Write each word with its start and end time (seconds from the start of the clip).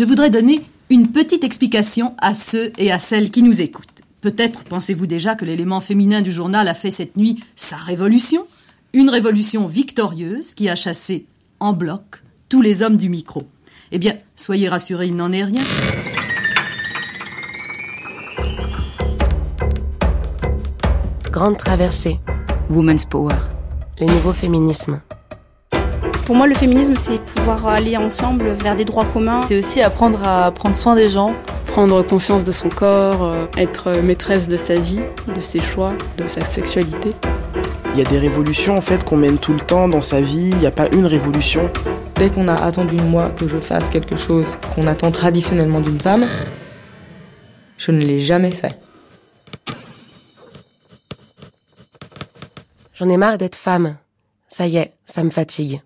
je 0.00 0.06
voudrais 0.06 0.30
donner 0.30 0.62
une 0.88 1.12
petite 1.12 1.44
explication 1.44 2.14
à 2.22 2.34
ceux 2.34 2.72
et 2.78 2.90
à 2.90 2.98
celles 2.98 3.30
qui 3.30 3.42
nous 3.42 3.60
écoutent. 3.60 4.00
Peut-être 4.22 4.64
pensez-vous 4.64 5.06
déjà 5.06 5.34
que 5.34 5.44
l'élément 5.44 5.80
féminin 5.80 6.22
du 6.22 6.32
journal 6.32 6.68
a 6.68 6.72
fait 6.72 6.88
cette 6.90 7.18
nuit 7.18 7.44
sa 7.54 7.76
révolution, 7.76 8.46
une 8.94 9.10
révolution 9.10 9.66
victorieuse 9.66 10.54
qui 10.54 10.70
a 10.70 10.74
chassé 10.74 11.26
en 11.58 11.74
bloc 11.74 12.22
tous 12.48 12.62
les 12.62 12.82
hommes 12.82 12.96
du 12.96 13.10
micro. 13.10 13.42
Eh 13.92 13.98
bien, 13.98 14.16
soyez 14.36 14.70
rassurés, 14.70 15.08
il 15.08 15.16
n'en 15.16 15.32
est 15.32 15.44
rien. 15.44 15.64
Grande 21.30 21.58
traversée. 21.58 22.18
Woman's 22.70 23.04
Power. 23.04 23.36
Les 23.98 24.06
nouveaux 24.06 24.32
féminismes. 24.32 25.02
Pour 26.30 26.36
moi, 26.36 26.46
le 26.46 26.54
féminisme, 26.54 26.94
c'est 26.94 27.18
pouvoir 27.18 27.66
aller 27.66 27.96
ensemble 27.96 28.50
vers 28.50 28.76
des 28.76 28.84
droits 28.84 29.04
communs. 29.04 29.42
C'est 29.42 29.58
aussi 29.58 29.82
apprendre 29.82 30.22
à 30.22 30.52
prendre 30.52 30.76
soin 30.76 30.94
des 30.94 31.08
gens. 31.08 31.34
Prendre 31.66 32.04
conscience 32.04 32.44
de 32.44 32.52
son 32.52 32.68
corps, 32.68 33.24
euh, 33.24 33.46
être 33.56 34.00
maîtresse 34.00 34.46
de 34.46 34.56
sa 34.56 34.74
vie, 34.74 35.00
de 35.26 35.40
ses 35.40 35.58
choix, 35.58 35.92
de 36.18 36.28
sa 36.28 36.44
sexualité. 36.44 37.10
Il 37.94 37.98
y 37.98 38.00
a 38.00 38.04
des 38.04 38.20
révolutions 38.20 38.76
en 38.76 38.80
fait 38.80 39.04
qu'on 39.04 39.16
mène 39.16 39.38
tout 39.38 39.52
le 39.52 39.58
temps 39.58 39.88
dans 39.88 40.00
sa 40.00 40.20
vie, 40.20 40.50
il 40.50 40.56
n'y 40.58 40.66
a 40.68 40.70
pas 40.70 40.86
une 40.92 41.04
révolution. 41.04 41.68
Dès 42.14 42.30
qu'on 42.30 42.46
a 42.46 42.54
attendu 42.54 42.94
de 42.94 43.02
moi 43.02 43.30
que 43.30 43.48
je 43.48 43.58
fasse 43.58 43.88
quelque 43.88 44.14
chose 44.14 44.56
qu'on 44.76 44.86
attend 44.86 45.10
traditionnellement 45.10 45.80
d'une 45.80 45.98
femme, 45.98 46.26
je 47.76 47.90
ne 47.90 47.98
l'ai 47.98 48.20
jamais 48.20 48.52
fait. 48.52 48.78
J'en 52.94 53.08
ai 53.08 53.16
marre 53.16 53.36
d'être 53.36 53.56
femme. 53.56 53.96
Ça 54.46 54.68
y 54.68 54.76
est, 54.76 54.92
ça 55.06 55.24
me 55.24 55.30
fatigue. 55.30 55.80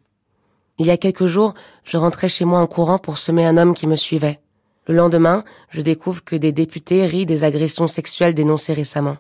Il 0.79 0.87
y 0.87 0.91
a 0.91 0.97
quelques 0.97 1.27
jours, 1.27 1.55
je 1.85 1.97
rentrais 1.97 2.29
chez 2.29 2.45
moi 2.45 2.59
en 2.59 2.67
courant 2.67 2.99
pour 2.99 3.19
semer 3.19 3.47
un 3.47 3.57
homme 3.57 3.75
qui 3.75 3.87
me 3.87 3.95
suivait. 3.95 4.41
Le 4.89 4.95
lendemain, 4.97 5.45
je 5.71 5.81
découvre 5.81 6.25
que 6.25 6.35
des 6.35 6.51
députés 6.51 7.07
rient 7.07 7.27
des 7.27 7.45
agressions 7.45 7.87
sexuelles 7.87 8.35
dénoncées 8.35 8.73
récemment. 8.73 9.17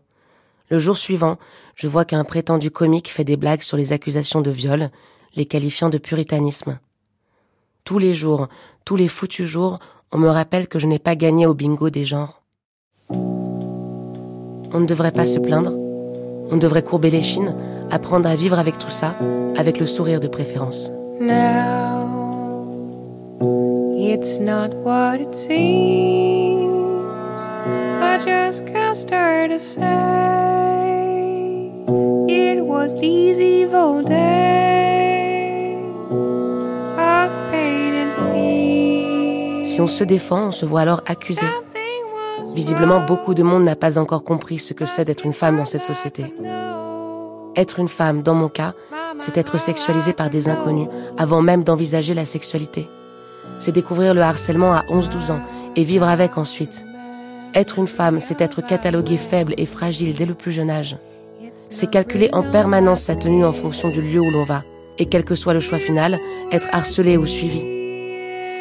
Le 0.68 0.80
jour 0.80 0.96
suivant, 0.96 1.38
je 1.76 1.86
vois 1.86 2.04
qu'un 2.04 2.24
prétendu 2.24 2.72
comique 2.72 3.08
fait 3.08 3.22
des 3.22 3.36
blagues 3.36 3.62
sur 3.62 3.76
les 3.76 3.92
accusations 3.92 4.40
de 4.40 4.50
viol, 4.50 4.90
les 5.36 5.46
qualifiant 5.46 5.90
de 5.90 5.98
puritanisme. 5.98 6.78
Tous 7.84 7.98
les 7.98 8.14
jours, 8.14 8.48
tous 8.84 8.96
les 8.96 9.08
foutus 9.08 9.46
jours, 9.46 9.78
on 10.10 10.18
me 10.18 10.28
rappelle 10.28 10.66
que 10.66 10.80
je 10.80 10.88
n'ai 10.88 10.98
pas 10.98 11.14
gagné 11.14 11.46
au 11.46 11.54
bingo 11.54 11.88
des 11.88 12.04
genres. 12.04 12.42
On 13.10 14.80
ne 14.80 14.86
devrait 14.86 15.12
pas 15.12 15.26
se 15.26 15.38
plaindre. 15.38 15.72
On 16.50 16.56
devrait 16.56 16.82
courber 16.82 17.10
les 17.10 17.22
chines, 17.22 17.56
apprendre 17.90 18.28
à 18.28 18.34
vivre 18.34 18.58
avec 18.58 18.78
tout 18.78 18.90
ça, 18.90 19.16
avec 19.56 19.78
le 19.78 19.86
sourire 19.86 20.20
de 20.20 20.28
préférence. 20.28 20.90
It's 24.14 24.38
not 24.38 24.74
what 24.74 25.20
it 25.20 25.34
seems. 25.34 26.72
I 28.00 28.18
just 28.24 28.66
can't 28.66 28.96
start 28.96 29.50
to 29.50 29.58
say 29.58 29.82
it 32.28 32.64
was 32.64 32.94
these 33.00 33.40
evil 33.40 34.02
days 34.02 34.14
of 36.98 37.30
pain 37.50 37.94
and 37.94 39.64
Si 39.64 39.80
on 39.80 39.86
se 39.86 40.04
défend, 40.04 40.48
on 40.48 40.52
se 40.52 40.66
voit 40.66 40.80
alors 40.80 41.02
accusé. 41.06 41.46
Visiblement, 42.54 43.00
beaucoup 43.00 43.34
de 43.34 43.42
monde 43.42 43.64
n'a 43.64 43.76
pas 43.76 43.98
encore 43.98 44.22
compris 44.22 44.58
ce 44.58 44.74
que 44.74 44.84
c'est 44.84 45.04
d'être 45.04 45.26
une 45.26 45.32
femme 45.32 45.56
dans 45.56 45.64
cette 45.64 45.82
société. 45.82 46.32
Être 47.56 47.80
une 47.80 47.88
femme, 47.88 48.22
dans 48.22 48.34
mon 48.34 48.48
cas, 48.48 48.74
c'est 49.18 49.38
être 49.38 49.58
sexualisée 49.58 50.12
par 50.12 50.30
des 50.30 50.48
inconnus 50.48 50.88
avant 51.16 51.42
même 51.42 51.64
d'envisager 51.64 52.14
la 52.14 52.24
sexualité. 52.24 52.88
C'est 53.58 53.72
découvrir 53.72 54.14
le 54.14 54.22
harcèlement 54.22 54.72
à 54.72 54.82
11-12 54.82 55.32
ans 55.32 55.40
et 55.76 55.84
vivre 55.84 56.08
avec 56.08 56.38
ensuite. 56.38 56.84
Être 57.54 57.78
une 57.78 57.86
femme, 57.86 58.20
c'est 58.20 58.40
être 58.40 58.60
cataloguée 58.60 59.16
faible 59.16 59.54
et 59.56 59.66
fragile 59.66 60.14
dès 60.14 60.26
le 60.26 60.34
plus 60.34 60.52
jeune 60.52 60.70
âge. 60.70 60.96
C'est 61.70 61.90
calculer 61.90 62.30
en 62.32 62.42
permanence 62.42 63.02
sa 63.02 63.14
tenue 63.14 63.44
en 63.44 63.52
fonction 63.52 63.90
du 63.90 64.02
lieu 64.02 64.20
où 64.20 64.30
l'on 64.30 64.44
va. 64.44 64.62
Et 64.98 65.06
quel 65.06 65.24
que 65.24 65.34
soit 65.34 65.54
le 65.54 65.60
choix 65.60 65.78
final, 65.78 66.18
être 66.52 66.68
harcelé 66.72 67.16
ou 67.16 67.26
suivi. 67.26 67.64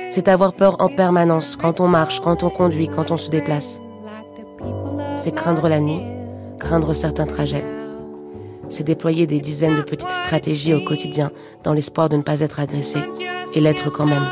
C'est 0.09 0.28
avoir 0.28 0.53
peur 0.53 0.75
en 0.79 0.89
permanence 0.89 1.55
quand 1.55 1.79
on 1.79 1.88
marche, 1.88 2.19
quand 2.19 2.44
on 2.44 2.49
conduit, 2.49 2.88
quand 2.88 3.09
on 3.11 3.17
se 3.17 3.29
déplace. 3.29 3.81
C'est 5.16 5.33
craindre 5.33 5.67
la 5.67 5.79
nuit, 5.79 6.03
craindre 6.59 6.94
certains 6.94 7.25
trajets. 7.25 7.66
C'est 8.75 8.84
déployer 8.84 9.28
des 9.28 9.39
dizaines 9.39 9.75
de 9.75 9.84
petites 9.84 10.09
stratégies 10.09 10.73
au 10.73 10.84
quotidien 10.84 11.29
dans 11.63 11.73
l'espoir 11.73 12.09
de 12.09 12.17
ne 12.17 12.23
pas 12.23 12.39
être 12.39 12.59
agressé 12.59 12.97
et 13.53 13.59
l'être 13.61 13.91
quand 13.91 14.07
même. 14.07 14.25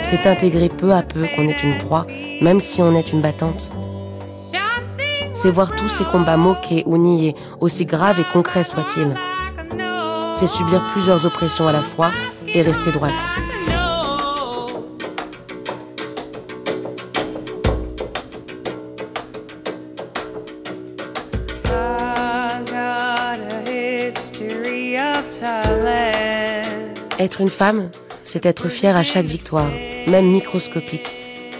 C'est 0.00 0.26
intégrer 0.26 0.70
peu 0.70 0.94
à 0.94 1.02
peu 1.02 1.26
qu'on 1.36 1.46
est 1.46 1.62
une 1.62 1.76
proie, 1.76 2.06
même 2.40 2.60
si 2.60 2.80
on 2.80 2.94
est 2.94 3.12
une 3.12 3.20
battante. 3.20 3.70
C'est 5.34 5.50
voir 5.50 5.76
tous 5.76 5.90
ces 5.90 6.06
combats 6.06 6.38
moqués 6.38 6.84
ou 6.86 6.96
niés, 6.96 7.34
aussi 7.60 7.84
graves 7.84 8.18
et 8.18 8.24
concrets 8.32 8.64
soient-ils. 8.64 9.14
C'est 10.32 10.46
subir 10.46 10.82
plusieurs 10.92 11.26
oppressions 11.26 11.68
à 11.68 11.72
la 11.72 11.82
fois 11.82 12.12
et 12.46 12.62
rester 12.62 12.92
droite. 12.92 13.20
Être 27.18 27.40
une 27.40 27.50
femme, 27.50 27.90
c'est 28.22 28.46
être 28.46 28.68
fière 28.68 28.96
à 28.96 29.02
chaque 29.02 29.26
victoire, 29.26 29.72
même 30.06 30.30
microscopique, 30.30 31.16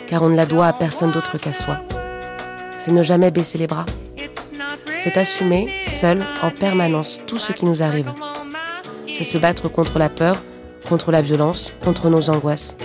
car 0.07 0.23
on 0.23 0.29
ne 0.29 0.37
la 0.37 0.47
doit 0.47 0.67
à 0.67 0.73
personne 0.73 1.11
d'autre 1.11 1.37
qu'à 1.37 1.53
soi. 1.53 1.81
C'est 2.77 2.93
ne 2.93 3.03
jamais 3.03 3.33
baisser 3.33 3.59
les 3.59 3.67
bras. 3.67 3.87
C'est 4.95 5.17
assumer, 5.17 5.69
seul, 5.85 6.25
en 6.43 6.53
permanence, 6.53 7.21
tout 7.27 7.39
ce 7.39 7.53
qui 7.53 7.65
nous 7.65 7.83
arrive. 7.83 8.13
C'est 9.13 9.25
se 9.25 9.37
battre 9.37 9.69
contre 9.69 9.99
la 9.99 10.09
peur, 10.09 10.45
contre 10.89 11.11
la 11.11 11.23
violence, 11.23 11.73
contre 11.83 12.09
nos 12.09 12.31
angoisses. 12.31 12.77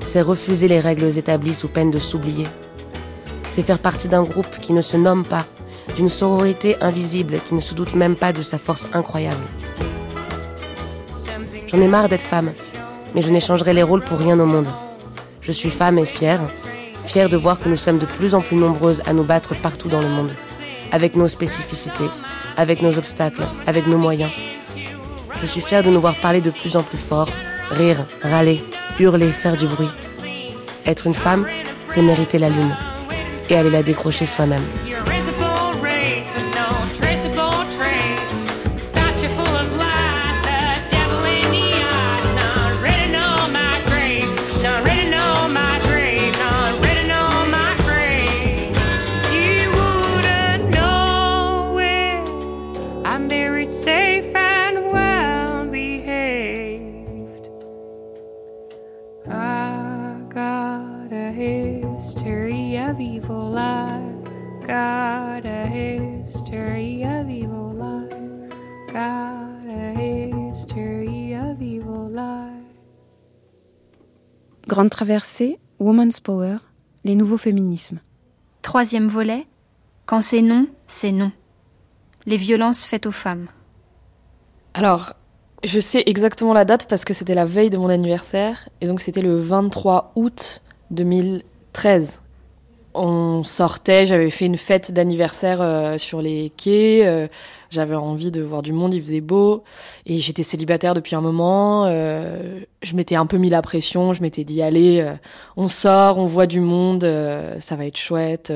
C'est 0.00 0.20
refuser 0.20 0.68
les 0.68 0.80
règles 0.80 1.16
établies 1.16 1.54
sous 1.54 1.68
peine 1.68 1.90
de 1.90 1.98
s'oublier. 1.98 2.46
C'est 3.50 3.62
faire 3.62 3.78
partie 3.78 4.08
d'un 4.08 4.24
groupe 4.24 4.58
qui 4.60 4.74
ne 4.74 4.82
se 4.82 4.98
nomme 4.98 5.24
pas, 5.24 5.46
d'une 5.96 6.10
sororité 6.10 6.76
invisible 6.82 7.40
qui 7.46 7.54
ne 7.54 7.60
se 7.60 7.72
doute 7.72 7.94
même 7.94 8.16
pas 8.16 8.34
de 8.34 8.42
sa 8.42 8.58
force 8.58 8.86
incroyable. 8.92 9.44
J'en 11.70 11.80
ai 11.80 11.86
marre 11.86 12.08
d'être 12.08 12.22
femme, 12.22 12.52
mais 13.14 13.22
je 13.22 13.30
n'échangerai 13.30 13.72
les 13.72 13.84
rôles 13.84 14.02
pour 14.02 14.18
rien 14.18 14.40
au 14.40 14.46
monde. 14.46 14.66
Je 15.40 15.52
suis 15.52 15.70
femme 15.70 15.98
et 15.98 16.04
fière, 16.04 16.40
fière 17.04 17.28
de 17.28 17.36
voir 17.36 17.60
que 17.60 17.68
nous 17.68 17.76
sommes 17.76 18.00
de 18.00 18.06
plus 18.06 18.34
en 18.34 18.40
plus 18.40 18.56
nombreuses 18.56 19.02
à 19.06 19.12
nous 19.12 19.22
battre 19.22 19.54
partout 19.54 19.88
dans 19.88 20.00
le 20.00 20.08
monde, 20.08 20.32
avec 20.90 21.14
nos 21.14 21.28
spécificités, 21.28 22.10
avec 22.56 22.82
nos 22.82 22.98
obstacles, 22.98 23.46
avec 23.68 23.86
nos 23.86 23.98
moyens. 23.98 24.32
Je 25.40 25.46
suis 25.46 25.60
fière 25.60 25.84
de 25.84 25.90
nous 25.90 26.00
voir 26.00 26.16
parler 26.16 26.40
de 26.40 26.50
plus 26.50 26.76
en 26.76 26.82
plus 26.82 26.98
fort, 26.98 27.28
rire, 27.70 28.02
râler, 28.20 28.64
hurler, 28.98 29.30
faire 29.30 29.56
du 29.56 29.68
bruit. 29.68 29.92
Être 30.86 31.06
une 31.06 31.14
femme, 31.14 31.46
c'est 31.86 32.02
mériter 32.02 32.38
la 32.38 32.48
lune 32.48 32.76
et 33.48 33.54
aller 33.54 33.70
la 33.70 33.84
décrocher 33.84 34.26
soi-même. 34.26 34.64
Grande 74.70 74.90
traversée, 74.90 75.58
Woman's 75.80 76.20
Power, 76.20 76.58
les 77.02 77.16
nouveaux 77.16 77.38
féminismes. 77.38 77.98
Troisième 78.62 79.08
volet, 79.08 79.48
quand 80.06 80.22
c'est 80.22 80.42
non, 80.42 80.68
c'est 80.86 81.10
non. 81.10 81.32
Les 82.24 82.36
violences 82.36 82.86
faites 82.86 83.04
aux 83.04 83.10
femmes. 83.10 83.48
Alors, 84.74 85.14
je 85.64 85.80
sais 85.80 86.04
exactement 86.06 86.52
la 86.52 86.64
date 86.64 86.86
parce 86.88 87.04
que 87.04 87.14
c'était 87.14 87.34
la 87.34 87.46
veille 87.46 87.70
de 87.70 87.78
mon 87.78 87.88
anniversaire, 87.88 88.68
et 88.80 88.86
donc 88.86 89.00
c'était 89.00 89.22
le 89.22 89.38
23 89.38 90.12
août 90.14 90.62
2013. 90.92 92.22
On 92.92 93.44
sortait, 93.44 94.04
j'avais 94.04 94.30
fait 94.30 94.46
une 94.46 94.56
fête 94.56 94.90
d'anniversaire 94.90 95.60
euh, 95.62 95.96
sur 95.96 96.20
les 96.20 96.50
quais. 96.56 97.06
euh, 97.06 97.28
j'avais 97.70 97.94
envie 97.94 98.32
de 98.32 98.40
voir 98.40 98.62
du 98.62 98.72
monde, 98.72 98.92
il 98.92 99.00
faisait 99.00 99.20
beau. 99.20 99.62
Et 100.06 100.16
j'étais 100.16 100.42
célibataire 100.42 100.92
depuis 100.94 101.14
un 101.14 101.20
moment. 101.20 101.84
euh, 101.86 102.58
je 102.82 102.96
m'étais 102.96 103.14
un 103.14 103.26
peu 103.26 103.36
mis 103.36 103.48
la 103.48 103.62
pression. 103.62 104.12
Je 104.12 104.22
m'étais 104.22 104.42
dit, 104.42 104.60
allez, 104.60 105.08
on 105.56 105.68
sort, 105.68 106.18
on 106.18 106.26
voit 106.26 106.46
du 106.46 106.58
monde, 106.58 107.06
ça 107.60 107.76
va 107.76 107.86
être 107.86 107.96
chouette, 107.96 108.52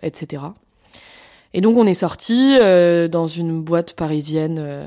etc. 0.00 0.42
Et 1.52 1.60
donc 1.60 1.76
on 1.76 1.86
est 1.86 1.94
sorti 1.94 2.56
dans 3.10 3.26
une 3.26 3.62
boîte 3.62 3.92
parisienne 3.92 4.86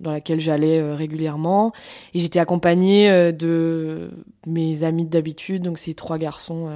dans 0.00 0.10
laquelle 0.10 0.40
j'allais 0.40 0.82
régulièrement. 0.94 1.72
Et 2.12 2.18
j'étais 2.18 2.40
accompagnée 2.40 3.32
de 3.32 4.10
mes 4.46 4.82
amis 4.82 5.06
d'habitude, 5.06 5.62
donc 5.62 5.78
ces 5.78 5.94
trois 5.94 6.18
garçons. 6.18 6.68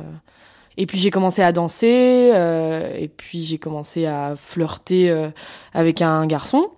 Et 0.81 0.87
puis 0.87 0.99
j'ai 0.99 1.11
commencé 1.11 1.43
à 1.43 1.51
danser, 1.51 2.31
euh, 2.33 2.95
et 2.97 3.09
puis 3.09 3.43
j'ai 3.43 3.59
commencé 3.59 4.07
à 4.07 4.35
flirter 4.37 5.11
euh, 5.11 5.29
avec 5.75 6.03
un 6.03 6.25
garçon 6.27 6.71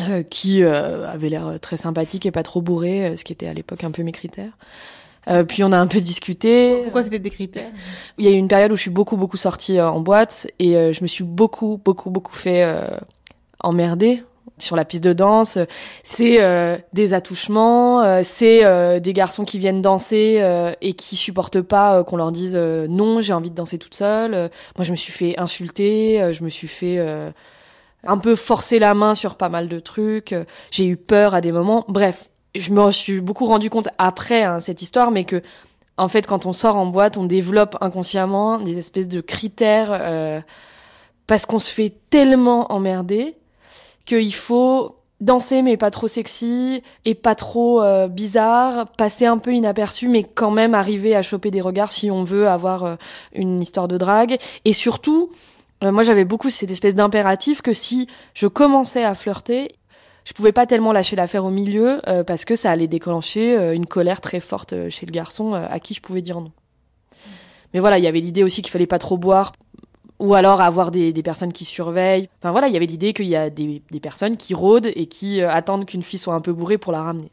euh, 0.00 0.24
qui 0.24 0.64
euh, 0.64 1.08
avait 1.08 1.28
l'air 1.28 1.60
très 1.60 1.76
sympathique 1.76 2.26
et 2.26 2.32
pas 2.32 2.42
trop 2.42 2.60
bourré, 2.60 3.06
euh, 3.06 3.16
ce 3.16 3.22
qui 3.22 3.32
était 3.32 3.46
à 3.46 3.54
l'époque 3.54 3.84
un 3.84 3.92
peu 3.92 4.02
mes 4.02 4.10
critères. 4.10 4.58
Euh, 5.28 5.44
puis 5.44 5.62
on 5.62 5.70
a 5.70 5.78
un 5.78 5.86
peu 5.86 6.00
discuté. 6.00 6.80
Pourquoi 6.82 7.04
c'était 7.04 7.20
des 7.20 7.30
critères? 7.30 7.70
Il 8.18 8.24
y 8.24 8.28
a 8.28 8.32
eu 8.32 8.36
une 8.36 8.48
période 8.48 8.72
où 8.72 8.76
je 8.76 8.80
suis 8.80 8.90
beaucoup 8.90 9.16
beaucoup 9.16 9.36
sortie 9.36 9.80
en 9.80 10.00
boîte 10.00 10.48
et 10.58 10.76
euh, 10.76 10.92
je 10.92 11.02
me 11.02 11.06
suis 11.06 11.22
beaucoup 11.22 11.80
beaucoup 11.84 12.10
beaucoup 12.10 12.34
fait 12.34 12.64
euh, 12.64 12.88
emmerder 13.60 14.24
sur 14.62 14.76
la 14.76 14.84
piste 14.84 15.04
de 15.04 15.12
danse. 15.12 15.58
C'est 16.02 16.40
euh, 16.40 16.76
des 16.92 17.14
attouchements, 17.14 18.02
euh, 18.02 18.20
c'est 18.22 18.64
euh, 18.64 19.00
des 19.00 19.12
garçons 19.12 19.44
qui 19.44 19.58
viennent 19.58 19.82
danser 19.82 20.38
euh, 20.40 20.72
et 20.80 20.94
qui 20.94 21.16
supportent 21.16 21.60
pas 21.60 21.98
euh, 21.98 22.04
qu'on 22.04 22.16
leur 22.16 22.32
dise 22.32 22.54
euh, 22.56 22.86
non, 22.88 23.20
j'ai 23.20 23.32
envie 23.32 23.50
de 23.50 23.54
danser 23.54 23.78
toute 23.78 23.94
seule. 23.94 24.34
Euh, 24.34 24.48
moi, 24.76 24.84
je 24.84 24.90
me 24.90 24.96
suis 24.96 25.12
fait 25.12 25.38
insulter, 25.38 26.22
euh, 26.22 26.32
je 26.32 26.44
me 26.44 26.48
suis 26.48 26.68
fait 26.68 26.96
euh, 26.98 27.30
un 28.04 28.18
peu 28.18 28.34
forcer 28.36 28.78
la 28.78 28.94
main 28.94 29.14
sur 29.14 29.36
pas 29.36 29.48
mal 29.48 29.68
de 29.68 29.80
trucs. 29.80 30.32
euh, 30.32 30.44
J'ai 30.70 30.86
eu 30.86 30.96
peur 30.96 31.34
à 31.34 31.40
des 31.40 31.52
moments. 31.52 31.84
Bref, 31.88 32.30
je 32.54 32.70
me 32.72 32.90
suis 32.90 33.20
beaucoup 33.20 33.46
rendu 33.46 33.70
compte 33.70 33.88
après 33.98 34.42
hein, 34.42 34.60
cette 34.60 34.82
histoire, 34.82 35.10
mais 35.10 35.24
que 35.24 35.42
en 35.98 36.08
fait, 36.08 36.26
quand 36.26 36.46
on 36.46 36.52
sort 36.52 36.76
en 36.76 36.86
boîte, 36.86 37.16
on 37.18 37.24
développe 37.24 37.76
inconsciemment 37.80 38.58
des 38.58 38.78
espèces 38.78 39.08
de 39.08 39.20
critères 39.20 39.90
euh, 39.92 40.40
parce 41.26 41.46
qu'on 41.46 41.58
se 41.58 41.72
fait 41.72 41.94
tellement 42.10 42.72
emmerder 42.72 43.36
qu'il 44.04 44.34
faut 44.34 44.96
danser 45.22 45.62
mais 45.62 45.76
pas 45.76 45.90
trop 45.90 46.08
sexy 46.08 46.82
et 47.04 47.14
pas 47.14 47.34
trop 47.34 47.80
euh, 47.82 48.08
bizarre, 48.08 48.88
passer 48.88 49.24
un 49.24 49.38
peu 49.38 49.54
inaperçu 49.54 50.08
mais 50.08 50.24
quand 50.24 50.50
même 50.50 50.74
arriver 50.74 51.14
à 51.14 51.22
choper 51.22 51.50
des 51.50 51.60
regards 51.60 51.92
si 51.92 52.10
on 52.10 52.24
veut 52.24 52.48
avoir 52.48 52.84
euh, 52.84 52.96
une 53.32 53.62
histoire 53.62 53.88
de 53.88 53.96
drague 53.96 54.36
et 54.64 54.72
surtout 54.72 55.30
euh, 55.84 55.92
moi 55.92 56.02
j'avais 56.02 56.24
beaucoup 56.24 56.50
cette 56.50 56.70
espèce 56.70 56.94
d'impératif 56.94 57.62
que 57.62 57.72
si 57.72 58.08
je 58.34 58.48
commençais 58.48 59.04
à 59.04 59.14
flirter 59.14 59.70
je 60.24 60.32
pouvais 60.32 60.52
pas 60.52 60.66
tellement 60.66 60.92
lâcher 60.92 61.16
l'affaire 61.16 61.44
au 61.44 61.50
milieu 61.50 62.00
parce 62.28 62.44
que 62.44 62.54
ça 62.54 62.70
allait 62.70 62.86
déclencher 62.86 63.74
une 63.74 63.86
colère 63.86 64.20
très 64.20 64.38
forte 64.38 64.72
chez 64.88 65.04
le 65.04 65.10
garçon 65.10 65.52
à 65.52 65.80
qui 65.80 65.94
je 65.94 66.00
pouvais 66.00 66.22
dire 66.22 66.40
non. 66.40 66.52
Mais 67.74 67.80
voilà, 67.80 67.98
il 67.98 68.04
y 68.04 68.06
avait 68.06 68.20
l'idée 68.20 68.44
aussi 68.44 68.62
qu'il 68.62 68.70
fallait 68.70 68.86
pas 68.86 69.00
trop 69.00 69.16
boire 69.16 69.50
ou 70.22 70.34
alors 70.34 70.60
avoir 70.60 70.92
des, 70.92 71.12
personnes 71.22 71.52
qui 71.52 71.64
surveillent. 71.64 72.28
Enfin 72.38 72.52
voilà, 72.52 72.68
il 72.68 72.74
y 72.74 72.76
avait 72.76 72.86
l'idée 72.86 73.12
qu'il 73.12 73.26
y 73.26 73.34
a 73.34 73.50
des, 73.50 73.82
personnes 74.00 74.36
qui 74.36 74.54
rôdent 74.54 74.90
et 74.94 75.06
qui 75.06 75.42
euh, 75.42 75.50
attendent 75.50 75.84
qu'une 75.84 76.04
fille 76.04 76.18
soit 76.18 76.34
un 76.34 76.40
peu 76.40 76.52
bourrée 76.52 76.78
pour 76.78 76.92
la 76.92 77.02
ramener. 77.02 77.30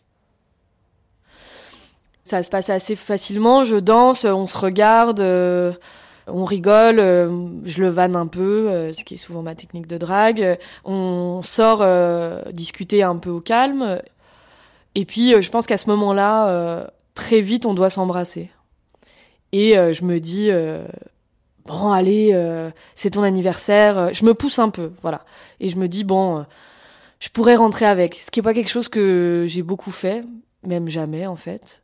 Ça 2.24 2.42
se 2.42 2.50
passe 2.50 2.72
assez 2.72 2.96
facilement, 2.96 3.64
je 3.64 3.76
danse, 3.76 4.26
on 4.26 4.48
se 4.48 4.58
regarde, 4.58 5.20
euh, 5.20 5.72
on 6.26 6.46
rigole, 6.46 7.00
euh, 7.00 7.48
je 7.64 7.82
le 7.84 7.90
vanne 7.90 8.16
un 8.16 8.28
peu, 8.28 8.92
ce 8.92 9.04
qui 9.04 9.14
est 9.14 9.18
souvent 9.18 9.44
ma 9.44 9.54
technique 9.54 9.86
de 9.86 9.98
drague. 10.00 10.58
On 10.84 11.42
sort 11.44 11.86
discuter 12.52 13.04
un 13.04 13.18
peu 13.18 13.30
au 13.30 13.40
calme. 13.40 14.02
Et 14.96 15.06
puis 15.06 15.40
je 15.40 15.50
pense 15.52 15.68
qu'à 15.68 15.78
ce 15.78 15.90
moment-là, 15.92 16.90
très 17.14 17.42
vite, 17.42 17.68
on 17.68 17.76
doit 17.76 17.92
s'embrasser. 17.92 18.50
Et 19.52 19.74
je 19.74 20.06
me 20.06 20.20
dis, 20.20 20.52
bon, 21.70 21.92
allez, 21.92 22.32
euh, 22.34 22.72
c'est 22.96 23.12
ton 23.12 23.24
anniversaire. 23.24 23.98
euh, 23.98 24.10
Je 24.12 24.26
me 24.26 24.34
pousse 24.34 24.60
un 24.60 24.70
peu, 24.70 24.92
voilà. 25.02 25.22
Et 25.62 25.70
je 25.70 25.78
me 25.78 25.88
dis, 25.88 26.04
bon, 26.04 26.40
euh, 26.40 26.44
je 27.20 27.30
pourrais 27.30 27.56
rentrer 27.56 27.86
avec. 27.86 28.16
Ce 28.16 28.30
qui 28.32 28.40
est 28.40 28.44
pas 28.44 28.54
quelque 28.54 28.70
chose 28.70 28.90
que 28.90 29.46
j'ai 29.48 29.62
beaucoup 29.64 29.92
fait, 29.92 30.24
même 30.64 30.90
jamais 30.90 31.26
en 31.28 31.36
fait. 31.38 31.82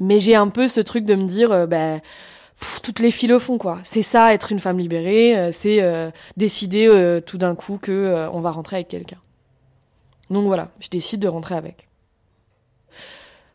Mais 0.00 0.18
j'ai 0.20 0.34
un 0.34 0.48
peu 0.48 0.68
ce 0.68 0.80
truc 0.80 1.04
de 1.04 1.14
me 1.14 1.24
dire, 1.24 1.52
euh, 1.52 1.66
pff, 1.66 2.80
toutes 2.82 3.00
les 3.00 3.10
filles 3.10 3.28
le 3.28 3.38
font 3.38 3.58
quoi. 3.58 3.78
C'est 3.82 4.02
ça, 4.02 4.32
être 4.32 4.52
une 4.52 4.60
femme 4.60 4.78
libérée, 4.78 5.36
euh, 5.36 5.52
c'est 5.52 5.82
décider 6.36 6.86
tout 7.26 7.38
d'un 7.38 7.54
coup 7.54 7.78
que 7.78 8.28
on 8.32 8.40
va 8.40 8.50
rentrer 8.50 8.76
avec 8.76 8.88
quelqu'un. 8.88 9.18
Donc 10.30 10.46
voilà, 10.46 10.70
je 10.80 10.88
décide 10.88 11.20
de 11.20 11.28
rentrer 11.28 11.54
avec. 11.56 11.85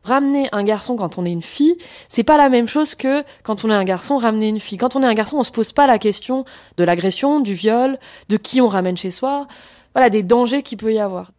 Ramener 0.04 0.50
un 0.52 0.64
garçon 0.64 0.96
quand 0.96 1.20
on 1.20 1.26
est 1.26 1.32
une 1.32 1.44
fille, 1.44 1.78
c'est 2.10 2.24
pas 2.24 2.38
la 2.38 2.50
même 2.50 2.68
chose 2.68 2.96
que 2.96 3.24
quand 3.44 3.64
on 3.66 3.70
est 3.70 3.76
un 3.76 3.84
garçon 3.84 4.18
ramener 4.18 4.48
une 4.48 4.60
fille. 4.60 4.80
Quand 4.80 4.96
on 4.96 5.04
est 5.04 5.06
un 5.06 5.14
garçon, 5.14 5.38
on 5.38 5.44
se 5.44 5.52
pose 5.52 5.74
pas 5.74 5.86
la 5.86 6.00
question 6.00 6.44
de 6.78 6.84
l'agression, 6.84 7.40
du 7.40 7.54
viol, 7.54 8.00
de 8.28 8.38
qui 8.38 8.62
on 8.62 8.68
ramène 8.68 8.98
chez 8.98 9.12
soi, 9.12 9.48
voilà 9.94 10.10
des 10.10 10.24
dangers 10.24 10.64
qu'il 10.64 10.80
peut 10.80 10.94
y 10.94 11.00
avoir. 11.00 11.32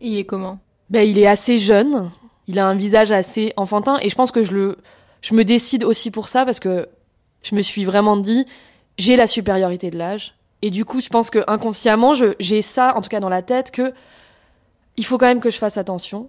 Il 0.00 0.18
est 0.18 0.24
comment? 0.24 0.58
Ben, 0.88 1.06
il 1.06 1.18
est 1.18 1.26
assez 1.26 1.58
jeune, 1.58 2.10
il 2.46 2.58
a 2.58 2.66
un 2.66 2.74
visage 2.74 3.12
assez 3.12 3.52
enfantin 3.56 3.98
et 4.00 4.08
je 4.08 4.14
pense 4.14 4.30
que 4.30 4.42
je 4.42 4.52
le 4.52 4.78
je 5.22 5.34
me 5.34 5.44
décide 5.44 5.84
aussi 5.84 6.10
pour 6.10 6.28
ça 6.28 6.44
parce 6.44 6.60
que 6.60 6.88
je 7.42 7.54
me 7.54 7.62
suis 7.62 7.84
vraiment 7.84 8.16
dit 8.16 8.46
j'ai 8.98 9.16
la 9.16 9.26
supériorité 9.26 9.90
de 9.90 9.98
l'âge 9.98 10.34
et 10.60 10.70
du 10.70 10.84
coup 10.84 11.00
je 11.00 11.08
pense 11.08 11.30
que 11.30 11.42
inconsciemment 11.46 12.14
je 12.14 12.34
j'ai 12.40 12.62
ça 12.62 12.94
en 12.96 13.00
tout 13.00 13.08
cas 13.08 13.20
dans 13.20 13.30
la 13.30 13.42
tête 13.42 13.70
que 13.70 13.92
il 14.96 15.04
faut 15.04 15.18
quand 15.18 15.26
même 15.26 15.40
que 15.40 15.50
je 15.50 15.58
fasse 15.58 15.76
attention. 15.76 16.28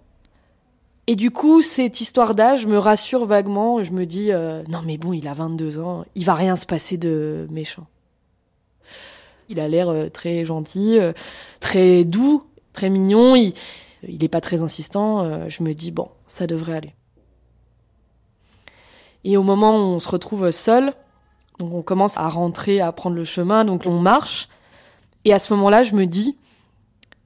Et 1.07 1.15
du 1.15 1.29
coup, 1.29 1.61
cette 1.61 2.01
histoire 2.01 2.33
d'âge 2.33 2.65
me 2.65 2.77
rassure 2.77 3.25
vaguement. 3.25 3.83
Je 3.83 3.91
me 3.91 4.05
dis, 4.05 4.31
euh, 4.31 4.63
non 4.69 4.81
mais 4.83 4.97
bon, 4.97 5.13
il 5.13 5.27
a 5.27 5.33
22 5.33 5.79
ans, 5.79 6.03
il 6.15 6.25
va 6.25 6.33
rien 6.33 6.55
se 6.55 6.65
passer 6.65 6.97
de 6.97 7.47
méchant. 7.51 7.85
Il 9.49 9.59
a 9.59 9.67
l'air 9.67 9.89
euh, 9.89 10.09
très 10.09 10.45
gentil, 10.45 10.97
euh, 10.97 11.13
très 11.59 12.03
doux, 12.03 12.43
très 12.73 12.89
mignon. 12.89 13.35
Il, 13.35 13.53
il 14.07 14.23
est 14.23 14.29
pas 14.29 14.41
très 14.41 14.63
insistant. 14.63 15.47
je 15.47 15.63
me 15.63 15.73
dis, 15.73 15.91
bon, 15.91 16.09
ça 16.27 16.47
devrait 16.47 16.73
aller. 16.73 16.93
Et 19.23 19.37
au 19.37 19.43
moment 19.43 19.75
où 19.75 19.95
on 19.95 19.99
se 19.99 20.09
retrouve 20.09 20.51
seul, 20.51 20.93
donc 21.57 21.73
on 21.73 21.81
commence 21.81 22.15
à 22.17 22.29
rentrer, 22.29 22.81
à 22.81 22.91
prendre 22.91 23.15
le 23.15 23.23
chemin, 23.23 23.65
donc 23.65 23.87
on 23.87 23.99
marche. 23.99 24.47
Et 25.23 25.33
à 25.33 25.39
ce 25.39 25.53
moment-là, 25.53 25.81
je 25.81 25.95
me 25.95 26.05
dis, 26.05 26.37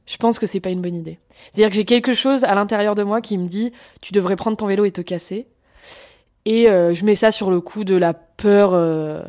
je 0.10 0.18
pense 0.18 0.40
que 0.40 0.48
c'est 0.48 0.60
pas 0.60 0.72
une 0.72 0.82
bonne 0.82 0.96
idée. 0.96 1.20
C'est-à-dire 1.54 1.70
que 1.70 1.76
j'ai 1.76 1.86
quelque 1.86 2.14
chose 2.14 2.44
à 2.44 2.56
l'intérieur 2.56 2.96
de 2.96 3.04
moi 3.04 3.22
qui 3.22 3.38
me 3.38 3.48
dit, 3.48 3.72
tu 4.02 4.12
devrais 4.12 4.36
prendre 4.36 4.58
ton 4.58 4.66
vélo 4.66 4.84
et 4.86 4.92
te 4.92 5.02
casser. 5.02 5.46
Et 6.46 6.68
euh, 6.68 6.96
je 6.96 7.06
mets 7.06 7.14
ça 7.14 7.30
sur 7.30 7.52
le 7.52 7.62
coup 7.62 7.84
de 7.84 7.96
la 7.96 8.16
peur 8.16 8.72
euh, 8.74 9.22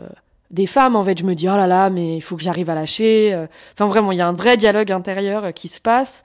des 0.51 0.67
femmes. 0.67 0.97
En 0.97 1.05
fait, 1.05 1.19
je 1.19 1.25
me 1.25 1.35
dis, 1.35 1.51
oh 1.51 1.57
là 1.57 1.67
là, 1.67 1.91
mais 1.91 2.17
il 2.17 2.23
faut 2.23 2.35
que 2.35 2.43
j'arrive 2.43 2.71
à 2.71 2.75
lâcher. 2.75 3.35
euh. 3.35 3.47
Enfin, 3.75 3.89
vraiment, 3.89 4.11
il 4.11 4.17
y 4.17 4.23
a 4.23 4.27
un 4.27 4.33
vrai 4.33 4.57
dialogue 4.57 4.91
intérieur 4.91 5.53
qui 5.53 5.69
se 5.69 5.83
passe. 5.83 6.23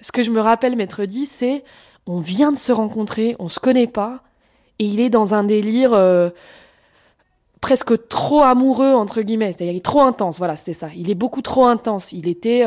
Ce 0.00 0.10
que 0.10 0.24
je 0.24 0.32
me 0.32 0.40
rappelle 0.40 0.74
m'être 0.74 1.04
dit, 1.04 1.26
c'est, 1.26 1.62
on 2.08 2.18
vient 2.18 2.50
de 2.50 2.58
se 2.58 2.72
rencontrer, 2.72 3.36
on 3.38 3.48
se 3.48 3.60
connaît 3.60 3.86
pas, 3.86 4.24
et 4.80 4.84
il 4.84 5.00
est 5.00 5.10
dans 5.10 5.32
un 5.32 5.44
délire 5.44 5.92
presque 7.60 8.08
trop 8.08 8.42
amoureux 8.42 8.94
entre 8.94 9.20
guillemets. 9.20 9.52
C'est-à-dire, 9.52 9.74
il 9.74 9.76
est 9.76 9.84
trop 9.84 10.00
intense. 10.00 10.38
Voilà, 10.38 10.56
c'est 10.56 10.72
ça. 10.72 10.88
Il 10.96 11.08
est 11.08 11.14
beaucoup 11.14 11.42
trop 11.42 11.66
intense. 11.66 12.12
Il 12.12 12.26
était 12.26 12.64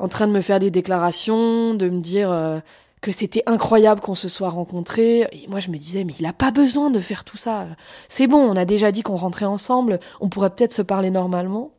en 0.00 0.08
train 0.08 0.26
de 0.26 0.32
me 0.32 0.40
faire 0.40 0.58
des 0.58 0.70
déclarations, 0.70 1.74
de 1.74 1.88
me 1.88 2.00
dire 2.00 2.32
euh, 2.32 2.58
que 3.02 3.12
c'était 3.12 3.42
incroyable 3.46 4.00
qu'on 4.00 4.14
se 4.14 4.28
soit 4.28 4.48
rencontrés. 4.48 5.28
Et 5.32 5.46
moi, 5.46 5.60
je 5.60 5.70
me 5.70 5.76
disais, 5.76 6.04
mais 6.04 6.14
il 6.18 6.26
a 6.26 6.32
pas 6.32 6.50
besoin 6.50 6.90
de 6.90 6.98
faire 6.98 7.22
tout 7.22 7.36
ça. 7.36 7.68
C'est 8.08 8.26
bon, 8.26 8.38
on 8.38 8.56
a 8.56 8.64
déjà 8.64 8.92
dit 8.92 9.02
qu'on 9.02 9.16
rentrait 9.16 9.44
ensemble. 9.44 10.00
On 10.20 10.30
pourrait 10.30 10.50
peut-être 10.50 10.72
se 10.72 10.82
parler 10.82 11.10
normalement. 11.10 11.72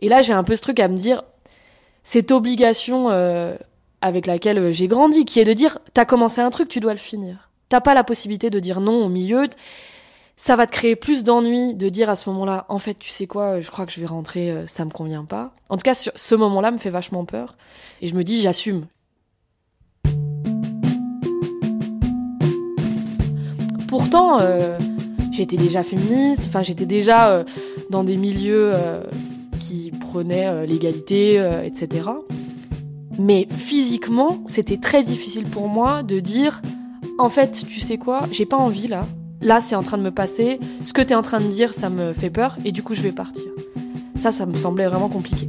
Et 0.00 0.08
là, 0.08 0.20
j'ai 0.22 0.34
un 0.34 0.44
peu 0.44 0.54
ce 0.54 0.62
truc 0.62 0.80
à 0.80 0.88
me 0.88 0.96
dire, 0.96 1.22
cette 2.04 2.30
obligation 2.30 3.10
euh, 3.10 3.56
avec 4.02 4.26
laquelle 4.26 4.58
euh, 4.58 4.72
j'ai 4.72 4.86
grandi, 4.86 5.24
qui 5.24 5.40
est 5.40 5.44
de 5.44 5.52
dire, 5.54 5.78
t'as 5.94 6.04
commencé 6.04 6.42
un 6.42 6.50
truc, 6.50 6.68
tu 6.68 6.80
dois 6.80 6.92
le 6.92 6.98
finir. 6.98 7.50
T'as 7.70 7.80
pas 7.80 7.94
la 7.94 8.04
possibilité 8.04 8.50
de 8.50 8.60
dire 8.60 8.80
non 8.80 9.04
au 9.04 9.08
milieu. 9.08 9.46
Ça 10.42 10.56
va 10.56 10.66
te 10.66 10.72
créer 10.72 10.96
plus 10.96 11.22
d'ennuis 11.22 11.74
de 11.74 11.90
dire 11.90 12.08
à 12.08 12.16
ce 12.16 12.30
moment-là, 12.30 12.64
en 12.70 12.78
fait, 12.78 12.98
tu 12.98 13.10
sais 13.10 13.26
quoi, 13.26 13.60
je 13.60 13.70
crois 13.70 13.84
que 13.84 13.92
je 13.92 14.00
vais 14.00 14.06
rentrer, 14.06 14.50
euh, 14.50 14.66
ça 14.66 14.86
me 14.86 14.90
convient 14.90 15.26
pas. 15.26 15.52
En 15.68 15.76
tout 15.76 15.82
cas, 15.82 15.92
ce 15.92 16.34
moment-là 16.34 16.70
me 16.70 16.78
fait 16.78 16.88
vachement 16.88 17.26
peur. 17.26 17.58
Et 18.00 18.06
je 18.06 18.14
me 18.14 18.24
dis, 18.24 18.40
j'assume. 18.40 18.86
Pourtant, 23.86 24.40
euh, 24.40 24.78
j'étais 25.30 25.58
déjà 25.58 25.82
féministe, 25.82 26.44
enfin, 26.46 26.62
j'étais 26.62 26.86
déjà 26.86 27.28
euh, 27.28 27.44
dans 27.90 28.02
des 28.02 28.16
milieux 28.16 28.72
qui 29.60 29.90
prônaient 29.90 30.46
euh, 30.46 30.64
l'égalité, 30.64 31.36
etc. 31.66 32.08
Mais 33.18 33.46
physiquement, 33.50 34.42
c'était 34.46 34.78
très 34.78 35.02
difficile 35.02 35.44
pour 35.44 35.68
moi 35.68 36.02
de 36.02 36.18
dire, 36.18 36.62
en 37.18 37.28
fait, 37.28 37.62
tu 37.68 37.78
sais 37.78 37.98
quoi, 37.98 38.20
j'ai 38.32 38.46
pas 38.46 38.56
envie 38.56 38.88
là, 38.88 39.06
là 39.40 39.60
c'est 39.60 39.74
en 39.74 39.82
train 39.82 39.98
de 39.98 40.02
me 40.02 40.10
passer, 40.10 40.60
ce 40.84 40.92
que 40.92 41.02
tu 41.02 41.10
es 41.10 41.14
en 41.14 41.22
train 41.22 41.40
de 41.40 41.48
dire 41.48 41.74
ça 41.74 41.88
me 41.88 42.12
fait 42.12 42.30
peur 42.30 42.56
et 42.64 42.72
du 42.72 42.82
coup 42.82 42.94
je 42.94 43.02
vais 43.02 43.12
partir. 43.12 43.44
Ça, 44.16 44.32
ça 44.32 44.44
me 44.44 44.54
semblait 44.54 44.86
vraiment 44.86 45.08
compliqué. 45.08 45.48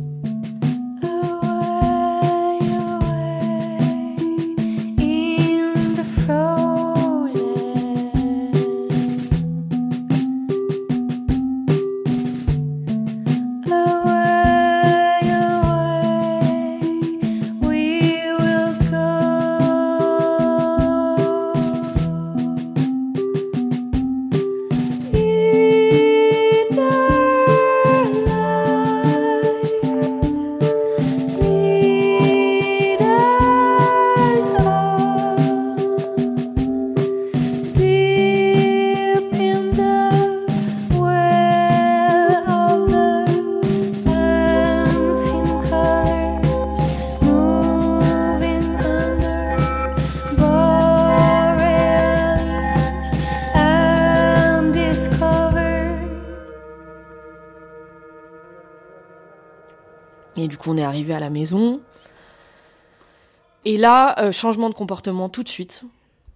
Et 63.65 63.77
là, 63.77 64.19
euh, 64.19 64.31
changement 64.31 64.69
de 64.69 64.73
comportement 64.73 65.29
tout 65.29 65.43
de 65.43 65.49
suite. 65.49 65.83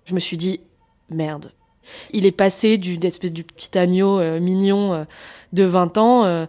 Je 0.05 0.13
me 0.13 0.20
suis 0.20 0.38
dit, 0.38 0.62
merde. 1.10 1.51
Il 2.12 2.25
est 2.25 2.32
passé 2.32 2.77
d'une 2.77 3.05
espèce 3.05 3.34
de 3.34 3.41
petit 3.41 3.77
agneau 3.77 4.20
euh, 4.20 4.39
mignon 4.39 4.94
euh, 4.94 5.03
de 5.53 5.63
20 5.63 5.98
ans 5.98 6.48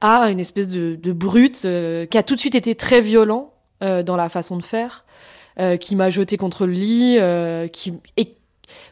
à 0.00 0.30
une 0.30 0.40
espèce 0.40 0.68
de, 0.68 1.12
brute 1.12 1.62
qui 1.62 2.18
a 2.18 2.22
tout 2.22 2.34
de 2.34 2.40
suite 2.40 2.54
été 2.54 2.74
très 2.74 3.00
violent 3.00 3.52
dans 3.80 4.16
la 4.16 4.28
façon 4.28 4.58
de 4.58 4.62
faire, 4.62 5.06
qui 5.80 5.96
m'a 5.96 6.10
jeté 6.10 6.36
contre 6.36 6.66
le 6.66 6.72
lit, 6.72 7.70
qui 7.72 7.94
et 8.18 8.34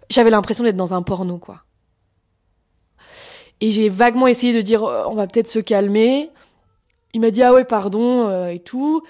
j'avais 0.09 0.31
l'impression 0.31 0.65
d'être 0.65 0.77
dans 0.77 0.95
un 0.95 1.03
porno 1.03 1.37
quoi. 1.37 1.65
Et 3.61 3.71
j'ai 3.71 3.91
vaguement 3.91 4.27
essayé 4.27 4.55
de 4.55 4.63
dire 4.63 4.85
on 4.85 5.15
va 5.15 5.27
peut-être 5.27 5.49
se 5.49 5.59
calmer. 5.59 6.31
Il 7.13 7.21
m'a 7.21 7.31
dit 7.31 7.43
ah 7.43 7.53
ouais 7.53 7.65
pardon 7.65 8.49
et 8.49 8.61
tout. 8.61 9.03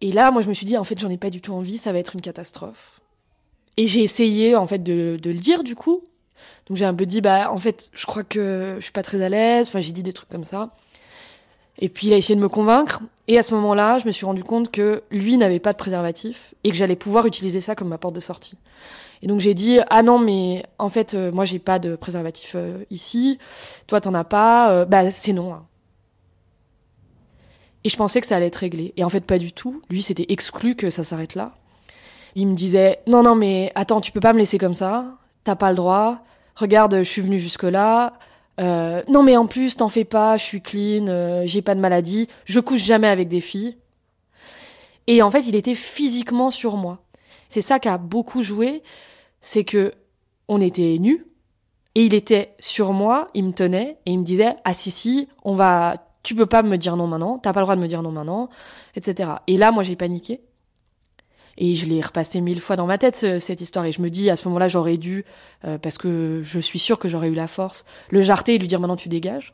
Et 0.00 0.12
là 0.12 0.30
moi 0.30 0.42
je 0.42 0.48
me 0.48 0.54
suis 0.54 0.66
dit 0.66 0.76
en 0.76 0.84
fait 0.84 0.98
j'en 0.98 1.10
ai 1.10 1.16
pas 1.16 1.30
du 1.30 1.40
tout 1.40 1.52
envie, 1.52 1.78
ça 1.78 1.92
va 1.92 1.98
être 1.98 2.14
une 2.14 2.20
catastrophe. 2.20 3.00
Et 3.76 3.86
j'ai 3.86 4.02
essayé 4.02 4.56
en 4.56 4.66
fait 4.66 4.82
de, 4.82 5.18
de, 5.20 5.30
le 5.30 5.38
dire 5.38 5.62
du 5.62 5.74
coup. 5.74 6.02
Donc 6.66 6.76
j'ai 6.76 6.84
un 6.84 6.94
peu 6.94 7.06
dit 7.06 7.20
bah 7.20 7.50
en 7.52 7.58
fait 7.58 7.90
je 7.92 8.06
crois 8.06 8.24
que 8.24 8.76
je 8.78 8.82
suis 8.82 8.92
pas 8.92 9.02
très 9.02 9.22
à 9.22 9.28
l'aise. 9.28 9.68
Enfin 9.68 9.80
j'ai 9.80 9.92
dit 9.92 10.02
des 10.02 10.12
trucs 10.12 10.28
comme 10.28 10.44
ça. 10.44 10.70
Et 11.78 11.88
puis 11.88 12.08
il 12.08 12.12
a 12.12 12.16
essayé 12.16 12.36
de 12.36 12.40
me 12.40 12.48
convaincre. 12.48 13.00
Et 13.28 13.38
à 13.38 13.42
ce 13.42 13.54
moment-là 13.54 13.98
je 13.98 14.06
me 14.06 14.10
suis 14.10 14.26
rendu 14.26 14.42
compte 14.42 14.70
que 14.70 15.02
lui 15.10 15.36
n'avait 15.36 15.60
pas 15.60 15.72
de 15.72 15.78
préservatif 15.78 16.54
et 16.64 16.70
que 16.70 16.76
j'allais 16.76 16.96
pouvoir 16.96 17.26
utiliser 17.26 17.60
ça 17.60 17.74
comme 17.74 17.88
ma 17.88 17.98
porte 17.98 18.14
de 18.14 18.20
sortie. 18.20 18.56
Et 19.22 19.26
donc 19.26 19.40
j'ai 19.40 19.54
dit 19.54 19.80
ah 19.90 20.02
non 20.02 20.18
mais 20.18 20.64
en 20.78 20.88
fait 20.88 21.14
euh, 21.14 21.30
moi 21.30 21.44
j'ai 21.44 21.58
pas 21.58 21.78
de 21.78 21.94
préservatif 21.96 22.52
euh, 22.54 22.84
ici, 22.90 23.38
toi 23.86 24.00
t'en 24.00 24.14
as 24.14 24.24
pas, 24.24 24.70
euh, 24.70 24.84
bah 24.84 25.10
c'est 25.10 25.32
non. 25.32 25.54
Hein. 25.54 25.66
Et 27.84 27.88
je 27.88 27.96
pensais 27.96 28.20
que 28.20 28.26
ça 28.26 28.36
allait 28.36 28.46
être 28.46 28.56
réglé. 28.56 28.92
Et 28.96 29.04
en 29.04 29.08
fait, 29.08 29.20
pas 29.20 29.38
du 29.38 29.52
tout. 29.52 29.80
Lui, 29.90 30.02
c'était 30.02 30.26
exclu 30.28 30.74
que 30.74 30.90
ça 30.90 31.04
s'arrête 31.04 31.34
là. 31.34 31.54
Il 32.34 32.46
me 32.46 32.54
disait 32.54 33.00
Non, 33.06 33.22
non, 33.22 33.34
mais 33.34 33.72
attends, 33.74 34.00
tu 34.00 34.12
peux 34.12 34.20
pas 34.20 34.32
me 34.32 34.38
laisser 34.38 34.58
comme 34.58 34.74
ça. 34.74 35.04
T'as 35.44 35.56
pas 35.56 35.70
le 35.70 35.76
droit. 35.76 36.18
Regarde, 36.56 36.98
je 36.98 37.02
suis 37.02 37.22
venu 37.22 37.38
jusque-là. 37.38 38.12
Euh, 38.60 39.02
non, 39.08 39.22
mais 39.22 39.36
en 39.36 39.46
plus, 39.46 39.76
t'en 39.76 39.88
fais 39.88 40.04
pas, 40.04 40.36
je 40.36 40.44
suis 40.44 40.60
clean, 40.60 41.06
euh, 41.08 41.42
j'ai 41.46 41.62
pas 41.62 41.74
de 41.74 41.80
maladie, 41.80 42.28
je 42.44 42.60
couche 42.60 42.82
jamais 42.82 43.08
avec 43.08 43.28
des 43.28 43.40
filles. 43.40 43.76
Et 45.06 45.22
en 45.22 45.30
fait, 45.30 45.46
il 45.46 45.56
était 45.56 45.74
physiquement 45.74 46.50
sur 46.50 46.76
moi. 46.76 47.02
C'est 47.48 47.62
ça 47.62 47.78
qui 47.78 47.88
a 47.88 47.96
beaucoup 47.96 48.42
joué, 48.42 48.82
c'est 49.40 49.64
que 49.64 49.92
on 50.46 50.60
était 50.60 50.98
nus, 50.98 51.26
et 51.94 52.04
il 52.04 52.14
était 52.14 52.54
sur 52.60 52.92
moi, 52.92 53.30
il 53.34 53.44
me 53.44 53.52
tenait, 53.52 53.98
et 54.04 54.12
il 54.12 54.18
me 54.18 54.24
disait 54.24 54.56
Ah 54.64 54.74
si, 54.74 54.90
si, 54.90 55.28
on 55.42 55.56
va 55.56 55.94
tu 56.22 56.34
peux 56.34 56.46
pas 56.46 56.62
me 56.62 56.76
dire 56.76 56.96
non 56.96 57.06
maintenant, 57.06 57.38
t'as 57.38 57.52
pas 57.52 57.60
le 57.60 57.64
droit 57.64 57.76
de 57.76 57.80
me 57.80 57.88
dire 57.88 58.02
non 58.02 58.12
maintenant, 58.12 58.50
etc. 58.94 59.30
Et 59.46 59.56
là, 59.56 59.70
moi, 59.72 59.82
j'ai 59.82 59.96
paniqué. 59.96 60.40
Et 61.56 61.74
je 61.74 61.86
l'ai 61.86 62.00
repassé 62.00 62.40
mille 62.40 62.60
fois 62.60 62.76
dans 62.76 62.86
ma 62.86 62.96
tête, 62.96 63.16
cette 63.16 63.60
histoire. 63.60 63.84
Et 63.84 63.92
je 63.92 64.00
me 64.00 64.08
dis, 64.08 64.30
à 64.30 64.36
ce 64.36 64.46
moment-là, 64.48 64.68
j'aurais 64.68 64.96
dû, 64.96 65.24
euh, 65.64 65.78
parce 65.78 65.98
que 65.98 66.40
je 66.42 66.58
suis 66.58 66.78
sûre 66.78 66.98
que 66.98 67.08
j'aurais 67.08 67.28
eu 67.28 67.34
la 67.34 67.46
force, 67.46 67.84
le 68.08 68.22
jarter 68.22 68.54
et 68.54 68.58
lui 68.58 68.68
dire 68.68 68.80
maintenant 68.80 68.96
tu 68.96 69.08
dégages. 69.08 69.52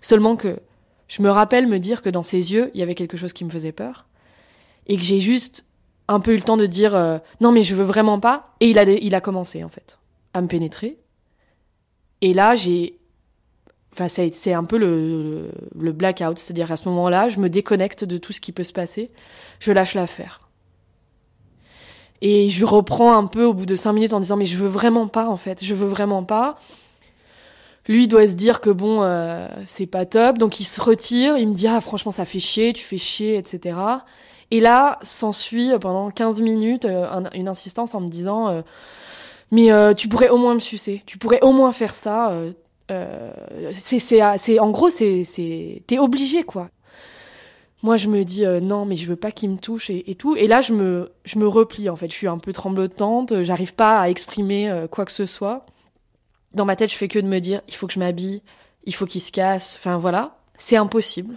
Seulement 0.00 0.36
que 0.36 0.60
je 1.08 1.22
me 1.22 1.30
rappelle 1.30 1.66
me 1.66 1.78
dire 1.78 2.02
que 2.02 2.10
dans 2.10 2.22
ses 2.22 2.52
yeux, 2.52 2.70
il 2.74 2.80
y 2.80 2.82
avait 2.82 2.94
quelque 2.94 3.16
chose 3.16 3.32
qui 3.32 3.44
me 3.44 3.50
faisait 3.50 3.72
peur. 3.72 4.06
Et 4.86 4.96
que 4.96 5.02
j'ai 5.02 5.20
juste 5.20 5.64
un 6.06 6.20
peu 6.20 6.32
eu 6.32 6.36
le 6.36 6.42
temps 6.42 6.56
de 6.56 6.66
dire, 6.66 6.94
euh, 6.94 7.18
non 7.40 7.50
mais 7.50 7.62
je 7.62 7.74
veux 7.74 7.84
vraiment 7.84 8.20
pas. 8.20 8.54
Et 8.60 8.68
il 8.70 8.78
a, 8.78 8.84
il 8.84 9.14
a 9.14 9.20
commencé, 9.20 9.64
en 9.64 9.68
fait, 9.68 9.98
à 10.34 10.40
me 10.42 10.46
pénétrer. 10.46 10.98
Et 12.20 12.34
là, 12.34 12.54
j'ai 12.54 12.98
Enfin, 14.00 14.30
c'est 14.32 14.52
un 14.52 14.62
peu 14.62 14.78
le, 14.78 15.50
blackout, 15.74 16.38
c'est-à-dire 16.38 16.70
à 16.70 16.76
ce 16.76 16.88
moment-là, 16.88 17.28
je 17.28 17.38
me 17.40 17.48
déconnecte 17.48 18.04
de 18.04 18.16
tout 18.16 18.32
ce 18.32 18.40
qui 18.40 18.52
peut 18.52 18.62
se 18.62 18.72
passer, 18.72 19.10
je 19.58 19.72
lâche 19.72 19.94
l'affaire. 19.94 20.48
Et 22.20 22.48
je 22.48 22.64
reprends 22.64 23.16
un 23.16 23.26
peu 23.26 23.44
au 23.44 23.54
bout 23.54 23.66
de 23.66 23.74
cinq 23.74 23.92
minutes 23.92 24.12
en 24.12 24.20
disant 24.20 24.36
mais 24.36 24.44
je 24.44 24.56
veux 24.56 24.68
vraiment 24.68 25.08
pas 25.08 25.26
en 25.26 25.36
fait, 25.36 25.64
je 25.64 25.74
veux 25.74 25.88
vraiment 25.88 26.22
pas. 26.22 26.58
Lui 27.88 28.06
doit 28.06 28.28
se 28.28 28.34
dire 28.34 28.60
que 28.60 28.70
bon, 28.70 29.02
euh, 29.02 29.48
c'est 29.66 29.86
pas 29.86 30.06
top, 30.06 30.38
donc 30.38 30.60
il 30.60 30.64
se 30.64 30.80
retire, 30.80 31.36
il 31.36 31.48
me 31.48 31.54
dit 31.54 31.66
ah 31.66 31.80
franchement 31.80 32.12
ça 32.12 32.24
fait 32.24 32.38
chier, 32.38 32.72
tu 32.72 32.84
fais 32.84 32.98
chier, 32.98 33.36
etc. 33.36 33.80
Et 34.52 34.60
là 34.60 34.98
s'ensuit 35.02 35.72
pendant 35.80 36.10
15 36.10 36.40
minutes 36.40 36.84
euh, 36.84 37.24
une 37.34 37.48
insistance 37.48 37.94
en 37.96 38.00
me 38.00 38.08
disant 38.08 38.48
euh, 38.48 38.62
mais 39.50 39.70
tu 39.96 40.08
pourrais 40.08 40.28
au 40.28 40.38
moins 40.38 40.54
me 40.54 40.60
sucer, 40.60 41.02
tu 41.06 41.18
pourrais 41.18 41.40
au 41.40 41.52
moins 41.52 41.72
faire 41.72 41.94
ça, 41.94 42.30
euh, 42.30 42.52
c'est, 43.72 44.58
en 44.58 44.70
gros, 44.70 44.88
c'est, 44.88 45.24
c'est, 45.24 45.82
t'es 45.86 45.98
obligé, 45.98 46.42
quoi. 46.42 46.70
Moi, 47.82 47.96
je 47.96 48.08
me 48.08 48.24
dis 48.24 48.44
euh, 48.44 48.60
non, 48.60 48.84
mais 48.84 48.96
je 48.96 49.06
veux 49.06 49.16
pas 49.16 49.30
qu'il 49.30 49.50
me 49.50 49.58
touche 49.58 49.90
et, 49.90 50.14
tout. 50.16 50.34
Et 50.34 50.48
là, 50.48 50.60
je 50.60 50.72
me, 50.72 51.12
je 51.24 51.38
me 51.38 51.46
replie 51.46 51.88
en 51.88 51.96
fait. 51.96 52.08
Je 52.08 52.16
suis 52.16 52.26
un 52.26 52.38
peu 52.38 52.52
tremblotante. 52.52 53.42
J'arrive 53.44 53.74
pas 53.74 54.00
à 54.00 54.08
exprimer 54.08 54.68
euh, 54.68 54.88
quoi 54.88 55.04
que 55.04 55.12
ce 55.12 55.26
soit. 55.26 55.64
Dans 56.54 56.64
ma 56.64 56.74
tête, 56.74 56.90
je 56.90 56.96
fais 56.96 57.08
que 57.08 57.18
de 57.18 57.26
me 57.26 57.38
dire 57.38 57.60
il 57.68 57.74
faut 57.74 57.86
que 57.86 57.92
je 57.92 58.00
m'habille, 58.00 58.42
il 58.84 58.94
faut 58.94 59.06
qu'il 59.06 59.20
se 59.20 59.30
casse. 59.30 59.76
Enfin 59.78 59.96
voilà, 59.96 60.38
c'est 60.56 60.76
impossible. 60.76 61.36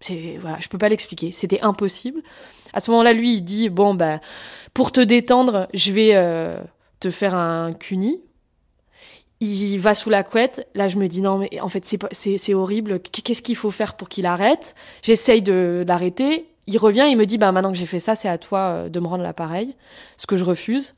C'est 0.00 0.38
voilà, 0.40 0.58
je 0.60 0.68
peux 0.68 0.78
pas 0.78 0.88
l'expliquer. 0.88 1.30
C'était 1.30 1.60
impossible. 1.60 2.20
À 2.72 2.80
ce 2.80 2.90
moment-là, 2.90 3.12
lui, 3.12 3.34
il 3.34 3.42
dit 3.42 3.68
bon 3.68 3.94
bah 3.94 4.18
pour 4.74 4.90
te 4.90 5.00
détendre, 5.00 5.68
je 5.72 5.92
vais 5.92 6.58
te 6.98 7.10
faire 7.10 7.34
un 7.36 7.72
cuni 7.74 8.20
il 9.40 9.76
va 9.78 9.94
sous 9.94 10.10
la 10.10 10.22
couette. 10.22 10.66
Là, 10.74 10.88
je 10.88 10.96
me 10.96 11.08
dis 11.08 11.20
non, 11.20 11.38
mais 11.38 11.60
en 11.60 11.68
fait, 11.68 11.84
c'est 12.12 12.54
horrible. 12.54 13.00
Qu'est-ce 13.00 13.42
qu'il 13.42 13.56
faut 13.56 13.70
faire 13.70 13.94
pour 13.94 14.08
qu'il 14.08 14.26
arrête? 14.26 14.74
J'essaye 15.02 15.42
de 15.42 15.84
l'arrêter. 15.86 16.48
Il 16.66 16.78
revient, 16.78 17.06
il 17.08 17.16
me 17.16 17.26
dit 17.26 17.38
bah 17.38 17.52
maintenant 17.52 17.70
que 17.70 17.78
j'ai 17.78 17.86
fait 17.86 18.00
ça, 18.00 18.16
c'est 18.16 18.28
à 18.28 18.38
toi 18.38 18.58
euh, 18.58 18.88
de 18.88 18.98
me 18.98 19.06
rendre 19.06 19.22
l'appareil, 19.22 19.76
ce 20.16 20.26
que 20.26 20.36
je 20.36 20.44
refuse. 20.44 20.96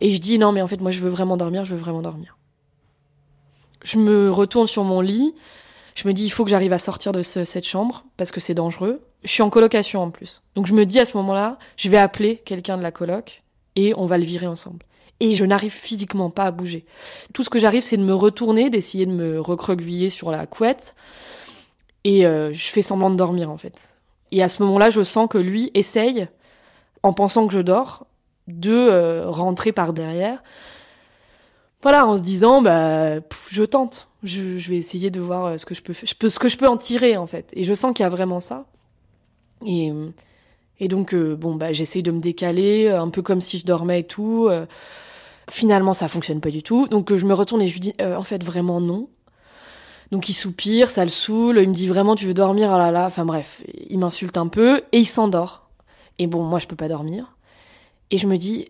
Et 0.00 0.10
je 0.10 0.18
dis 0.18 0.38
non, 0.38 0.50
mais 0.50 0.60
en 0.60 0.66
fait, 0.66 0.80
moi, 0.80 0.90
je 0.90 1.00
veux 1.00 1.10
vraiment 1.10 1.36
dormir. 1.36 1.64
Je 1.64 1.74
veux 1.74 1.80
vraiment 1.80 2.02
dormir. 2.02 2.36
Je 3.84 3.98
me 3.98 4.30
retourne 4.30 4.66
sur 4.66 4.82
mon 4.82 5.00
lit. 5.00 5.34
Je 5.94 6.08
me 6.08 6.14
dis 6.14 6.24
il 6.24 6.30
faut 6.30 6.44
que 6.44 6.50
j'arrive 6.50 6.72
à 6.72 6.78
sortir 6.78 7.12
de 7.12 7.22
cette 7.22 7.66
chambre 7.66 8.06
parce 8.16 8.32
que 8.32 8.40
c'est 8.40 8.54
dangereux. 8.54 9.02
Je 9.24 9.30
suis 9.30 9.42
en 9.42 9.50
colocation 9.50 10.02
en 10.02 10.10
plus. 10.10 10.42
Donc 10.54 10.66
je 10.66 10.72
me 10.72 10.86
dis 10.86 10.98
à 10.98 11.04
ce 11.04 11.16
moment-là, 11.18 11.58
je 11.76 11.90
vais 11.90 11.98
appeler 11.98 12.38
quelqu'un 12.38 12.78
de 12.78 12.82
la 12.82 12.90
coloc 12.90 13.42
et 13.76 13.92
on 13.96 14.06
va 14.06 14.16
le 14.16 14.24
virer 14.24 14.46
ensemble 14.46 14.84
et 15.20 15.34
je 15.34 15.44
n'arrive 15.44 15.72
physiquement 15.72 16.30
pas 16.30 16.44
à 16.44 16.50
bouger. 16.50 16.84
Tout 17.32 17.44
ce 17.44 17.50
que 17.50 17.58
j'arrive, 17.58 17.82
c'est 17.82 17.96
de 17.96 18.04
me 18.04 18.14
retourner, 18.14 18.70
d'essayer 18.70 19.06
de 19.06 19.12
me 19.12 19.40
recroqueviller 19.40 20.10
sur 20.10 20.30
la 20.30 20.46
couette, 20.46 20.94
et 22.04 22.26
euh, 22.26 22.52
je 22.52 22.68
fais 22.68 22.82
semblant 22.82 23.10
de 23.10 23.16
dormir 23.16 23.50
en 23.50 23.56
fait. 23.56 23.96
Et 24.32 24.42
à 24.42 24.48
ce 24.48 24.62
moment-là, 24.62 24.90
je 24.90 25.02
sens 25.02 25.28
que 25.28 25.38
lui 25.38 25.70
essaye, 25.74 26.26
en 27.02 27.12
pensant 27.12 27.46
que 27.46 27.52
je 27.52 27.60
dors, 27.60 28.06
de 28.48 28.72
euh, 28.72 29.24
rentrer 29.28 29.72
par 29.72 29.92
derrière. 29.92 30.42
Voilà, 31.82 32.06
en 32.06 32.16
se 32.16 32.22
disant, 32.22 32.62
bah, 32.62 33.20
je 33.50 33.64
tente. 33.64 34.08
Je, 34.22 34.42
vais 34.70 34.76
essayer 34.76 35.10
de 35.10 35.20
voir 35.20 35.44
euh, 35.46 35.58
ce 35.58 35.66
que 35.66 35.74
je 35.74 35.82
peux, 35.82 35.92
ce 35.92 36.38
que 36.38 36.48
je 36.48 36.56
peux 36.56 36.68
en 36.68 36.76
tirer 36.76 37.16
en 37.16 37.26
fait. 37.26 37.50
Et 37.54 37.64
je 37.64 37.74
sens 37.74 37.92
qu'il 37.94 38.04
y 38.04 38.06
a 38.06 38.08
vraiment 38.08 38.40
ça. 38.40 38.64
Et 39.66 39.92
et 40.82 40.88
donc, 40.88 41.14
bon, 41.14 41.54
bah, 41.54 41.72
j'essaye 41.72 42.02
de 42.02 42.10
me 42.10 42.20
décaler, 42.20 42.88
un 42.88 43.08
peu 43.08 43.22
comme 43.22 43.40
si 43.40 43.58
je 43.58 43.64
dormais 43.64 44.00
et 44.00 44.04
tout. 44.04 44.50
Finalement, 45.50 45.92
ça 45.92 46.08
fonctionne 46.08 46.40
pas 46.40 46.50
du 46.50 46.62
tout. 46.62 46.86
Donc 46.88 47.14
je 47.14 47.26
me 47.26 47.34
retourne 47.34 47.62
et 47.62 47.66
je 47.66 47.72
lui 47.72 47.80
dis, 47.80 47.94
euh, 48.00 48.16
en 48.16 48.22
fait, 48.22 48.42
vraiment 48.42 48.80
non. 48.80 49.08
Donc 50.10 50.28
il 50.28 50.34
soupire, 50.34 50.90
ça 50.90 51.04
le 51.04 51.10
saoule, 51.10 51.58
il 51.58 51.68
me 51.68 51.74
dit 51.74 51.88
vraiment 51.88 52.14
tu 52.14 52.26
veux 52.26 52.34
dormir, 52.34 52.70
ah 52.70 52.78
là 52.78 52.90
là, 52.90 53.06
enfin 53.06 53.24
bref, 53.24 53.62
il 53.88 53.98
m'insulte 53.98 54.36
un 54.36 54.48
peu 54.48 54.82
et 54.92 54.98
il 54.98 55.06
s'endort. 55.06 55.70
Et 56.18 56.26
bon, 56.26 56.42
moi 56.42 56.58
je 56.58 56.66
peux 56.66 56.76
pas 56.76 56.88
dormir. 56.88 57.34
Et 58.10 58.18
je 58.18 58.26
me 58.26 58.36
dis, 58.36 58.68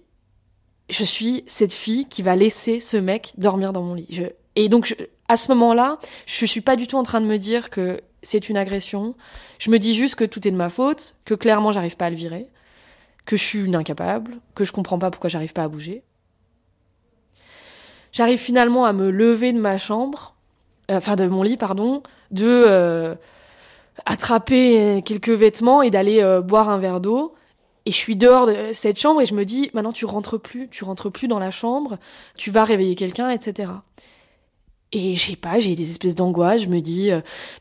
je 0.88 1.02
suis 1.02 1.42
cette 1.48 1.72
fille 1.72 2.08
qui 2.08 2.22
va 2.22 2.36
laisser 2.36 2.78
ce 2.78 2.96
mec 2.96 3.32
dormir 3.38 3.72
dans 3.72 3.82
mon 3.82 3.94
lit. 3.94 4.20
Et 4.54 4.68
donc 4.68 4.96
à 5.28 5.36
ce 5.36 5.48
moment-là, 5.48 5.98
je 6.26 6.46
suis 6.46 6.60
pas 6.60 6.76
du 6.76 6.86
tout 6.86 6.96
en 6.96 7.02
train 7.02 7.20
de 7.20 7.26
me 7.26 7.38
dire 7.38 7.70
que 7.70 8.00
c'est 8.22 8.48
une 8.48 8.56
agression. 8.56 9.14
Je 9.58 9.70
me 9.70 9.78
dis 9.78 9.94
juste 9.94 10.14
que 10.14 10.24
tout 10.24 10.46
est 10.46 10.50
de 10.50 10.56
ma 10.56 10.68
faute, 10.68 11.16
que 11.24 11.34
clairement 11.34 11.72
j'arrive 11.72 11.96
pas 11.96 12.06
à 12.06 12.10
le 12.10 12.16
virer, 12.16 12.48
que 13.26 13.36
je 13.36 13.42
suis 13.42 13.64
une 13.64 13.76
incapable, 13.76 14.38
que 14.54 14.64
je 14.64 14.72
comprends 14.72 14.98
pas 14.98 15.10
pourquoi 15.10 15.30
j'arrive 15.30 15.52
pas 15.52 15.64
à 15.64 15.68
bouger. 15.68 16.02
J'arrive 18.12 18.38
finalement 18.38 18.84
à 18.84 18.92
me 18.92 19.10
lever 19.10 19.52
de 19.52 19.60
ma 19.60 19.78
chambre 19.78 20.34
euh, 20.90 20.96
enfin 20.96 21.16
de 21.16 21.26
mon 21.26 21.42
lit, 21.42 21.56
pardon, 21.56 22.02
de 22.30 22.46
euh, 22.46 23.14
attraper 24.06 25.02
quelques 25.04 25.30
vêtements 25.30 25.82
et 25.82 25.90
d'aller 25.90 26.20
euh, 26.22 26.40
boire 26.40 26.68
un 26.68 26.78
verre 26.78 27.00
d'eau. 27.00 27.34
Et 27.86 27.90
je 27.90 27.96
suis 27.96 28.16
dehors 28.16 28.46
de 28.46 28.72
cette 28.72 28.98
chambre 28.98 29.20
et 29.20 29.26
je 29.26 29.34
me 29.34 29.44
dis, 29.44 29.70
maintenant 29.74 29.92
tu 29.92 30.04
rentres 30.04 30.40
plus, 30.40 30.68
tu 30.68 30.84
rentres 30.84 31.10
plus 31.10 31.28
dans 31.28 31.40
la 31.40 31.50
chambre, 31.50 31.98
tu 32.36 32.50
vas 32.50 32.64
réveiller 32.64 32.94
quelqu'un, 32.94 33.30
etc. 33.30 33.72
Et 34.94 35.16
je 35.16 35.30
sais 35.30 35.36
pas, 35.36 35.58
j'ai 35.58 35.74
des 35.74 35.90
espèces 35.90 36.14
d'angoisse, 36.14 36.62
je 36.62 36.68
me 36.68 36.80
dis, 36.80 37.10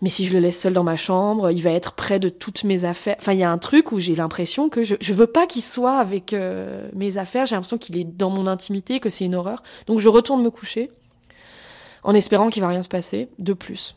mais 0.02 0.10
si 0.10 0.26
je 0.26 0.34
le 0.34 0.40
laisse 0.40 0.60
seul 0.60 0.74
dans 0.74 0.84
ma 0.84 0.98
chambre, 0.98 1.50
il 1.50 1.62
va 1.62 1.72
être 1.72 1.94
près 1.94 2.20
de 2.20 2.28
toutes 2.28 2.66
mes 2.66 2.84
affaires. 2.84 3.16
Enfin, 3.20 3.32
il 3.32 3.40
y 3.40 3.44
a 3.44 3.50
un 3.50 3.58
truc 3.58 3.94
où 3.94 4.00
j'ai 4.00 4.16
l'impression 4.16 4.68
que 4.68 4.84
je, 4.84 5.14
veux 5.14 5.28
pas 5.28 5.48
qu'il 5.48 5.62
soit 5.62 5.98
avec 5.98 6.36
mes 6.94 7.18
affaires, 7.18 7.46
j'ai 7.46 7.56
l'impression 7.56 7.78
qu'il 7.78 7.98
est 7.98 8.04
dans 8.04 8.30
mon 8.30 8.48
intimité, 8.48 9.00
que 9.00 9.10
c'est 9.10 9.24
une 9.24 9.36
horreur. 9.36 9.64
Donc 9.88 10.00
je 10.00 10.10
retourne 10.10 10.44
me 10.44 10.50
coucher 10.50 10.92
en 12.04 12.14
espérant 12.14 12.50
qu'il 12.50 12.62
va 12.62 12.70
rien 12.70 12.84
se 12.84 12.90
passer 12.90 13.30
de 13.40 13.54
plus. 13.54 13.96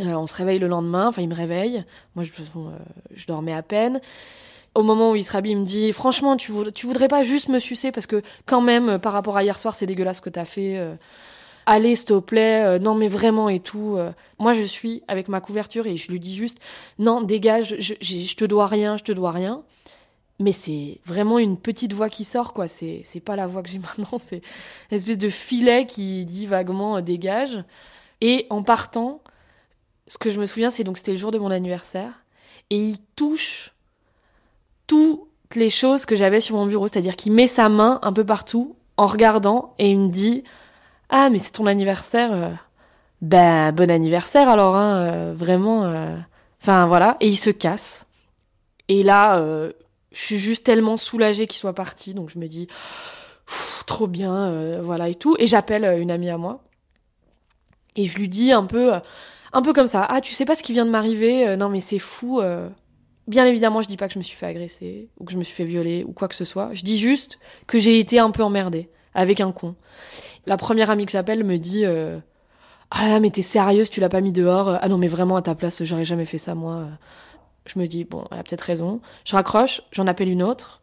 Euh, 0.00 0.14
on 0.14 0.26
se 0.26 0.34
réveille 0.34 0.58
le 0.58 0.68
lendemain, 0.68 1.08
enfin 1.08 1.22
il 1.22 1.28
me 1.28 1.34
réveille, 1.34 1.84
moi 2.14 2.24
euh, 2.24 2.78
je 3.14 3.26
dormais 3.26 3.52
à 3.52 3.62
peine. 3.62 4.00
Au 4.78 4.82
moment 4.82 5.10
où 5.10 5.16
il 5.16 5.24
se 5.24 5.36
il 5.44 5.56
me 5.56 5.64
dit 5.64 5.92
franchement 5.92 6.36
tu, 6.36 6.52
voudrais 6.52 7.08
pas 7.08 7.22
juste 7.22 7.48
me 7.48 7.58
sucer 7.58 7.90
parce 7.90 8.06
que 8.06 8.22
quand 8.46 8.60
même 8.60 8.98
par 8.98 9.12
rapport 9.12 9.36
à 9.36 9.42
hier 9.42 9.58
soir 9.58 9.74
c'est 9.74 9.86
dégueulasse 9.86 10.18
ce 10.18 10.22
que 10.22 10.30
t'as 10.30 10.44
fait. 10.44 10.78
Euh. 10.78 10.94
allez 11.66 11.96
s'il 11.96 12.06
te 12.06 12.18
plaît, 12.20 12.78
non 12.78 12.94
mais 12.94 13.08
vraiment 13.08 13.48
et 13.48 13.60
tout. 13.60 13.98
Moi 14.38 14.52
je 14.52 14.62
suis 14.62 15.02
avec 15.08 15.28
ma 15.28 15.40
couverture 15.40 15.86
et 15.86 15.96
je 15.96 16.10
lui 16.10 16.20
dis 16.20 16.36
juste 16.36 16.58
non 16.98 17.22
dégage, 17.22 17.74
je, 17.78 17.94
je 18.00 18.36
te 18.36 18.44
dois 18.44 18.66
rien, 18.66 18.96
je 18.96 19.04
te 19.04 19.12
dois 19.12 19.32
rien 19.32 19.62
mais 20.40 20.52
c'est 20.52 21.00
vraiment 21.04 21.38
une 21.38 21.56
petite 21.56 21.92
voix 21.92 22.08
qui 22.08 22.24
sort, 22.24 22.52
quoi. 22.52 22.68
C'est, 22.68 23.02
pas 23.24 23.36
la 23.36 23.46
voix 23.46 23.62
que 23.62 23.68
j'ai 23.68 23.78
maintenant, 23.98 24.18
c'est 24.18 24.40
une 24.90 24.96
espèce 24.96 25.18
de 25.18 25.28
filet 25.28 25.86
qui 25.86 26.24
dit 26.24 26.46
vaguement 26.46 26.98
euh, 26.98 27.00
dégage. 27.00 27.64
Et 28.20 28.46
en 28.50 28.62
partant, 28.62 29.22
ce 30.06 30.18
que 30.18 30.30
je 30.30 30.40
me 30.40 30.46
souviens, 30.46 30.70
c'est 30.70 30.84
donc 30.84 30.96
c'était 30.96 31.12
le 31.12 31.18
jour 31.18 31.30
de 31.30 31.38
mon 31.38 31.50
anniversaire, 31.50 32.24
et 32.70 32.76
il 32.76 32.98
touche 33.16 33.72
toutes 34.88 35.28
les 35.54 35.70
choses 35.70 36.04
que 36.04 36.16
j'avais 36.16 36.40
sur 36.40 36.56
mon 36.56 36.66
bureau, 36.66 36.88
c'est-à-dire 36.88 37.14
qu'il 37.14 37.32
met 37.32 37.46
sa 37.46 37.68
main 37.68 38.00
un 38.02 38.12
peu 38.12 38.24
partout 38.24 38.74
en 38.96 39.06
regardant 39.06 39.74
et 39.78 39.90
il 39.90 40.00
me 40.00 40.08
dit 40.08 40.42
ah 41.10 41.30
mais 41.30 41.38
c'est 41.38 41.52
ton 41.52 41.66
anniversaire, 41.66 42.32
euh, 42.32 42.50
ben 43.22 43.70
bon 43.70 43.88
anniversaire 43.90 44.48
alors, 44.48 44.74
hein, 44.74 44.96
euh, 44.96 45.32
vraiment, 45.32 45.84
enfin 46.60 46.88
voilà, 46.88 47.16
et 47.20 47.28
il 47.28 47.36
se 47.36 47.50
casse. 47.50 48.06
Et 48.88 49.04
là, 49.04 49.40
je 50.12 50.20
suis 50.20 50.38
juste 50.38 50.64
tellement 50.66 50.96
soulagée 50.96 51.46
qu'il 51.46 51.58
soit 51.58 51.74
parti, 51.74 52.14
donc 52.14 52.30
je 52.30 52.38
me 52.38 52.48
dis 52.48 52.66
trop 53.86 54.06
bien, 54.06 54.34
euh, 54.34 54.80
voilà 54.82 55.08
et 55.08 55.14
tout. 55.14 55.34
Et 55.38 55.46
j'appelle 55.46 55.84
euh, 55.84 55.98
une 55.98 56.10
amie 56.10 56.30
à 56.30 56.38
moi 56.38 56.62
et 57.96 58.04
je 58.06 58.16
lui 58.18 58.28
dis 58.28 58.52
un 58.52 58.64
peu, 58.64 58.94
euh, 58.94 59.00
un 59.52 59.62
peu 59.62 59.72
comme 59.72 59.86
ça. 59.86 60.06
Ah, 60.08 60.20
tu 60.20 60.34
sais 60.34 60.44
pas 60.44 60.54
ce 60.54 60.62
qui 60.62 60.72
vient 60.72 60.86
de 60.86 60.90
m'arriver 60.90 61.56
Non, 61.56 61.68
mais 61.68 61.80
c'est 61.80 61.98
fou. 61.98 62.40
Bien 63.28 63.46
évidemment, 63.46 63.82
je 63.82 63.88
dis 63.88 63.96
pas 63.96 64.08
que 64.08 64.14
je 64.14 64.18
me 64.18 64.24
suis 64.24 64.36
fait 64.36 64.46
agresser 64.46 65.08
ou 65.20 65.24
que 65.24 65.32
je 65.32 65.38
me 65.38 65.44
suis 65.44 65.54
fait 65.54 65.64
violer 65.64 66.02
ou 66.02 66.12
quoi 66.12 66.28
que 66.28 66.34
ce 66.34 66.44
soit. 66.44 66.70
Je 66.72 66.82
dis 66.82 66.98
juste 66.98 67.38
que 67.66 67.78
j'ai 67.78 68.00
été 68.00 68.18
un 68.18 68.30
peu 68.30 68.42
emmerdée 68.42 68.88
avec 69.14 69.40
un 69.40 69.52
con. 69.52 69.76
La 70.46 70.56
première 70.56 70.90
amie 70.90 71.06
que 71.06 71.12
j'appelle 71.12 71.44
me 71.44 71.58
dit 71.58 71.84
Ah 72.90 73.08
là, 73.08 73.20
mais 73.20 73.30
t'es 73.30 73.42
sérieuse, 73.42 73.90
tu 73.90 74.00
l'as 74.00 74.08
pas 74.08 74.22
mis 74.22 74.32
dehors 74.32 74.78
Ah 74.80 74.88
non, 74.88 74.98
mais 74.98 75.08
vraiment 75.08 75.36
à 75.36 75.42
ta 75.42 75.54
place, 75.54 75.84
j'aurais 75.84 76.06
jamais 76.06 76.24
fait 76.24 76.38
ça 76.38 76.54
moi. 76.54 76.88
Je 77.66 77.78
me 77.78 77.86
dis, 77.86 78.04
bon, 78.04 78.24
elle 78.30 78.38
a 78.38 78.42
peut-être 78.42 78.62
raison. 78.62 79.00
Je 79.26 79.36
raccroche, 79.36 79.82
j'en 79.92 80.06
appelle 80.06 80.30
une 80.30 80.42
autre 80.42 80.80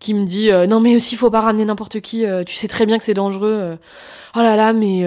qui 0.00 0.14
me 0.14 0.26
dit 0.26 0.50
euh, 0.50 0.66
non 0.66 0.80
mais 0.80 0.96
aussi 0.96 1.14
faut 1.14 1.30
pas 1.30 1.42
ramener 1.42 1.64
n'importe 1.64 2.00
qui 2.00 2.24
euh, 2.24 2.42
tu 2.42 2.56
sais 2.56 2.66
très 2.66 2.86
bien 2.86 2.98
que 2.98 3.04
c'est 3.04 3.14
dangereux 3.14 3.52
euh. 3.52 3.76
oh 4.34 4.40
là 4.40 4.56
là 4.56 4.72
mais 4.72 5.04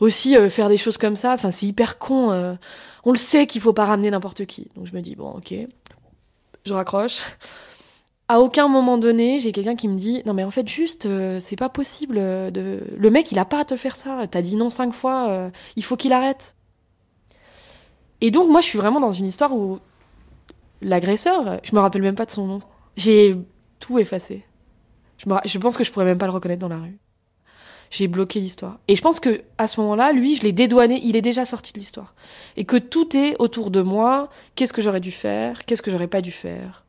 aussi 0.00 0.34
faire 0.48 0.68
des 0.68 0.78
choses 0.78 0.96
comme 0.96 1.14
ça 1.14 1.36
c'est 1.36 1.66
hyper 1.66 1.98
con 1.98 2.56
on 3.04 3.12
le 3.12 3.18
sait 3.18 3.46
qu'il 3.46 3.60
faut 3.60 3.74
pas 3.74 3.84
ramener 3.84 4.10
n'importe 4.10 4.46
qui 4.46 4.68
donc 4.74 4.86
je 4.86 4.94
me 4.94 5.02
dis 5.02 5.14
bon 5.14 5.30
ok 5.30 5.54
je 6.64 6.72
raccroche 6.72 7.24
à 8.28 8.40
aucun 8.40 8.68
moment 8.68 8.98
donné 8.98 9.38
j'ai 9.38 9.52
quelqu'un 9.52 9.76
qui 9.76 9.88
me 9.88 9.98
dit 9.98 10.22
non 10.24 10.32
mais 10.32 10.44
en 10.44 10.50
fait 10.50 10.66
juste 10.66 11.06
c'est 11.40 11.56
pas 11.56 11.68
possible 11.68 12.16
de 12.16 12.82
le 12.96 13.10
mec 13.10 13.30
il 13.32 13.38
a 13.38 13.44
pas 13.44 13.60
à 13.60 13.64
te 13.64 13.76
faire 13.76 13.96
ça 13.96 14.26
t'as 14.30 14.40
dit 14.42 14.56
non 14.56 14.70
cinq 14.70 14.94
fois 14.94 15.50
il 15.76 15.84
faut 15.84 15.96
qu'il 15.96 16.12
arrête 16.12 16.56
et 18.22 18.30
donc 18.30 18.48
moi 18.48 18.62
je 18.62 18.66
suis 18.66 18.78
vraiment 18.78 19.00
dans 19.00 19.12
une 19.12 19.26
histoire 19.26 19.54
où 19.54 19.78
l'agresseur, 20.84 21.60
je 21.62 21.74
me 21.74 21.80
rappelle 21.80 22.02
même 22.02 22.14
pas 22.14 22.26
de 22.26 22.30
son 22.30 22.46
nom. 22.46 22.58
J'ai 22.96 23.36
tout 23.80 23.98
effacé. 23.98 24.44
Je, 25.18 25.26
je 25.44 25.58
pense 25.58 25.76
que 25.76 25.84
je 25.84 25.90
pourrais 25.90 26.04
même 26.04 26.18
pas 26.18 26.26
le 26.26 26.32
reconnaître 26.32 26.60
dans 26.60 26.68
la 26.68 26.78
rue. 26.78 26.98
J'ai 27.96 28.08
bloqué 28.08 28.40
l'histoire. 28.40 28.80
Et 28.88 28.96
je 28.96 29.02
pense 29.02 29.20
que 29.20 29.42
à 29.56 29.68
ce 29.68 29.80
moment-là, 29.80 30.10
lui, 30.10 30.34
je 30.34 30.42
l'ai 30.42 30.50
dédouané, 30.50 30.98
il 31.04 31.14
est 31.14 31.20
déjà 31.22 31.44
sorti 31.44 31.72
de 31.72 31.78
l'histoire. 31.78 32.12
Et 32.56 32.64
que 32.64 32.76
tout 32.76 33.16
est 33.16 33.36
autour 33.38 33.70
de 33.70 33.82
moi. 33.82 34.28
Qu'est-ce 34.56 34.72
que 34.72 34.82
j'aurais 34.82 34.98
dû 34.98 35.12
faire? 35.12 35.64
Qu'est-ce 35.64 35.80
que 35.80 35.92
j'aurais 35.92 36.08
pas 36.08 36.20
dû 36.20 36.32
faire? 36.32 36.84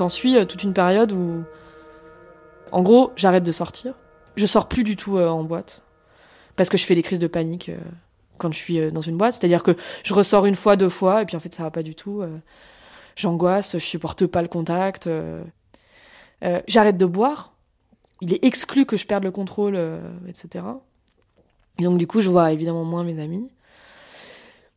S'ensuit 0.00 0.38
euh, 0.38 0.46
toute 0.46 0.62
une 0.62 0.72
période 0.72 1.12
où, 1.12 1.44
en 2.72 2.80
gros, 2.80 3.12
j'arrête 3.16 3.42
de 3.42 3.52
sortir. 3.52 3.92
Je 4.34 4.46
sors 4.46 4.66
plus 4.66 4.82
du 4.82 4.96
tout 4.96 5.18
euh, 5.18 5.28
en 5.28 5.44
boîte 5.44 5.84
parce 6.56 6.70
que 6.70 6.78
je 6.78 6.86
fais 6.86 6.94
des 6.94 7.02
crises 7.02 7.18
de 7.18 7.26
panique 7.26 7.68
euh, 7.68 7.76
quand 8.38 8.50
je 8.50 8.56
suis 8.56 8.90
dans 8.92 9.02
une 9.02 9.18
boîte. 9.18 9.34
C'est-à-dire 9.34 9.62
que 9.62 9.76
je 10.02 10.14
ressors 10.14 10.46
une 10.46 10.54
fois, 10.54 10.76
deux 10.76 10.88
fois, 10.88 11.20
et 11.20 11.26
puis 11.26 11.36
en 11.36 11.38
fait 11.38 11.54
ça 11.54 11.64
va 11.64 11.70
pas 11.70 11.82
du 11.82 11.94
tout. 11.94 12.22
J'angoisse, 13.14 13.74
je 13.74 13.84
supporte 13.84 14.24
pas 14.24 14.40
le 14.40 14.48
contact. 14.48 15.06
j'arrête 16.66 16.96
de 16.96 17.04
boire. 17.04 17.52
Il 18.22 18.32
est 18.32 18.42
exclu 18.42 18.86
que 18.86 18.96
je 18.96 19.06
perde 19.06 19.24
le 19.24 19.30
contrôle, 19.30 19.78
etc. 20.26 20.64
Et 21.78 21.82
donc 21.82 21.98
du 21.98 22.06
coup, 22.06 22.22
je 22.22 22.30
vois 22.30 22.52
évidemment 22.52 22.84
moins 22.84 23.04
mes 23.04 23.18
amis. 23.20 23.50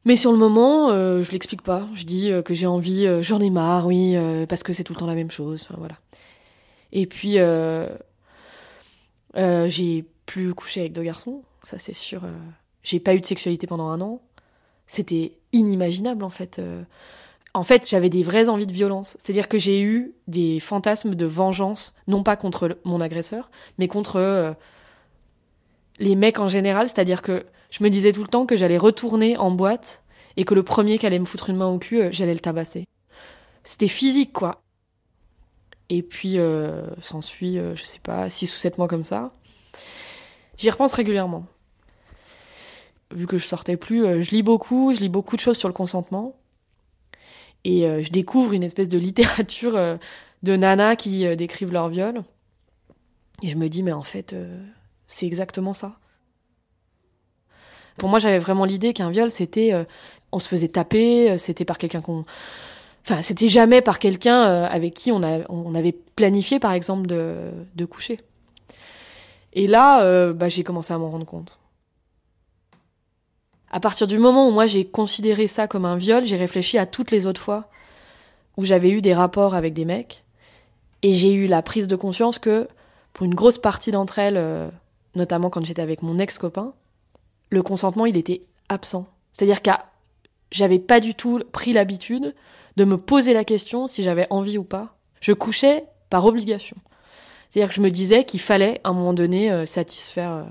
Mais 0.05 0.15
sur 0.17 0.31
le 0.31 0.37
moment, 0.37 0.89
euh, 0.89 1.21
je 1.21 1.31
l'explique 1.31 1.61
pas. 1.61 1.87
Je 1.93 2.03
dis 2.03 2.31
euh, 2.31 2.41
que 2.41 2.53
j'ai 2.53 2.67
envie, 2.67 3.07
euh, 3.07 3.21
j'en 3.21 3.39
ai 3.39 3.49
marre, 3.49 3.87
oui, 3.87 4.15
parce 4.49 4.63
que 4.63 4.73
c'est 4.73 4.83
tout 4.83 4.93
le 4.93 4.99
temps 4.99 5.07
la 5.07 5.15
même 5.15 5.31
chose. 5.31 5.65
Enfin 5.67 5.75
voilà. 5.77 5.97
Et 6.91 7.07
puis 7.07 7.37
j'ai 9.35 10.05
plus 10.25 10.53
couché 10.53 10.81
avec 10.81 10.93
deux 10.93 11.03
garçons, 11.03 11.43
ça 11.63 11.77
c'est 11.79 11.93
sûr. 11.93 12.21
j'ai 12.83 12.99
pas 12.99 13.13
eu 13.13 13.19
de 13.19 13.25
sexualité 13.25 13.67
pendant 13.67 13.87
un 13.87 14.01
an. 14.01 14.21
C'était 14.85 15.37
inimaginable 15.53 16.23
en 16.23 16.29
fait. 16.29 16.61
en 17.53 17.63
fait, 17.63 17.87
j'avais 17.87 18.09
des 18.09 18.23
vraies 18.23 18.49
envies 18.49 18.65
de 18.65 18.73
violence. 18.73 19.17
C'est-à-dire 19.21 19.47
que 19.47 19.57
j'ai 19.57 19.81
eu 19.81 20.13
des 20.27 20.59
fantasmes 20.59 21.15
de 21.15 21.25
vengeance, 21.25 21.95
non 22.07 22.23
pas 22.23 22.35
contre 22.35 22.77
mon 22.83 23.01
agresseur, 23.01 23.49
mais 23.79 23.87
contre 23.87 24.55
les 25.99 26.15
mecs 26.15 26.39
en 26.39 26.47
général. 26.47 26.89
C'est-à-dire 26.89 27.21
que 27.21 27.45
je 27.73 27.83
me 27.83 27.89
disais 27.89 28.12
tout 28.12 28.21
le 28.21 28.27
temps 28.27 28.45
que 28.45 28.55
j'allais 28.55 28.77
retourner 28.77 29.36
en 29.36 29.49
boîte 29.49 30.03
et 30.38 30.45
que 30.45 30.53
le 30.53 30.62
premier 30.62 30.99
qui 30.99 31.07
allait 31.07 31.17
me 31.17 31.25
foutre 31.25 31.49
une 31.49 31.57
main 31.57 31.65
au 31.65 31.79
cul, 31.79 32.01
euh, 32.01 32.09
j'allais 32.12 32.36
le 32.36 32.39
tabasser. 32.39 32.86
C'était 33.63 33.88
physique, 33.88 34.31
quoi. 34.31 34.62
Et 35.89 36.03
puis, 36.03 36.38
euh, 36.38 36.86
s'ensuit, 37.01 37.57
euh, 37.57 37.75
je 37.75 37.81
sais 37.81 37.97
pas, 37.97 38.29
six 38.29 38.53
ou 38.53 38.57
sept 38.57 38.77
mois 38.77 38.88
comme 38.88 39.03
ça. 39.03 39.29
J'y 40.55 40.69
repense 40.69 40.93
régulièrement. 40.93 41.47
Vu 43.12 43.25
que 43.25 43.39
je 43.39 43.47
sortais 43.47 43.75
plus, 43.75 44.05
euh, 44.05 44.21
je 44.21 44.29
lis 44.29 44.43
beaucoup, 44.43 44.93
je 44.93 44.99
lis 44.99 45.09
beaucoup 45.09 45.36
de 45.36 45.41
choses 45.41 45.57
sur 45.57 45.67
le 45.67 45.73
consentement. 45.73 46.36
Et 47.63 47.83
je 48.03 48.09
découvre 48.12 48.51
une 48.51 48.63
espèce 48.63 48.89
de 48.89 48.97
littérature 48.97 49.97
de 50.43 50.55
nanas 50.57 50.97
qui 50.97 51.33
décrivent 51.38 51.71
leur 51.71 51.88
viol. 51.88 52.21
Et 53.41 53.47
je 53.47 53.55
me 53.55 53.69
dis, 53.69 53.83
mais 53.83 53.93
en 53.93 54.03
fait, 54.03 54.36
c'est 55.07 55.25
exactement 55.25 55.73
ça. 55.73 55.97
Pour 57.97 58.10
moi, 58.10 58.19
j'avais 58.19 58.39
vraiment 58.39 58.65
l'idée 58.65 58.93
qu'un 58.93 59.10
viol, 59.10 59.32
c'était. 59.32 59.73
euh, 59.73 59.84
on 60.32 60.39
se 60.39 60.47
faisait 60.47 60.67
taper, 60.67 61.32
euh, 61.32 61.38
c'était 61.38 61.65
par 61.65 61.77
quelqu'un 61.77 62.01
qu'on. 62.01 62.25
Enfin, 63.06 63.21
c'était 63.21 63.47
jamais 63.47 63.82
par 63.82 63.99
quelqu'un 63.99 64.47
euh, 64.47 64.67
avec 64.67 64.93
qui 64.93 65.12
on, 65.12 65.21
a, 65.23 65.39
on 65.49 65.75
avait 65.75 65.91
planifié, 65.91 66.60
par 66.60 66.71
exemple, 66.71 67.06
de, 67.06 67.86
coucher. 67.86 68.19
Et 69.53 69.67
là, 69.67 70.32
bah, 70.34 70.49
j'ai 70.49 70.63
commencé 70.63 70.93
à 70.93 70.97
m'en 70.97 71.12
rendre 71.12 71.25
compte. 71.25 71.60
À 73.69 73.79
partir 73.79 74.08
du 74.08 74.19
moment 74.19 74.47
où 74.47 74.51
moi 74.51 74.67
j'ai 74.67 74.86
considéré 74.86 75.47
ça 75.47 75.67
comme 75.67 75.86
un 75.86 75.97
viol, 75.97 76.25
j'ai 76.25 76.38
réfléchi 76.38 76.77
à 76.77 76.86
toutes 76.86 77.12
les 77.12 77.25
autres 77.25 77.41
fois 77.41 77.69
où 78.56 78.63
j'avais 78.65 78.89
eu 78.89 79.01
des 79.01 79.13
rapports 79.13 79.53
avec 79.53 79.73
des 79.73 79.86
mecs. 79.86 80.23
Et 81.01 81.13
j'ai 81.13 81.34
eu 81.34 81.47
la 81.47 81.62
prise 81.62 81.88
de 81.88 81.95
conscience 81.95 82.39
que, 82.39 82.67
pour 83.12 83.25
une 83.25 83.36
grosse 83.36 83.58
partie 83.58 83.91
d'entre 83.91 84.17
elles, 84.17 84.71
notamment 85.15 85.49
quand 85.49 85.65
j'étais 85.65 85.82
avec 85.82 86.01
mon 86.01 86.17
ex-copain, 86.19 86.73
le 87.53 87.63
consentement, 87.63 88.05
il 88.05 88.17
était 88.17 88.41
absent. 88.67 89.07
C'est-à-dire 89.31 89.61
que 89.61 89.69
j'avais 90.51 90.79
pas 90.79 90.99
du 90.99 91.13
tout 91.13 91.39
pris 91.51 91.71
l'habitude 91.71 92.33
de 92.75 92.85
me 92.85 92.97
poser 92.97 93.33
la 93.33 93.43
question 93.43 93.87
si 93.87 94.03
j'avais 94.03 94.27
envie 94.29 94.57
ou 94.57 94.63
pas. 94.63 94.97
Je 95.21 95.33
couchais 95.33 95.85
par 96.09 96.25
obligation. 96.25 96.75
C'est-à-dire 97.49 97.69
que 97.69 97.75
je 97.75 97.81
me 97.81 97.91
disais 97.91 98.23
qu'il 98.23 98.39
fallait, 98.39 98.81
à 98.83 98.89
un 98.89 98.93
moment 98.93 99.13
donné, 99.13 99.51
euh, 99.51 99.65
satisfaire 99.65 100.31
euh, 100.31 100.43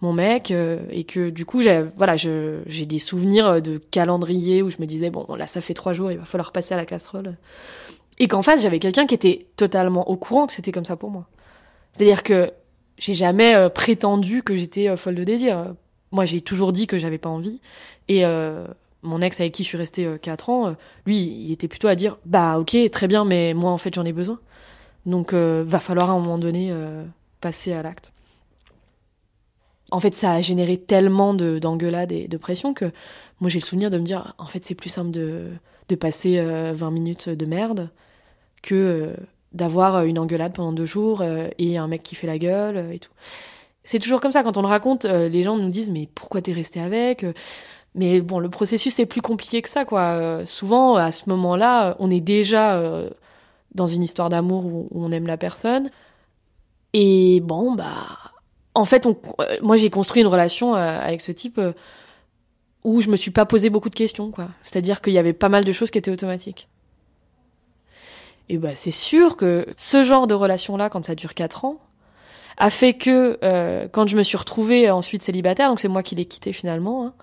mon 0.00 0.12
mec 0.12 0.50
euh, 0.50 0.80
et 0.90 1.04
que 1.04 1.30
du 1.30 1.46
coup, 1.46 1.60
j'ai 1.60 1.84
voilà, 1.96 2.16
j'ai 2.16 2.86
des 2.86 2.98
souvenirs 2.98 3.62
de 3.62 3.78
calendrier 3.78 4.62
où 4.62 4.68
je 4.68 4.78
me 4.80 4.86
disais 4.86 5.10
bon, 5.10 5.24
là, 5.36 5.46
ça 5.46 5.60
fait 5.60 5.74
trois 5.74 5.92
jours, 5.92 6.10
il 6.10 6.18
va 6.18 6.24
falloir 6.24 6.50
passer 6.50 6.74
à 6.74 6.76
la 6.76 6.84
casserole. 6.84 7.36
Et 8.18 8.26
qu'en 8.26 8.42
face, 8.42 8.62
j'avais 8.62 8.80
quelqu'un 8.80 9.06
qui 9.06 9.14
était 9.14 9.46
totalement 9.56 10.08
au 10.10 10.16
courant 10.16 10.48
que 10.48 10.52
c'était 10.52 10.72
comme 10.72 10.84
ça 10.84 10.96
pour 10.96 11.10
moi. 11.10 11.28
C'est-à-dire 11.92 12.24
que 12.24 12.52
j'ai 12.98 13.14
jamais 13.14 13.70
prétendu 13.70 14.42
que 14.42 14.56
j'étais 14.56 14.96
folle 14.96 15.14
de 15.14 15.24
désir. 15.24 15.74
Moi, 16.12 16.24
j'ai 16.26 16.40
toujours 16.40 16.72
dit 16.72 16.86
que 16.86 16.98
j'avais 16.98 17.18
pas 17.18 17.30
envie. 17.30 17.60
Et 18.08 18.24
euh, 18.24 18.66
mon 19.02 19.20
ex 19.20 19.40
avec 19.40 19.52
qui 19.54 19.62
je 19.64 19.68
suis 19.68 19.78
restée 19.78 20.06
euh, 20.06 20.18
quatre 20.18 20.50
ans, 20.50 20.68
euh, 20.68 20.72
lui, 21.06 21.16
il 21.18 21.52
était 21.52 21.68
plutôt 21.68 21.88
à 21.88 21.94
dire 21.94 22.18
bah 22.26 22.58
ok, 22.58 22.76
très 22.92 23.08
bien, 23.08 23.24
mais 23.24 23.54
moi 23.54 23.70
en 23.72 23.78
fait 23.78 23.94
j'en 23.94 24.04
ai 24.04 24.12
besoin. 24.12 24.38
Donc 25.06 25.32
euh, 25.34 25.64
va 25.66 25.80
falloir 25.80 26.10
à 26.10 26.14
un 26.14 26.18
moment 26.20 26.38
donné 26.38 26.70
euh, 26.72 27.04
passer 27.40 27.72
à 27.72 27.82
l'acte. 27.82 28.12
En 29.90 30.00
fait, 30.00 30.14
ça 30.14 30.32
a 30.32 30.40
généré 30.40 30.78
tellement 30.78 31.34
de- 31.34 31.58
d'engueulades 31.58 32.12
et 32.12 32.26
de 32.28 32.36
pression 32.38 32.72
que 32.72 32.86
moi 33.40 33.50
j'ai 33.50 33.58
le 33.58 33.64
souvenir 33.64 33.90
de 33.90 33.98
me 33.98 34.04
dire 34.04 34.34
en 34.38 34.46
fait 34.46 34.64
c'est 34.64 34.74
plus 34.74 34.88
simple 34.88 35.10
de, 35.10 35.48
de 35.88 35.94
passer 35.96 36.38
euh, 36.38 36.72
20 36.74 36.90
minutes 36.90 37.28
de 37.28 37.44
merde 37.46 37.90
que 38.62 38.74
euh, 38.74 39.14
d'avoir 39.52 39.96
euh, 39.96 40.04
une 40.04 40.18
engueulade 40.18 40.54
pendant 40.54 40.72
deux 40.72 40.86
jours 40.86 41.22
euh, 41.22 41.48
et 41.58 41.78
un 41.78 41.88
mec 41.88 42.02
qui 42.04 42.14
fait 42.16 42.26
la 42.28 42.38
gueule 42.38 42.76
euh, 42.78 42.92
et 42.92 42.98
tout. 43.00 43.12
C'est 43.84 43.98
toujours 43.98 44.20
comme 44.20 44.32
ça 44.32 44.42
quand 44.42 44.56
on 44.56 44.62
le 44.62 44.68
raconte, 44.68 45.04
euh, 45.04 45.28
les 45.28 45.42
gens 45.42 45.56
nous 45.56 45.70
disent 45.70 45.90
mais 45.90 46.08
pourquoi 46.14 46.40
t'es 46.40 46.52
resté 46.52 46.80
avec 46.80 47.24
Euh, 47.24 47.32
Mais 47.94 48.20
bon, 48.22 48.38
le 48.38 48.48
processus 48.48 48.98
est 49.00 49.06
plus 49.06 49.20
compliqué 49.20 49.60
que 49.60 49.68
ça 49.68 49.84
quoi. 49.84 50.00
Euh, 50.00 50.46
souvent 50.46 50.96
à 50.96 51.12
ce 51.12 51.28
moment-là, 51.30 51.96
on 51.98 52.10
est 52.10 52.20
déjà 52.20 52.80
dans 53.74 53.86
une 53.86 54.02
histoire 54.02 54.28
d'amour 54.28 54.66
où, 54.66 54.88
on 54.92 55.12
aime 55.12 55.26
la 55.26 55.36
personne 55.36 55.90
et 56.94 57.40
bon 57.42 57.74
bah 57.74 58.06
en 58.74 58.84
fait 58.84 59.08
moi 59.62 59.76
j'ai 59.76 59.90
construit 59.90 60.22
une 60.22 60.28
relation 60.28 60.74
avec 60.74 61.20
ce 61.22 61.32
type 61.32 61.60
où 62.84 63.00
je 63.00 63.10
me 63.10 63.16
suis 63.16 63.30
pas 63.30 63.46
posé 63.46 63.70
beaucoup 63.70 63.88
de 63.88 63.94
questions 63.94 64.30
quoi. 64.30 64.48
C'est-à-dire 64.62 65.00
qu'il 65.00 65.12
y 65.12 65.18
avait 65.18 65.32
pas 65.32 65.48
mal 65.48 65.64
de 65.64 65.72
choses 65.72 65.90
qui 65.90 65.98
étaient 65.98 66.10
automatiques. 66.10 66.68
Et 68.48 68.58
ben 68.58 68.74
c'est 68.74 68.90
sûr 68.90 69.36
que 69.36 69.66
ce 69.76 70.02
genre 70.02 70.26
de 70.26 70.34
relation-là, 70.34 70.90
quand 70.90 71.04
ça 71.04 71.14
dure 71.14 71.34
4 71.34 71.64
ans, 71.64 71.78
a 72.56 72.70
fait 72.70 72.94
que 72.94 73.38
euh, 73.42 73.88
quand 73.90 74.06
je 74.06 74.16
me 74.16 74.22
suis 74.22 74.36
retrouvée 74.36 74.90
ensuite 74.90 75.22
célibataire, 75.22 75.68
donc 75.68 75.80
c'est 75.80 75.88
moi 75.88 76.02
qui 76.02 76.14
l'ai 76.14 76.24
quitté 76.24 76.52
finalement, 76.52 77.06
hein, 77.06 77.14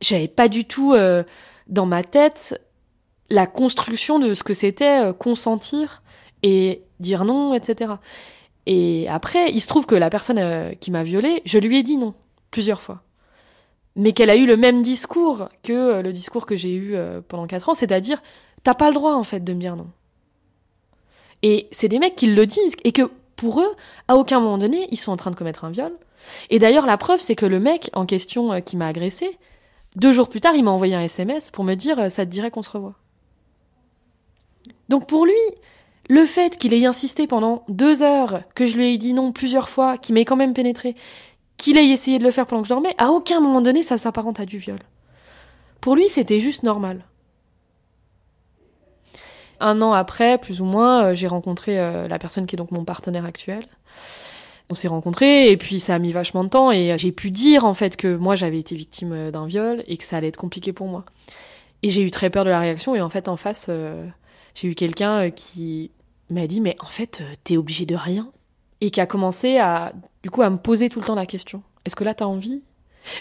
j'avais 0.00 0.28
pas 0.28 0.48
du 0.48 0.64
tout 0.64 0.94
euh, 0.94 1.24
dans 1.66 1.86
ma 1.86 2.02
tête 2.02 2.60
la 3.30 3.46
construction 3.46 4.18
de 4.18 4.34
ce 4.34 4.42
que 4.42 4.54
c'était 4.54 5.04
euh, 5.04 5.12
consentir 5.12 6.02
et 6.42 6.82
dire 7.00 7.24
non, 7.24 7.54
etc. 7.54 7.94
Et 8.66 9.06
après, 9.08 9.50
il 9.50 9.60
se 9.60 9.68
trouve 9.68 9.86
que 9.86 9.94
la 9.94 10.10
personne 10.10 10.74
qui 10.78 10.90
m'a 10.90 11.02
violée, 11.02 11.42
je 11.44 11.58
lui 11.58 11.78
ai 11.78 11.82
dit 11.82 11.96
non 11.96 12.14
plusieurs 12.50 12.80
fois. 12.80 13.02
Mais 13.96 14.12
qu'elle 14.12 14.30
a 14.30 14.36
eu 14.36 14.46
le 14.46 14.56
même 14.56 14.82
discours 14.82 15.48
que 15.62 16.00
le 16.00 16.12
discours 16.12 16.46
que 16.46 16.54
j'ai 16.54 16.74
eu 16.74 16.96
pendant 17.26 17.46
4 17.46 17.70
ans, 17.70 17.74
c'est-à-dire 17.74 18.22
t'as 18.62 18.74
pas 18.74 18.88
le 18.88 18.94
droit 18.94 19.14
en 19.14 19.24
fait 19.24 19.40
de 19.40 19.52
me 19.52 19.60
dire 19.60 19.74
non. 19.74 19.88
Et 21.42 21.68
c'est 21.72 21.88
des 21.88 21.98
mecs 21.98 22.16
qui 22.16 22.26
le 22.26 22.46
disent 22.46 22.76
et 22.84 22.92
que 22.92 23.10
pour 23.38 23.60
eux, 23.60 23.74
à 24.08 24.16
aucun 24.16 24.40
moment 24.40 24.58
donné, 24.58 24.88
ils 24.90 24.96
sont 24.96 25.12
en 25.12 25.16
train 25.16 25.30
de 25.30 25.36
commettre 25.36 25.64
un 25.64 25.70
viol. 25.70 25.92
Et 26.50 26.58
d'ailleurs, 26.58 26.86
la 26.86 26.98
preuve, 26.98 27.20
c'est 27.20 27.36
que 27.36 27.46
le 27.46 27.60
mec 27.60 27.88
en 27.94 28.04
question 28.04 28.52
euh, 28.52 28.60
qui 28.60 28.76
m'a 28.76 28.88
agressé, 28.88 29.38
deux 29.94 30.12
jours 30.12 30.28
plus 30.28 30.40
tard, 30.40 30.56
il 30.56 30.64
m'a 30.64 30.72
envoyé 30.72 30.96
un 30.96 31.02
SMS 31.02 31.50
pour 31.50 31.64
me 31.64 31.74
dire 31.74 31.98
euh, 32.00 32.08
ça 32.08 32.26
te 32.26 32.30
dirait 32.30 32.50
qu'on 32.50 32.64
se 32.64 32.70
revoit. 32.70 32.96
Donc 34.88 35.06
pour 35.06 35.24
lui, 35.24 35.32
le 36.08 36.26
fait 36.26 36.56
qu'il 36.56 36.74
ait 36.74 36.84
insisté 36.84 37.28
pendant 37.28 37.64
deux 37.68 38.02
heures, 38.02 38.42
que 38.56 38.66
je 38.66 38.76
lui 38.76 38.92
ai 38.92 38.98
dit 38.98 39.14
non 39.14 39.30
plusieurs 39.30 39.68
fois, 39.68 39.98
qu'il 39.98 40.16
m'ait 40.16 40.24
quand 40.24 40.36
même 40.36 40.52
pénétré, 40.52 40.96
qu'il 41.56 41.78
ait 41.78 41.88
essayé 41.88 42.18
de 42.18 42.24
le 42.24 42.32
faire 42.32 42.44
pendant 42.44 42.62
que 42.62 42.68
je 42.68 42.74
dormais, 42.74 42.94
à 42.98 43.12
aucun 43.12 43.40
moment 43.40 43.60
donné, 43.60 43.82
ça 43.82 43.98
s'apparente 43.98 44.40
à 44.40 44.46
du 44.46 44.58
viol. 44.58 44.80
Pour 45.80 45.94
lui, 45.94 46.08
c'était 46.08 46.40
juste 46.40 46.64
normal. 46.64 47.04
Un 49.60 49.82
an 49.82 49.92
après, 49.92 50.38
plus 50.38 50.60
ou 50.60 50.64
moins, 50.64 51.06
euh, 51.06 51.14
j'ai 51.14 51.26
rencontré 51.26 51.78
euh, 51.78 52.06
la 52.08 52.18
personne 52.18 52.46
qui 52.46 52.54
est 52.56 52.58
donc 52.58 52.70
mon 52.70 52.84
partenaire 52.84 53.24
actuel. 53.24 53.64
On 54.70 54.74
s'est 54.74 54.88
rencontrés 54.88 55.50
et 55.50 55.56
puis 55.56 55.80
ça 55.80 55.94
a 55.94 55.98
mis 55.98 56.12
vachement 56.12 56.44
de 56.44 56.50
temps 56.50 56.70
et 56.70 56.94
j'ai 56.98 57.10
pu 57.10 57.30
dire 57.30 57.64
en 57.64 57.72
fait 57.72 57.96
que 57.96 58.16
moi 58.16 58.34
j'avais 58.34 58.58
été 58.58 58.74
victime 58.74 59.12
euh, 59.12 59.30
d'un 59.30 59.46
viol 59.46 59.82
et 59.86 59.96
que 59.96 60.04
ça 60.04 60.18
allait 60.18 60.28
être 60.28 60.36
compliqué 60.36 60.74
pour 60.74 60.88
moi. 60.88 61.04
Et 61.82 61.88
j'ai 61.90 62.02
eu 62.02 62.10
très 62.10 62.28
peur 62.28 62.44
de 62.44 62.50
la 62.50 62.60
réaction 62.60 62.94
et 62.94 63.00
en 63.00 63.08
fait 63.08 63.28
en 63.28 63.38
face 63.38 63.66
euh, 63.70 64.06
j'ai 64.54 64.68
eu 64.68 64.74
quelqu'un 64.74 65.26
euh, 65.26 65.30
qui 65.30 65.90
m'a 66.28 66.46
dit 66.46 66.60
mais 66.60 66.76
en 66.80 66.86
fait 66.86 67.22
euh, 67.22 67.32
t'es 67.44 67.56
obligé 67.56 67.86
de 67.86 67.94
rien 67.94 68.30
et 68.82 68.90
qui 68.90 69.00
a 69.00 69.06
commencé 69.06 69.56
à 69.56 69.92
du 70.22 70.28
coup 70.30 70.42
à 70.42 70.50
me 70.50 70.58
poser 70.58 70.90
tout 70.90 71.00
le 71.00 71.06
temps 71.06 71.14
la 71.14 71.24
question. 71.26 71.62
Est-ce 71.86 71.96
que 71.96 72.04
là 72.04 72.12
t'as 72.12 72.26
envie? 72.26 72.62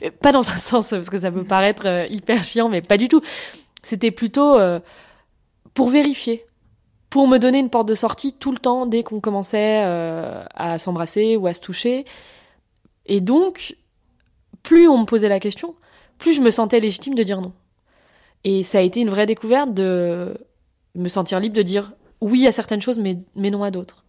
Euh, 0.04 0.12
Pas 0.20 0.34
dans 0.34 0.48
un 0.50 0.58
sens 0.58 0.90
parce 0.90 1.10
que 1.10 1.18
ça 1.18 1.32
peut 1.32 1.46
paraître 1.46 1.84
euh, 1.88 2.08
hyper 2.10 2.44
chiant 2.44 2.68
mais 2.68 2.82
pas 2.82 2.98
du 2.98 3.08
tout. 3.08 3.22
C'était 3.84 4.12
plutôt 4.12 4.58
euh, 4.60 4.82
pour 5.78 5.90
vérifier, 5.90 6.44
pour 7.12 7.28
me 7.28 7.38
donner 7.38 7.60
une 7.60 7.70
porte 7.70 7.88
de 7.88 7.94
sortie 7.94 8.34
tout 8.34 8.52
le 8.52 8.58
temps 8.58 8.88
dès 8.88 9.04
qu'on 9.04 9.20
commençait 9.20 9.84
euh, 9.86 10.44
à 10.56 10.80
s'embrasser 10.80 11.36
ou 11.36 11.46
à 11.46 11.54
se 11.54 11.62
toucher. 11.62 12.04
Et 13.06 13.22
donc, 13.22 13.78
plus 14.64 14.88
on 14.88 14.98
me 14.98 15.06
posait 15.06 15.30
la 15.30 15.40
question, 15.40 15.76
plus 16.18 16.34
je 16.34 16.42
me 16.42 16.50
sentais 16.50 16.80
légitime 16.80 17.14
de 17.14 17.22
dire 17.22 17.42
non. 17.42 17.54
Et 18.44 18.64
ça 18.64 18.80
a 18.80 18.82
été 18.82 19.02
une 19.02 19.12
vraie 19.12 19.28
découverte 19.28 19.72
de 19.76 20.36
me 20.96 21.10
sentir 21.10 21.40
libre 21.40 21.56
de 21.56 21.62
dire 21.62 21.94
oui 22.22 22.48
à 22.48 22.52
certaines 22.52 22.82
choses, 22.82 22.98
mais, 22.98 23.20
mais 23.36 23.52
non 23.52 23.62
à 23.64 23.70
d'autres. 23.70 24.04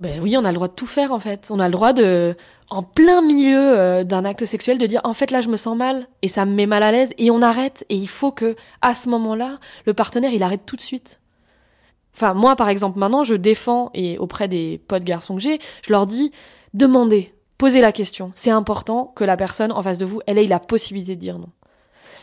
Ben 0.00 0.20
oui, 0.22 0.36
on 0.36 0.44
a 0.44 0.48
le 0.50 0.54
droit 0.54 0.68
de 0.68 0.74
tout 0.74 0.86
faire 0.86 1.12
en 1.12 1.18
fait. 1.18 1.48
On 1.50 1.58
a 1.58 1.66
le 1.66 1.72
droit 1.72 1.92
de, 1.92 2.36
en 2.70 2.84
plein 2.84 3.20
milieu 3.20 3.58
euh, 3.76 4.04
d'un 4.04 4.24
acte 4.24 4.44
sexuel, 4.44 4.78
de 4.78 4.86
dire 4.86 5.00
en 5.02 5.12
fait 5.12 5.32
là 5.32 5.40
je 5.40 5.48
me 5.48 5.56
sens 5.56 5.76
mal 5.76 6.06
et 6.22 6.28
ça 6.28 6.44
me 6.44 6.52
met 6.54 6.66
mal 6.66 6.84
à 6.84 6.92
l'aise 6.92 7.12
et 7.18 7.30
on 7.32 7.42
arrête. 7.42 7.84
Et 7.88 7.96
il 7.96 8.08
faut 8.08 8.30
que 8.30 8.54
à 8.80 8.94
ce 8.94 9.08
moment-là, 9.08 9.58
le 9.86 9.94
partenaire 9.94 10.32
il 10.32 10.42
arrête 10.44 10.64
tout 10.66 10.76
de 10.76 10.80
suite. 10.80 11.20
Enfin 12.14 12.32
moi 12.32 12.54
par 12.54 12.68
exemple 12.68 12.98
maintenant 12.98 13.24
je 13.24 13.34
défends 13.34 13.90
et 13.92 14.18
auprès 14.18 14.46
des 14.46 14.80
potes 14.86 15.02
garçons 15.04 15.34
que 15.34 15.40
j'ai, 15.40 15.58
je 15.84 15.92
leur 15.92 16.06
dis 16.06 16.30
demandez, 16.74 17.34
posez 17.58 17.80
la 17.80 17.90
question. 17.90 18.30
C'est 18.34 18.50
important 18.50 19.12
que 19.16 19.24
la 19.24 19.36
personne 19.36 19.72
en 19.72 19.82
face 19.82 19.98
de 19.98 20.04
vous, 20.04 20.20
elle 20.28 20.38
ait 20.38 20.46
la 20.46 20.60
possibilité 20.60 21.16
de 21.16 21.20
dire 21.20 21.38
non. 21.40 21.48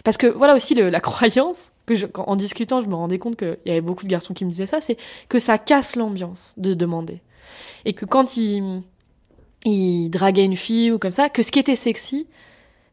Parce 0.06 0.16
que 0.16 0.28
voilà 0.28 0.56
aussi 0.56 0.76
la 0.76 1.00
croyance 1.02 1.74
que 1.86 1.96
je- 1.96 2.08
en 2.16 2.38
discutant, 2.38 2.80
je 2.80 2.88
me 2.88 2.96
rendais 2.96 3.18
compte 3.18 3.36
qu'il 3.36 3.58
y 3.66 3.72
avait 3.72 3.82
beaucoup 3.82 4.04
de 4.06 4.10
garçons 4.10 4.34
qui 4.34 4.46
me 4.46 4.52
disaient 4.52 4.66
ça, 4.68 4.80
c'est 4.80 4.96
que 5.28 5.40
ça 5.40 5.58
casse 5.58 5.98
l'ambiance 5.98 6.54
de 6.56 6.74
demander 6.74 7.22
et 7.86 7.93
que 7.93 8.05
quand 8.05 8.38
il, 8.38 8.81
draguait 10.10 10.45
une 10.45 10.55
fille 10.55 10.91
ou 10.91 10.99
comme 10.99 11.12
ça, 11.12 11.29
que 11.29 11.41
ce 11.41 11.51
qui 11.51 11.60
était 11.60 11.75
sexy, 11.75 12.27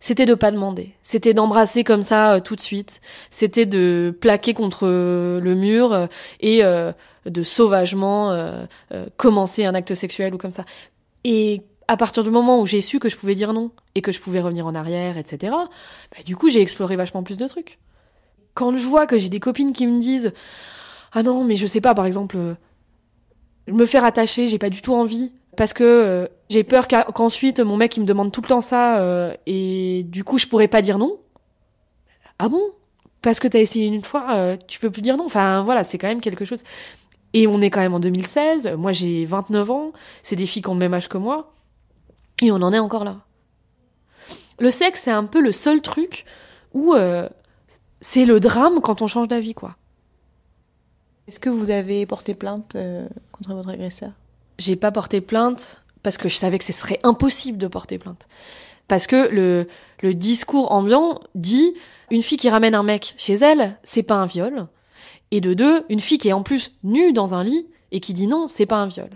c'était 0.00 0.26
de 0.26 0.34
pas 0.34 0.50
demander, 0.50 0.94
c'était 1.02 1.32
d'embrasser 1.32 1.84
comme 1.84 2.02
ça 2.02 2.34
euh, 2.34 2.40
tout 2.40 2.56
de 2.56 2.60
suite, 2.60 3.00
c'était 3.30 3.66
de 3.66 4.16
plaquer 4.20 4.52
contre 4.52 4.88
euh, 4.88 5.40
le 5.40 5.54
mur 5.54 5.92
euh, 5.92 6.06
et 6.40 6.62
de 7.24 7.42
sauvagement 7.44 8.36
commencer 9.16 9.64
un 9.64 9.74
acte 9.74 9.94
sexuel 9.94 10.34
ou 10.34 10.38
comme 10.38 10.50
ça. 10.50 10.64
Et 11.22 11.62
à 11.86 11.96
partir 11.96 12.24
du 12.24 12.30
moment 12.30 12.60
où 12.60 12.66
j'ai 12.66 12.80
su 12.80 12.98
que 12.98 13.08
je 13.08 13.16
pouvais 13.16 13.36
dire 13.36 13.52
non 13.52 13.70
et 13.94 14.02
que 14.02 14.10
je 14.10 14.20
pouvais 14.20 14.40
revenir 14.40 14.66
en 14.66 14.74
arrière, 14.74 15.18
etc., 15.18 15.52
bah, 15.52 16.22
du 16.24 16.34
coup 16.34 16.50
j'ai 16.50 16.60
exploré 16.60 16.96
vachement 16.96 17.22
plus 17.22 17.36
de 17.36 17.46
trucs. 17.46 17.78
quand 18.54 18.76
je 18.76 18.84
vois 18.84 19.06
que 19.06 19.18
j'ai 19.18 19.28
des 19.28 19.40
copines 19.40 19.72
qui 19.72 19.86
me 19.86 20.00
disent 20.00 20.32
ah 21.12 21.22
non 21.22 21.44
mais 21.44 21.54
je 21.54 21.66
sais 21.66 21.80
pas 21.80 21.94
par 21.94 22.06
exemple 22.06 22.56
me 23.68 23.86
faire 23.86 24.04
attacher 24.04 24.46
j'ai 24.48 24.58
pas 24.58 24.70
du 24.70 24.82
tout 24.82 24.94
envie. 24.94 25.32
Parce 25.56 25.74
que 25.74 25.84
euh, 25.84 26.26
j'ai 26.48 26.64
peur 26.64 26.88
qu'ensuite 26.88 27.60
mon 27.60 27.76
mec 27.76 27.96
il 27.96 28.00
me 28.00 28.06
demande 28.06 28.32
tout 28.32 28.40
le 28.40 28.48
temps 28.48 28.62
ça 28.62 28.98
euh, 29.00 29.34
et 29.46 30.04
du 30.08 30.24
coup 30.24 30.38
je 30.38 30.46
pourrais 30.46 30.68
pas 30.68 30.80
dire 30.80 30.98
non. 30.98 31.18
Ah 32.38 32.48
bon? 32.48 32.62
Parce 33.20 33.38
que 33.38 33.48
t'as 33.48 33.60
essayé 33.60 33.86
une 33.86 34.02
fois 34.02 34.56
tu 34.66 34.80
peux 34.80 34.90
plus 34.90 35.02
dire 35.02 35.16
non. 35.16 35.26
Enfin 35.26 35.62
voilà 35.62 35.84
c'est 35.84 35.98
quand 35.98 36.08
même 36.08 36.20
quelque 36.20 36.44
chose. 36.44 36.64
Et 37.34 37.46
on 37.46 37.60
est 37.60 37.70
quand 37.70 37.80
même 37.80 37.94
en 37.94 38.00
2016 38.00 38.72
moi 38.78 38.92
j'ai 38.92 39.26
29 39.26 39.70
ans. 39.70 39.92
C'est 40.22 40.36
des 40.36 40.46
filles 40.46 40.62
qui 40.62 40.68
ont 40.68 40.74
le 40.74 40.80
même 40.80 40.94
âge 40.94 41.08
que 41.08 41.18
moi. 41.18 41.52
Et 42.40 42.50
on 42.50 42.56
en 42.56 42.72
est 42.72 42.78
encore 42.78 43.04
là. 43.04 43.18
Le 44.58 44.70
sexe 44.70 45.02
c'est 45.02 45.10
un 45.10 45.24
peu 45.24 45.40
le 45.40 45.52
seul 45.52 45.82
truc 45.82 46.24
où 46.72 46.94
c'est 48.00 48.24
le 48.24 48.40
drame 48.40 48.80
quand 48.80 49.02
on 49.02 49.06
change 49.06 49.28
d'avis 49.28 49.52
quoi 49.52 49.76
est-ce 51.28 51.40
que 51.40 51.50
vous 51.50 51.70
avez 51.70 52.04
porté 52.06 52.34
plainte 52.34 52.74
euh, 52.74 53.06
contre 53.30 53.54
votre 53.54 53.68
agresseur? 53.68 54.10
J'ai 54.58 54.76
pas 54.76 54.90
porté 54.90 55.20
plainte 55.20 55.82
parce 56.02 56.18
que 56.18 56.28
je 56.28 56.36
savais 56.36 56.58
que 56.58 56.64
ce 56.64 56.72
serait 56.72 56.98
impossible 57.04 57.58
de 57.58 57.68
porter 57.68 57.98
plainte. 57.98 58.28
Parce 58.88 59.06
que 59.06 59.28
le, 59.30 59.68
le 60.02 60.14
discours 60.14 60.72
ambiant 60.72 61.20
dit 61.34 61.74
une 62.10 62.22
fille 62.22 62.36
qui 62.36 62.50
ramène 62.50 62.74
un 62.74 62.82
mec 62.82 63.14
chez 63.16 63.34
elle, 63.34 63.78
c'est 63.84 64.02
pas 64.02 64.16
un 64.16 64.26
viol. 64.26 64.66
Et 65.30 65.40
de 65.40 65.54
deux, 65.54 65.84
une 65.88 66.00
fille 66.00 66.18
qui 66.18 66.28
est 66.28 66.34
en 66.34 66.42
plus 66.42 66.72
nue 66.82 67.12
dans 67.12 67.34
un 67.34 67.44
lit 67.44 67.66
et 67.92 68.00
qui 68.00 68.12
dit 68.12 68.26
non, 68.26 68.48
c'est 68.48 68.66
pas 68.66 68.76
un 68.76 68.86
viol. 68.86 69.10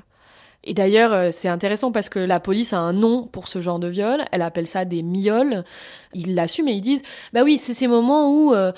Et 0.67 0.75
d'ailleurs, 0.75 1.13
euh, 1.13 1.29
c'est 1.31 1.49
intéressant 1.49 1.93
parce 1.93 2.09
que 2.09 2.19
la 2.19 2.41
police 2.41 2.73
a 2.73 2.81
un 2.81 2.93
nom 2.93 3.23
pour 3.23 3.47
ce 3.47 3.61
genre 3.61 3.79
de 3.79 3.87
viol. 3.87 4.25
Elle 4.33 4.43
appelle 4.43 4.67
ça 4.67 4.85
des 4.85 5.03
mioles. 5.03 5.65
Ils 6.13 6.35
l'assument 6.35 6.69
et 6.69 6.73
ils 6.73 6.81
disent, 6.81 7.03
bah 7.33 7.43
oui, 7.45 7.57
c'est 7.57 7.73
ces 7.73 7.87
moments 7.87 8.33
où 8.33 8.53
euh, 8.53 8.73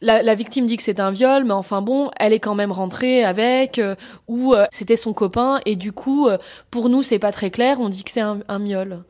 la, 0.00 0.34
victime 0.36 0.66
dit 0.66 0.76
que 0.76 0.84
c'est 0.84 1.00
un 1.00 1.10
viol, 1.10 1.44
mais 1.44 1.52
enfin 1.52 1.82
bon, 1.82 2.10
elle 2.18 2.32
est 2.32 2.38
quand 2.38 2.54
même 2.54 2.70
rentrée 2.70 3.24
avec, 3.24 3.80
euh, 3.80 3.96
ou 4.28 4.54
c'était 4.70 4.96
son 4.96 5.12
copain, 5.12 5.60
et 5.66 5.74
du 5.74 5.92
coup, 5.92 6.28
pour 6.70 6.88
nous, 6.88 7.02
c'est 7.02 7.18
pas 7.18 7.32
très 7.32 7.50
clair. 7.50 7.78
On 7.80 7.88
dit 7.88 8.04
que 8.04 8.10
c'est 8.10 8.20
un, 8.20 8.58
miol. 8.58 9.04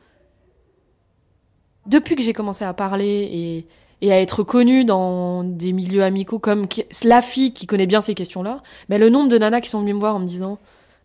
Depuis 1.85 2.15
que 2.15 2.23
j'ai 2.23 2.33
commencé 2.33 2.63
à 2.65 2.73
parler 2.73 3.65
et, 4.01 4.11
à 4.11 4.19
être 4.19 4.43
connue 4.43 4.85
dans 4.85 5.43
des 5.43 5.71
milieux 5.71 6.03
amicaux 6.03 6.39
comme 6.39 6.67
la 7.03 7.21
fille 7.21 7.53
qui 7.53 7.67
connaît 7.67 7.85
bien 7.85 8.01
ces 8.01 8.15
questions-là, 8.15 8.61
mais 8.89 8.97
le 8.97 9.09
nombre 9.09 9.29
de 9.29 9.37
nanas 9.37 9.61
qui 9.61 9.69
sont 9.69 9.81
venues 9.81 9.93
me 9.93 9.99
voir 9.99 10.15
en 10.15 10.19
me 10.19 10.27
disant 10.27 10.57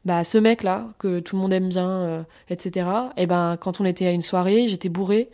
bah 0.09 0.25
ce 0.25 0.39
mec 0.39 0.63
là 0.63 0.89
que 0.99 1.21
tout 1.21 1.37
le 1.37 1.43
monde 1.43 1.53
aime 1.53 1.69
bien 1.69 1.91
euh, 1.91 2.23
etc 2.49 2.89
et 3.19 3.27
ben 3.27 3.59
quand 3.61 3.79
on 3.79 3.85
était 3.85 4.07
à 4.07 4.11
une 4.11 4.23
soirée 4.23 4.67
j'étais 4.67 4.89
bourrée 4.89 5.29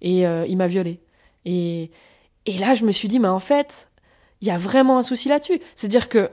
et 0.00 0.24
euh, 0.24 0.46
il 0.48 0.56
m'a 0.56 0.68
violée. 0.68 1.00
Et 1.44 1.90
et 2.46 2.56
là 2.58 2.74
je 2.74 2.84
me 2.84 2.92
suis 2.92 3.08
dit 3.08 3.18
mais 3.18 3.28
en 3.28 3.40
fait 3.40 3.88
il 4.40 4.46
y 4.46 4.52
a 4.52 4.56
vraiment 4.56 4.98
un 4.98 5.02
souci 5.02 5.28
là-dessus. 5.28 5.60
C'est 5.74 5.88
à 5.88 5.90
dire 5.90 6.08
que 6.08 6.30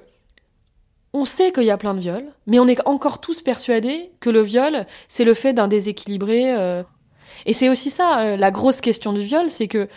on 1.12 1.26
sait 1.26 1.52
qu'il 1.52 1.64
y 1.64 1.72
a 1.72 1.78
plein 1.78 1.96
de 1.96 2.00
viols 2.00 2.32
mais 2.46 2.60
on 2.60 2.68
est 2.68 2.80
encore 2.88 3.20
tous 3.20 3.42
persuadés 3.42 4.12
que 4.20 4.30
le 4.30 4.42
viol 4.42 4.86
c'est 5.08 5.24
le 5.24 5.34
fait 5.34 5.54
d'un 5.54 5.68
déséquilibré 5.68 6.54
euh. 6.56 6.84
et 7.48 7.54
c'est 7.54 7.68
aussi 7.68 7.90
ça 7.90 8.38
la 8.38 8.52
grosse 8.52 8.80
question 8.80 9.12
du 9.12 9.22
viol 9.22 9.50
c'est 9.50 9.68
que 9.68 9.90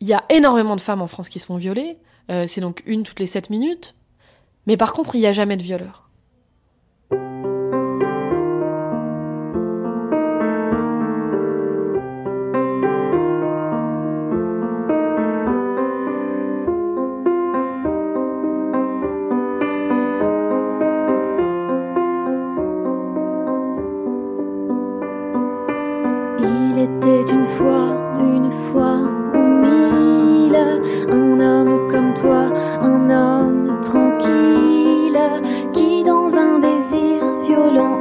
il 0.00 0.08
y 0.08 0.12
a 0.12 0.24
énormément 0.28 0.76
de 0.76 0.82
femmes 0.82 1.00
en 1.00 1.06
France 1.06 1.30
qui 1.30 1.38
se 1.38 1.46
font 1.46 1.56
violer 1.56 1.96
c'est 2.28 2.60
donc 2.60 2.82
une 2.84 3.02
toutes 3.02 3.18
les 3.18 3.26
sept 3.26 3.48
minutes. 3.48 3.94
Mais 4.66 4.76
par 4.76 4.92
contre 4.92 5.14
il 5.14 5.20
n'y 5.20 5.26
a 5.26 5.32
jamais 5.32 5.56
de 5.56 5.62
violeur 5.62 6.09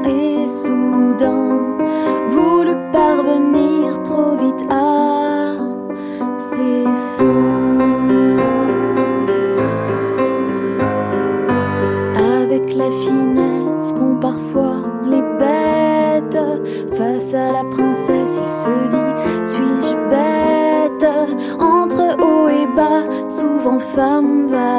et 0.05 0.47
soudain, 0.47 1.77
voulu 2.29 2.71
parvenir 2.91 4.01
trop 4.03 4.35
vite 4.35 4.65
à 4.69 5.53
ses 6.35 6.85
fins. 7.17 8.37
Avec 12.17 12.75
la 12.75 12.89
finesse 12.89 13.93
qu'ont 13.93 14.15
parfois 14.15 14.77
les 15.05 15.21
bêtes, 15.37 16.39
face 16.95 17.33
à 17.33 17.51
la 17.51 17.63
princesse, 17.69 18.41
il 18.41 18.53
se 18.63 18.75
dit 18.89 19.13
Suis-je 19.43 19.95
bête? 20.09 21.05
Entre 21.59 22.17
haut 22.21 22.47
et 22.47 22.67
bas, 22.75 23.03
souvent 23.27 23.79
femme 23.79 24.47
va. 24.47 24.78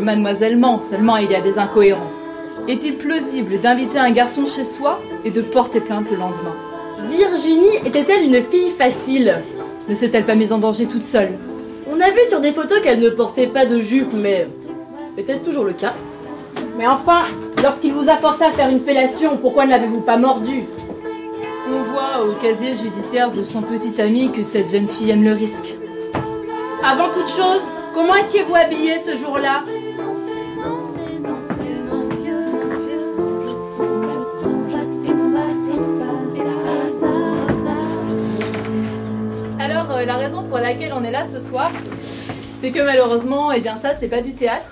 Mademoiselle 0.00 0.56
ment, 0.56 0.80
seulement 0.80 1.16
il 1.16 1.30
y 1.30 1.34
a 1.34 1.40
des 1.40 1.58
incohérences. 1.58 2.24
Est-il 2.68 2.96
plausible 2.96 3.60
d'inviter 3.60 3.98
un 3.98 4.10
garçon 4.10 4.44
chez 4.44 4.64
soi 4.64 5.00
et 5.24 5.30
de 5.30 5.42
porter 5.42 5.80
plainte 5.80 6.10
le 6.10 6.16
lendemain? 6.16 6.54
Virginie 7.10 7.76
était-elle 7.84 8.22
une 8.22 8.42
fille 8.42 8.70
facile? 8.70 9.42
Ne 9.88 9.94
s'est-elle 9.94 10.24
pas 10.24 10.34
mise 10.34 10.52
en 10.52 10.58
danger 10.58 10.86
toute 10.86 11.04
seule? 11.04 11.38
On 11.90 12.00
a 12.00 12.10
vu 12.10 12.20
sur 12.28 12.40
des 12.40 12.52
photos 12.52 12.80
qu'elle 12.80 13.00
ne 13.00 13.10
portait 13.10 13.46
pas 13.46 13.66
de 13.66 13.80
jupe, 13.80 14.12
mais 14.12 14.46
était-ce 15.16 15.44
toujours 15.44 15.64
le 15.64 15.72
cas? 15.72 15.94
Mais 16.78 16.86
enfin, 16.86 17.22
lorsqu'il 17.62 17.92
vous 17.92 18.08
a 18.08 18.16
forcé 18.16 18.44
à 18.44 18.52
faire 18.52 18.68
une 18.68 18.80
fellation, 18.80 19.36
pourquoi 19.36 19.66
ne 19.66 19.70
l'avez-vous 19.70 20.02
pas 20.02 20.16
mordu 20.16 20.64
On 21.68 21.80
voit 21.80 22.24
au 22.24 22.32
casier 22.40 22.74
judiciaire 22.74 23.32
de 23.32 23.42
son 23.42 23.62
petit 23.62 24.00
ami 24.00 24.30
que 24.30 24.42
cette 24.42 24.70
jeune 24.70 24.86
fille 24.86 25.10
aime 25.10 25.24
le 25.24 25.32
risque. 25.32 25.74
Avant 26.84 27.08
toute 27.08 27.28
chose, 27.28 27.64
comment 27.94 28.14
étiez-vous 28.14 28.54
habillé 28.54 28.98
ce 28.98 29.16
jour-là? 29.16 29.62
Ce 41.24 41.40
soir, 41.40 41.70
c'est 42.60 42.70
que 42.70 42.80
malheureusement, 42.80 43.52
eh 43.52 43.60
bien 43.60 43.76
ça, 43.76 43.94
c'est 43.98 44.08
pas 44.08 44.22
du 44.22 44.34
théâtre. 44.34 44.68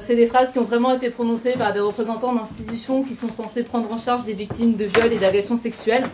C'est 0.00 0.16
des 0.16 0.26
phrases 0.26 0.52
qui 0.52 0.58
ont 0.58 0.64
vraiment 0.64 0.94
été 0.94 1.10
prononcées 1.10 1.52
par 1.52 1.72
des 1.72 1.80
représentants 1.80 2.32
d'institutions 2.32 3.02
qui 3.02 3.14
sont 3.14 3.30
censés 3.30 3.62
prendre 3.62 3.90
en 3.92 3.98
charge 3.98 4.24
des 4.24 4.32
victimes 4.32 4.74
de 4.74 4.84
viols 4.84 5.12
et 5.12 5.18
d'agressions 5.18 5.56
sexuelles. 5.56 6.04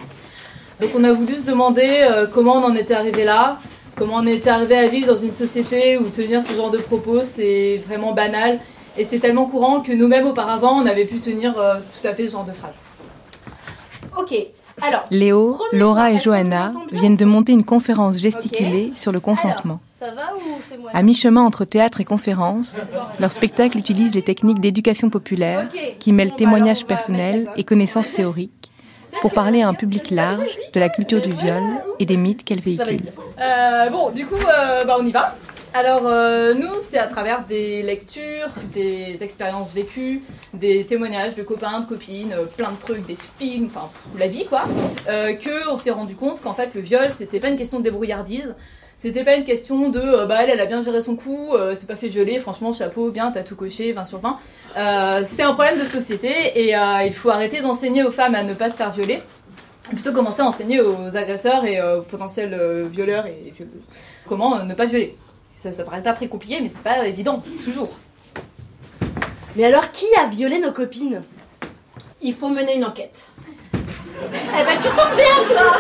Donc 0.80 0.90
on 0.96 1.04
a 1.04 1.12
voulu 1.12 1.36
se 1.36 1.44
demander 1.44 2.06
euh, 2.10 2.26
comment 2.26 2.56
on 2.56 2.64
en 2.64 2.76
était 2.76 2.94
arrivé 2.94 3.24
là, 3.24 3.58
comment 3.96 4.16
on 4.16 4.26
était 4.26 4.50
arrivé 4.50 4.76
à 4.76 4.88
vivre 4.88 5.06
dans 5.06 5.16
une 5.16 5.32
société 5.32 5.96
où 5.96 6.08
tenir 6.10 6.42
ce 6.44 6.52
genre 6.52 6.70
de 6.70 6.78
propos 6.78 7.22
c'est 7.24 7.80
vraiment 7.86 8.12
banal 8.12 8.60
Et 8.96 9.04
c'est 9.04 9.18
tellement 9.18 9.46
courant 9.46 9.80
que 9.80 9.92
nous-mêmes 9.92 10.26
auparavant, 10.26 10.82
on 10.82 10.86
avait 10.86 11.06
pu 11.06 11.18
tenir 11.20 11.58
euh, 11.58 11.76
tout 12.00 12.06
à 12.06 12.14
fait 12.14 12.26
ce 12.26 12.32
genre 12.32 12.44
de 12.44 12.52
phrase. 12.52 12.82
Ok. 14.16 14.34
Alors, 14.82 15.04
Léo, 15.10 15.58
Laura 15.72 16.12
et 16.12 16.18
Johanna 16.18 16.72
viennent 16.92 17.16
de 17.16 17.24
monter 17.24 17.52
une 17.52 17.64
conférence 17.64 18.18
gesticulée 18.18 18.92
sur 18.96 19.12
le 19.12 19.20
consentement. 19.20 19.80
ça 19.90 20.10
va 20.12 20.34
ou 20.36 20.60
c'est 20.64 20.78
moi 20.78 20.90
À 20.94 21.02
mi-chemin 21.02 21.42
entre 21.42 21.64
théâtre 21.64 22.00
et 22.00 22.04
conférence, 22.04 22.80
leur 23.18 23.32
spectacle 23.32 23.78
utilise 23.78 24.14
les 24.14 24.22
techniques 24.22 24.60
d'éducation 24.60 25.10
populaire 25.10 25.68
qui 25.98 26.12
mêlent 26.12 26.34
témoignages 26.34 26.84
personnels 26.84 27.50
et 27.56 27.64
connaissances 27.64 28.10
théoriques 28.12 28.70
pour 29.20 29.32
parler 29.32 29.62
à 29.62 29.68
un 29.68 29.74
public 29.74 30.10
large 30.10 30.56
de 30.72 30.80
la 30.80 30.88
culture 30.88 31.20
du 31.20 31.30
viol 31.30 31.62
et 31.98 32.04
des 32.06 32.16
mythes 32.16 32.44
qu'elle 32.44 32.60
véhicule. 32.60 33.02
Euh, 33.40 33.88
bon, 33.90 34.10
du 34.10 34.26
coup, 34.26 34.36
euh, 34.36 34.84
bah, 34.84 34.96
on 35.00 35.06
y 35.06 35.10
va. 35.10 35.34
Alors, 35.74 36.02
euh, 36.06 36.54
nous, 36.54 36.80
c'est 36.80 36.98
à 36.98 37.06
travers 37.06 37.44
des 37.44 37.82
lectures, 37.82 38.48
des 38.72 39.22
expériences 39.22 39.74
vécues, 39.74 40.22
des 40.54 40.86
témoignages 40.86 41.34
de 41.34 41.42
copains, 41.42 41.80
de 41.80 41.86
copines, 41.86 42.32
euh, 42.32 42.44
plein 42.44 42.70
de 42.72 42.78
trucs, 42.78 43.06
des 43.06 43.18
films, 43.38 43.66
enfin, 43.66 43.90
la 44.18 44.28
vie, 44.28 44.46
quoi, 44.46 44.64
euh, 45.08 45.34
que 45.34 45.68
on 45.70 45.76
s'est 45.76 45.90
rendu 45.90 46.14
compte 46.16 46.40
qu'en 46.40 46.54
fait, 46.54 46.70
le 46.74 46.80
viol, 46.80 47.10
c'était 47.12 47.38
pas 47.38 47.48
une 47.48 47.56
question 47.56 47.78
de 47.78 47.84
débrouillardise. 47.84 48.54
C'était 48.96 49.22
pas 49.24 49.36
une 49.36 49.44
question 49.44 49.90
de 49.90 50.00
euh, 50.00 50.26
bah 50.26 50.38
elle, 50.40 50.50
elle 50.50 50.60
a 50.60 50.66
bien 50.66 50.82
géré 50.82 51.02
son 51.02 51.14
coup, 51.14 51.54
c'est 51.76 51.86
pas 51.86 51.94
fait 51.94 52.08
violer, 52.08 52.38
franchement 52.40 52.72
chapeau, 52.72 53.10
bien, 53.10 53.30
t'as 53.30 53.44
tout 53.44 53.54
coché, 53.54 53.92
20 53.92 54.04
sur 54.06 54.18
20. 54.18 54.36
Euh, 54.76 55.22
c'est 55.24 55.42
un 55.42 55.52
problème 55.52 55.78
de 55.78 55.84
société 55.84 56.28
et 56.56 56.74
il 57.06 57.12
faut 57.12 57.30
arrêter 57.30 57.60
d'enseigner 57.60 58.02
aux 58.02 58.10
femmes 58.10 58.34
à 58.34 58.42
ne 58.42 58.54
pas 58.54 58.70
se 58.70 58.76
faire 58.76 58.90
violer, 58.90 59.20
plutôt 59.84 60.12
commencer 60.12 60.42
à 60.42 60.46
enseigner 60.46 60.80
aux 60.80 61.16
agresseurs 61.16 61.64
et 61.64 61.80
aux 61.80 62.02
potentiels 62.02 62.88
violeurs 62.90 63.26
et 63.26 63.52
violeuses 63.54 63.82
comment 64.26 64.62
ne 64.64 64.74
pas 64.74 64.86
violer. 64.86 65.16
Ça, 65.58 65.72
ça 65.72 65.82
paraît 65.82 66.02
pas 66.02 66.12
très 66.12 66.28
compliqué, 66.28 66.60
mais 66.60 66.68
c'est 66.68 66.82
pas 66.82 67.06
évident, 67.06 67.42
toujours. 67.64 67.90
Mais 69.56 69.64
alors, 69.64 69.90
qui 69.90 70.06
a 70.16 70.26
violé 70.26 70.60
nos 70.60 70.70
copines 70.70 71.20
Il 72.22 72.32
faut 72.32 72.48
mener 72.48 72.76
une 72.76 72.84
enquête. 72.84 73.30
Eh 74.22 74.64
ben, 74.64 74.78
tu 74.80 74.88
tombes 74.88 75.16
bien, 75.16 75.44
toi 75.46 75.78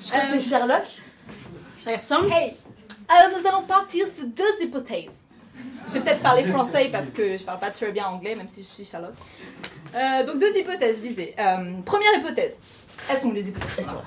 Je 0.00 0.08
crois 0.08 0.20
que 0.20 0.28
c'est 0.30 0.40
Sherlock. 0.40 0.84
Ça 1.84 1.96
ressemble 1.96 2.32
Hey 2.32 2.54
Alors 3.08 3.38
nous 3.38 3.48
allons 3.48 3.62
partir 3.62 4.06
sur 4.06 4.26
deux 4.26 4.62
hypothèses. 4.62 5.26
Je 5.88 5.94
vais 5.94 6.00
peut-être 6.00 6.20
parler 6.20 6.44
français 6.44 6.90
parce 6.92 7.10
que 7.10 7.36
je 7.36 7.42
parle 7.42 7.60
pas 7.60 7.70
très 7.70 7.90
bien 7.92 8.06
anglais, 8.06 8.34
même 8.34 8.48
si 8.48 8.62
je 8.62 8.68
suis 8.68 8.84
Charlotte. 8.84 9.14
Euh, 9.94 10.24
donc 10.24 10.38
deux 10.38 10.54
hypothèses, 10.54 10.98
je 10.98 11.08
disais. 11.08 11.34
Euh, 11.38 11.80
première 11.84 12.14
hypothèse. 12.18 12.58
Elles 13.08 13.18
sont 13.18 13.32
les 13.32 13.48
hypothèses. 13.48 13.74
Elles 13.78 13.84
sont 13.86 13.94
là. 13.94 14.02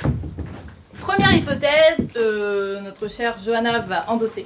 Première 1.01 1.33
hypothèse, 1.33 2.07
euh, 2.15 2.79
notre 2.81 3.07
chère 3.09 3.35
Johanna 3.43 3.79
va 3.79 4.05
endosser. 4.09 4.45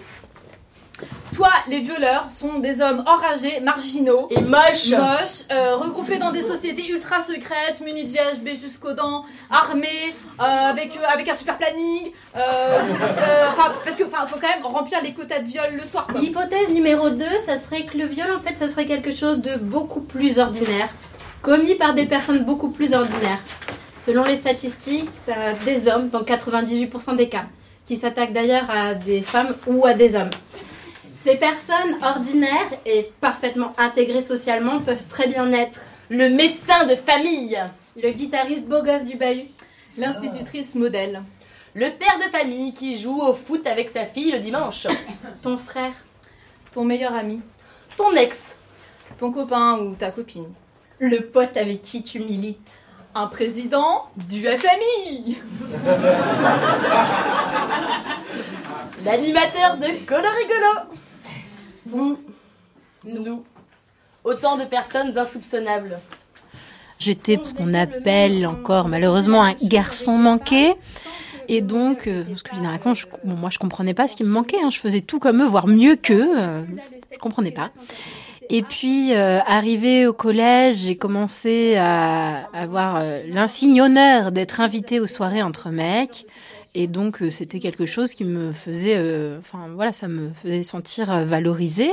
Soit 1.28 1.52
les 1.68 1.82
violeurs 1.82 2.30
sont 2.30 2.60
des 2.60 2.80
hommes 2.80 3.04
enragés, 3.06 3.60
marginaux 3.60 4.28
Et 4.30 4.40
moche 4.40 4.92
moches, 4.92 5.44
euh, 5.52 5.76
regroupés 5.76 6.18
dans 6.18 6.32
des 6.32 6.42
sociétés 6.42 6.88
ultra 6.88 7.20
secrètes, 7.20 7.82
munis 7.84 8.06
de 8.06 8.10
GHB 8.10 8.56
jusqu'aux 8.62 8.94
dents, 8.94 9.26
armés, 9.52 10.14
euh, 10.40 10.44
avec, 10.44 10.96
euh, 10.96 11.02
avec 11.14 11.28
un 11.28 11.34
super 11.34 11.58
planning. 11.58 12.12
euh, 12.38 12.40
euh, 12.40 13.46
Enfin, 13.50 13.74
parce 13.84 13.98
que 13.98 14.06
faut 14.06 14.40
quand 14.40 14.48
même 14.48 14.66
remplir 14.66 15.00
les 15.04 15.14
quotas 15.14 15.40
de 15.40 15.46
viol 15.48 15.66
le 15.74 15.86
soir. 15.86 16.08
Quoi. 16.08 16.22
L'hypothèse 16.22 16.70
numéro 16.70 17.10
2, 17.10 17.26
ça 17.46 17.58
serait 17.58 17.86
que 17.86 17.98
le 17.98 18.06
viol, 18.06 18.28
en 18.34 18.40
fait, 18.40 18.56
ça 18.56 18.70
serait 18.70 18.86
quelque 18.86 19.14
chose 19.14 19.40
de 19.40 19.56
beaucoup 19.58 20.02
plus 20.02 20.40
ordinaire, 20.40 20.88
commis 21.42 21.76
par 21.76 21.94
des 21.94 22.06
personnes 22.06 22.46
beaucoup 22.46 22.70
plus 22.70 22.94
ordinaires. 22.94 23.40
Selon 24.06 24.24
les 24.24 24.36
statistiques, 24.36 25.10
euh, 25.30 25.54
des 25.66 25.88
hommes, 25.88 26.10
dans 26.10 26.24
98% 26.24 27.16
des 27.16 27.30
cas, 27.30 27.46
qui 27.86 27.98
s'attaquent 27.98 28.34
d'ailleurs 28.34 28.70
à 28.70 28.94
des 28.94 29.22
femmes 29.22 29.56
ou 29.68 29.86
à 29.86 29.94
des 29.94 30.16
hommes. 30.16 30.30
Ces 31.16 31.38
personnes 31.38 31.98
ordinaires 32.04 32.72
et 32.86 33.10
parfaitement 33.20 33.74
intégrées 33.78 34.22
socialement 34.22 34.80
peuvent 34.80 35.08
très 35.08 35.28
bien 35.28 35.52
être 35.54 35.82
Le 36.10 36.30
médecin 36.30 36.86
de 36.86 36.96
famille 36.96 37.60
le 38.02 38.12
guitariste 38.12 38.66
beau 38.66 38.84
gosse 38.84 39.06
du 39.06 39.16
bahut, 39.16 39.48
L'institutrice 39.98 40.76
modèle. 40.76 41.24
Le 41.74 41.90
père 41.90 42.18
de 42.18 42.30
famille 42.30 42.74
qui 42.74 43.00
joue 43.00 43.22
au 43.22 43.34
foot 43.34 43.66
avec 43.66 43.90
sa 43.90 44.04
fille 44.04 44.34
le 44.34 44.40
dimanche. 44.40 44.88
ton 45.42 45.58
frère, 45.58 45.94
Ton 46.74 46.84
meilleur 46.84 47.14
ami. 47.14 47.42
Ton 47.96 48.12
ex. 48.12 48.58
Ton 49.18 49.32
copain 49.32 49.80
ou 49.80 49.96
ta 49.96 50.12
copine. 50.12 50.52
le 51.00 51.22
pote 51.22 51.56
avec 51.56 51.82
qui 51.82 52.04
tu 52.04 52.20
milites. 52.20 52.82
Un 53.18 53.28
président 53.28 54.10
du 54.28 54.42
FMI. 54.46 55.38
L'animateur 59.06 59.78
de 59.78 60.06
Colo 60.06 60.28
Rigolo. 60.38 60.90
Vous. 61.86 62.20
Nous. 63.06 63.44
Autant 64.26 64.58
de 64.58 64.66
personnes 64.66 65.18
insoupçonnables. 65.18 65.98
J'étais 67.00 67.40
ce 67.44 67.54
qu'on 67.54 67.74
appelle 67.74 68.46
encore 68.48 68.88
malheureusement 68.90 69.44
un 69.44 69.54
garçon 69.62 70.14
manqué. 70.18 70.74
Et 71.48 71.62
donc, 71.62 72.08
euh, 72.08 72.24
ce 72.36 72.42
que 72.44 72.50
je 72.54 72.58
dis 72.60 72.66
dans 72.66 72.72
la 72.72 72.80
con, 72.80 72.94
je- 72.96 73.06
bon, 73.24 73.36
moi 73.36 73.52
je 73.52 73.60
comprenais 73.60 73.94
pas 73.94 74.08
ce 74.08 74.16
qui 74.16 74.24
me 74.24 74.30
manquait. 74.30 74.58
hein. 74.64 74.72
Je 74.72 74.80
faisais 74.80 75.02
tout 75.02 75.20
comme 75.20 75.44
eux, 75.44 75.46
voire 75.46 75.68
mieux 75.68 75.96
qu'eux. 75.96 76.34
euh, 76.38 76.64
je 77.14 77.18
comprenais 77.20 77.52
pas. 77.52 77.70
Et 78.50 78.62
puis, 78.62 79.14
euh, 79.14 79.40
arrivé 79.46 80.06
au 80.08 80.14
collège, 80.14 80.78
j'ai 80.78 80.96
commencé 80.96 81.76
à 81.78 82.48
avoir 82.54 82.98
euh, 82.98 83.24
l'insigne 83.28 83.82
honneur 83.82 84.32
d'être 84.32 84.62
invitée 84.62 85.00
aux 85.00 85.08
soirées 85.08 85.42
entre 85.42 85.70
mecs. 85.70 86.26
Et 86.74 86.88
donc, 86.88 87.22
euh, 87.22 87.32
c'était 87.32 87.60
quelque 87.60 87.86
chose 87.86 88.14
qui 88.14 88.24
me 88.24 88.52
faisait, 88.52 88.98
euh, 88.98 89.40
enfin 89.40 89.70
voilà, 89.74 89.94
ça 89.94 90.08
me 90.08 90.30
faisait 90.34 90.64
sentir 90.64 91.26
valorisée. 91.26 91.92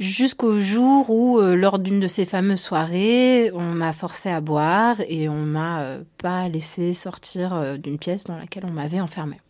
Jusqu'au 0.00 0.60
jour 0.60 1.10
où, 1.10 1.40
lors 1.40 1.78
d'une 1.78 1.98
de 1.98 2.06
ces 2.06 2.24
fameuses 2.24 2.60
soirées, 2.60 3.50
on 3.52 3.62
m'a 3.62 3.92
forcé 3.92 4.28
à 4.28 4.40
boire 4.40 4.96
et 5.08 5.28
on 5.28 5.42
m'a 5.42 5.96
pas 6.18 6.48
laissé 6.48 6.92
sortir 6.92 7.76
d'une 7.78 7.98
pièce 7.98 8.22
dans 8.22 8.36
laquelle 8.36 8.64
on 8.64 8.70
m'avait 8.70 9.00
enfermée. 9.00 9.40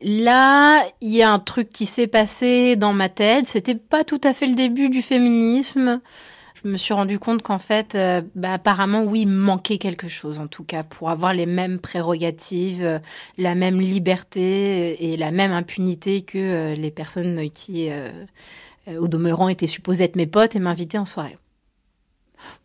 Là, 0.00 0.86
il 1.00 1.10
y 1.10 1.22
a 1.22 1.30
un 1.30 1.40
truc 1.40 1.70
qui 1.70 1.86
s'est 1.86 2.06
passé 2.06 2.76
dans 2.76 2.92
ma 2.92 3.08
tête. 3.08 3.46
C'était 3.46 3.74
pas 3.74 4.04
tout 4.04 4.20
à 4.22 4.32
fait 4.32 4.46
le 4.46 4.54
début 4.54 4.90
du 4.90 5.02
féminisme. 5.02 6.00
Je 6.62 6.68
me 6.68 6.76
suis 6.76 6.94
rendu 6.94 7.18
compte 7.18 7.42
qu'en 7.42 7.58
fait, 7.58 7.94
euh, 7.94 8.20
bah, 8.34 8.52
apparemment, 8.54 9.04
oui, 9.04 9.22
il 9.22 9.28
manquait 9.28 9.78
quelque 9.78 10.08
chose, 10.08 10.40
en 10.40 10.48
tout 10.48 10.64
cas, 10.64 10.82
pour 10.82 11.10
avoir 11.10 11.32
les 11.32 11.46
mêmes 11.46 11.78
prérogatives, 11.78 12.84
euh, 12.84 12.98
la 13.38 13.54
même 13.54 13.80
liberté 13.80 15.12
et 15.12 15.16
la 15.16 15.30
même 15.30 15.52
impunité 15.52 16.22
que 16.22 16.38
euh, 16.38 16.74
les 16.74 16.90
personnes 16.90 17.48
qui, 17.50 17.90
euh, 17.90 18.10
euh, 18.88 18.98
au 18.98 19.06
demeurant, 19.06 19.48
étaient 19.48 19.68
supposées 19.68 20.04
être 20.04 20.16
mes 20.16 20.26
potes 20.26 20.56
et 20.56 20.58
m'inviter 20.58 20.98
en 20.98 21.06
soirée. 21.06 21.38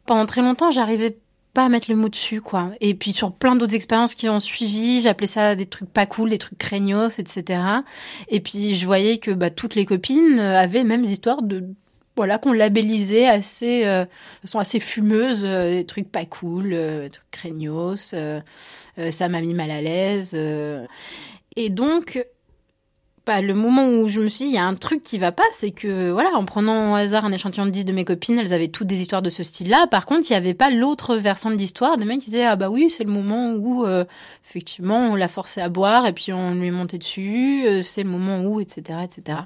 Pendant 0.05 0.25
très 0.25 0.41
longtemps, 0.41 0.71
j'arrivais 0.71 1.17
pas 1.53 1.65
à 1.65 1.69
mettre 1.69 1.89
le 1.89 1.95
mot 1.95 2.09
dessus, 2.09 2.41
quoi. 2.41 2.71
Et 2.81 2.95
puis 2.95 3.13
sur 3.13 3.31
plein 3.31 3.55
d'autres 3.55 3.75
expériences 3.75 4.15
qui 4.15 4.27
ont 4.27 4.39
suivi, 4.39 5.01
j'appelais 5.01 5.27
ça 5.27 5.55
des 5.55 5.65
trucs 5.67 5.91
pas 5.91 6.05
cool, 6.05 6.31
des 6.31 6.37
trucs 6.39 6.57
craignos, 6.57 7.19
etc. 7.19 7.61
Et 8.29 8.39
puis 8.39 8.75
je 8.75 8.85
voyais 8.85 9.19
que 9.19 9.31
bah, 9.31 9.49
toutes 9.51 9.75
les 9.75 9.85
copines 9.85 10.39
euh, 10.39 10.59
avaient 10.59 10.83
même 10.83 11.03
histoires 11.03 11.43
de 11.43 11.63
voilà 12.15 12.37
qu'on 12.37 12.53
labellisait 12.53 13.27
assez 13.27 13.85
euh, 13.85 14.05
façon 14.41 14.59
assez 14.59 14.79
fumeuse 14.79 15.45
euh, 15.45 15.71
des 15.71 15.85
trucs 15.85 16.11
pas 16.11 16.25
cool, 16.25 16.73
euh, 16.73 17.03
des 17.03 17.09
trucs 17.09 17.31
craignos, 17.31 18.13
euh, 18.13 18.39
euh, 18.97 19.11
ça 19.11 19.29
m'a 19.29 19.41
mis 19.41 19.53
mal 19.53 19.71
à 19.71 19.81
l'aise. 19.81 20.35
Et 21.55 21.69
donc 21.69 22.25
le 23.27 23.53
moment 23.53 23.87
où 23.87 24.09
je 24.09 24.19
me 24.19 24.27
suis 24.27 24.45
dit, 24.45 24.51
il 24.51 24.55
y 24.55 24.57
a 24.57 24.65
un 24.65 24.75
truc 24.75 25.01
qui 25.01 25.17
va 25.17 25.31
pas, 25.31 25.43
c'est 25.53 25.71
que, 25.71 26.11
voilà, 26.11 26.31
en 26.35 26.45
prenant 26.45 26.91
au 26.91 26.95
hasard 26.95 27.25
un 27.25 27.31
échantillon 27.31 27.65
de 27.65 27.71
10 27.71 27.85
de 27.85 27.93
mes 27.93 28.05
copines, 28.05 28.37
elles 28.37 28.53
avaient 28.53 28.67
toutes 28.67 28.87
des 28.87 29.01
histoires 29.01 29.21
de 29.21 29.29
ce 29.29 29.43
style-là. 29.43 29.87
Par 29.87 30.05
contre, 30.05 30.29
il 30.29 30.33
n'y 30.33 30.37
avait 30.37 30.53
pas 30.53 30.69
l'autre 30.69 31.15
versant 31.15 31.49
de 31.49 31.55
l'histoire, 31.55 31.97
des 31.97 32.05
mecs 32.05 32.19
qui 32.19 32.25
disaient, 32.25 32.45
ah 32.45 32.55
bah 32.55 32.69
oui, 32.69 32.89
c'est 32.89 33.03
le 33.03 33.11
moment 33.11 33.53
où, 33.53 33.85
euh, 33.85 34.03
effectivement, 34.43 34.97
on 34.97 35.15
l'a 35.15 35.27
forcé 35.27 35.61
à 35.61 35.69
boire 35.69 36.05
et 36.05 36.13
puis 36.13 36.33
on 36.33 36.53
lui 36.55 36.67
est 36.67 36.71
monté 36.71 36.97
dessus, 36.97 37.63
euh, 37.65 37.81
c'est 37.81 38.03
le 38.03 38.09
moment 38.09 38.41
où, 38.43 38.59
etc., 38.59 38.99
etc. 39.03 39.39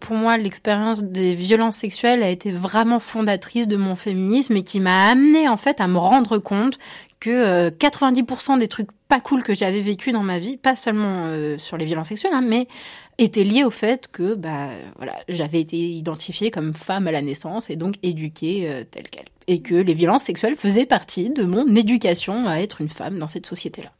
Pour 0.00 0.16
moi, 0.16 0.36
l'expérience 0.36 1.02
des 1.02 1.34
violences 1.34 1.76
sexuelles 1.76 2.22
a 2.22 2.28
été 2.28 2.50
vraiment 2.50 2.98
fondatrice 2.98 3.66
de 3.66 3.76
mon 3.76 3.96
féminisme 3.96 4.54
et 4.56 4.62
qui 4.62 4.78
m'a 4.78 5.08
amené 5.08 5.48
en 5.48 5.56
fait 5.56 5.80
à 5.80 5.86
me 5.86 5.96
rendre 5.96 6.38
compte 6.38 6.78
que 7.26 7.30
euh, 7.30 7.70
90% 7.70 8.56
des 8.58 8.68
trucs 8.68 8.90
pas 9.08 9.18
cool 9.18 9.42
que 9.42 9.52
j'avais 9.52 9.80
vécu 9.80 10.12
dans 10.12 10.22
ma 10.22 10.38
vie, 10.38 10.56
pas 10.56 10.76
seulement 10.76 11.24
euh, 11.26 11.58
sur 11.58 11.76
les 11.76 11.84
violences 11.84 12.08
sexuelles, 12.08 12.34
hein, 12.34 12.44
mais 12.46 12.68
étaient 13.18 13.42
liés 13.42 13.64
au 13.64 13.70
fait 13.72 14.06
que 14.06 14.34
bah 14.34 14.68
j'avais 15.28 15.60
été 15.60 15.76
identifiée 15.76 16.52
comme 16.52 16.72
femme 16.72 17.08
à 17.08 17.10
la 17.10 17.22
naissance 17.22 17.68
et 17.68 17.74
donc 17.74 17.96
éduquée 18.04 18.70
euh, 18.70 18.84
telle 18.88 19.08
quelle, 19.10 19.24
et 19.48 19.60
que 19.60 19.74
les 19.74 19.94
violences 19.94 20.22
sexuelles 20.22 20.54
faisaient 20.54 20.86
partie 20.86 21.30
de 21.30 21.42
mon 21.42 21.66
éducation 21.74 22.46
à 22.46 22.60
être 22.60 22.80
une 22.80 22.90
femme 22.90 23.18
dans 23.18 23.28
cette 23.28 23.46
société-là. 23.46 23.90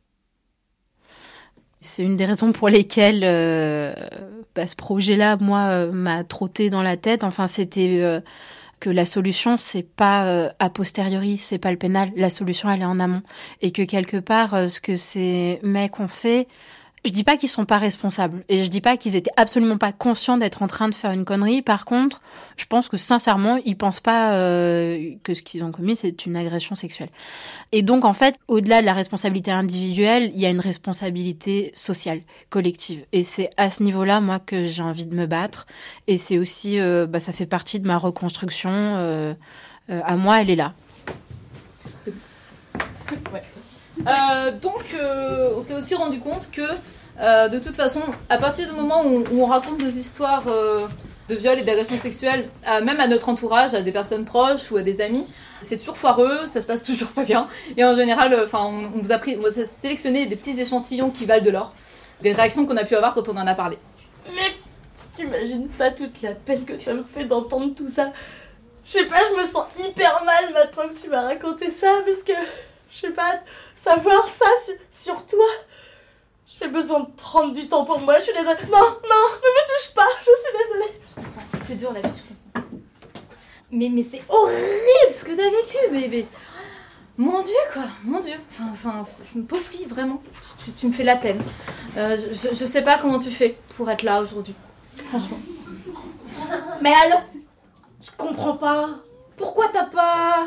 C'est 1.80 2.04
une 2.04 2.16
des 2.16 2.26
raisons 2.26 2.52
pour 2.52 2.68
lesquelles 2.68 3.22
euh, 3.24 3.92
bah, 4.54 4.66
ce 4.66 4.74
projet-là, 4.74 5.36
moi, 5.40 5.68
euh, 5.68 5.92
m'a 5.92 6.24
trotté 6.24 6.70
dans 6.70 6.82
la 6.82 6.96
tête. 6.96 7.24
Enfin, 7.24 7.46
c'était 7.46 8.00
euh, 8.00 8.20
que 8.86 8.90
la 8.92 9.04
solution, 9.04 9.56
c'est 9.58 9.82
pas 9.82 10.26
euh, 10.26 10.48
a 10.60 10.70
posteriori, 10.70 11.38
c'est 11.38 11.58
pas 11.58 11.72
le 11.72 11.76
pénal. 11.76 12.12
La 12.14 12.30
solution, 12.30 12.70
elle 12.70 12.82
est 12.82 12.84
en 12.84 13.00
amont. 13.00 13.22
Et 13.60 13.72
que 13.72 13.82
quelque 13.82 14.18
part, 14.18 14.54
euh, 14.54 14.68
ce 14.68 14.80
que 14.80 14.94
ces 14.94 15.58
mecs 15.64 15.98
ont 15.98 16.06
fait, 16.06 16.46
Je 17.04 17.12
dis 17.12 17.22
pas 17.22 17.36
qu'ils 17.36 17.48
sont 17.48 17.64
pas 17.64 17.78
responsables 17.78 18.42
et 18.48 18.64
je 18.64 18.68
dis 18.68 18.80
pas 18.80 18.96
qu'ils 18.96 19.14
étaient 19.14 19.30
absolument 19.36 19.78
pas 19.78 19.92
conscients 19.92 20.38
d'être 20.38 20.62
en 20.62 20.66
train 20.66 20.88
de 20.88 20.94
faire 20.94 21.12
une 21.12 21.24
connerie. 21.24 21.62
Par 21.62 21.84
contre, 21.84 22.20
je 22.56 22.66
pense 22.66 22.88
que 22.88 22.96
sincèrement, 22.96 23.58
ils 23.64 23.76
pensent 23.76 24.00
pas 24.00 24.34
euh, 24.34 25.12
que 25.22 25.32
ce 25.32 25.42
qu'ils 25.42 25.62
ont 25.62 25.70
commis 25.70 25.94
c'est 25.94 26.26
une 26.26 26.36
agression 26.36 26.74
sexuelle. 26.74 27.10
Et 27.70 27.82
donc 27.82 28.04
en 28.04 28.12
fait, 28.12 28.36
au-delà 28.48 28.80
de 28.80 28.86
la 28.86 28.92
responsabilité 28.92 29.52
individuelle, 29.52 30.32
il 30.34 30.40
y 30.40 30.46
a 30.46 30.50
une 30.50 30.60
responsabilité 30.60 31.70
sociale, 31.74 32.20
collective. 32.50 33.04
Et 33.12 33.22
c'est 33.22 33.50
à 33.56 33.70
ce 33.70 33.84
niveau-là 33.84 34.20
moi 34.20 34.40
que 34.40 34.66
j'ai 34.66 34.82
envie 34.82 35.06
de 35.06 35.14
me 35.14 35.26
battre. 35.26 35.66
Et 36.08 36.18
c'est 36.18 36.38
aussi, 36.38 36.80
euh, 36.80 37.06
bah, 37.06 37.20
ça 37.20 37.32
fait 37.32 37.46
partie 37.46 37.78
de 37.78 37.86
ma 37.86 37.98
reconstruction. 37.98 38.70
Euh, 38.72 39.34
à 39.88 40.16
moi, 40.16 40.40
elle 40.40 40.50
est 40.50 40.56
là. 40.56 40.74
Ouais. 43.32 43.42
Euh, 44.06 44.50
donc, 44.50 44.84
euh, 44.94 45.54
on 45.56 45.60
s'est 45.60 45.74
aussi 45.74 45.94
rendu 45.94 46.20
compte 46.20 46.50
que, 46.50 46.62
euh, 47.20 47.48
de 47.48 47.58
toute 47.58 47.76
façon, 47.76 48.00
à 48.28 48.38
partir 48.38 48.68
du 48.68 48.74
moment 48.74 49.04
où, 49.04 49.24
on 49.32 49.46
raconte 49.46 49.78
des 49.78 49.98
histoires 49.98 50.44
de 51.28 51.34
viol 51.34 51.58
et 51.58 51.62
d'agression 51.62 51.98
sexuelle, 51.98 52.48
même 52.82 53.00
à 53.00 53.08
notre 53.08 53.28
entourage, 53.28 53.74
à 53.74 53.82
des 53.82 53.92
personnes 53.92 54.24
proches 54.24 54.70
ou 54.70 54.76
à 54.76 54.82
des 54.82 55.00
amis, 55.00 55.26
c'est 55.62 55.78
toujours 55.78 55.96
foireux, 55.96 56.46
ça 56.46 56.60
se 56.60 56.66
passe 56.66 56.82
toujours 56.84 57.08
pas 57.08 57.24
bien. 57.24 57.48
Et 57.76 57.84
en 57.84 57.94
général, 57.94 58.36
enfin, 58.44 58.60
on, 58.62 58.98
on 58.98 59.02
vous 59.02 59.12
a 59.12 59.18
pris, 59.18 59.36
on 59.36 59.40
vous 59.40 59.60
a 59.60 59.64
sélectionné 59.64 60.26
des 60.26 60.36
petits 60.36 60.60
échantillons 60.60 61.10
qui 61.10 61.24
valent 61.24 61.44
de 61.44 61.50
l'or, 61.50 61.74
des 62.20 62.32
réactions 62.32 62.66
qu'on 62.66 62.76
a 62.76 62.84
pu 62.84 62.94
avoir 62.94 63.14
quand 63.14 63.28
on 63.28 63.36
en 63.36 63.46
a 63.46 63.54
parlé. 63.54 63.78
Mais 64.34 64.54
t'imagines 65.12 65.68
pas 65.68 65.90
toute 65.90 66.20
la 66.22 66.32
peine 66.32 66.64
que 66.64 66.76
ça 66.76 66.92
me 66.92 67.02
fait 67.02 67.24
d'entendre 67.24 67.74
tout 67.74 67.88
ça. 67.88 68.12
Je 68.84 68.92
sais 68.92 69.06
pas, 69.06 69.16
je 69.32 69.40
me 69.40 69.44
sens 69.44 69.64
hyper 69.84 70.22
mal 70.24 70.52
maintenant 70.52 70.88
que 70.88 71.00
tu 71.00 71.08
m'as 71.08 71.22
raconté 71.22 71.70
ça 71.70 71.88
parce 72.06 72.22
que, 72.22 72.32
je 72.88 72.96
sais 72.96 73.10
pas, 73.10 73.40
savoir 73.76 74.26
ça 74.26 74.46
su- 74.64 74.78
sur 74.90 75.24
toi. 75.26 75.46
J'ai 76.58 76.68
besoin 76.68 77.00
de 77.00 77.06
prendre 77.16 77.52
du 77.52 77.68
temps 77.68 77.84
pour 77.84 78.00
moi, 78.00 78.18
je 78.18 78.24
suis 78.24 78.32
désolée. 78.32 78.56
Non, 78.72 78.78
non, 78.78 79.26
ne 79.42 79.48
me 79.48 79.76
touche 79.76 79.94
pas, 79.94 80.06
je 80.18 80.24
suis 80.24 80.58
désolée. 80.64 81.00
C'est 81.68 81.74
dur 81.76 81.92
la 81.92 82.00
vie, 82.00 82.08
je 82.16 82.34
comprends. 82.54 82.70
Mais, 83.70 83.88
mais 83.90 84.02
c'est 84.02 84.22
horrible 84.28 85.12
ce 85.12 85.24
que 85.24 85.32
t'as 85.32 85.50
vécu, 85.50 85.90
bébé. 85.92 86.26
Mon 87.18 87.40
dieu, 87.42 87.54
quoi, 87.72 87.82
mon 88.04 88.20
dieu. 88.20 88.34
Enfin, 88.50 88.70
enfin 88.72 89.04
c'est 89.04 89.34
une 89.34 89.46
pauvre 89.46 89.62
fille, 89.62 89.86
vraiment. 89.86 90.22
Tu, 90.64 90.70
tu 90.72 90.86
me 90.86 90.92
fais 90.92 91.02
la 91.04 91.16
peine. 91.16 91.42
Euh, 91.96 92.16
je, 92.32 92.54
je 92.54 92.64
sais 92.64 92.82
pas 92.82 92.98
comment 92.98 93.18
tu 93.18 93.30
fais 93.30 93.58
pour 93.76 93.90
être 93.90 94.02
là 94.02 94.20
aujourd'hui. 94.22 94.54
Franchement. 95.08 95.38
Mais 96.82 96.92
alors, 97.04 97.22
je 98.02 98.10
comprends 98.16 98.56
pas. 98.56 98.90
Pourquoi 99.36 99.68
t'as 99.72 99.84
pas? 99.86 100.46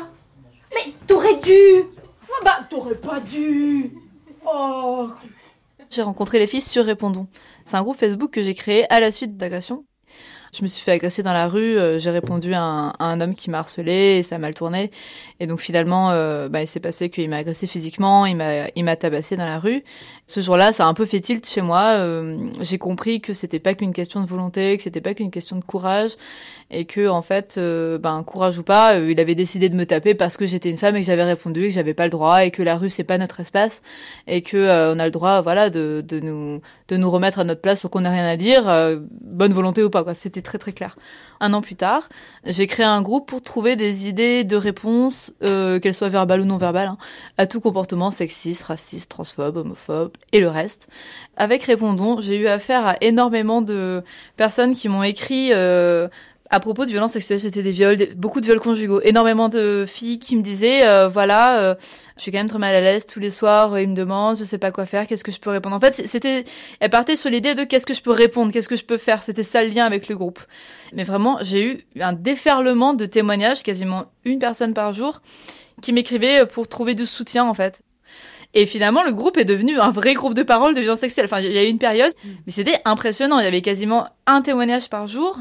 Mais 0.74 0.92
t'aurais 1.06 1.36
dû. 1.36 1.84
Ah 2.32 2.44
bah, 2.44 2.66
t'aurais 2.68 2.94
pas 2.94 3.20
dû. 3.20 3.92
Oh. 4.46 5.10
J'ai 5.90 6.02
rencontré 6.02 6.38
les 6.38 6.46
filles 6.46 6.60
sur 6.60 6.84
Répondons. 6.84 7.26
C'est 7.64 7.76
un 7.76 7.82
groupe 7.82 7.96
Facebook 7.96 8.30
que 8.30 8.42
j'ai 8.42 8.54
créé 8.54 8.90
à 8.92 9.00
la 9.00 9.10
suite 9.10 9.36
d'agressions. 9.36 9.84
Je 10.52 10.62
me 10.62 10.68
suis 10.68 10.82
fait 10.82 10.92
agresser 10.92 11.22
dans 11.22 11.32
la 11.32 11.46
rue, 11.46 11.78
euh, 11.78 12.00
j'ai 12.00 12.10
répondu 12.10 12.54
à 12.54 12.60
un, 12.98 13.20
homme 13.20 13.36
qui 13.36 13.50
m'a 13.50 13.60
harcelé 13.60 14.18
et 14.18 14.22
ça 14.24 14.34
a 14.34 14.38
mal 14.38 14.52
tourné. 14.52 14.90
Et 15.38 15.46
donc 15.46 15.60
finalement, 15.60 16.10
euh, 16.10 16.48
bah, 16.48 16.60
il 16.60 16.66
s'est 16.66 16.80
passé 16.80 17.08
qu'il 17.08 17.30
m'a 17.30 17.36
agressé 17.36 17.68
physiquement, 17.68 18.26
il 18.26 18.36
m'a 18.36 18.96
tabassé 18.96 19.36
dans 19.36 19.46
la 19.46 19.60
rue. 19.60 19.84
Ce 20.30 20.38
jour-là, 20.38 20.72
ça 20.72 20.84
a 20.84 20.86
un 20.86 20.94
peu 20.94 21.06
fait 21.06 21.18
tilt 21.18 21.44
chez 21.44 21.60
moi. 21.60 21.96
Euh, 21.98 22.38
j'ai 22.60 22.78
compris 22.78 23.20
que 23.20 23.32
c'était 23.32 23.58
pas 23.58 23.74
qu'une 23.74 23.92
question 23.92 24.20
de 24.20 24.26
volonté, 24.26 24.76
que 24.76 24.82
c'était 24.84 25.00
pas 25.00 25.12
qu'une 25.12 25.32
question 25.32 25.56
de 25.56 25.64
courage 25.64 26.12
et 26.70 26.84
que 26.84 27.08
en 27.08 27.20
fait, 27.20 27.56
euh, 27.58 27.98
ben 27.98 28.22
courage 28.22 28.56
ou 28.58 28.62
pas, 28.62 28.94
euh, 28.94 29.10
il 29.10 29.18
avait 29.18 29.34
décidé 29.34 29.68
de 29.68 29.74
me 29.74 29.84
taper 29.84 30.14
parce 30.14 30.36
que 30.36 30.46
j'étais 30.46 30.70
une 30.70 30.76
femme 30.76 30.94
et 30.94 31.00
que 31.00 31.06
j'avais 31.06 31.24
répondu 31.24 31.62
que 31.62 31.70
j'avais 31.70 31.94
pas 31.94 32.04
le 32.04 32.10
droit 32.10 32.44
et 32.44 32.52
que 32.52 32.62
la 32.62 32.76
rue 32.76 32.90
c'est 32.90 33.02
pas 33.02 33.18
notre 33.18 33.40
espace 33.40 33.82
et 34.28 34.42
que 34.42 34.56
euh, 34.56 34.94
on 34.94 35.00
a 35.00 35.04
le 35.04 35.10
droit, 35.10 35.40
voilà, 35.42 35.68
de, 35.68 36.04
de 36.06 36.20
nous 36.20 36.60
de 36.86 36.96
nous 36.96 37.10
remettre 37.10 37.40
à 37.40 37.44
notre 37.44 37.60
place 37.60 37.80
sans 37.80 37.88
qu'on 37.88 38.04
ait 38.04 38.08
rien 38.08 38.28
à 38.28 38.36
dire, 38.36 38.68
euh, 38.68 38.98
bonne 39.22 39.52
volonté 39.52 39.82
ou 39.82 39.90
pas 39.90 40.04
quoi. 40.04 40.14
C'était 40.14 40.42
très 40.42 40.58
très 40.58 40.72
clair. 40.72 40.96
Un 41.42 41.54
an 41.54 41.62
plus 41.62 41.74
tard, 41.74 42.10
j'ai 42.44 42.66
créé 42.66 42.84
un 42.84 43.00
groupe 43.00 43.26
pour 43.26 43.40
trouver 43.40 43.74
des 43.74 44.08
idées 44.08 44.44
de 44.44 44.56
réponse, 44.56 45.32
euh, 45.42 45.80
qu'elles 45.80 45.94
soient 45.94 46.10
verbales 46.10 46.42
ou 46.42 46.44
non 46.44 46.58
verbales, 46.58 46.88
hein, 46.88 46.98
à 47.38 47.46
tout 47.46 47.60
comportement 47.62 48.10
sexiste, 48.10 48.64
raciste, 48.64 49.10
transphobe, 49.10 49.56
homophobe 49.56 50.12
et 50.32 50.40
le 50.40 50.48
reste. 50.48 50.88
Avec 51.38 51.62
Répondons, 51.62 52.20
j'ai 52.20 52.36
eu 52.36 52.46
affaire 52.46 52.86
à 52.86 52.96
énormément 53.00 53.62
de 53.62 54.02
personnes 54.36 54.74
qui 54.74 54.90
m'ont 54.90 55.02
écrit 55.02 55.54
euh, 55.54 56.08
à 56.50 56.60
propos 56.60 56.84
de 56.84 56.90
violences 56.90 57.12
sexuelles, 57.12 57.40
c'était 57.40 57.62
des 57.62 57.70
viols, 57.70 58.08
beaucoup 58.16 58.40
de 58.40 58.46
viols 58.46 58.60
conjugaux, 58.60 59.00
énormément 59.02 59.48
de 59.48 59.86
filles 59.86 60.18
qui 60.18 60.36
me 60.36 60.42
disaient, 60.42 60.86
euh, 60.86 61.08
voilà, 61.08 61.76
je 62.20 62.24
suis 62.24 62.32
quand 62.32 62.38
même 62.38 62.50
très 62.50 62.58
mal 62.58 62.74
à 62.74 62.82
l'aise 62.82 63.06
tous 63.06 63.18
les 63.18 63.30
soirs, 63.30 63.72
euh, 63.72 63.80
ils 63.80 63.88
me 63.88 63.94
demandent, 63.94 64.36
je 64.36 64.44
sais 64.44 64.58
pas 64.58 64.70
quoi 64.70 64.84
faire, 64.84 65.06
qu'est-ce 65.06 65.24
que 65.24 65.32
je 65.32 65.40
peux 65.40 65.48
répondre. 65.48 65.74
En 65.74 65.80
fait, 65.80 66.06
c'était, 66.06 66.44
elle 66.78 66.90
partait 66.90 67.16
sur 67.16 67.30
l'idée 67.30 67.54
de 67.54 67.64
qu'est-ce 67.64 67.86
que 67.86 67.94
je 67.94 68.02
peux 68.02 68.10
répondre, 68.10 68.52
qu'est-ce 68.52 68.68
que 68.68 68.76
je 68.76 68.84
peux 68.84 68.98
faire. 68.98 69.22
C'était 69.22 69.42
ça 69.42 69.62
le 69.64 69.70
lien 69.70 69.86
avec 69.86 70.06
le 70.08 70.16
groupe. 70.16 70.38
Mais 70.92 71.02
vraiment, 71.02 71.38
j'ai 71.40 71.64
eu 71.64 71.86
un 71.98 72.12
déferlement 72.12 72.92
de 72.92 73.06
témoignages, 73.06 73.62
quasiment 73.62 74.04
une 74.26 74.38
personne 74.38 74.74
par 74.74 74.92
jour, 74.92 75.22
qui 75.80 75.94
m'écrivait 75.94 76.44
pour 76.44 76.68
trouver 76.68 76.94
du 76.94 77.06
soutien 77.06 77.46
en 77.46 77.54
fait. 77.54 77.82
Et 78.52 78.66
finalement, 78.66 79.04
le 79.04 79.12
groupe 79.12 79.36
est 79.36 79.44
devenu 79.44 79.78
un 79.78 79.90
vrai 79.90 80.12
groupe 80.14 80.34
de 80.34 80.42
parole 80.42 80.74
de 80.74 80.80
violence 80.80 80.98
sexuelle. 80.98 81.26
Enfin, 81.26 81.40
il 81.40 81.52
y 81.52 81.58
a 81.58 81.62
eu 81.64 81.68
une 81.68 81.78
période, 81.78 82.12
mais 82.24 82.52
c'était 82.52 82.80
impressionnant. 82.84 83.38
Il 83.38 83.44
y 83.44 83.46
avait 83.46 83.62
quasiment 83.62 84.08
un 84.26 84.42
témoignage 84.42 84.88
par 84.88 85.06
jour 85.06 85.38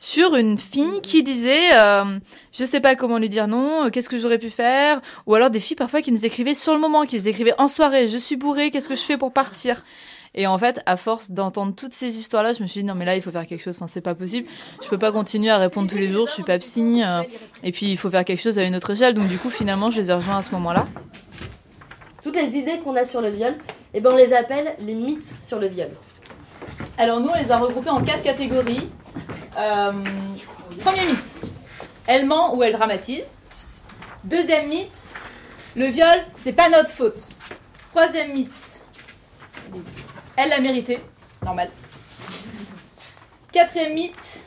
sur 0.00 0.34
une 0.34 0.58
fille 0.58 1.00
qui 1.02 1.22
disait 1.22 1.74
euh, 1.74 2.18
je 2.52 2.64
sais 2.64 2.80
pas 2.80 2.96
comment 2.96 3.18
lui 3.18 3.28
dire 3.28 3.46
non, 3.46 3.84
euh, 3.86 3.90
qu'est-ce 3.90 4.08
que 4.08 4.18
j'aurais 4.18 4.38
pu 4.38 4.50
faire? 4.50 5.00
Ou 5.26 5.34
alors 5.36 5.50
des 5.50 5.60
filles 5.60 5.76
parfois 5.76 6.02
qui 6.02 6.10
nous 6.10 6.26
écrivaient 6.26 6.54
sur 6.54 6.74
le 6.74 6.80
moment, 6.80 7.04
qui 7.06 7.16
nous 7.16 7.28
écrivaient 7.28 7.54
en 7.58 7.68
soirée, 7.68 8.08
je 8.08 8.18
suis 8.18 8.36
bourrée, 8.36 8.70
qu'est-ce 8.70 8.88
que 8.88 8.96
je 8.96 9.02
fais 9.02 9.16
pour 9.16 9.32
partir? 9.32 9.84
Et 10.34 10.46
en 10.46 10.58
fait, 10.58 10.80
à 10.84 10.96
force 10.96 11.30
d'entendre 11.30 11.74
toutes 11.74 11.94
ces 11.94 12.18
histoires-là, 12.18 12.52
je 12.52 12.62
me 12.62 12.66
suis 12.66 12.80
dit 12.82 12.86
non 12.86 12.94
mais 12.94 13.04
là 13.04 13.16
il 13.16 13.22
faut 13.22 13.30
faire 13.30 13.46
quelque 13.46 13.62
chose. 13.62 13.76
Enfin 13.76 13.86
c'est 13.86 14.00
pas 14.00 14.14
possible. 14.16 14.48
Je 14.82 14.88
peux 14.88 14.98
pas 14.98 15.12
continuer 15.12 15.50
à 15.50 15.58
répondre 15.58 15.88
tous 15.88 15.96
les 15.96 16.08
jours. 16.08 16.26
Je 16.26 16.32
suis 16.32 16.42
pas 16.42 16.58
psy. 16.58 17.02
euh, 17.04 17.22
et 17.62 17.70
puis 17.72 17.86
il 17.86 17.96
faut 17.96 18.10
faire 18.10 18.24
quelque 18.24 18.42
chose 18.42 18.58
à 18.58 18.64
une 18.64 18.74
autre 18.76 18.90
échelle. 18.90 19.14
Donc 19.14 19.28
du 19.28 19.38
coup 19.38 19.50
finalement 19.50 19.90
je 19.90 20.00
les 20.00 20.10
ai 20.10 20.14
rejoints 20.14 20.38
à 20.38 20.42
ce 20.42 20.50
moment-là. 20.50 20.86
Toutes 22.28 22.36
les 22.42 22.58
idées 22.58 22.78
qu'on 22.80 22.94
a 22.94 23.06
sur 23.06 23.22
le 23.22 23.30
viol, 23.30 23.56
eh 23.94 24.00
ben 24.02 24.10
on 24.12 24.14
les 24.16 24.34
appelle 24.34 24.76
les 24.80 24.92
mythes 24.92 25.32
sur 25.40 25.58
le 25.58 25.66
viol. 25.66 25.88
Alors 26.98 27.20
nous, 27.20 27.30
on 27.30 27.34
les 27.34 27.50
a 27.50 27.56
regroupés 27.56 27.88
en 27.88 28.02
quatre 28.04 28.22
catégories. 28.22 28.90
Euh, 29.58 29.92
premier 30.84 31.06
mythe, 31.06 31.38
elle 32.06 32.26
ment 32.26 32.54
ou 32.54 32.62
elle 32.62 32.74
dramatise. 32.74 33.38
Deuxième 34.24 34.68
mythe, 34.68 35.14
le 35.74 35.86
viol, 35.86 36.18
c'est 36.36 36.52
pas 36.52 36.68
notre 36.68 36.90
faute. 36.90 37.26
Troisième 37.92 38.34
mythe, 38.34 38.84
elle 40.36 40.50
l'a 40.50 40.60
mérité, 40.60 40.98
normal. 41.42 41.70
Quatrième 43.52 43.94
mythe, 43.94 44.42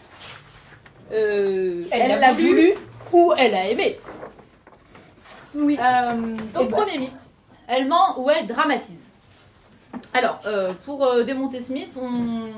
euh, 1.11 1.83
Elle 1.89 2.19
l'a 2.19 2.33
voulu. 2.33 2.47
voulu 2.47 2.73
ou 3.11 3.33
elle 3.39 3.55
a 3.55 3.67
aimé. 3.69 3.97
Oui. 5.55 5.79
donc 6.53 6.69
premier 6.69 6.99
mythe, 6.99 7.30
elle 7.71 7.87
ment 7.87 8.19
ou 8.19 8.29
elle 8.29 8.47
dramatise. 8.47 9.11
Alors, 10.13 10.39
euh, 10.45 10.73
pour 10.85 11.05
euh, 11.05 11.23
démonter 11.23 11.59
mythe, 11.69 11.95
on, 11.99 12.51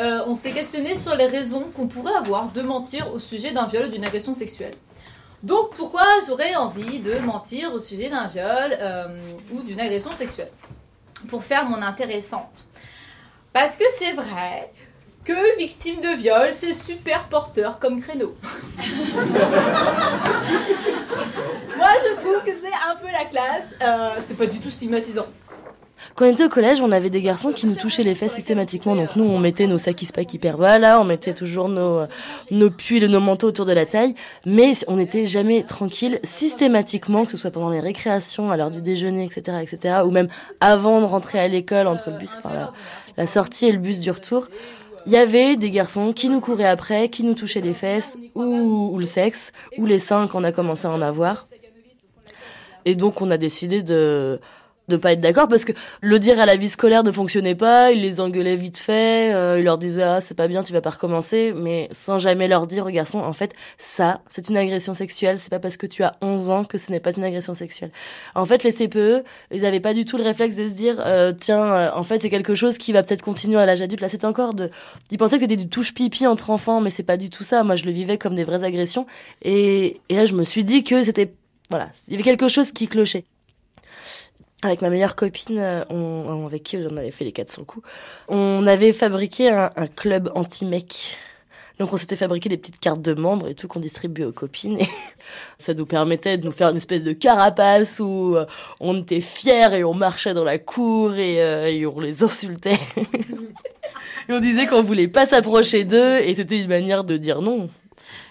euh, 0.00 0.22
on 0.26 0.34
s'est 0.34 0.52
questionné 0.52 0.96
sur 0.96 1.14
les 1.14 1.26
raisons 1.26 1.66
qu'on 1.74 1.86
pourrait 1.86 2.14
avoir 2.14 2.50
de 2.50 2.62
mentir 2.62 3.12
au 3.12 3.18
sujet 3.18 3.52
d'un 3.52 3.66
viol 3.66 3.86
ou 3.86 3.88
d'une 3.88 4.04
agression 4.04 4.32
sexuelle. 4.32 4.72
Donc, 5.42 5.74
pourquoi 5.74 6.04
j'aurais 6.26 6.56
envie 6.56 7.00
de 7.00 7.18
mentir 7.18 7.74
au 7.74 7.80
sujet 7.80 8.08
d'un 8.08 8.26
viol 8.26 8.76
ou 9.52 9.62
d'une 9.62 9.78
agression 9.78 10.10
sexuelle? 10.10 10.50
Pour 11.28 11.44
faire 11.44 11.66
mon 11.66 11.82
intéressante. 11.82 12.64
Parce 13.52 13.76
que 13.76 13.84
c'est 13.98 14.14
vrai 14.14 14.72
que 15.24 15.58
victime 15.58 16.00
de 16.00 16.16
viol, 16.16 16.48
c'est 16.52 16.72
super 16.72 17.28
porteur 17.28 17.78
comme 17.78 18.00
créneau. 18.00 18.34
Moi, 21.78 21.90
je 22.04 22.20
trouve 22.20 22.42
que 22.44 22.50
c'est 22.60 22.90
un 22.90 22.96
peu 22.96 23.06
la 23.06 23.24
classe. 23.24 23.72
Euh, 23.80 24.20
c'est 24.26 24.36
pas 24.36 24.46
du 24.46 24.58
tout 24.58 24.68
stigmatisant. 24.68 25.26
Quand 26.16 26.26
on 26.26 26.32
était 26.32 26.44
au 26.44 26.48
collège, 26.48 26.80
on 26.80 26.90
avait 26.90 27.08
des 27.08 27.22
garçons 27.22 27.52
qui 27.52 27.66
nous 27.66 27.76
touchaient 27.76 28.02
les 28.02 28.16
fesses 28.16 28.34
systématiquement. 28.34 28.96
Donc 28.96 29.14
nous, 29.14 29.24
on 29.24 29.38
mettait 29.38 29.68
nos 29.68 29.78
sakis 29.78 30.10
pack 30.12 30.34
hyper 30.34 30.58
bas 30.58 30.78
là, 30.78 31.00
on 31.00 31.04
mettait 31.04 31.34
toujours 31.34 31.68
nos, 31.68 32.02
nos 32.50 32.70
puits 32.70 33.00
nos 33.08 33.20
manteaux 33.20 33.48
autour 33.48 33.64
de 33.64 33.72
la 33.72 33.86
taille. 33.86 34.14
Mais 34.44 34.72
on 34.88 34.96
n'était 34.96 35.24
jamais 35.24 35.62
tranquille 35.62 36.18
systématiquement, 36.24 37.24
que 37.24 37.30
ce 37.30 37.36
soit 37.36 37.52
pendant 37.52 37.70
les 37.70 37.80
récréations, 37.80 38.50
à 38.50 38.56
l'heure 38.56 38.72
du 38.72 38.82
déjeuner, 38.82 39.24
etc., 39.24 39.58
etc. 39.62 40.00
Ou 40.04 40.10
même 40.10 40.28
avant 40.60 41.00
de 41.00 41.06
rentrer 41.06 41.38
à 41.38 41.46
l'école, 41.46 41.86
entre 41.86 42.10
le 42.10 42.16
bus, 42.16 42.36
la 43.16 43.26
sortie 43.26 43.66
et 43.66 43.72
le 43.72 43.78
bus 43.78 44.00
du 44.00 44.10
retour. 44.10 44.48
Il 45.06 45.12
y 45.12 45.16
avait 45.16 45.56
des 45.56 45.70
garçons 45.70 46.12
qui 46.12 46.28
nous 46.28 46.40
couraient 46.40 46.66
après, 46.66 47.08
qui 47.08 47.22
nous 47.22 47.34
touchaient 47.34 47.60
les 47.60 47.72
fesses, 47.72 48.18
ou, 48.34 48.90
ou 48.92 48.98
le 48.98 49.06
sexe, 49.06 49.52
ou 49.78 49.86
les 49.86 49.98
seins 49.98 50.26
quand 50.26 50.40
on 50.40 50.44
a 50.44 50.52
commencé 50.52 50.86
à 50.86 50.90
en 50.90 51.00
avoir. 51.00 51.47
Et 52.84 52.94
donc 52.94 53.20
on 53.20 53.30
a 53.30 53.36
décidé 53.36 53.82
de 53.82 54.40
de 54.88 54.96
pas 54.96 55.12
être 55.12 55.20
d'accord 55.20 55.48
parce 55.48 55.64
que 55.64 55.72
le 56.00 56.18
dire 56.18 56.40
à 56.40 56.46
la 56.46 56.56
vie 56.56 56.68
scolaire 56.68 57.04
ne 57.04 57.12
fonctionnait 57.12 57.54
pas, 57.54 57.92
il 57.92 58.00
les 58.00 58.20
engueulait 58.20 58.56
vite 58.56 58.78
fait, 58.78 59.34
euh, 59.34 59.58
il 59.58 59.64
leur 59.64 59.78
disait 59.78 60.02
ah 60.02 60.20
c'est 60.20 60.34
pas 60.34 60.48
bien, 60.48 60.62
tu 60.62 60.72
vas 60.72 60.80
pas 60.80 60.90
recommencer, 60.90 61.52
mais 61.54 61.88
sans 61.92 62.18
jamais 62.18 62.48
leur 62.48 62.66
dire 62.66 62.86
aux 62.86 62.90
garçons 62.90 63.18
en 63.18 63.32
fait 63.32 63.54
ça 63.76 64.20
c'est 64.28 64.48
une 64.48 64.56
agression 64.56 64.94
sexuelle, 64.94 65.38
c'est 65.38 65.50
pas 65.50 65.58
parce 65.58 65.76
que 65.76 65.86
tu 65.86 66.02
as 66.02 66.12
11 66.22 66.50
ans 66.50 66.64
que 66.64 66.78
ce 66.78 66.90
n'est 66.90 67.00
pas 67.00 67.12
une 67.12 67.24
agression 67.24 67.54
sexuelle. 67.54 67.90
En 68.34 68.46
fait 68.46 68.64
les 68.64 68.72
CPE 68.72 69.24
ils 69.52 69.66
avaient 69.66 69.80
pas 69.80 69.94
du 69.94 70.04
tout 70.04 70.16
le 70.16 70.24
réflexe 70.24 70.56
de 70.56 70.66
se 70.66 70.74
dire 70.74 70.96
euh, 71.04 71.32
tiens 71.38 71.64
euh, 71.64 71.90
en 71.94 72.02
fait 72.02 72.20
c'est 72.20 72.30
quelque 72.30 72.54
chose 72.54 72.78
qui 72.78 72.92
va 72.92 73.02
peut-être 73.02 73.22
continuer 73.22 73.58
à 73.58 73.66
l'âge 73.66 73.82
adulte, 73.82 74.00
là 74.00 74.08
c'était 74.08 74.26
encore 74.26 74.54
de, 74.54 74.70
ils 75.10 75.18
pensaient 75.18 75.36
que 75.36 75.42
c'était 75.42 75.56
du 75.56 75.68
touche 75.68 75.92
pipi 75.92 76.26
entre 76.26 76.50
enfants, 76.50 76.80
mais 76.80 76.90
c'est 76.90 77.02
pas 77.02 77.16
du 77.18 77.28
tout 77.30 77.44
ça. 77.44 77.62
Moi 77.62 77.76
je 77.76 77.84
le 77.84 77.92
vivais 77.92 78.16
comme 78.16 78.34
des 78.34 78.44
vraies 78.44 78.64
agressions 78.64 79.06
et, 79.42 80.00
et 80.08 80.16
là 80.16 80.24
je 80.24 80.34
me 80.34 80.44
suis 80.44 80.64
dit 80.64 80.82
que 80.82 81.02
c'était 81.02 81.30
voilà 81.70 81.90
il 82.06 82.12
y 82.12 82.14
avait 82.16 82.24
quelque 82.24 82.48
chose 82.48 82.72
qui 82.72 82.88
clochait 82.88 83.24
avec 84.62 84.82
ma 84.82 84.90
meilleure 84.90 85.14
copine, 85.14 85.58
euh, 85.58 85.84
on, 85.90 86.46
avec 86.46 86.64
qui 86.64 86.82
j'en 86.82 86.96
avais 86.96 87.10
fait 87.10 87.24
les 87.24 87.32
quatre 87.32 87.50
sur 87.50 87.60
le 87.60 87.66
coup, 87.66 87.82
on 88.28 88.66
avait 88.66 88.92
fabriqué 88.92 89.50
un, 89.50 89.70
club 89.94 90.30
anti-mec. 90.34 91.16
Donc 91.78 91.92
on 91.92 91.96
s'était 91.96 92.16
fabriqué 92.16 92.48
des 92.48 92.56
petites 92.56 92.80
cartes 92.80 93.02
de 93.02 93.14
membres 93.14 93.46
et 93.46 93.54
tout 93.54 93.68
qu'on 93.68 93.78
distribuait 93.78 94.24
aux 94.24 94.32
copines. 94.32 94.80
Et 94.80 94.86
ça 95.58 95.74
nous 95.74 95.86
permettait 95.86 96.36
de 96.36 96.44
nous 96.44 96.50
faire 96.50 96.70
une 96.70 96.76
espèce 96.76 97.04
de 97.04 97.12
carapace 97.12 98.00
où 98.00 98.34
euh, 98.34 98.46
on 98.80 98.96
était 98.98 99.20
fiers 99.20 99.72
et 99.74 99.84
on 99.84 99.94
marchait 99.94 100.34
dans 100.34 100.42
la 100.42 100.58
cour 100.58 101.14
et, 101.14 101.40
euh, 101.40 101.66
et 101.68 101.86
on 101.86 102.00
les 102.00 102.24
insultait. 102.24 102.80
et 104.28 104.32
on 104.32 104.40
disait 104.40 104.66
qu'on 104.66 104.82
voulait 104.82 105.06
pas 105.06 105.24
s'approcher 105.24 105.84
d'eux 105.84 106.18
et 106.18 106.34
c'était 106.34 106.58
une 106.58 106.68
manière 106.68 107.04
de 107.04 107.16
dire 107.16 107.42
non 107.42 107.68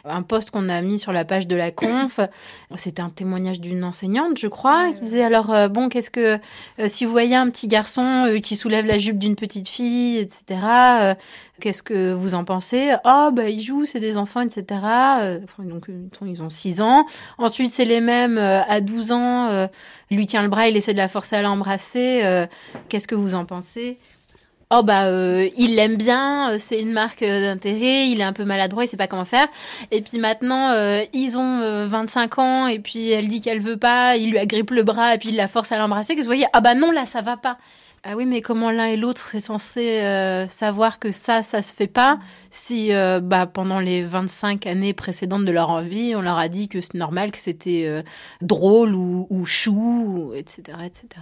un 0.05 0.21
post 0.21 0.51
qu'on 0.51 0.69
a 0.69 0.81
mis 0.81 0.99
sur 0.99 1.11
la 1.11 1.25
page 1.25 1.47
de 1.47 1.55
la 1.55 1.71
conf. 1.71 2.19
C'était 2.75 3.01
un 3.01 3.09
témoignage 3.09 3.59
d'une 3.59 3.83
enseignante, 3.83 4.37
je 4.37 4.47
crois, 4.47 4.91
qui 4.93 5.01
disait 5.01 5.23
alors 5.23 5.53
euh, 5.53 5.67
bon, 5.67 5.89
qu'est-ce 5.89 6.11
que 6.11 6.39
euh, 6.79 6.87
si 6.87 7.05
vous 7.05 7.11
voyez 7.11 7.35
un 7.35 7.49
petit 7.49 7.67
garçon 7.67 8.25
euh, 8.27 8.39
qui 8.39 8.55
soulève 8.55 8.85
la 8.85 8.97
jupe 8.97 9.17
d'une 9.17 9.35
petite 9.35 9.67
fille, 9.67 10.17
etc. 10.17 11.15
Qu'est-ce 11.59 11.81
que 11.81 12.13
vous 12.13 12.35
en 12.35 12.43
pensez? 12.43 12.93
Oh, 13.03 13.29
bah, 13.33 13.49
ils 13.49 13.61
jouent, 13.61 13.85
c'est 13.85 13.99
des 13.99 14.17
enfants, 14.17 14.41
etc. 14.41 14.79
donc, 15.59 15.87
ils 16.21 16.43
ont 16.43 16.49
6 16.49 16.81
ans. 16.81 17.05
Ensuite, 17.39 17.71
c'est 17.71 17.85
les 17.85 17.99
mêmes 17.99 18.37
à 18.37 18.79
12 18.79 19.11
ans. 19.11 19.67
lui 20.11 20.27
tient 20.27 20.43
le 20.43 20.49
bras, 20.49 20.67
il 20.67 20.77
essaie 20.77 20.93
de 20.93 20.97
la 20.97 21.07
forcer 21.07 21.35
à 21.35 21.41
l'embrasser. 21.41 22.47
Qu'est-ce 22.89 23.07
que 23.07 23.15
vous 23.15 23.33
en 23.33 23.45
pensez? 23.45 23.97
Oh 24.69 24.83
bah 24.83 25.05
euh, 25.07 25.47
il 25.55 25.75
l'aime 25.75 25.95
bien, 25.95 26.51
euh, 26.51 26.57
c'est 26.59 26.81
une 26.81 26.91
marque 26.91 27.21
euh, 27.21 27.39
d'intérêt, 27.39 28.09
il 28.09 28.19
est 28.19 28.23
un 28.23 28.33
peu 28.33 28.43
maladroit, 28.43 28.83
il 28.83 28.89
sait 28.89 28.97
pas 28.97 29.07
comment 29.07 29.23
faire. 29.23 29.47
Et 29.91 30.01
puis 30.01 30.17
maintenant 30.19 30.73
ils 31.13 31.37
ont 31.37 31.83
25 31.85 32.39
ans 32.39 32.67
et 32.67 32.79
puis 32.79 33.09
elle 33.09 33.29
dit 33.29 33.39
qu'elle 33.39 33.61
veut 33.61 33.77
pas, 33.77 34.17
il 34.17 34.31
lui 34.31 34.37
agrippe 34.37 34.71
le 34.71 34.83
bras 34.83 35.15
et 35.15 35.19
puis 35.19 35.29
il 35.29 35.37
la 35.37 35.47
force 35.47 35.71
à 35.71 35.77
l'embrasser. 35.77 36.15
Que 36.15 36.19
vous 36.19 36.25
voyez 36.25 36.47
ah 36.51 36.59
bah 36.59 36.75
non 36.75 36.91
là 36.91 37.05
ça 37.05 37.21
va 37.21 37.37
pas. 37.37 37.57
Ah 38.03 38.17
oui 38.17 38.25
mais 38.25 38.41
comment 38.41 38.69
l'un 38.69 38.87
et 38.87 38.97
l'autre 38.97 39.21
seraient 39.21 39.39
censés 39.39 40.45
savoir 40.49 40.99
que 40.99 41.11
ça 41.11 41.43
ça 41.43 41.61
se 41.61 41.73
fait 41.73 41.87
pas 41.87 42.19
si 42.49 42.91
bah 43.21 43.47
pendant 43.47 43.79
les 43.79 44.03
25 44.03 44.67
années 44.67 44.93
précédentes 44.93 45.45
de 45.45 45.51
leur 45.51 45.81
vie 45.81 46.13
on 46.13 46.21
leur 46.21 46.37
a 46.37 46.49
dit 46.49 46.67
que 46.67 46.81
c'est 46.81 46.95
normal 46.95 47.31
que 47.31 47.39
c'était 47.39 48.03
drôle 48.41 48.95
ou, 48.95 49.27
ou 49.29 49.45
chou 49.45 50.33
etc 50.35 50.77
etc. 50.85 51.21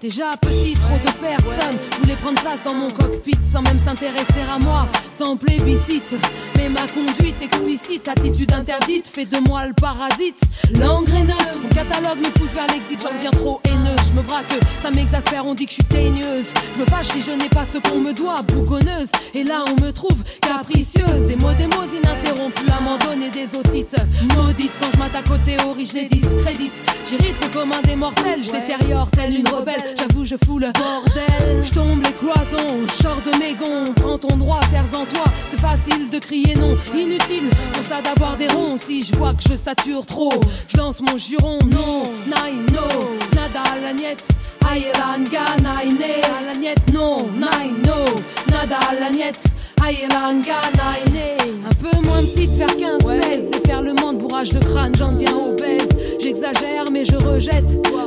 Déjà 0.00 0.30
petit 0.40 0.74
trop 0.74 0.96
de 1.04 1.12
personnes 1.20 1.78
voulaient 2.00 2.16
prendre 2.16 2.40
place 2.40 2.64
dans 2.64 2.74
mon 2.74 2.88
cockpit 2.88 3.38
sans 3.46 3.60
même 3.62 3.78
s'intéresser 3.78 4.40
à 4.50 4.58
moi 4.58 4.88
sans 5.12 5.36
plébiscite. 5.36 6.16
Mais 6.56 6.68
ma 6.68 6.86
conduite 6.88 7.40
explicite 7.42 8.08
attitude 8.08 8.52
interdite 8.52 9.08
fait 9.08 9.26
de 9.26 9.38
moi 9.38 9.66
le 9.66 9.74
parasite. 9.74 10.40
L'engraineuse 10.80 11.36
mon 11.62 11.68
catalogue 11.68 12.18
me 12.18 12.30
pousse 12.30 12.54
vers 12.54 12.66
l'exit 12.68 13.00
j'en 13.02 13.14
deviens 13.14 13.30
trop 13.30 13.60
haineux 13.64 13.96
je 14.08 14.12
me 14.14 14.22
braque 14.22 14.52
ça 14.80 14.90
m'exaspère 14.90 15.44
on 15.44 15.54
dit 15.54 15.66
que 15.66 15.70
je 15.70 15.74
suis 15.74 15.84
teigneuse. 15.84 16.52
Je 16.74 16.80
me 16.80 16.86
fâche 16.86 17.08
si 17.08 17.20
je 17.20 17.32
n'ai 17.32 17.48
pas 17.48 17.64
ce 17.64 17.78
qu'on 17.78 18.00
me 18.00 18.12
doit 18.12 18.42
bougonneuse. 18.42 19.12
Et 19.34 19.44
là 19.44 19.64
on 19.68 19.84
me 19.84 19.92
trouve 19.92 20.22
capricieuse. 20.40 21.28
Des 21.28 21.36
mots 21.36 21.52
des 21.52 21.66
mots 21.66 21.84
interrompu 22.10 22.62
à 22.70 22.80
m'en 22.80 22.96
donner 22.98 23.30
des 23.30 23.54
otites 23.54 23.96
maudite 24.34 24.72
quand 24.80 24.88
je 24.92 24.98
m'attaque 24.98 25.30
aux 25.30 25.38
théories 25.38 25.86
je 25.86 25.94
les 25.94 26.08
discrédite 26.08 26.72
j'irrite 27.08 27.36
le 27.42 27.48
commun 27.48 27.80
des 27.82 27.96
mortels. 27.96 28.42
Je 28.42 28.50
détériore 28.50 29.10
telle 29.10 29.34
une 29.34 29.48
rebelle. 29.48 29.82
J'avoue 29.98 30.24
je 30.24 30.36
fous 30.44 30.58
le 30.58 30.70
bordel. 30.72 31.62
Je 31.62 31.70
tombe 31.70 32.02
les 32.04 32.12
cloisons. 32.12 32.86
Sors 32.90 33.20
de 33.22 33.38
mes 33.38 33.54
gonds. 33.54 33.92
Prends 33.96 34.18
ton 34.18 34.36
droit 34.36 34.60
serre 34.70 34.84
en 34.94 35.06
toi. 35.06 35.24
C'est 35.46 35.60
facile 35.60 36.10
de 36.10 36.18
crier 36.18 36.54
non. 36.54 36.76
Inutile 36.94 37.50
pour 37.72 37.82
ça 37.82 38.00
d'avoir 38.02 38.36
des 38.36 38.48
ronds. 38.48 38.76
Si 38.76 39.02
je 39.02 39.14
vois 39.16 39.34
que 39.34 39.42
je 39.48 39.56
sature 39.56 40.06
trop 40.06 40.32
je 40.68 40.76
lance 40.76 41.00
mon 41.00 41.16
juron. 41.16 41.58
Non 41.66 42.02
nine 42.26 42.66
no. 42.72 43.10
Nada 43.34 43.62
à 43.72 43.78
la 43.80 43.92
niette. 43.92 44.26
Ailanga 44.70 45.56
naine 45.62 46.02
à 46.38 46.52
la 46.52 46.58
niette 46.58 46.92
non. 46.92 47.18
Nine 47.34 47.82
no. 47.84 48.04
Nada 48.50 48.78
à 48.88 48.94
la 48.94 49.10
niette 49.10 49.44
Naine 49.80 51.64
un 51.66 51.74
peu 51.74 52.00
moins 52.04 52.20
petite 52.20 52.50
vers 52.52 52.76
15 52.76 53.02
16 53.02 53.50
déferlement 53.50 54.12
de 54.12 54.18
bourrage 54.18 54.50
de 54.50 54.58
crâne 54.58 54.94
j'en 54.96 55.14
viens 55.14 55.34
obèse. 55.34 55.88
J'exagère 56.20 56.90
mais 56.92 57.04
je 57.04 57.16
rejette 57.16 57.64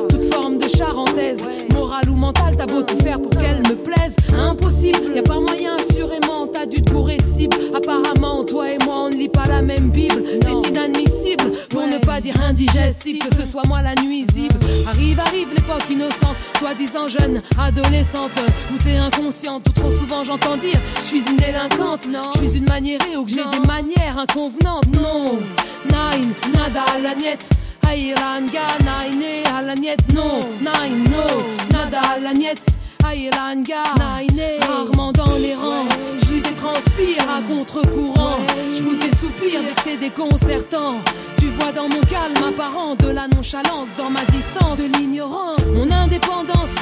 toute 0.09 0.23
forme 0.31 0.57
de 0.59 0.67
charentaise. 0.67 1.43
Morale 1.71 2.09
ou 2.09 2.15
mentale 2.15 2.55
t'as 2.57 2.67
beau 2.67 2.83
tout 2.83 2.97
faire 2.97 3.19
pour 3.19 3.31
qu'elle 3.31 3.61
me 3.69 3.75
plaise. 3.75 4.15
Impossible 4.37 5.15
y 5.15 5.19
a 5.19 5.23
pas 5.23 5.39
moyen 5.39 5.75
assurément 5.75 6.47
t'as 6.47 6.65
dû 6.65 6.81
te 6.81 6.93
bourrer 6.93 7.17
de 7.17 7.25
cible 7.25 7.57
apparemment 7.75 8.43
toi 8.43 8.69
et 8.69 8.77
moi 8.85 9.05
on 9.05 9.09
ne 9.09 9.15
lit 9.15 9.29
pas 9.29 9.45
la 9.47 9.61
même 9.61 9.89
bible. 9.89 10.23
C'est 10.43 10.69
inadmissible 10.69 11.51
pour 11.69 11.87
ne 11.87 11.97
pas 11.97 12.21
dire 12.21 12.39
indigestible 12.41 13.19
que 13.27 13.35
ce 13.35 13.45
soit 13.45 13.63
moi 13.67 13.81
la 13.81 13.95
nuisible. 13.95 14.59
Arrive 14.87 15.19
arrive 15.19 15.49
l'époque 15.55 15.89
innocente 15.89 16.35
soi-disant 16.59 17.07
jeune 17.07 17.41
adolescente. 17.59 18.31
Où 18.73 18.77
t'es 18.77 18.95
inconsciente 18.95 19.63
tout 19.63 19.73
trop 19.73 19.91
souvent 19.91 20.23
j'entends 20.23 20.57
dire 20.57 20.79
je 20.97 21.01
suis 21.01 21.23
une 21.29 21.37
délinquante 21.37 21.62
non. 22.09 22.29
Je 22.35 22.47
suis 22.47 22.57
une 22.57 22.65
maniérée 22.65 23.15
ou 23.17 23.23
que 23.23 23.31
j'ai 23.31 23.45
des 23.45 23.67
manières 23.67 24.19
inconvenantes 24.19 24.87
non. 24.87 25.39
Nine 25.85 26.33
nada 26.53 26.83
à 26.95 26.99
la 26.99 27.15
niette. 27.15 27.49
Airanga 27.83 28.67
naine 28.83 29.45
à 29.55 29.61
la 29.61 29.75
niette 29.75 30.13
non. 30.13 30.39
Nine 30.59 31.03
no. 31.05 31.23
Nada 31.71 32.01
à 32.15 32.19
la 32.19 32.33
niette. 32.33 32.65
Airanga 33.03 33.83
naine 33.97 34.59
rarement 34.67 35.11
dans 35.13 35.35
les 35.37 35.55
rangs. 35.55 35.87
Je 36.25 36.39
des 36.39 36.55
transpire 36.55 37.29
à 37.29 37.41
contre-courant. 37.41 38.39
Je 38.75 38.81
vous 38.83 38.95
des 38.95 39.15
soupirs 39.15 39.61
dès 39.61 39.73
que 39.73 39.81
c'est 39.83 39.97
déconcertant. 39.97 40.95
Tu 41.37 41.47
vois 41.47 41.71
dans 41.71 41.87
mon 41.87 42.01
calme 42.01 42.35
apparent 42.47 42.95
de 42.95 43.09
la 43.09 43.27
nonchalance 43.27 43.89
dans 43.97 44.09
ma 44.09 44.25
distance. 44.25 44.79
De 44.79 44.97
l'ignorance. 44.97 45.63
Mon 45.75 45.91
indépendance 45.91 46.75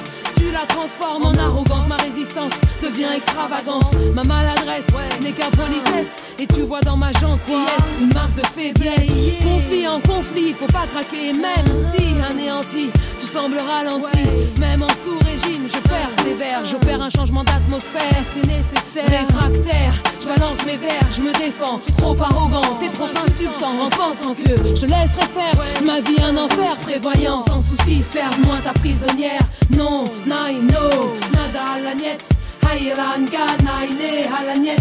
tu 0.51 0.53
la 0.53 0.65
transformes 0.65 1.25
en 1.25 1.35
arrogance. 1.35 1.87
Ma 1.87 1.95
résistance 1.95 2.53
devient 2.81 3.09
extravagance. 3.15 3.91
Ma 4.15 4.23
maladresse 4.23 4.87
n'est 5.21 5.31
qu'un 5.31 5.51
politesse. 5.51 6.17
Et 6.39 6.47
tu 6.47 6.61
vois 6.61 6.81
dans 6.81 6.97
ma 6.97 7.11
gentillesse 7.13 7.85
une 8.01 8.13
marque 8.13 8.33
de 8.33 8.45
faiblesse. 8.45 9.09
Conflit 9.43 9.87
en 9.87 9.99
conflit 9.99 10.53
faut 10.53 10.67
pas 10.67 10.87
craquer. 10.87 11.33
Même 11.33 11.75
si 11.75 12.15
anéanti 12.29 12.89
tu 13.19 13.25
sembles 13.25 13.57
ralenti. 13.57 14.23
Même 14.59 14.83
en 14.83 14.89
sous 14.89 15.17
régime 15.25 15.67
je 15.67 15.79
perds 15.79 16.13
sévère. 16.23 16.65
J'opère 16.65 17.01
un 17.01 17.09
changement 17.09 17.43
d'atmosphère. 17.43 18.23
C'est 18.25 18.45
nécessaire. 18.45 19.05
Réfractaire 19.07 19.93
je 20.21 20.27
balance 20.27 20.63
mes 20.65 20.77
verres 20.77 21.07
je 21.15 21.21
me 21.21 21.33
défends. 21.33 21.79
Trop 21.97 22.15
arrogant 22.21 22.77
t'es 22.79 22.89
trop 22.89 23.09
insultant. 23.25 23.73
en 23.85 23.89
pensant 23.89 24.33
que 24.33 24.49
je 24.49 24.81
te 24.81 24.85
laisserai 24.85 25.27
faire 25.33 25.55
ma 25.85 26.01
vie 26.01 26.21
un 26.21 26.37
enfer. 26.37 26.75
Prévoyant 26.81 27.41
sans 27.41 27.61
souci 27.61 28.01
faire 28.01 28.31
moi 28.45 28.57
ta 28.63 28.73
prisonnière. 28.73 29.41
Non 29.77 30.03
nine 30.25 30.40
no 30.49 30.89
nada 31.33 31.63
à 31.75 31.79
la 31.79 31.93
niette 31.93 32.29
Airanga 32.63 33.45
naine 33.63 34.25
nine 34.49 34.77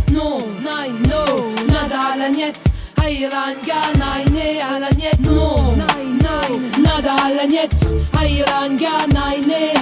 no 1.09 1.27
nada 1.67 2.01
à 2.13 2.17
la 2.17 2.29
niette 2.31 2.65
Airanga 3.05 3.81
naine 3.99 4.61
nine 4.91 5.19
no 5.25 5.57
nada 6.83 7.15
à 7.15 7.35
la 7.35 7.47
niette 7.47 7.83
Airanga 8.15 9.07
naine 9.13 9.73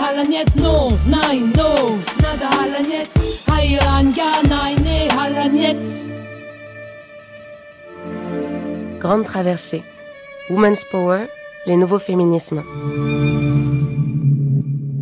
nine 1.06 1.52
no 1.54 1.98
nada 2.20 2.48
à 2.60 2.66
la 2.72 2.82
niette 2.82 3.14
Airanga 3.48 4.42
naine 4.48 5.08
à 5.18 5.30
la 5.30 5.48
niette 5.48 6.08
Grande 8.98 9.24
traversée. 9.24 9.84
Women's 10.50 10.84
Power, 10.90 11.26
les 11.66 11.76
nouveaux 11.76 12.00
féminismes. 12.00 12.64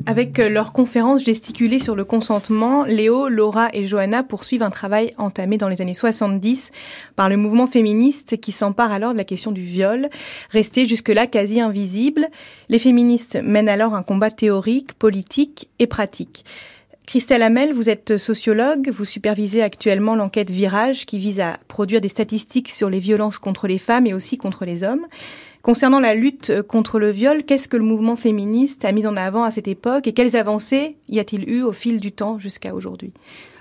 Avec 0.09 0.39
leur 0.39 0.73
conférence 0.73 1.25
gesticulée 1.25 1.81
sur 1.81 1.97
le 1.97 2.05
consentement, 2.05 2.85
Léo, 2.85 3.29
Laura 3.29 3.71
et 3.73 3.89
Johanna 3.89 4.23
poursuivent 4.23 4.63
un 4.63 4.71
travail 4.71 5.13
entamé 5.19 5.59
dans 5.59 5.69
les 5.69 5.83
années 5.83 5.95
70 5.95 6.71
par 7.17 7.29
le 7.29 7.37
mouvement 7.37 7.67
féministe 7.67 8.41
qui 8.41 8.53
s'empare 8.53 8.93
alors 8.93 9.15
de 9.15 9.19
la 9.19 9.25
question 9.25 9.51
du 9.51 9.63
viol, 9.63 10.09
resté 10.51 10.87
jusque-là 10.87 11.27
quasi 11.27 11.61
invisible. 11.61 12.29
Les 12.69 12.79
féministes 12.79 13.37
mènent 13.43 13.69
alors 13.69 13.95
un 13.95 14.05
combat 14.05 14.31
théorique, 14.31 14.95
politique 14.95 15.69
et 15.81 15.89
pratique. 15.89 16.45
Christelle 17.07 17.43
Hamel, 17.43 17.73
vous 17.73 17.89
êtes 17.89 18.17
sociologue, 18.17 18.91
vous 18.91 19.05
supervisez 19.05 19.63
actuellement 19.63 20.15
l'enquête 20.15 20.51
Virage 20.51 21.07
qui 21.07 21.19
vise 21.19 21.41
à 21.41 21.57
produire 21.67 22.01
des 22.01 22.09
statistiques 22.09 22.71
sur 22.71 22.91
les 22.91 23.01
violences 23.01 23.39
contre 23.39 23.67
les 23.67 23.79
femmes 23.79 24.07
et 24.07 24.15
aussi 24.15 24.39
contre 24.39 24.65
les 24.65 24.85
hommes. 24.85 25.07
Concernant 25.67 25.99
la 25.99 26.15
lutte 26.15 26.63
contre 26.63 27.01
le 27.01 27.11
viol, 27.11 27.43
qu'est-ce 27.43 27.67
que 27.67 27.77
le 27.77 27.83
mouvement 27.83 28.15
féministe 28.15 28.85
a 28.85 28.93
mis 28.93 29.05
en 29.05 29.17
avant 29.17 29.43
à 29.43 29.51
cette 29.51 29.67
époque 29.67 30.07
et 30.07 30.13
quelles 30.13 30.37
avancées 30.37 30.97
y 31.09 31.19
a-t-il 31.19 31.51
eu 31.51 31.63
au 31.63 31.73
fil 31.73 31.99
du 31.99 32.13
temps 32.13 32.39
jusqu'à 32.39 32.73
aujourd'hui? 32.73 33.13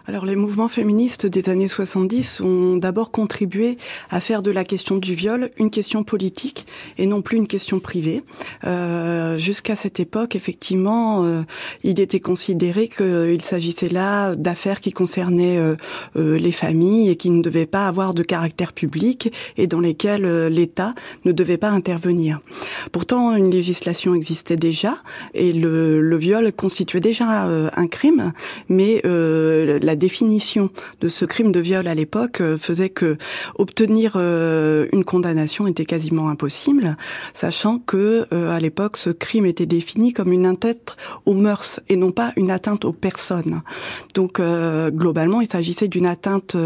Alors 0.08 0.26
les 0.26 0.36
mouvements 0.36 0.68
féministes 0.68 1.26
des 1.26 1.50
années 1.50 1.68
70 1.68 2.42
ont 2.42 2.78
d'abord 2.78 3.12
contribué 3.12 3.78
à 4.12 4.20
faire 4.20 4.42
de 4.42 4.52
la 4.52 4.64
question 4.64 4.98
du 4.98 5.16
viol 5.16 5.50
une 5.58 5.72
question 5.72 6.04
politique 6.04 6.68
et 6.98 7.08
non 7.08 7.22
plus 7.22 7.38
une 7.38 7.48
question 7.48 7.80
privée. 7.80 8.24
Euh, 8.66 9.38
Jusqu'à 9.38 9.76
cette 9.76 10.00
époque, 10.00 10.36
effectivement, 10.36 11.24
euh, 11.24 11.42
il 11.84 12.00
était 12.00 12.20
considéré 12.20 12.88
qu'il 12.88 13.42
s'agissait 13.42 13.90
là 13.90 14.36
d'affaires 14.36 14.80
qui 14.80 14.92
concernaient 14.92 15.58
euh, 15.58 15.76
euh, 16.16 16.38
les 16.38 16.52
familles 16.52 17.10
et 17.10 17.16
qui 17.16 17.30
ne 17.30 17.42
devaient 17.42 17.66
pas 17.66 17.88
avoir 17.88 18.14
de 18.14 18.24
caractère 18.24 18.74
public 18.74 19.34
et 19.58 19.68
dans 19.68 19.80
lesquelles 19.80 20.48
l'État 20.48 20.94
ne 21.26 21.32
devait 21.32 21.58
pas 21.58 21.70
intervenir. 21.70 22.40
Pourtant, 22.92 23.36
une 23.36 23.50
législation 23.50 24.16
existait 24.16 24.56
déjà 24.56 24.98
et 25.34 25.54
le, 25.54 26.02
le 26.02 26.18
viol 26.18 26.52
constituait 26.52 27.00
déjà 27.00 27.46
un 27.46 27.88
crime, 27.88 28.34
mais 28.70 29.02
la 29.04 29.95
la 29.96 30.00
définition 30.00 30.72
de 31.00 31.08
ce 31.08 31.24
crime 31.24 31.54
de 31.54 31.62
viol 31.62 31.88
à 31.88 31.96
l'époque 31.96 32.42
euh, 32.42 32.58
faisait 32.58 32.90
que 32.90 33.18
obtenir 33.58 34.16
euh, 34.18 34.88
une 34.92 35.06
condamnation 35.06 35.68
était 35.68 35.86
quasiment 35.86 36.28
impossible, 36.28 36.98
sachant 37.34 37.80
que 37.80 38.28
euh, 38.34 38.54
à 38.54 38.60
l'époque 38.60 38.98
ce 38.98 39.10
crime 39.10 39.46
était 39.46 39.66
défini 39.66 40.12
comme 40.12 40.34
une 40.34 40.46
atteinte 40.46 40.98
aux 41.26 41.34
mœurs 41.34 41.80
et 41.88 41.96
non 41.96 42.12
pas 42.12 42.34
une 42.36 42.52
atteinte 42.52 42.84
aux 42.84 42.92
personnes. 42.92 43.62
Donc 44.16 44.42
globalement, 44.42 45.40
il 45.42 45.48
s'agissait 45.48 45.88
d'une 45.88 46.06
atteinte 46.06 46.58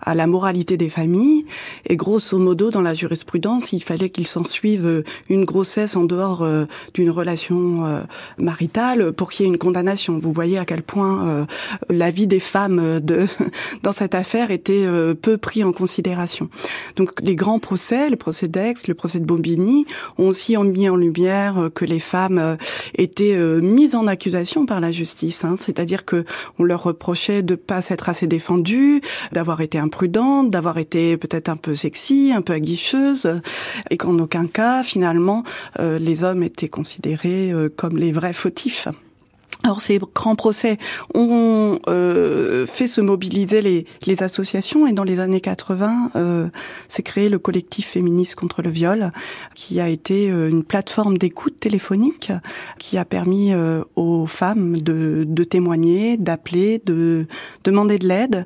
à 0.00 0.14
la 0.14 0.26
moralité 0.26 0.76
des 0.76 0.90
familles 0.90 1.46
et 1.86 1.96
grosso 1.96 2.38
modo 2.38 2.70
dans 2.70 2.82
la 2.82 2.94
jurisprudence, 2.94 3.72
il 3.72 3.82
fallait 3.82 4.10
qu'il 4.10 4.26
s'en 4.26 4.44
suive 4.44 5.02
une 5.28 5.44
grossesse 5.44 5.96
en 5.96 6.04
dehors 6.04 6.46
d'une 6.94 7.10
relation 7.10 8.04
maritale 8.38 9.12
pour 9.12 9.30
qu'il 9.30 9.44
y 9.44 9.48
ait 9.48 9.52
une 9.52 9.58
condamnation. 9.58 10.18
Vous 10.18 10.32
voyez 10.32 10.58
à 10.58 10.64
quel 10.64 10.82
point 10.82 11.46
la 11.88 12.10
vie 12.10 12.26
des 12.26 12.40
femmes 12.40 12.75
de, 12.76 13.26
dans 13.82 13.92
cette 13.92 14.14
affaire 14.14 14.50
était 14.50 14.84
euh, 14.84 15.14
peu 15.14 15.38
pris 15.38 15.64
en 15.64 15.72
considération. 15.72 16.48
Donc 16.96 17.12
les 17.22 17.36
grands 17.36 17.58
procès, 17.58 18.10
le 18.10 18.16
procès 18.16 18.48
d'Aix, 18.48 18.74
le 18.88 18.94
procès 18.94 19.20
de 19.20 19.24
Bombini, 19.24 19.86
ont 20.18 20.28
aussi 20.28 20.56
mis 20.56 20.88
en 20.88 20.96
lumière 20.96 21.58
euh, 21.58 21.70
que 21.70 21.84
les 21.84 22.00
femmes 22.00 22.38
euh, 22.38 22.56
étaient 22.94 23.36
mises 23.60 23.94
en 23.94 24.06
accusation 24.06 24.66
par 24.66 24.80
la 24.80 24.90
justice. 24.90 25.44
Hein. 25.44 25.56
C'est-à-dire 25.58 26.04
que 26.04 26.24
on 26.58 26.64
leur 26.64 26.82
reprochait 26.82 27.42
de 27.42 27.54
pas 27.54 27.80
s'être 27.80 28.08
assez 28.08 28.26
défendues, 28.26 29.00
d'avoir 29.32 29.60
été 29.60 29.78
imprudentes, 29.78 30.50
d'avoir 30.50 30.78
été 30.78 31.16
peut-être 31.16 31.48
un 31.48 31.56
peu 31.56 31.74
sexy, 31.74 32.32
un 32.34 32.42
peu 32.42 32.52
aguicheuse, 32.52 33.40
et 33.90 33.96
qu'en 33.96 34.18
aucun 34.18 34.46
cas, 34.46 34.82
finalement, 34.82 35.44
les 35.78 36.24
hommes 36.24 36.42
étaient 36.42 36.68
considérés 36.68 37.52
comme 37.76 37.96
les 37.96 38.12
vrais 38.12 38.32
fautifs. 38.32 38.88
Alors 39.66 39.80
ces 39.80 39.98
grands 40.14 40.36
procès 40.36 40.78
ont 41.12 41.80
euh, 41.88 42.66
fait 42.66 42.86
se 42.86 43.00
mobiliser 43.00 43.62
les, 43.62 43.84
les, 44.06 44.22
associations 44.22 44.86
et 44.86 44.92
dans 44.92 45.02
les 45.02 45.18
années 45.18 45.40
80, 45.40 46.12
euh, 46.14 46.46
s'est 46.86 47.02
créé 47.02 47.28
le 47.28 47.40
collectif 47.40 47.88
féministe 47.88 48.36
contre 48.36 48.62
le 48.62 48.70
viol, 48.70 49.10
qui 49.56 49.80
a 49.80 49.88
été 49.88 50.30
euh, 50.30 50.48
une 50.48 50.62
plateforme 50.62 51.18
d'écoute 51.18 51.58
téléphonique 51.58 52.30
qui 52.78 52.96
a 52.96 53.04
permis 53.04 53.52
euh, 53.52 53.82
aux 53.96 54.26
femmes 54.26 54.76
de, 54.76 55.24
de 55.26 55.42
témoigner, 55.42 56.16
d'appeler, 56.16 56.80
de 56.86 57.26
demander 57.64 57.98
de 57.98 58.06
l'aide. 58.06 58.44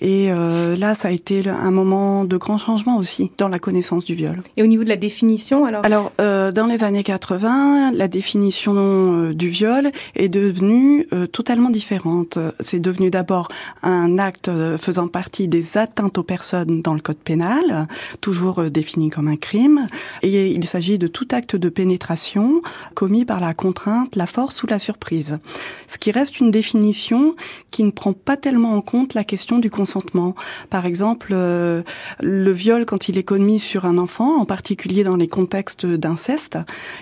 Et 0.00 0.32
euh, 0.32 0.76
là, 0.76 0.96
ça 0.96 1.08
a 1.08 1.10
été 1.12 1.48
un 1.48 1.70
moment 1.70 2.24
de 2.24 2.36
grand 2.36 2.58
changement 2.58 2.96
aussi 2.96 3.30
dans 3.38 3.48
la 3.48 3.60
connaissance 3.60 4.04
du 4.04 4.16
viol. 4.16 4.42
Et 4.56 4.64
au 4.64 4.66
niveau 4.66 4.82
de 4.82 4.88
la 4.88 4.96
définition, 4.96 5.64
alors? 5.64 5.84
Alors, 5.84 6.12
dans 6.18 6.66
les 6.66 6.82
années 6.82 7.04
80, 7.04 7.92
la 7.92 8.08
définition 8.08 9.30
du 9.30 9.48
viol 9.48 9.90
est 10.16 10.28
de 10.28 10.39
devenue 10.40 11.06
euh, 11.12 11.26
totalement 11.26 11.70
différente. 11.70 12.38
C'est 12.60 12.80
devenu 12.80 13.10
d'abord 13.10 13.48
un 13.82 14.18
acte 14.18 14.48
euh, 14.48 14.78
faisant 14.78 15.06
partie 15.06 15.48
des 15.48 15.76
atteintes 15.76 16.16
aux 16.16 16.22
personnes 16.22 16.80
dans 16.80 16.94
le 16.94 17.00
code 17.00 17.18
pénal, 17.18 17.86
toujours 18.20 18.60
euh, 18.60 18.70
défini 18.70 19.10
comme 19.10 19.28
un 19.28 19.36
crime, 19.36 19.86
et 20.22 20.50
il 20.50 20.64
s'agit 20.64 20.98
de 20.98 21.06
tout 21.06 21.28
acte 21.32 21.56
de 21.56 21.68
pénétration 21.68 22.62
commis 22.94 23.24
par 23.24 23.40
la 23.40 23.52
contrainte, 23.52 24.16
la 24.16 24.26
force 24.26 24.62
ou 24.62 24.66
la 24.66 24.78
surprise. 24.78 25.38
Ce 25.86 25.98
qui 25.98 26.10
reste 26.10 26.40
une 26.40 26.50
définition 26.50 27.34
qui 27.70 27.84
ne 27.84 27.90
prend 27.90 28.14
pas 28.14 28.36
tellement 28.36 28.72
en 28.74 28.80
compte 28.80 29.14
la 29.14 29.24
question 29.24 29.58
du 29.58 29.70
consentement. 29.70 30.34
Par 30.70 30.86
exemple, 30.86 31.32
le 31.32 32.52
viol 32.52 32.86
quand 32.86 33.08
il 33.08 33.18
est 33.18 33.24
commis 33.24 33.58
sur 33.58 33.84
un 33.84 33.98
enfant, 33.98 34.40
en 34.40 34.46
particulier 34.46 35.04
dans 35.04 35.16
les 35.16 35.28
contextes 35.28 35.86
d'inceste, 35.86 36.58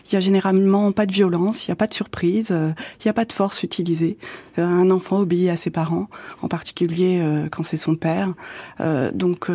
il 0.06 0.14
y 0.14 0.16
a 0.16 0.20
généralement 0.20 0.90
pas 0.92 1.06
de 1.06 1.12
violence, 1.12 1.66
il 1.66 1.70
n'y 1.70 1.72
a 1.72 1.76
pas 1.76 1.86
de 1.86 1.94
surprise, 1.94 2.48
il 2.50 3.04
n'y 3.04 3.10
a 3.10 3.14
pas 3.14 3.24
de 3.24 3.27
force 3.32 3.62
utilisée. 3.62 4.18
Euh, 4.58 4.64
un 4.64 4.90
enfant 4.90 5.20
obéit 5.20 5.50
à 5.50 5.56
ses 5.56 5.70
parents, 5.70 6.08
en 6.42 6.48
particulier 6.48 7.18
euh, 7.20 7.48
quand 7.50 7.62
c'est 7.62 7.76
son 7.76 7.96
père. 7.96 8.34
Euh, 8.80 9.10
donc 9.12 9.48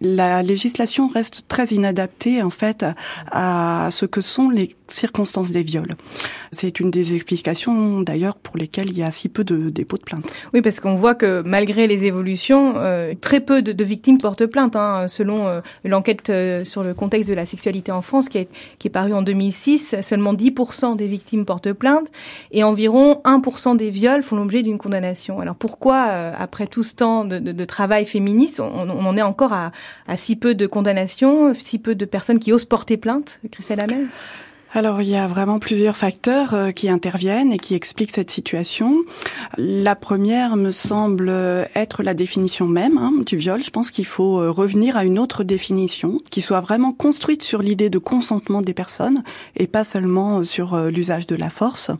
la 0.00 0.42
législation 0.42 1.08
reste 1.08 1.44
très 1.48 1.66
inadaptée 1.66 2.42
en 2.42 2.50
fait 2.50 2.84
à 3.30 3.88
ce 3.90 4.06
que 4.06 4.20
sont 4.20 4.50
les 4.50 4.74
circonstances 4.88 5.50
des 5.50 5.62
viols. 5.62 5.94
C'est 6.52 6.80
une 6.80 6.90
des 6.90 7.14
explications 7.14 8.00
d'ailleurs 8.00 8.36
pour 8.36 8.56
lesquelles 8.56 8.90
il 8.90 8.98
y 8.98 9.02
a 9.02 9.10
si 9.10 9.28
peu 9.28 9.44
de 9.44 9.70
dépôts 9.70 9.98
de 9.98 10.02
plainte. 10.02 10.24
Oui, 10.54 10.62
parce 10.62 10.80
qu'on 10.80 10.94
voit 10.94 11.14
que 11.14 11.42
malgré 11.44 11.86
les 11.86 12.04
évolutions, 12.04 12.74
très 13.20 13.40
peu 13.40 13.62
de, 13.62 13.84
victimes 13.84 14.18
portent 14.18 14.46
plainte. 14.46 14.76
Hein, 14.76 15.06
selon 15.08 15.60
l'enquête 15.84 16.32
sur 16.64 16.82
le 16.82 16.94
contexte 16.94 17.28
de 17.28 17.34
la 17.34 17.46
sexualité 17.46 17.92
en 17.92 18.02
France 18.02 18.28
qui 18.28 18.38
est 18.38 18.88
parue 18.88 19.12
en 19.12 19.22
2006, 19.22 19.96
seulement 20.02 20.34
10% 20.34 20.96
des 20.96 21.08
victimes 21.08 21.44
portent 21.44 21.72
plainte 21.72 22.08
et 22.56 22.64
environ 22.64 23.20
1% 23.26 23.76
des 23.76 23.90
viols 23.90 24.22
font 24.22 24.34
l'objet 24.34 24.62
d'une 24.62 24.78
condamnation. 24.78 25.40
Alors 25.40 25.56
pourquoi, 25.56 26.06
euh, 26.08 26.32
après 26.38 26.66
tout 26.66 26.82
ce 26.82 26.94
temps 26.94 27.26
de, 27.26 27.64
travail 27.66 28.06
féministe, 28.06 28.60
on, 28.60 28.88
en 28.88 29.16
est 29.16 29.22
encore 29.22 29.52
à, 29.52 29.72
à, 30.08 30.16
si 30.16 30.36
peu 30.36 30.54
de 30.54 30.66
condamnations, 30.66 31.52
si 31.54 31.78
peu 31.78 31.94
de 31.94 32.06
personnes 32.06 32.40
qui 32.40 32.54
osent 32.54 32.64
porter 32.64 32.96
plainte, 32.96 33.40
Christelle 33.52 33.80
Hamel? 33.80 34.06
Alors 34.76 35.00
il 35.00 35.08
y 35.08 35.16
a 35.16 35.26
vraiment 35.26 35.58
plusieurs 35.58 35.96
facteurs 35.96 36.52
euh, 36.52 36.70
qui 36.70 36.90
interviennent 36.90 37.50
et 37.50 37.58
qui 37.58 37.74
expliquent 37.74 38.10
cette 38.10 38.30
situation. 38.30 39.04
La 39.56 39.96
première 39.96 40.56
me 40.56 40.70
semble 40.70 41.32
être 41.74 42.02
la 42.02 42.12
définition 42.12 42.66
même 42.66 42.98
hein, 42.98 43.12
du 43.24 43.38
viol. 43.38 43.62
Je 43.62 43.70
pense 43.70 43.90
qu'il 43.90 44.04
faut 44.04 44.38
euh, 44.38 44.50
revenir 44.50 44.98
à 44.98 45.06
une 45.06 45.18
autre 45.18 45.44
définition 45.44 46.20
qui 46.30 46.42
soit 46.42 46.60
vraiment 46.60 46.92
construite 46.92 47.42
sur 47.42 47.62
l'idée 47.62 47.88
de 47.88 47.96
consentement 47.98 48.60
des 48.60 48.74
personnes 48.74 49.22
et 49.56 49.66
pas 49.66 49.82
seulement 49.82 50.40
euh, 50.40 50.44
sur 50.44 50.76
l'usage 50.90 51.26
de 51.26 51.36
la 51.36 51.48
force. 51.48 51.90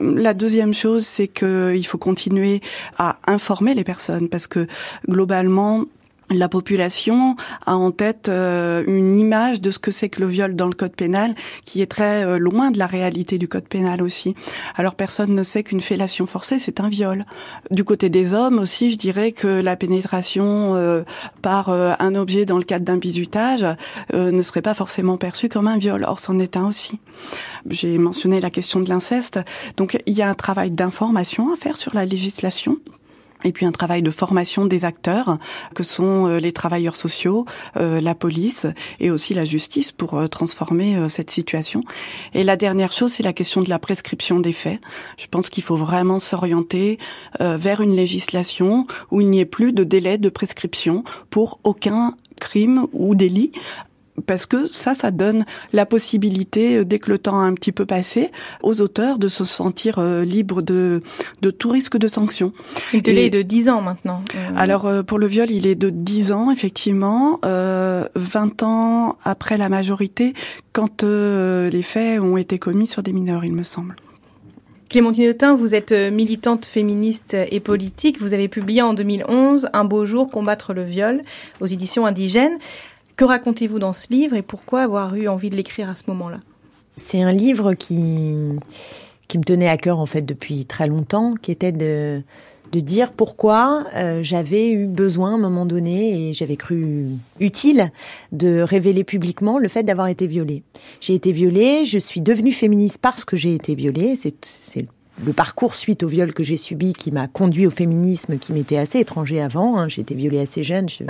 La 0.00 0.32
deuxième 0.32 0.72
chose, 0.72 1.04
c'est 1.04 1.28
qu'il 1.28 1.86
faut 1.86 1.98
continuer 1.98 2.62
à 2.96 3.18
informer 3.26 3.74
les 3.74 3.84
personnes 3.84 4.30
parce 4.30 4.46
que 4.46 4.66
globalement, 5.06 5.84
la 6.30 6.48
population 6.48 7.36
a 7.66 7.76
en 7.76 7.90
tête 7.90 8.28
euh, 8.28 8.84
une 8.86 9.16
image 9.16 9.60
de 9.60 9.70
ce 9.70 9.78
que 9.78 9.90
c'est 9.90 10.08
que 10.08 10.20
le 10.20 10.26
viol 10.26 10.54
dans 10.54 10.66
le 10.66 10.74
code 10.74 10.94
pénal 10.94 11.34
qui 11.64 11.82
est 11.82 11.86
très 11.86 12.24
euh, 12.24 12.38
loin 12.38 12.70
de 12.70 12.78
la 12.78 12.86
réalité 12.86 13.38
du 13.38 13.48
code 13.48 13.66
pénal 13.66 14.02
aussi. 14.02 14.34
Alors 14.76 14.94
personne 14.94 15.34
ne 15.34 15.42
sait 15.42 15.62
qu'une 15.62 15.80
fellation 15.80 16.26
forcée 16.26 16.58
c'est 16.58 16.80
un 16.80 16.88
viol. 16.88 17.24
Du 17.70 17.84
côté 17.84 18.08
des 18.08 18.34
hommes 18.34 18.58
aussi, 18.58 18.92
je 18.92 18.98
dirais 18.98 19.32
que 19.32 19.48
la 19.48 19.76
pénétration 19.76 20.74
euh, 20.74 21.02
par 21.42 21.68
un 21.68 22.14
objet 22.14 22.44
dans 22.44 22.58
le 22.58 22.64
cadre 22.64 22.84
d'un 22.84 22.96
bizutage 22.96 23.64
ne 24.12 24.42
serait 24.42 24.62
pas 24.62 24.74
forcément 24.74 25.16
perçue 25.16 25.48
comme 25.48 25.66
un 25.66 25.78
viol. 25.78 26.04
Or 26.06 26.18
c'en 26.18 26.38
est 26.38 26.56
un 26.56 26.66
aussi. 26.66 26.98
J'ai 27.68 27.98
mentionné 27.98 28.40
la 28.40 28.50
question 28.50 28.80
de 28.80 28.88
l'inceste. 28.88 29.40
Donc 29.76 29.98
il 30.06 30.14
y 30.14 30.22
a 30.22 30.28
un 30.28 30.34
travail 30.34 30.70
d'information 30.70 31.52
à 31.52 31.56
faire 31.56 31.76
sur 31.76 31.94
la 31.94 32.04
législation 32.04 32.78
et 33.44 33.52
puis 33.52 33.66
un 33.66 33.72
travail 33.72 34.02
de 34.02 34.10
formation 34.10 34.66
des 34.66 34.84
acteurs 34.84 35.38
que 35.74 35.82
sont 35.82 36.26
euh, 36.26 36.40
les 36.40 36.52
travailleurs 36.52 36.96
sociaux, 36.96 37.44
euh, 37.76 38.00
la 38.00 38.14
police 38.14 38.66
et 39.00 39.10
aussi 39.10 39.34
la 39.34 39.44
justice 39.44 39.92
pour 39.92 40.14
euh, 40.14 40.26
transformer 40.26 41.08
cette 41.08 41.30
situation. 41.30 41.82
Et 42.34 42.44
la 42.44 42.56
dernière 42.56 42.92
chose, 42.92 43.12
c'est 43.12 43.22
la 43.22 43.32
question 43.32 43.62
de 43.62 43.68
la 43.68 43.78
prescription 43.78 44.40
des 44.40 44.52
faits. 44.52 44.80
Je 45.16 45.26
pense 45.26 45.48
qu'il 45.48 45.62
faut 45.62 45.76
vraiment 45.76 46.20
s'orienter 46.20 46.98
vers 47.40 47.80
une 47.80 47.94
législation 47.94 48.86
où 49.10 49.20
il 49.20 49.30
n'y 49.30 49.40
ait 49.40 49.44
plus 49.44 49.72
de 49.72 49.84
délai 49.84 50.18
de 50.18 50.28
prescription 50.28 51.04
pour 51.30 51.60
aucun 51.64 52.14
crime 52.38 52.86
ou 52.92 53.14
délit 53.14 53.52
parce 54.26 54.46
que 54.46 54.66
ça, 54.66 54.94
ça 54.94 55.10
donne 55.10 55.44
la 55.72 55.86
possibilité, 55.86 56.84
dès 56.84 56.98
que 56.98 57.10
le 57.10 57.18
temps 57.18 57.38
a 57.38 57.42
un 57.42 57.54
petit 57.54 57.72
peu 57.72 57.86
passé, 57.86 58.30
aux 58.62 58.80
auteurs 58.80 59.18
de 59.18 59.28
se 59.28 59.44
sentir 59.44 60.00
libres 60.00 60.62
de, 60.62 61.02
de 61.42 61.50
tout 61.50 61.70
risque 61.70 61.96
de 61.96 62.08
sanction. 62.08 62.52
Le 62.92 63.00
délai 63.00 63.26
est 63.26 63.30
de 63.30 63.42
10 63.42 63.68
ans 63.68 63.82
maintenant. 63.82 64.22
Alors 64.56 64.88
pour 65.06 65.18
le 65.18 65.26
viol, 65.26 65.50
il 65.50 65.66
est 65.66 65.74
de 65.74 65.90
10 65.90 66.32
ans, 66.32 66.50
effectivement, 66.50 67.38
20 67.42 68.62
ans 68.62 69.16
après 69.24 69.58
la 69.58 69.68
majorité, 69.68 70.34
quand 70.72 71.02
les 71.02 71.82
faits 71.82 72.20
ont 72.20 72.36
été 72.36 72.58
commis 72.58 72.86
sur 72.86 73.02
des 73.02 73.12
mineurs, 73.12 73.44
il 73.44 73.52
me 73.52 73.62
semble. 73.62 73.96
Clémentine 74.88 75.28
Autain, 75.28 75.54
vous 75.54 75.74
êtes 75.74 75.92
euh, 75.92 76.10
militante 76.10 76.64
féministe 76.64 77.36
et 77.50 77.60
politique. 77.60 78.18
Vous 78.20 78.32
avez 78.32 78.48
publié 78.48 78.80
en 78.80 78.94
2011 78.94 79.68
Un 79.74 79.84
beau 79.84 80.06
jour, 80.06 80.30
combattre 80.30 80.72
le 80.72 80.82
viol 80.82 81.22
aux 81.60 81.66
éditions 81.66 82.06
indigènes. 82.06 82.58
Que 83.18 83.24
racontez-vous 83.24 83.80
dans 83.80 83.92
ce 83.92 84.06
livre 84.10 84.36
et 84.36 84.42
pourquoi 84.42 84.82
avoir 84.82 85.16
eu 85.16 85.26
envie 85.26 85.50
de 85.50 85.56
l'écrire 85.56 85.90
à 85.90 85.96
ce 85.96 86.04
moment-là? 86.06 86.38
C'est 86.94 87.20
un 87.20 87.32
livre 87.32 87.74
qui, 87.74 88.32
qui 89.26 89.38
me 89.38 89.42
tenait 89.42 89.68
à 89.68 89.76
cœur 89.76 89.98
en 89.98 90.06
fait 90.06 90.22
depuis 90.22 90.66
très 90.66 90.86
longtemps, 90.86 91.34
qui 91.34 91.50
était 91.50 91.72
de, 91.72 92.22
de 92.70 92.78
dire 92.78 93.10
pourquoi 93.10 93.84
euh, 93.96 94.20
j'avais 94.22 94.70
eu 94.70 94.86
besoin 94.86 95.32
à 95.32 95.34
un 95.34 95.38
moment 95.38 95.66
donné 95.66 96.28
et 96.28 96.32
j'avais 96.32 96.56
cru 96.56 97.06
utile 97.40 97.90
de 98.30 98.60
révéler 98.60 99.02
publiquement 99.02 99.58
le 99.58 99.66
fait 99.66 99.82
d'avoir 99.82 100.06
été 100.06 100.28
violée. 100.28 100.62
J'ai 101.00 101.14
été 101.16 101.32
violée, 101.32 101.84
je 101.84 101.98
suis 101.98 102.20
devenue 102.20 102.52
féministe 102.52 102.98
parce 103.02 103.24
que 103.24 103.36
j'ai 103.36 103.52
été 103.52 103.74
violée, 103.74 104.14
c'est 104.14 104.86
le 105.24 105.32
parcours 105.32 105.74
suite 105.74 106.02
au 106.02 106.08
viol 106.08 106.32
que 106.32 106.44
j'ai 106.44 106.56
subi 106.56 106.92
qui 106.92 107.10
m'a 107.10 107.26
conduit 107.26 107.66
au 107.66 107.70
féminisme 107.70 108.38
qui 108.38 108.52
m'était 108.52 108.76
assez 108.76 109.00
étranger 109.00 109.40
avant. 109.40 109.78
Hein. 109.78 109.88
J'ai 109.88 110.02
été 110.02 110.14
violée 110.14 110.38
assez 110.38 110.62
jeune, 110.62 110.88
je 110.88 111.04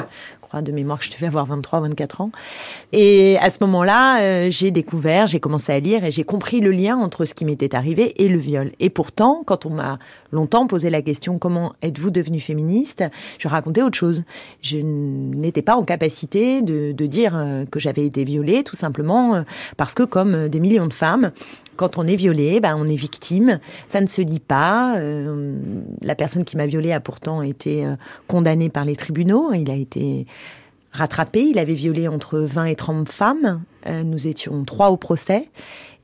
crois 0.48 0.62
de 0.62 0.72
mémoire 0.72 0.98
que 0.98 1.04
je 1.04 1.12
devais 1.12 1.26
avoir 1.26 1.46
23, 1.46 1.80
24 1.80 2.20
ans. 2.22 2.30
Et 2.92 3.36
à 3.40 3.50
ce 3.50 3.58
moment-là, 3.60 4.20
euh, 4.20 4.46
j'ai 4.50 4.70
découvert, 4.70 5.26
j'ai 5.26 5.40
commencé 5.40 5.72
à 5.72 5.78
lire 5.78 6.04
et 6.04 6.10
j'ai 6.10 6.24
compris 6.24 6.60
le 6.60 6.70
lien 6.70 6.96
entre 6.96 7.24
ce 7.24 7.34
qui 7.34 7.44
m'était 7.44 7.74
arrivé 7.74 8.14
et 8.22 8.28
le 8.28 8.38
viol. 8.38 8.72
Et 8.80 8.90
pourtant, 8.90 9.42
quand 9.44 9.66
on 9.66 9.70
m'a 9.70 9.98
longtemps 10.32 10.66
posé 10.66 10.90
la 10.90 11.02
question 11.02 11.38
comment 11.38 11.74
êtes-vous 11.82 12.10
devenue 12.10 12.40
féministe, 12.40 13.04
je 13.38 13.48
racontais 13.48 13.82
autre 13.82 13.98
chose. 13.98 14.24
Je 14.62 14.78
n'étais 14.78 15.62
pas 15.62 15.76
en 15.76 15.84
capacité 15.84 16.62
de, 16.62 16.92
de 16.92 17.06
dire 17.06 17.32
euh, 17.36 17.64
que 17.66 17.78
j'avais 17.78 18.06
été 18.06 18.24
violée, 18.24 18.64
tout 18.64 18.76
simplement 18.76 19.34
euh, 19.34 19.42
parce 19.76 19.94
que 19.94 20.02
comme 20.02 20.48
des 20.48 20.60
millions 20.60 20.86
de 20.86 20.92
femmes, 20.92 21.30
quand 21.76 21.96
on 21.96 22.06
est 22.08 22.16
violé, 22.16 22.58
ben, 22.58 22.74
on 22.76 22.86
est 22.86 22.96
victime. 22.96 23.60
Ça 23.86 24.00
ne 24.00 24.08
se 24.08 24.20
dit 24.20 24.40
pas. 24.40 24.98
la 26.02 26.14
personne 26.16 26.44
qui 26.44 26.56
m'a 26.56 26.66
violée 26.66 26.90
a 26.90 26.98
pourtant 26.98 27.40
été 27.40 27.86
condamnée 28.26 28.68
par 28.68 28.84
les 28.84 28.96
tribunaux. 28.96 29.52
Il 29.52 29.70
a 29.70 29.74
été 29.76 30.26
rattrapé. 30.98 31.42
Il 31.42 31.58
avait 31.58 31.74
violé 31.74 32.08
entre 32.08 32.38
20 32.38 32.66
et 32.66 32.76
30 32.76 33.08
femmes. 33.08 33.62
Euh, 33.86 34.02
nous 34.02 34.26
étions 34.26 34.64
trois 34.64 34.90
au 34.90 34.96
procès. 34.96 35.48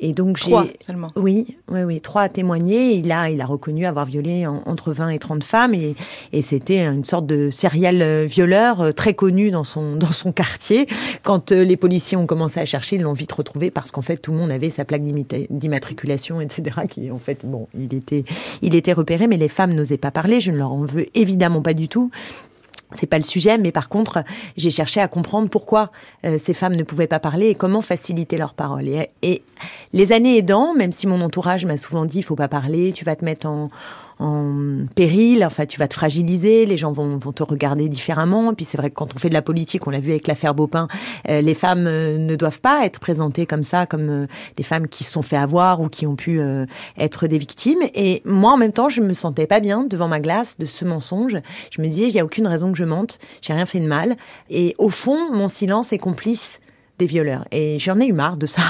Et 0.01 0.13
donc 0.13 0.37
j'ai 0.37 0.53
seulement. 0.81 1.09
Oui, 1.17 1.57
oui, 1.71 1.83
oui, 1.83 2.01
trois 2.01 2.23
à 2.23 2.29
témoigner. 2.29 2.95
Il 2.95 3.13
a, 3.13 3.31
il 3.31 3.41
a 3.41 3.47
reconnu 3.47 3.87
avoir 3.87 4.07
violé 4.07 4.47
entre 4.47 4.93
20 4.93 5.11
et 5.11 5.19
30 5.19 5.45
femmes 5.45 5.73
et, 5.73 5.95
et 6.33 6.43
c'était 6.43 6.85
une 6.85 7.05
sorte 7.05 7.27
de 7.27 7.49
serial 7.49 8.03
euh, 8.03 8.27
violeur 8.27 8.81
euh, 8.81 8.93
très 8.93 9.15
connu 9.15 9.51
dans 9.51 9.65
son 9.65 9.95
dans 9.97 10.11
son 10.11 10.33
quartier. 10.33 10.87
Quand 11.23 11.53
les 11.53 11.77
policiers 11.77 12.17
ont 12.17 12.27
commencé 12.27 12.61
à 12.61 12.65
chercher, 12.65 12.97
ils 12.97 13.03
l'ont 13.03 13.13
vite 13.13 13.33
retrouvé 13.33 13.71
parce 13.71 13.93
qu'en 13.93 14.03
fait 14.03 14.17
tout 14.17 14.33
le 14.33 14.39
monde 14.39 14.51
avait 14.51 14.71
sa 14.71 14.85
plaque 14.85 15.05
d'immatriculation, 15.05 16.41
etc. 16.41 16.81
Qui 16.91 17.11
en 17.11 17.19
fait 17.19 17.47
bon, 17.47 17.69
il 17.73 17.95
était 17.95 18.25
il 18.63 18.75
était 18.75 18.93
repéré, 18.93 19.27
mais 19.27 19.37
les 19.37 19.49
femmes 19.49 19.75
n'osaient 19.75 19.97
pas 19.97 20.11
parler. 20.11 20.41
Je 20.41 20.51
ne 20.51 20.57
leur 20.57 20.73
en 20.73 20.85
veux 20.85 21.07
évidemment 21.15 21.63
pas 21.63 21.75
du 21.75 21.89
tout 21.89 22.11
c'est 22.95 23.07
pas 23.07 23.19
le 23.19 23.25
sujet, 23.25 23.59
mais 23.59 23.73
par 23.73 23.89
contre, 23.89 24.25
j'ai 24.57 24.71
cherché 24.71 25.01
à 25.01 25.09
comprendre 25.09 25.49
pourquoi 25.49 25.91
euh, 26.25 26.39
ces 26.39 26.55
femmes 26.55 26.75
ne 26.75 26.83
pouvaient 26.83 27.07
pas 27.07 27.19
parler 27.19 27.49
et 27.49 27.55
comment 27.55 27.81
faciliter 27.81 28.37
leur 28.37 28.55
parole. 28.55 28.89
Et, 28.89 29.11
et 29.23 29.43
les 29.93 30.13
années 30.13 30.39
aidant, 30.39 30.75
même 30.75 30.93
si 30.93 31.07
mon 31.07 31.21
entourage 31.21 31.67
m'a 31.67 31.77
souvent 31.77 32.05
dit, 32.05 32.19
il 32.19 32.23
faut 32.23 32.37
pas 32.37 32.49
parler, 32.49 32.93
tu 32.93 33.05
vas 33.05 33.17
te 33.17 33.25
mettre 33.25 33.47
en, 33.47 33.71
en 34.25 34.87
péril, 34.95 35.45
enfin 35.45 35.67
tu 35.67 35.79
vas 35.79 35.87
te 35.87 35.95
fragiliser, 35.95 36.65
les 36.65 36.79
gens 36.79 36.93
vont, 36.93 37.19
vont 37.19 37.33
te 37.33 37.43
regarder 37.43 37.91
différemment. 37.91 38.53
Et 38.53 38.55
puis 38.55 38.65
c'est 38.65 38.79
vrai 38.79 38.89
que 38.89 38.95
quand 38.95 39.15
on 39.15 39.19
fait 39.19 39.29
de 39.29 39.35
la 39.35 39.43
politique, 39.43 39.87
on 39.87 39.91
l'a 39.91 40.01
vu 40.01 40.13
avec 40.13 40.27
l'affaire 40.27 40.55
Baupin, 40.55 40.89
euh, 41.29 41.43
les 41.43 41.55
femmes 41.55 41.85
euh, 41.87 42.17
ne 42.17 42.35
doivent 42.35 42.61
pas 42.61 42.87
être 42.87 43.01
présentées 43.01 43.45
comme 43.45 43.65
ça, 43.65 43.85
comme 43.85 44.09
euh, 44.09 44.27
des 44.57 44.63
femmes 44.63 44.89
qui 44.89 45.05
se 45.05 45.13
sont 45.13 45.21
fait 45.21 45.37
avoir 45.37 45.81
ou 45.81 45.89
qui 45.89 46.07
ont 46.07 46.17
pu 46.17 46.41
être 46.97 47.27
des 47.27 47.39
victimes. 47.39 47.81
Et 47.95 48.23
moi 48.25 48.53
en 48.53 48.57
même 48.57 48.73
temps, 48.73 48.89
je 48.89 49.03
me 49.03 49.13
sentais 49.13 49.47
pas 49.47 49.61
bien 49.61 49.85
devant 49.85 50.09
ma 50.09 50.21
glace 50.21 50.59
de 50.59 50.67
ce 50.67 50.85
mensonge. 50.85 51.37
Je 51.71 51.83
me 51.83 51.89
disais, 51.89 52.09
il 52.09 52.15
n'y 52.15 52.21
a 52.21 52.25
aucune 52.25 52.47
raison 52.47 52.73
que 52.73 52.79
je 52.79 52.85
mente, 52.85 53.19
j'ai 53.43 53.53
rien 53.53 53.67
fait 53.67 53.81
de 53.81 53.87
mal. 53.87 54.17
Et 54.49 54.75
au 54.79 54.89
fond, 54.89 55.33
mon 55.33 55.49
silence 55.49 55.93
est 55.93 55.99
complice 55.99 56.61
des 56.99 57.07
violeurs. 57.07 57.45
Et 57.51 57.79
j'en 57.79 57.99
ai 58.01 58.07
eu 58.07 58.13
marre 58.13 58.37
de 58.37 58.47
ça. 58.47 58.63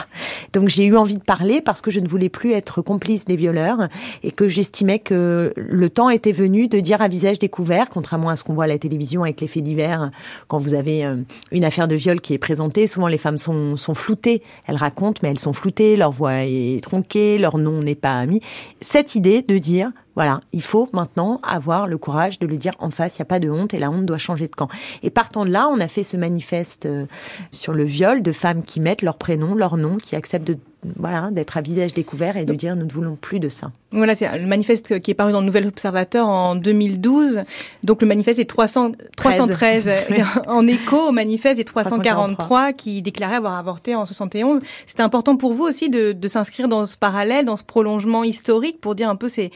Donc 0.52 0.68
j'ai 0.68 0.84
eu 0.84 0.96
envie 0.96 1.16
de 1.16 1.22
parler 1.22 1.60
parce 1.60 1.80
que 1.80 1.90
je 1.90 2.00
ne 2.00 2.08
voulais 2.08 2.28
plus 2.28 2.52
être 2.52 2.80
complice 2.80 3.24
des 3.24 3.36
violeurs 3.36 3.88
et 4.22 4.30
que 4.30 4.48
j'estimais 4.48 4.98
que 4.98 5.52
le 5.56 5.90
temps 5.90 6.10
était 6.10 6.32
venu 6.32 6.68
de 6.68 6.80
dire 6.80 7.02
à 7.02 7.08
visage 7.08 7.38
découvert, 7.38 7.88
contrairement 7.88 8.28
à 8.28 8.36
ce 8.36 8.44
qu'on 8.44 8.54
voit 8.54 8.64
à 8.64 8.68
la 8.68 8.78
télévision 8.78 9.24
avec 9.24 9.40
les 9.40 9.48
faits 9.48 9.62
divers, 9.62 10.10
quand 10.48 10.58
vous 10.58 10.74
avez 10.74 11.04
euh, 11.04 11.16
une 11.50 11.64
affaire 11.64 11.88
de 11.88 11.96
viol 11.96 12.20
qui 12.20 12.34
est 12.34 12.38
présentée, 12.38 12.86
souvent 12.86 13.08
les 13.08 13.18
femmes 13.18 13.38
sont, 13.38 13.76
sont 13.76 13.94
floutées. 13.94 14.42
Elles 14.66 14.76
racontent, 14.76 15.20
mais 15.22 15.30
elles 15.30 15.38
sont 15.38 15.52
floutées, 15.52 15.96
leur 15.96 16.12
voix 16.12 16.44
est 16.44 16.82
tronquée, 16.82 17.38
leur 17.38 17.58
nom 17.58 17.82
n'est 17.82 17.94
pas 17.94 18.24
mis. 18.26 18.40
Cette 18.80 19.14
idée 19.14 19.42
de 19.42 19.58
dire, 19.58 19.90
voilà, 20.14 20.40
il 20.52 20.62
faut 20.62 20.88
maintenant 20.92 21.40
avoir 21.42 21.86
le 21.86 21.98
courage 21.98 22.38
de 22.38 22.46
le 22.46 22.56
dire 22.56 22.74
en 22.78 22.90
face, 22.90 23.18
il 23.18 23.22
n'y 23.22 23.24
a 23.24 23.26
pas 23.26 23.40
de 23.40 23.50
honte 23.50 23.74
et 23.74 23.78
la 23.78 23.90
honte 23.90 24.06
doit 24.06 24.18
changer 24.18 24.46
de 24.46 24.54
camp. 24.54 24.68
Et 25.02 25.10
partant 25.10 25.44
de 25.44 25.50
là, 25.50 25.68
on 25.68 25.80
a 25.80 25.88
fait 25.88 26.04
ce 26.04 26.16
manifeste 26.16 26.86
euh, 26.86 27.06
sur 27.50 27.72
le 27.72 27.84
viol 27.84 28.22
de 28.22 28.32
femmes 28.32 28.62
qui 28.62 28.80
mettent 28.80 29.02
leur 29.02 29.16
prénom, 29.16 29.54
leur 29.54 29.76
nom, 29.76 29.96
qui 29.96 30.16
acceptent 30.16 30.46
de 30.46 30.58
voilà, 30.96 31.30
d'être 31.30 31.56
à 31.56 31.60
visage 31.60 31.94
découvert 31.94 32.36
et 32.36 32.44
de 32.44 32.52
dire 32.52 32.76
nous 32.76 32.84
ne 32.84 32.92
voulons 32.92 33.16
plus 33.16 33.40
de 33.40 33.48
ça. 33.48 33.72
Voilà, 33.90 34.14
c'est 34.14 34.36
le 34.36 34.46
manifeste 34.46 35.00
qui 35.00 35.10
est 35.12 35.14
paru 35.14 35.32
dans 35.32 35.40
le 35.40 35.46
Nouvel 35.46 35.66
Observateur 35.66 36.26
en 36.26 36.56
2012. 36.56 37.42
Donc 37.84 38.02
le 38.02 38.08
manifeste 38.08 38.38
est 38.38 38.44
300, 38.44 38.92
313 39.16 39.90
en 40.46 40.66
écho 40.66 41.08
au 41.08 41.12
manifeste 41.12 41.56
des 41.56 41.64
343, 41.64 42.72
qui 42.72 43.02
déclarait 43.02 43.36
avoir 43.36 43.54
avorté 43.54 43.94
en 43.94 44.04
71. 44.04 44.60
C'était 44.86 45.02
important 45.02 45.36
pour 45.36 45.52
vous 45.52 45.64
aussi 45.64 45.88
de, 45.88 46.12
de 46.12 46.28
s'inscrire 46.28 46.68
dans 46.68 46.86
ce 46.86 46.96
parallèle, 46.96 47.46
dans 47.46 47.56
ce 47.56 47.64
prolongement 47.64 48.24
historique 48.24 48.80
pour 48.80 48.94
dire 48.94 49.08
un 49.08 49.16
peu 49.16 49.28
c'est 49.28 49.50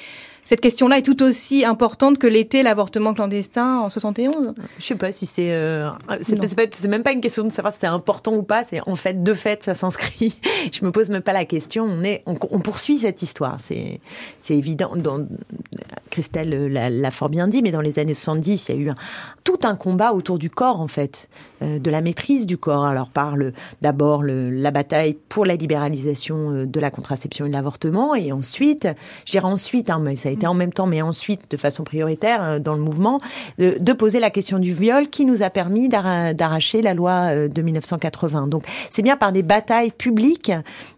cette 0.48 0.62
question-là 0.62 0.96
est 0.96 1.02
tout 1.02 1.22
aussi 1.22 1.66
importante 1.66 2.16
que 2.16 2.26
l'était 2.26 2.62
l'avortement 2.62 3.12
clandestin 3.12 3.80
en 3.80 3.90
71 3.90 4.54
Je 4.78 4.82
sais 4.82 4.94
pas 4.94 5.12
si 5.12 5.26
c'est 5.26 5.52
euh, 5.52 5.90
c'est 6.22 6.88
même 6.88 7.02
pas 7.02 7.12
une 7.12 7.20
question 7.20 7.44
de 7.44 7.52
savoir 7.52 7.70
si 7.70 7.80
c'est 7.80 7.86
important 7.86 8.32
ou 8.32 8.42
pas, 8.42 8.64
c'est 8.64 8.80
en 8.88 8.94
fait 8.94 9.22
de 9.22 9.34
fait 9.34 9.62
ça 9.62 9.74
s'inscrit. 9.74 10.34
Je 10.72 10.86
me 10.86 10.90
pose 10.90 11.10
même 11.10 11.20
pas 11.20 11.34
la 11.34 11.44
question, 11.44 11.84
on 11.84 12.00
est 12.00 12.22
on, 12.24 12.60
poursuit 12.60 12.96
cette 12.96 13.20
histoire, 13.20 13.60
c'est 13.60 14.00
c'est 14.38 14.56
évident. 14.56 14.92
Dans 14.96 15.26
Christelle 16.08 16.72
l'a 16.72 17.10
fort 17.10 17.28
bien 17.28 17.46
dit 17.46 17.60
mais 17.60 17.70
dans 17.70 17.82
les 17.82 17.98
années 17.98 18.14
70, 18.14 18.70
il 18.70 18.74
y 18.74 18.78
a 18.78 18.80
eu 18.80 18.94
tout 19.44 19.58
un 19.64 19.76
combat 19.76 20.14
autour 20.14 20.38
du 20.38 20.48
corps 20.48 20.80
en 20.80 20.88
fait, 20.88 21.28
euh, 21.60 21.78
de 21.78 21.90
la 21.90 22.00
maîtrise 22.00 22.46
du 22.46 22.56
corps. 22.56 22.86
Alors 22.86 23.10
parle 23.10 23.52
d'abord 23.82 24.22
la 24.24 24.70
bataille 24.70 25.18
pour 25.28 25.44
la 25.44 25.56
libéralisation 25.56 26.52
euh, 26.52 26.66
de 26.66 26.80
la 26.80 26.90
contraception 26.90 27.44
et 27.44 27.48
de 27.50 27.52
l'avortement 27.52 28.14
et 28.14 28.32
ensuite, 28.32 28.88
j'irai 29.26 29.44
ensuite 29.44 29.90
hein, 29.90 30.00
mais 30.02 30.16
ça 30.16 30.30
a 30.30 30.32
en 30.46 30.54
même 30.54 30.72
temps, 30.72 30.86
mais 30.86 31.02
ensuite 31.02 31.50
de 31.50 31.56
façon 31.56 31.84
prioritaire 31.84 32.42
euh, 32.42 32.58
dans 32.58 32.74
le 32.74 32.80
mouvement, 32.80 33.20
de, 33.58 33.92
poser 33.92 34.20
la 34.20 34.30
question 34.30 34.58
du 34.58 34.72
viol 34.72 35.08
qui 35.08 35.24
nous 35.24 35.42
a 35.42 35.50
permis 35.50 35.88
d'arracher 35.88 36.82
la 36.82 36.94
loi 36.94 37.30
euh, 37.30 37.48
de 37.48 37.62
1980. 37.62 38.46
Donc 38.46 38.64
c'est 38.90 39.02
bien 39.02 39.16
par 39.16 39.32
des 39.32 39.42
batailles 39.42 39.90
publiques 39.90 40.52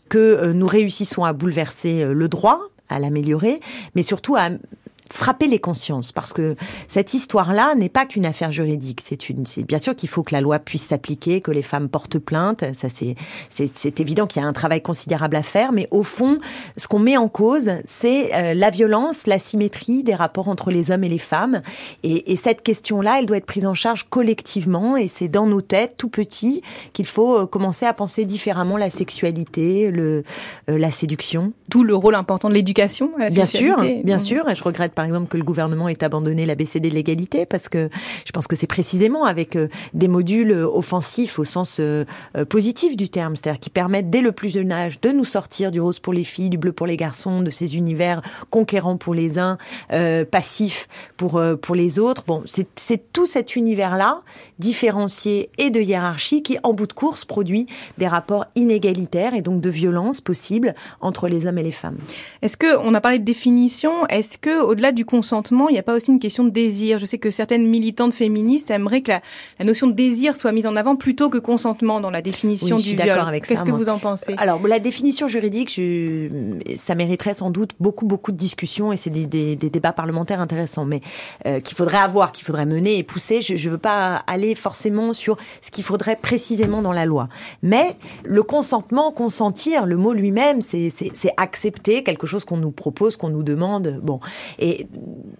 que 0.08 0.18
euh, 0.18 0.52
nous 0.52 0.66
réussissons 0.66 1.24
à 1.24 1.32
bouleverser 1.32 2.04
le 2.04 2.28
droit, 2.28 2.60
à 2.88 2.98
l'améliorer, 2.98 3.60
mais 3.94 4.02
surtout 4.02 4.36
à 4.36 4.50
frapper 5.12 5.48
les 5.48 5.58
consciences 5.58 6.12
parce 6.12 6.32
que 6.32 6.56
cette 6.88 7.14
histoire-là 7.14 7.74
n'est 7.74 7.88
pas 7.88 8.06
qu'une 8.06 8.26
affaire 8.26 8.52
juridique. 8.52 9.00
C'est 9.04 9.28
une, 9.28 9.46
c'est 9.46 9.62
bien 9.62 9.78
sûr 9.78 9.94
qu'il 9.94 10.08
faut 10.08 10.22
que 10.22 10.34
la 10.34 10.40
loi 10.40 10.58
puisse 10.58 10.86
s'appliquer, 10.86 11.40
que 11.40 11.50
les 11.50 11.62
femmes 11.62 11.88
portent 11.88 12.18
plainte. 12.18 12.64
Ça, 12.72 12.88
c'est, 12.88 13.16
c'est, 13.48 14.00
évident 14.00 14.26
qu'il 14.26 14.40
y 14.40 14.44
a 14.44 14.48
un 14.48 14.52
travail 14.52 14.82
considérable 14.82 15.36
à 15.36 15.42
faire, 15.42 15.72
mais 15.72 15.88
au 15.90 16.02
fond, 16.02 16.38
ce 16.76 16.88
qu'on 16.88 16.98
met 16.98 17.16
en 17.16 17.28
cause, 17.28 17.70
c'est 17.84 18.34
euh, 18.34 18.54
la 18.54 18.70
violence, 18.70 19.26
la 19.26 19.38
symétrie 19.38 20.02
des 20.02 20.14
rapports 20.14 20.48
entre 20.48 20.70
les 20.70 20.90
hommes 20.90 21.04
et 21.04 21.08
les 21.08 21.18
femmes. 21.18 21.62
Et, 22.02 22.32
et 22.32 22.36
cette 22.36 22.62
question-là, 22.62 23.18
elle 23.18 23.26
doit 23.26 23.36
être 23.36 23.46
prise 23.46 23.66
en 23.66 23.74
charge 23.74 24.06
collectivement, 24.08 24.96
et 24.96 25.08
c'est 25.08 25.28
dans 25.28 25.46
nos 25.46 25.60
têtes, 25.60 25.94
tout 25.96 26.08
petits, 26.08 26.62
qu'il 26.92 27.06
faut 27.06 27.40
euh, 27.40 27.46
commencer 27.46 27.84
à 27.84 27.92
penser 27.92 28.24
différemment 28.24 28.76
la 28.76 28.90
sexualité, 28.90 29.90
le, 29.90 30.24
euh, 30.68 30.78
la 30.78 30.90
séduction. 30.90 31.52
Tout 31.70 31.84
le 31.84 31.94
rôle 31.94 32.14
important 32.14 32.48
de 32.48 32.54
l'éducation. 32.54 33.10
bien 33.30 33.44
sûr, 33.44 33.76
bien 34.04 34.18
sûr, 34.18 34.48
et 34.48 34.54
je 34.54 34.62
regrette 34.62 34.92
par 35.00 35.06
exemple, 35.06 35.28
que 35.28 35.38
le 35.38 35.44
gouvernement 35.44 35.88
ait 35.88 36.04
abandonné 36.04 36.44
la 36.44 36.54
BCD 36.54 36.90
de 36.90 36.94
l'égalité, 36.94 37.46
parce 37.46 37.70
que 37.70 37.88
je 38.26 38.32
pense 38.32 38.46
que 38.46 38.54
c'est 38.54 38.66
précisément 38.66 39.24
avec 39.24 39.56
euh, 39.56 39.68
des 39.94 40.08
modules 40.08 40.52
offensifs 40.52 41.38
au 41.38 41.44
sens 41.44 41.78
euh, 41.80 42.04
euh, 42.36 42.44
positif 42.44 42.98
du 42.98 43.08
terme, 43.08 43.34
c'est-à-dire 43.34 43.60
qui 43.60 43.70
permettent 43.70 44.10
dès 44.10 44.20
le 44.20 44.32
plus 44.32 44.50
jeune 44.50 44.70
âge 44.72 45.00
de 45.00 45.08
nous 45.08 45.24
sortir 45.24 45.72
du 45.72 45.80
rose 45.80 46.00
pour 46.00 46.12
les 46.12 46.22
filles, 46.22 46.50
du 46.50 46.58
bleu 46.58 46.72
pour 46.72 46.86
les 46.86 46.98
garçons, 46.98 47.40
de 47.40 47.48
ces 47.48 47.76
univers 47.76 48.20
conquérants 48.50 48.98
pour 48.98 49.14
les 49.14 49.38
uns, 49.38 49.56
passifs 50.30 50.86
pour 51.16 51.40
pour 51.62 51.74
les 51.74 51.98
autres. 51.98 52.24
Bon, 52.26 52.42
c'est 52.44 53.12
tout 53.14 53.24
cet 53.24 53.56
univers-là, 53.56 54.20
différencié 54.58 55.48
et 55.56 55.70
de 55.70 55.80
hiérarchie, 55.80 56.42
qui 56.42 56.58
en 56.62 56.74
bout 56.74 56.86
de 56.86 56.92
course 56.92 57.24
produit 57.24 57.66
des 57.96 58.06
rapports 58.06 58.44
inégalitaires 58.54 59.32
et 59.32 59.40
donc 59.40 59.62
de 59.62 59.70
violence 59.70 60.20
possibles 60.20 60.74
entre 61.00 61.28
les 61.28 61.46
hommes 61.46 61.58
et 61.58 61.62
les 61.62 61.72
femmes. 61.72 61.96
Est-ce 62.42 62.58
que 62.58 62.76
on 62.76 62.92
a 62.92 63.00
parlé 63.00 63.18
de 63.18 63.24
définition 63.24 64.06
Est-ce 64.08 64.36
que 64.36 64.60
au-delà 64.60 64.89
du 64.92 65.04
consentement, 65.04 65.68
il 65.68 65.72
n'y 65.72 65.78
a 65.78 65.82
pas 65.82 65.94
aussi 65.94 66.10
une 66.10 66.18
question 66.18 66.44
de 66.44 66.50
désir 66.50 66.98
Je 66.98 67.06
sais 67.06 67.18
que 67.18 67.30
certaines 67.30 67.66
militantes 67.66 68.14
féministes 68.14 68.70
aimeraient 68.70 69.02
que 69.02 69.10
la, 69.10 69.22
la, 69.58 69.64
notion 69.64 69.86
de 69.86 69.92
désir 69.92 70.34
soit 70.34 70.52
mise 70.52 70.66
en 70.66 70.76
avant 70.76 70.96
plutôt 70.96 71.30
que 71.30 71.38
consentement 71.38 72.00
dans 72.00 72.10
la 72.10 72.22
définition 72.22 72.76
oui, 72.76 72.82
du 72.82 72.90
je 72.90 72.96
suis 72.96 73.02
viol. 73.02 73.18
avec 73.18 73.46
Qu'est-ce 73.46 73.64
que 73.64 73.70
moi. 73.70 73.78
vous 73.78 73.88
en 73.88 73.98
pensez? 73.98 74.34
Alors 74.38 74.66
la 74.66 74.78
définition 74.78 75.28
juridique, 75.28 75.72
je, 75.72 76.28
ça 76.76 76.94
mériterait 76.94 77.34
sans 77.34 77.50
doute 77.50 77.72
beaucoup 77.80 78.06
beaucoup 78.06 78.32
de 78.32 78.36
discussions 78.36 78.92
et 78.92 78.96
c'est 78.96 79.10
des, 79.10 79.26
des, 79.26 79.56
des, 79.56 79.70
débats 79.70 79.92
parlementaires 79.92 80.40
intéressants, 80.40 80.84
mais 80.84 81.00
euh, 81.46 81.60
qu'il 81.60 81.76
faudrait 81.76 81.98
avoir, 81.98 82.32
qu'il 82.32 82.44
faudrait 82.44 82.66
mener 82.66 82.98
et 82.98 83.02
pousser. 83.02 83.40
Je 83.40 83.54
ne 83.54 83.72
veux 83.72 83.78
pas 83.78 84.22
aller 84.26 84.54
forcément 84.54 85.12
sur 85.12 85.36
ce 85.62 85.70
qu'il 85.70 85.84
faudrait 85.84 86.16
précisément 86.16 86.82
dans 86.82 86.92
la 86.92 87.06
loi, 87.06 87.28
mais 87.62 87.96
le 88.24 88.42
consentement, 88.42 89.12
consentir, 89.12 89.86
le 89.86 89.96
mot 89.96 90.12
lui-même, 90.12 90.60
c'est 90.60 90.90
accepter 91.36 92.02
quelque 92.02 92.26
chose 92.26 92.44
qu'on 92.44 92.56
nous 92.56 92.70
propose, 92.70 93.16
qu'on 93.16 93.30
nous 93.30 93.42
demande. 93.42 94.00
Bon, 94.02 94.20
et 94.58 94.79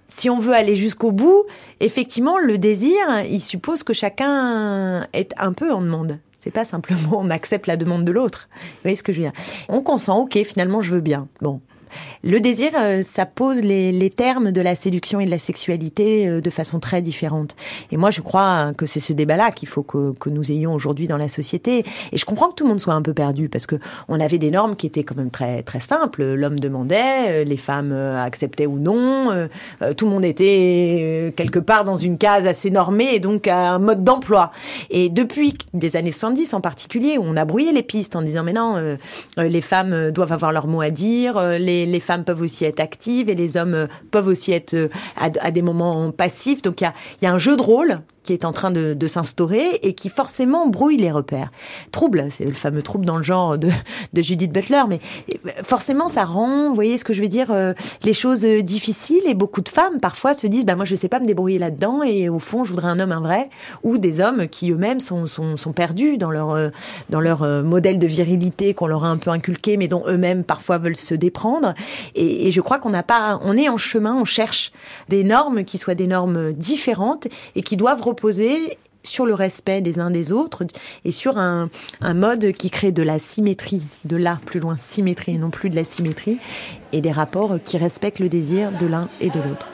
si 0.09 0.31
on 0.31 0.39
veut 0.39 0.55
aller 0.55 0.77
jusqu'au 0.77 1.13
bout, 1.13 1.45
effectivement, 1.81 2.39
le 2.39 2.59
désir, 2.59 2.97
il 3.29 3.41
suppose 3.41 3.83
que 3.83 3.93
chacun 3.93 5.07
est 5.13 5.33
un 5.39 5.53
peu 5.53 5.73
en 5.73 5.81
demande. 5.81 6.19
C'est 6.37 6.51
pas 6.51 6.65
simplement 6.65 7.19
on 7.19 7.31
accepte 7.31 7.67
la 7.67 7.77
demande 7.77 8.05
de 8.05 8.13
l'autre. 8.13 8.49
Vous 8.53 8.83
voyez 8.83 8.97
ce 8.97 9.03
que 9.03 9.13
je 9.13 9.19
veux 9.19 9.25
dire? 9.25 9.41
On 9.69 9.83
consent, 9.83 10.21
ok, 10.21 10.39
finalement 10.45 10.81
je 10.81 10.95
veux 10.95 11.01
bien. 11.01 11.29
Bon, 11.41 11.61
le 12.23 12.41
désir, 12.41 12.73
euh, 12.77 13.03
ça 13.03 13.27
pose 13.27 13.61
les, 13.63 13.93
les, 13.93 14.11
termes 14.11 14.51
de 14.51 14.61
la 14.61 14.75
séduction 14.75 15.21
et 15.21 15.27
de 15.27 15.31
la 15.31 15.39
sexualité 15.39 16.29
euh, 16.29 16.41
de 16.41 16.51
façon 16.51 16.81
très 16.81 17.03
différente. 17.03 17.57
Et 17.91 17.97
moi, 17.97 18.11
je 18.11 18.21
crois 18.21 18.73
que 18.77 18.87
c'est 18.87 19.01
ce 19.01 19.13
débat-là 19.13 19.51
qu'il 19.53 19.69
faut 19.69 19.83
que, 19.83 20.13
que, 20.13 20.29
nous 20.29 20.53
ayons 20.53 20.75
aujourd'hui 20.75 21.07
dans 21.07 21.17
la 21.17 21.29
société. 21.29 21.85
Et 22.13 22.19
je 22.19 22.25
comprends 22.25 22.49
que 22.49 22.55
tout 22.55 22.65
le 22.65 22.71
monde 22.71 22.81
soit 22.81 22.95
un 22.95 23.03
peu 23.03 23.15
perdu 23.15 23.49
parce 23.49 23.67
que 23.67 23.77
on 24.09 24.21
avait 24.21 24.39
des 24.39 24.51
normes 24.51 24.77
qui 24.77 24.87
étaient 24.87 25.03
quand 25.03 25.17
même 25.17 25.31
très 25.31 25.63
très 25.63 25.81
simples. 25.81 26.23
L'homme 26.35 26.61
demandait, 26.61 27.43
euh, 27.43 27.45
les 27.45 27.57
femmes 27.57 27.93
acceptaient 27.93 28.67
ou 28.67 28.79
non. 28.79 29.49
Tout 29.97 30.07
le 30.07 30.11
monde 30.11 30.25
était 30.25 31.33
quelque 31.37 31.59
part 31.59 31.85
dans 31.85 31.97
une 31.97 32.19
case 32.19 32.47
assez 32.47 32.71
normée 32.71 33.15
et 33.15 33.21
donc 33.21 33.49
un 33.49 33.79
mode 33.79 34.05
d'emploi. 34.05 34.53
Et 34.91 35.09
depuis 35.09 35.55
des 35.75 35.97
années 35.97 36.11
70 36.11 36.55
en 36.55 36.61
particulier, 36.61 37.19
on 37.19 37.37
a 37.37 37.45
brouillé 37.45 37.73
les 37.73 37.83
pistes 37.83 38.17
en 38.17 38.23
disant 38.23 38.43
mais 38.43 38.53
non, 38.53 38.97
les 39.37 39.61
femmes 39.61 40.11
doivent 40.11 40.33
avoir 40.33 40.53
leur 40.53 40.67
mot 40.67 40.81
à 40.81 40.91
dire, 40.91 41.41
les 41.59 41.80
les, 41.87 42.01
femmes 42.01 42.25
peuvent 42.25 42.43
aussi 42.43 42.65
être 42.65 42.81
actives 42.81 43.29
et 43.29 43.35
les 43.35 43.57
hommes 43.57 43.89
peuvent 44.11 44.29
aussi 44.29 44.53
être 44.53 44.91
à, 45.17 45.31
à 45.41 45.51
des 45.51 45.63
moments 45.63 46.11
passifs. 46.11 46.63
Donc 46.63 46.81
il 46.81 46.91
y 47.23 47.27
a 47.27 47.33
un 47.33 47.39
jeu 47.39 47.57
de 47.57 47.63
rôle 47.63 48.01
qui 48.23 48.33
est 48.33 48.45
en 48.45 48.53
train 48.53 48.71
de, 48.71 49.07
s'instaurer 49.07 49.81
et 49.83 49.95
qui 49.95 50.09
forcément 50.09 50.69
brouille 50.69 50.97
les 50.97 51.11
repères. 51.11 51.51
Trouble, 51.91 52.27
c'est 52.31 52.45
le 52.45 52.53
fameux 52.53 52.83
trouble 52.83 53.05
dans 53.05 53.17
le 53.17 53.23
genre 53.23 53.59
de, 53.59 53.71
Judith 54.17 54.53
Butler, 54.53 54.83
mais 54.89 55.01
forcément 55.65 56.07
ça 56.07 56.25
rend, 56.25 56.69
vous 56.69 56.75
voyez 56.75 56.97
ce 56.97 57.05
que 57.05 57.13
je 57.13 57.23
veux 57.23 57.29
dire, 57.29 57.51
euh, 57.51 57.73
les 58.05 58.13
choses 58.13 58.45
difficiles 58.45 59.23
et 59.27 59.35
beaucoup 59.35 59.63
de 59.63 59.69
femmes 59.69 59.99
parfois 60.01 60.35
se 60.35 60.47
disent, 60.47 60.65
bah 60.65 60.77
moi 60.77 60.85
je 60.85 60.95
sais 60.95 61.09
pas 61.09 61.19
me 61.19 61.27
débrouiller 61.27 61.59
là-dedans 61.59 62.03
et 62.03 62.29
au 62.29 62.39
fond 62.39 62.63
je 62.63 62.71
voudrais 62.71 62.89
un 62.89 63.01
homme 63.01 63.13
un 63.13 63.21
vrai, 63.21 63.49
ou 63.83 63.99
des 63.99 64.21
hommes 64.21 64.47
qui 64.49 64.71
eux-mêmes 64.71 65.01
sont, 65.01 65.27
sont, 65.27 65.73
perdus 65.73 66.19
dans 66.19 66.31
leur, 66.31 66.51
euh, 66.51 66.69
dans 67.09 67.21
leur 67.21 67.43
euh, 67.43 67.63
modèle 67.63 67.99
de 67.99 68.07
virilité 68.07 68.75
qu'on 68.75 68.87
leur 68.87 69.05
a 69.05 69.09
un 69.09 69.17
peu 69.17 69.31
inculqué, 69.31 69.77
mais 69.77 69.89
dont 69.89 70.05
eux-mêmes 70.07 70.45
parfois 70.45 70.79
veulent 70.79 70.97
se 70.97 71.15
déprendre. 71.15 71.75
Et, 72.15 72.47
et 72.47 72.51
je 72.51 72.61
crois 72.61 72.79
qu'on 72.79 72.91
n'a 72.91 73.03
pas, 73.03 73.41
on 73.43 73.57
est 73.57 73.69
en 73.69 73.77
chemin, 73.77 74.15
on 74.15 74.25
cherche 74.25 74.73
des 75.09 75.25
normes 75.25 75.65
qui 75.65 75.79
soient 75.79 75.95
des 75.95 76.07
normes 76.07 76.53
différentes 76.53 77.29
et 77.55 77.63
qui 77.63 77.77
doivent 77.77 78.01
reposer 78.11 78.79
sur 79.03 79.27
le 79.27 79.35
respect 79.35 79.81
des 79.81 79.99
uns 79.99 80.11
des 80.11 80.31
autres 80.31 80.65
et 81.05 81.11
sur 81.11 81.39
un, 81.39 81.71
un, 82.01 82.15
mode 82.15 82.53
qui 82.53 82.71
crée 82.71 82.93
de 82.93 83.03
la 83.03 83.19
symétrie, 83.19 83.83
de 84.05 84.17
là 84.17 84.39
plus 84.45 84.61
loin, 84.61 84.77
symétrie 84.77 85.33
et 85.33 85.39
non 85.39 85.51
plus 85.51 85.71
de 85.71 85.77
la 85.77 85.85
symétrie, 85.85 86.39
et 86.93 87.01
des 87.01 87.13
rapports 87.13 87.59
qui 87.65 87.79
respectent 87.79 88.21
le 88.21 88.29
désir 88.29 88.73
de 88.79 88.87
l'un 88.87 89.09
et 89.21 89.31
de 89.31 89.41
l'autre. 89.41 89.69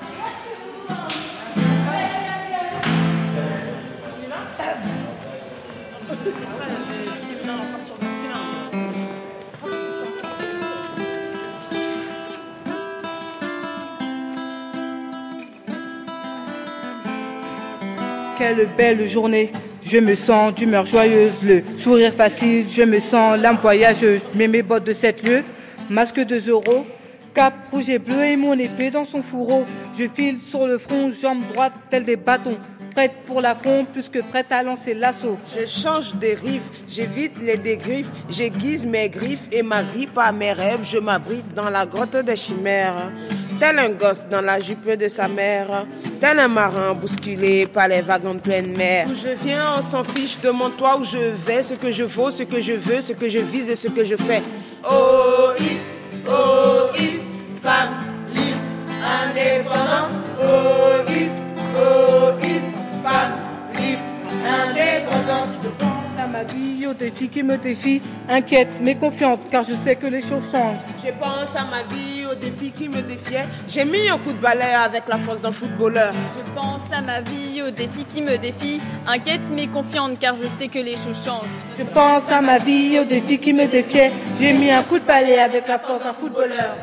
Quelle 18.38 18.68
belle 18.76 19.06
journée, 19.08 19.50
je 19.82 19.96
me 19.96 20.14
sens 20.14 20.54
d'humeur 20.54 20.84
joyeuse, 20.84 21.40
le 21.42 21.62
sourire 21.78 22.12
facile, 22.12 22.66
je 22.68 22.82
me 22.82 23.00
sens 23.00 23.38
l'âme 23.38 23.56
voyageuse. 23.56 24.20
Mets 24.34 24.46
mes 24.46 24.62
bottes 24.62 24.84
de 24.84 24.92
7 24.92 25.26
lieues, 25.26 25.44
masque 25.88 26.20
2 26.20 26.50
euros, 26.50 26.86
cap 27.32 27.54
rouge 27.70 27.88
et 27.88 27.98
bleu 27.98 28.24
et 28.24 28.36
mon 28.36 28.52
épée 28.58 28.90
dans 28.90 29.06
son 29.06 29.22
fourreau. 29.22 29.64
Je 29.98 30.04
file 30.06 30.38
sur 30.50 30.66
le 30.66 30.76
front, 30.76 31.10
jambe 31.10 31.46
droite, 31.50 31.72
tel 31.88 32.04
des 32.04 32.16
bâtons. 32.16 32.58
Prête 32.94 33.12
pour 33.26 33.40
l'affront, 33.40 33.86
plus 33.86 34.10
que 34.10 34.18
prête 34.18 34.50
à 34.50 34.62
lancer 34.62 34.92
l'assaut. 34.92 35.38
Je 35.54 35.64
change 35.66 36.14
de 36.16 36.28
rive, 36.28 36.68
j'évite 36.88 37.40
les 37.42 37.56
dégriffes, 37.56 38.10
j'aiguise 38.28 38.84
mes 38.84 39.08
griffes 39.08 39.48
et 39.50 39.62
m'agrippe 39.62 40.18
à 40.18 40.32
mes 40.32 40.52
rêves. 40.52 40.80
Je 40.82 40.98
m'abrite 40.98 41.54
dans 41.54 41.70
la 41.70 41.86
grotte 41.86 42.16
des 42.16 42.36
chimères. 42.36 43.12
Tel 43.58 43.78
un 43.78 43.88
gosse 43.88 44.26
dans 44.30 44.42
la 44.42 44.60
jupe 44.60 44.90
de 44.90 45.08
sa 45.08 45.28
mère, 45.28 45.86
tel 46.20 46.38
un 46.38 46.48
marin 46.48 46.92
bousculé 46.92 47.66
par 47.66 47.88
les 47.88 48.02
vagues 48.02 48.26
en 48.26 48.36
pleine 48.36 48.76
mer. 48.76 49.06
Où 49.10 49.14
je 49.14 49.30
viens, 49.42 49.76
on 49.78 49.80
s'en 49.80 50.04
fiche, 50.04 50.38
demande-toi 50.40 50.98
où 50.98 51.04
je 51.04 51.32
vais, 51.46 51.62
ce 51.62 51.72
que 51.74 51.90
je 51.90 52.04
vaux, 52.04 52.30
ce 52.30 52.42
que 52.42 52.60
je 52.60 52.74
veux, 52.74 53.00
ce 53.00 53.14
que 53.14 53.28
je 53.28 53.38
vise 53.38 53.70
et 53.70 53.76
ce 53.76 53.88
que 53.88 54.04
je 54.04 54.16
fais. 54.16 54.42
Oh, 54.84 55.52
is, 55.58 55.80
oh, 56.28 56.94
is, 56.98 57.20
femme 57.62 58.04
libre, 58.34 58.58
indépendante. 59.02 60.12
Oh, 60.38 61.10
is, 61.10 61.30
oh, 61.74 62.32
is, 62.44 62.60
femme 63.02 63.38
libre, 63.80 64.02
indépendante. 64.46 65.50
Je 65.62 65.68
pense 65.68 66.22
à 66.22 66.26
ma 66.26 66.44
vie, 66.44 66.86
aux 66.86 66.94
défis 66.94 67.28
qui 67.28 67.42
me 67.42 67.56
défient, 67.56 68.00
inquiète 68.28 68.68
mais 68.80 68.94
confiante, 68.94 69.40
car 69.50 69.64
je 69.64 69.74
sais 69.84 69.96
que 69.96 70.06
les 70.06 70.22
choses 70.22 70.50
changent. 70.50 70.78
Je 71.04 71.10
pense 71.10 71.54
à 71.54 71.64
ma 71.64 71.82
vie, 71.82 72.24
aux 72.30 72.34
défis 72.34 72.72
qui 72.72 72.88
me 72.88 73.02
défiaient. 73.02 73.46
J'ai 73.68 73.84
mis 73.84 74.08
un 74.08 74.18
coup 74.18 74.32
de 74.32 74.38
balai 74.38 74.74
avec 74.84 75.04
la 75.08 75.18
force 75.18 75.42
d'un 75.42 75.52
footballeur. 75.52 76.12
Je 76.34 76.42
pense 76.54 76.80
à 76.92 77.00
ma 77.00 77.20
vie, 77.20 77.62
aux 77.62 77.70
défis 77.70 78.04
qui 78.04 78.22
me 78.22 78.38
défient, 78.38 78.80
inquiète 79.06 79.42
mais 79.50 79.66
confiante, 79.66 80.18
car 80.18 80.34
je 80.36 80.48
sais 80.48 80.68
que 80.68 80.78
les 80.78 80.96
choses 80.96 81.22
changent. 81.24 81.56
Je 81.78 81.84
pense 81.84 82.30
à 82.30 82.40
ma 82.40 82.58
vie, 82.58 82.98
aux 82.98 83.04
défis 83.04 83.38
qui 83.38 83.52
me 83.52 83.66
défiaient. 83.66 84.12
J'ai 84.40 84.52
mis 84.52 84.70
un 84.70 84.82
coup 84.82 84.98
de 84.98 85.04
balai 85.04 85.38
avec 85.38 85.68
la 85.68 85.78
force 85.78 86.02
d'un 86.02 86.12
footballeur. 86.12 86.76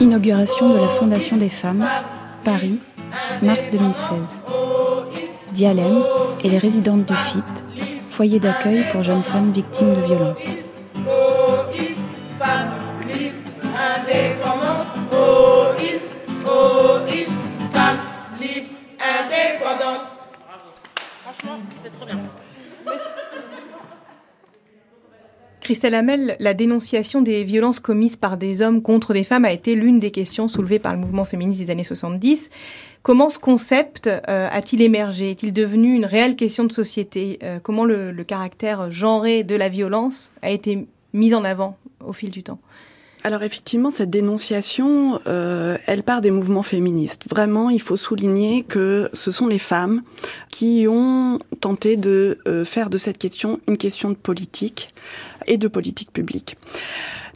Inauguration 0.00 0.70
de 0.70 0.78
la 0.78 0.88
Fondation 0.88 1.36
des 1.36 1.48
femmes, 1.48 1.86
Paris, 2.44 2.80
mars 3.42 3.70
2016. 3.70 4.44
Dialem 5.52 6.02
et 6.44 6.50
les 6.50 6.58
résidentes 6.58 7.04
du 7.04 7.14
FIT, 7.14 7.42
foyer 8.08 8.40
d'accueil 8.40 8.84
pour 8.92 9.02
jeunes 9.02 9.22
femmes 9.22 9.52
victimes 9.52 9.94
de 9.94 10.06
violences. 10.06 10.62
Christelle 25.66 25.96
Hamel, 25.96 26.36
la 26.38 26.54
dénonciation 26.54 27.22
des 27.22 27.42
violences 27.42 27.80
commises 27.80 28.14
par 28.14 28.36
des 28.36 28.62
hommes 28.62 28.82
contre 28.82 29.12
des 29.12 29.24
femmes 29.24 29.44
a 29.44 29.50
été 29.50 29.74
l'une 29.74 29.98
des 29.98 30.12
questions 30.12 30.46
soulevées 30.46 30.78
par 30.78 30.92
le 30.92 31.00
mouvement 31.00 31.24
féministe 31.24 31.58
des 31.58 31.72
années 31.72 31.82
70. 31.82 32.50
Comment 33.02 33.30
ce 33.30 33.40
concept 33.40 34.06
euh, 34.06 34.48
a-t-il 34.48 34.80
émergé? 34.80 35.32
Est-il 35.32 35.52
devenu 35.52 35.96
une 35.96 36.04
réelle 36.04 36.36
question 36.36 36.62
de 36.62 36.72
société? 36.72 37.40
Euh, 37.42 37.58
Comment 37.60 37.84
le, 37.84 38.12
caractère 38.22 38.92
genré 38.92 39.42
de 39.42 39.56
la 39.56 39.68
violence 39.68 40.30
a 40.40 40.50
été 40.50 40.86
mis 41.12 41.34
en 41.34 41.42
avant 41.42 41.76
au 41.98 42.12
fil 42.12 42.30
du 42.30 42.44
temps? 42.44 42.60
Alors 43.24 43.42
effectivement, 43.42 43.90
cette 43.90 44.10
dénonciation, 44.10 45.18
euh, 45.26 45.78
elle 45.86 46.04
part 46.04 46.20
des 46.20 46.30
mouvements 46.30 46.62
féministes. 46.62 47.24
Vraiment, 47.28 47.70
il 47.70 47.80
faut 47.80 47.96
souligner 47.96 48.62
que 48.62 49.10
ce 49.12 49.32
sont 49.32 49.48
les 49.48 49.58
femmes 49.58 50.02
qui 50.52 50.86
ont 50.88 51.40
tenté 51.60 51.96
de 51.96 52.38
faire 52.64 52.88
de 52.88 52.98
cette 52.98 53.18
question 53.18 53.58
une 53.66 53.78
question 53.78 54.10
de 54.10 54.14
politique 54.14 54.90
et 55.46 55.58
de 55.58 55.68
politique 55.68 56.12
publique. 56.12 56.56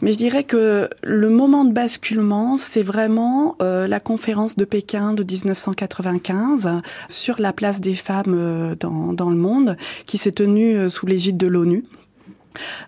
Mais 0.02 0.12
je 0.12 0.16
dirais 0.16 0.44
que 0.44 0.88
le 1.02 1.28
moment 1.28 1.64
de 1.64 1.72
basculement, 1.72 2.56
c'est 2.56 2.82
vraiment 2.82 3.56
euh, 3.60 3.86
la 3.86 4.00
conférence 4.00 4.56
de 4.56 4.64
Pékin 4.64 5.12
de 5.12 5.22
1995 5.22 6.80
sur 7.08 7.40
la 7.40 7.52
place 7.52 7.80
des 7.80 7.94
femmes 7.94 8.34
euh, 8.34 8.74
dans, 8.74 9.30
le 9.30 9.36
monde, 9.36 9.76
qui 10.06 10.16
s'est 10.16 10.32
tenue 10.32 10.76
euh, 10.76 10.88
sous 10.88 11.06
l'égide 11.06 11.36
de 11.36 11.46
l'ONU 11.46 11.84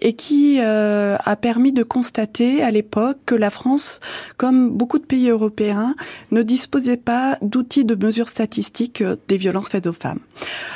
et 0.00 0.14
qui 0.14 0.58
euh, 0.60 1.16
a 1.24 1.36
permis 1.36 1.72
de 1.72 1.82
constater 1.82 2.62
à 2.62 2.70
l'époque 2.70 3.18
que 3.26 3.34
la 3.34 3.50
France, 3.50 4.00
comme 4.36 4.70
beaucoup 4.70 4.98
de 4.98 5.04
pays 5.04 5.28
européens, 5.28 5.94
ne 6.30 6.42
disposait 6.42 6.96
pas 6.96 7.38
d'outils 7.42 7.84
de 7.84 7.94
mesure 7.94 8.28
statistique 8.28 9.00
euh, 9.00 9.16
des 9.28 9.36
violences 9.36 9.68
faites 9.68 9.86
aux 9.86 9.92
femmes. 9.92 10.20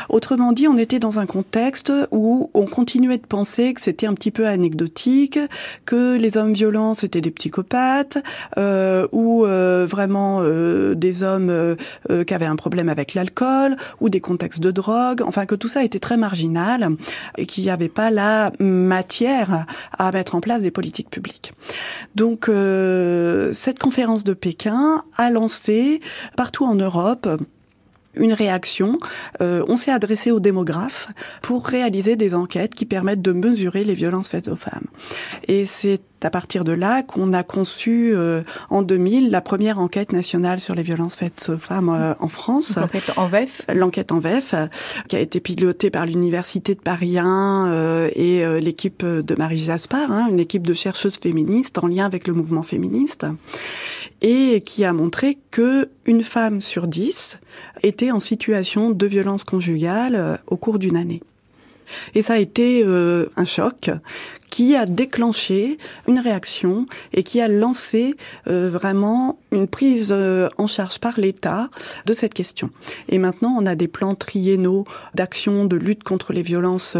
Autrement 0.09 0.53
dit, 0.53 0.68
on 0.68 0.76
était 0.76 0.99
dans 0.99 1.18
un 1.18 1.26
contexte 1.26 1.93
où 2.11 2.51
on 2.55 2.66
continuait 2.66 3.18
de 3.18 3.26
penser 3.26 3.74
que 3.74 3.80
c'était 3.80 4.07
un 4.07 4.14
petit 4.14 4.30
peu 4.30 4.47
anecdotique, 4.47 5.39
que 5.84 6.16
les 6.16 6.37
hommes 6.37 6.53
violents 6.53 6.95
c'était 6.95 7.20
des 7.20 7.30
psychopathes, 7.30 8.18
euh, 8.59 9.07
ou 9.12 9.45
euh, 9.45 9.87
vraiment 9.89 10.41
euh, 10.43 10.95
des 10.95 11.22
hommes 11.22 11.51
euh, 11.51 12.24
qui 12.24 12.34
avaient 12.34 12.47
un 12.47 12.57
problème 12.57 12.89
avec 12.89 13.14
l'alcool, 13.14 13.76
ou 14.01 14.09
des 14.09 14.20
contextes 14.20 14.61
de 14.61 14.70
drogue, 14.70 15.22
enfin 15.26 15.47
que 15.47 15.55
tout 15.55 15.68
ça 15.68 15.84
était 15.84 15.99
très 15.99 16.16
marginal 16.16 16.89
et 17.39 17.47
qu'il 17.47 17.64
n'y 17.64 17.70
avait 17.70 17.89
pas 17.89 18.11
la 18.11 18.53
matière 18.76 19.66
à 19.98 20.12
mettre 20.12 20.34
en 20.34 20.40
place 20.40 20.62
des 20.62 20.70
politiques 20.70 21.10
publiques. 21.10 21.52
Donc 22.14 22.48
euh, 22.48 23.52
cette 23.52 23.78
conférence 23.78 24.24
de 24.24 24.34
Pékin 24.34 25.04
a 25.16 25.30
lancé 25.30 26.00
partout 26.36 26.64
en 26.64 26.74
Europe 26.74 27.28
une 28.16 28.32
réaction. 28.32 28.98
Euh, 29.40 29.64
on 29.68 29.76
s'est 29.76 29.92
adressé 29.92 30.30
aux 30.30 30.40
démographes 30.40 31.08
pour 31.42 31.66
réaliser 31.66 32.16
des 32.16 32.34
enquêtes 32.34 32.74
qui 32.74 32.86
permettent 32.86 33.22
de 33.22 33.32
mesurer 33.32 33.84
les 33.84 33.94
violences 33.94 34.28
faites 34.28 34.48
aux 34.48 34.56
femmes. 34.56 34.86
Et 35.48 35.66
c'est 35.66 36.00
à 36.26 36.30
partir 36.30 36.64
de 36.64 36.72
là 36.72 37.04
qu'on 37.04 37.32
a 37.32 37.44
conçu 37.44 38.12
euh, 38.12 38.42
en 38.68 38.82
2000 38.82 39.30
la 39.30 39.40
première 39.40 39.78
enquête 39.78 40.12
nationale 40.12 40.58
sur 40.58 40.74
les 40.74 40.82
violences 40.82 41.14
faites 41.14 41.50
aux 41.54 41.56
femmes 41.56 41.88
euh, 41.88 42.14
en 42.18 42.28
France. 42.28 42.76
L'enquête 42.76 43.12
en 43.16 43.26
VEF. 43.28 43.62
L'enquête 43.72 44.10
en 44.10 44.18
VEF, 44.18 44.54
qui 45.08 45.14
a 45.14 45.20
été 45.20 45.38
pilotée 45.38 45.90
par 45.90 46.04
l'université 46.04 46.74
de 46.74 46.80
Paris 46.80 47.18
1 47.18 47.68
euh, 47.68 48.10
et 48.14 48.44
l'équipe 48.60 49.04
de 49.04 49.34
Marie 49.36 49.58
Jaspard, 49.58 50.10
hein, 50.10 50.26
une 50.28 50.40
équipe 50.40 50.66
de 50.66 50.74
chercheuses 50.74 51.16
féministes 51.16 51.78
en 51.78 51.86
lien 51.86 52.04
avec 52.04 52.26
le 52.26 52.34
mouvement 52.34 52.64
féministe, 52.64 53.26
et 54.20 54.62
qui 54.62 54.84
a 54.84 54.92
montré 54.92 55.38
que 55.52 55.88
une 56.06 56.24
femme 56.24 56.60
sur 56.60 56.88
dix 56.88 57.38
était 57.82 58.10
en 58.10 58.20
situation 58.20 58.90
de 58.90 59.06
violence 59.06 59.44
conjugale 59.44 60.40
au 60.48 60.56
cours 60.56 60.80
d'une 60.80 60.96
année. 60.96 61.22
Et 62.14 62.22
ça 62.22 62.34
a 62.34 62.38
été 62.38 62.82
euh, 62.84 63.26
un 63.36 63.44
choc 63.44 63.90
qui 64.51 64.76
a 64.76 64.86
déclenché 64.86 65.78
une 66.07 66.18
réaction 66.18 66.86
et 67.12 67.22
qui 67.22 67.40
a 67.40 67.49
lancé 67.49 68.14
euh, 68.49 68.70
vraiment 68.70 69.38
une 69.53 69.66
prise 69.66 70.09
euh, 70.11 70.49
en 70.59 70.66
charge 70.66 70.99
par 70.99 71.18
l'État 71.18 71.68
de 72.07 72.12
cette 72.12 72.34
question. 72.34 72.70
Et 73.09 73.18
maintenant, 73.18 73.55
on 73.59 73.66
a 73.66 73.74
des 73.74 73.88
plans 73.88 74.14
triennaux 74.14 74.84
d'action 75.14 75.64
de 75.64 75.76
lutte 75.76 76.05
contre 76.05 76.32
les 76.32 76.42
violences 76.42 76.97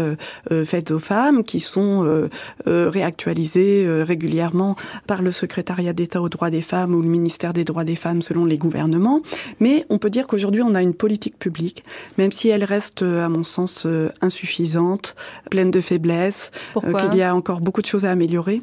faites 0.65 0.91
aux 0.91 0.99
femmes 0.99 1.43
qui 1.43 1.59
sont 1.59 2.27
réactualisés 2.65 3.85
régulièrement 4.03 4.75
par 5.05 5.21
le 5.21 5.31
secrétariat 5.31 5.93
d'État 5.93 6.21
aux 6.21 6.29
droits 6.29 6.49
des 6.49 6.61
femmes 6.61 6.93
ou 6.93 7.01
le 7.01 7.07
ministère 7.07 7.53
des 7.53 7.63
droits 7.63 7.83
des 7.83 7.95
femmes 7.95 8.21
selon 8.21 8.45
les 8.45 8.57
gouvernements. 8.57 9.21
Mais 9.59 9.85
on 9.89 9.97
peut 9.97 10.09
dire 10.09 10.27
qu'aujourd'hui, 10.27 10.61
on 10.61 10.75
a 10.75 10.81
une 10.81 10.93
politique 10.93 11.37
publique, 11.37 11.83
même 12.17 12.31
si 12.31 12.49
elle 12.49 12.63
reste, 12.63 13.01
à 13.01 13.29
mon 13.29 13.43
sens, 13.43 13.87
insuffisante, 14.21 15.15
pleine 15.49 15.71
de 15.71 15.81
faiblesses, 15.81 16.51
qu'il 16.81 17.17
y 17.17 17.21
a 17.21 17.35
encore 17.37 17.61
beaucoup 17.61 17.81
de 17.81 17.87
choses 17.87 18.05
à 18.05 18.11
améliorer. 18.11 18.61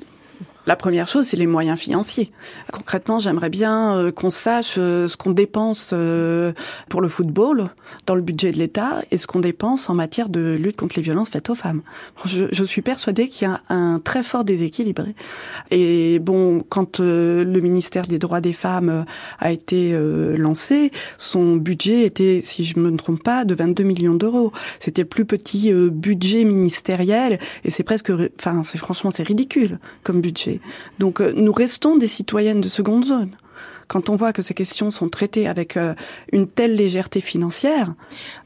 La 0.67 0.77
première 0.77 1.07
chose, 1.07 1.27
c'est 1.27 1.37
les 1.37 1.47
moyens 1.47 1.79
financiers. 1.79 2.31
Concrètement, 2.73 3.19
j'aimerais 3.19 3.51
bien 3.51 3.99
euh, 3.99 4.13
qu'on 4.13 4.31
sache 4.31 4.77
euh, 4.79 5.09
ce 5.09 5.17
qu'on 5.19 5.33
dépense 5.33 5.91
euh, 5.93 6.55
pour 6.89 7.03
le 7.03 7.09
football 7.09 7.69
dans 8.07 8.15
le 8.15 8.23
budget 8.23 8.51
de 8.51 8.57
l'État 8.57 9.03
et 9.11 9.19
ce 9.19 9.27
qu'on 9.27 9.41
dépense 9.41 9.91
en 9.91 9.95
matière 9.95 10.31
de 10.31 10.57
lutte 10.59 10.77
contre 10.77 10.97
les 10.97 11.03
violences 11.03 11.29
faites 11.29 11.51
aux 11.51 11.55
femmes. 11.55 11.83
Je, 12.25 12.65
suis 12.65 12.81
persuadée 12.81 13.29
qu'il 13.29 13.47
y 13.47 13.51
a 13.51 13.61
un 13.69 13.99
très 13.99 14.23
fort 14.23 14.43
déséquilibre. 14.43 15.05
Et 15.71 16.19
bon, 16.19 16.63
quand 16.67 16.99
le 16.99 17.61
ministère 17.61 18.07
des 18.07 18.19
droits 18.19 18.41
des 18.41 18.55
femmes 18.55 19.05
a 19.39 19.53
été 19.53 19.95
lancé, 20.39 20.91
son 21.19 21.57
budget 21.57 22.05
était, 22.05 22.41
si 22.43 22.65
je 22.65 22.79
me 22.79 22.97
trompe 22.97 23.23
pas, 23.23 23.45
de 23.45 23.55
22 23.55 23.85
millions 23.85 24.15
d'euros. 24.15 24.51
C'était 24.81 25.03
le 25.03 25.09
plus 25.09 25.27
petit 25.27 25.73
budget 25.75 26.45
ministériel 26.45 27.39
et 27.65 27.71
c'est 27.71 27.83
presque, 27.83 28.11
enfin, 28.39 28.63
c'est 28.63 28.79
franchement, 28.79 29.11
c'est 29.11 29.25
ridicule 29.25 29.79
comme 30.03 30.23
budget. 30.23 30.54
Donc 30.99 31.21
euh, 31.21 31.33
nous 31.37 31.53
restons 31.53 31.97
des 31.97 32.09
citoyennes 32.09 32.61
de 32.61 32.69
seconde 32.69 33.05
zone. 33.05 33.31
Quand 33.89 34.09
on 34.09 34.17
voit 34.17 34.33
que 34.33 34.43
ces 34.43 34.55
questions 34.55 34.91
sont 34.91 35.09
traitées 35.09 35.47
avec 35.47 35.77
euh, 35.77 35.95
une 36.33 36.47
telle 36.47 36.75
légèreté 36.75 37.21
financière, 37.21 37.95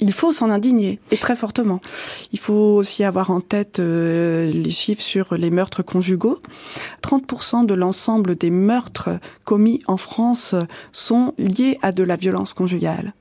il 0.00 0.12
faut 0.12 0.32
s'en 0.32 0.50
indigner, 0.50 1.00
et 1.11 1.16
très 1.16 1.36
fortement. 1.36 1.80
Il 2.32 2.38
faut 2.38 2.76
aussi 2.76 3.04
avoir 3.04 3.30
en 3.30 3.40
tête 3.40 3.78
euh, 3.78 4.50
les 4.50 4.70
chiffres 4.70 5.02
sur 5.02 5.34
les 5.34 5.50
meurtres 5.50 5.82
conjugaux. 5.82 6.38
30% 7.02 7.66
de 7.66 7.74
l'ensemble 7.74 8.36
des 8.36 8.50
meurtres 8.50 9.11
commis 9.44 9.80
en 9.86 9.96
France 9.96 10.54
sont 10.92 11.34
liés 11.38 11.78
à 11.82 11.92
de 11.92 12.02
la 12.02 12.16
violence 12.16 12.52
conjugale. 12.52 13.14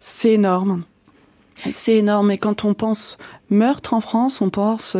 C'est 0.00 0.32
énorme. 0.32 0.84
C'est 1.70 1.96
énorme. 1.96 2.30
Et 2.30 2.38
quand 2.38 2.64
on 2.64 2.74
pense 2.74 3.18
meurtre 3.50 3.94
en 3.94 4.00
France, 4.00 4.40
on 4.40 4.50
pense 4.50 4.96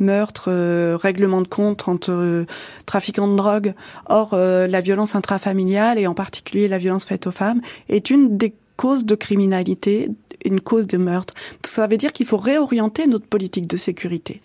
meurtre, 0.00 0.46
euh, 0.48 0.96
règlement 1.00 1.42
de 1.42 1.48
compte 1.48 1.88
entre 1.88 2.12
euh, 2.12 2.46
trafiquants 2.86 3.28
de 3.28 3.36
drogue. 3.36 3.74
Or, 4.06 4.30
euh, 4.32 4.66
la 4.66 4.80
violence 4.80 5.14
intrafamiliale 5.14 5.98
et 5.98 6.06
en 6.06 6.14
particulier 6.14 6.68
la 6.68 6.78
violence 6.78 7.04
faite 7.04 7.26
aux 7.26 7.32
femmes 7.32 7.60
est 7.88 8.10
une 8.10 8.36
des 8.36 8.54
causes 8.76 9.04
de 9.04 9.14
criminalité, 9.14 10.08
une 10.44 10.60
cause 10.60 10.86
de 10.86 10.98
meurtre. 10.98 11.34
Tout 11.62 11.70
ça 11.70 11.86
veut 11.86 11.96
dire 11.96 12.12
qu'il 12.12 12.26
faut 12.26 12.36
réorienter 12.36 13.06
notre 13.06 13.26
politique 13.26 13.66
de 13.66 13.76
sécurité. 13.76 14.40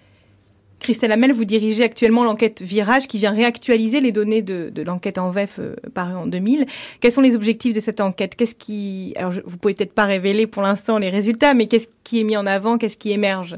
Christelle 0.84 1.14
Hamel, 1.14 1.32
vous 1.32 1.45
dirigez 1.45 1.84
actuellement 1.84 2.26
l'enquête 2.26 2.62
Virage 2.62 3.08
qui 3.08 3.18
vient 3.18 3.32
réactualiser 3.32 4.01
les 4.01 4.12
données 4.12 4.41
de, 4.41 4.84
l'enquête 4.84 5.18
en 5.18 5.32
VEF 5.32 5.56
euh, 5.60 5.76
parue 5.93 6.14
en 6.14 6.28
2000. 6.28 6.66
Quels 6.99 7.12
sont 7.12 7.22
les 7.22 7.36
objectifs 7.36 7.74
de 7.74 7.80
cette 7.80 8.01
enquête? 8.01 8.36
Qu'est-ce 8.36 8.54
qui, 8.54 9.14
alors 9.16 9.32
vous 9.45 9.58
pouvez 9.58 9.74
peut-être 9.74 9.93
pas 9.93 10.06
révéler 10.06 10.45
pour 10.45 10.62
l'instant 10.62 10.97
les 10.97 11.10
résultats, 11.10 11.54
mais 11.54 11.68
qu'est-ce 11.68 11.88
qui 12.04 12.20
est 12.20 12.24
mis 12.26 12.36
en 12.36 12.45
avant? 12.45 12.78
Qu'est-ce 12.78 12.97
qui 12.97 13.12
émerge? 13.12 13.56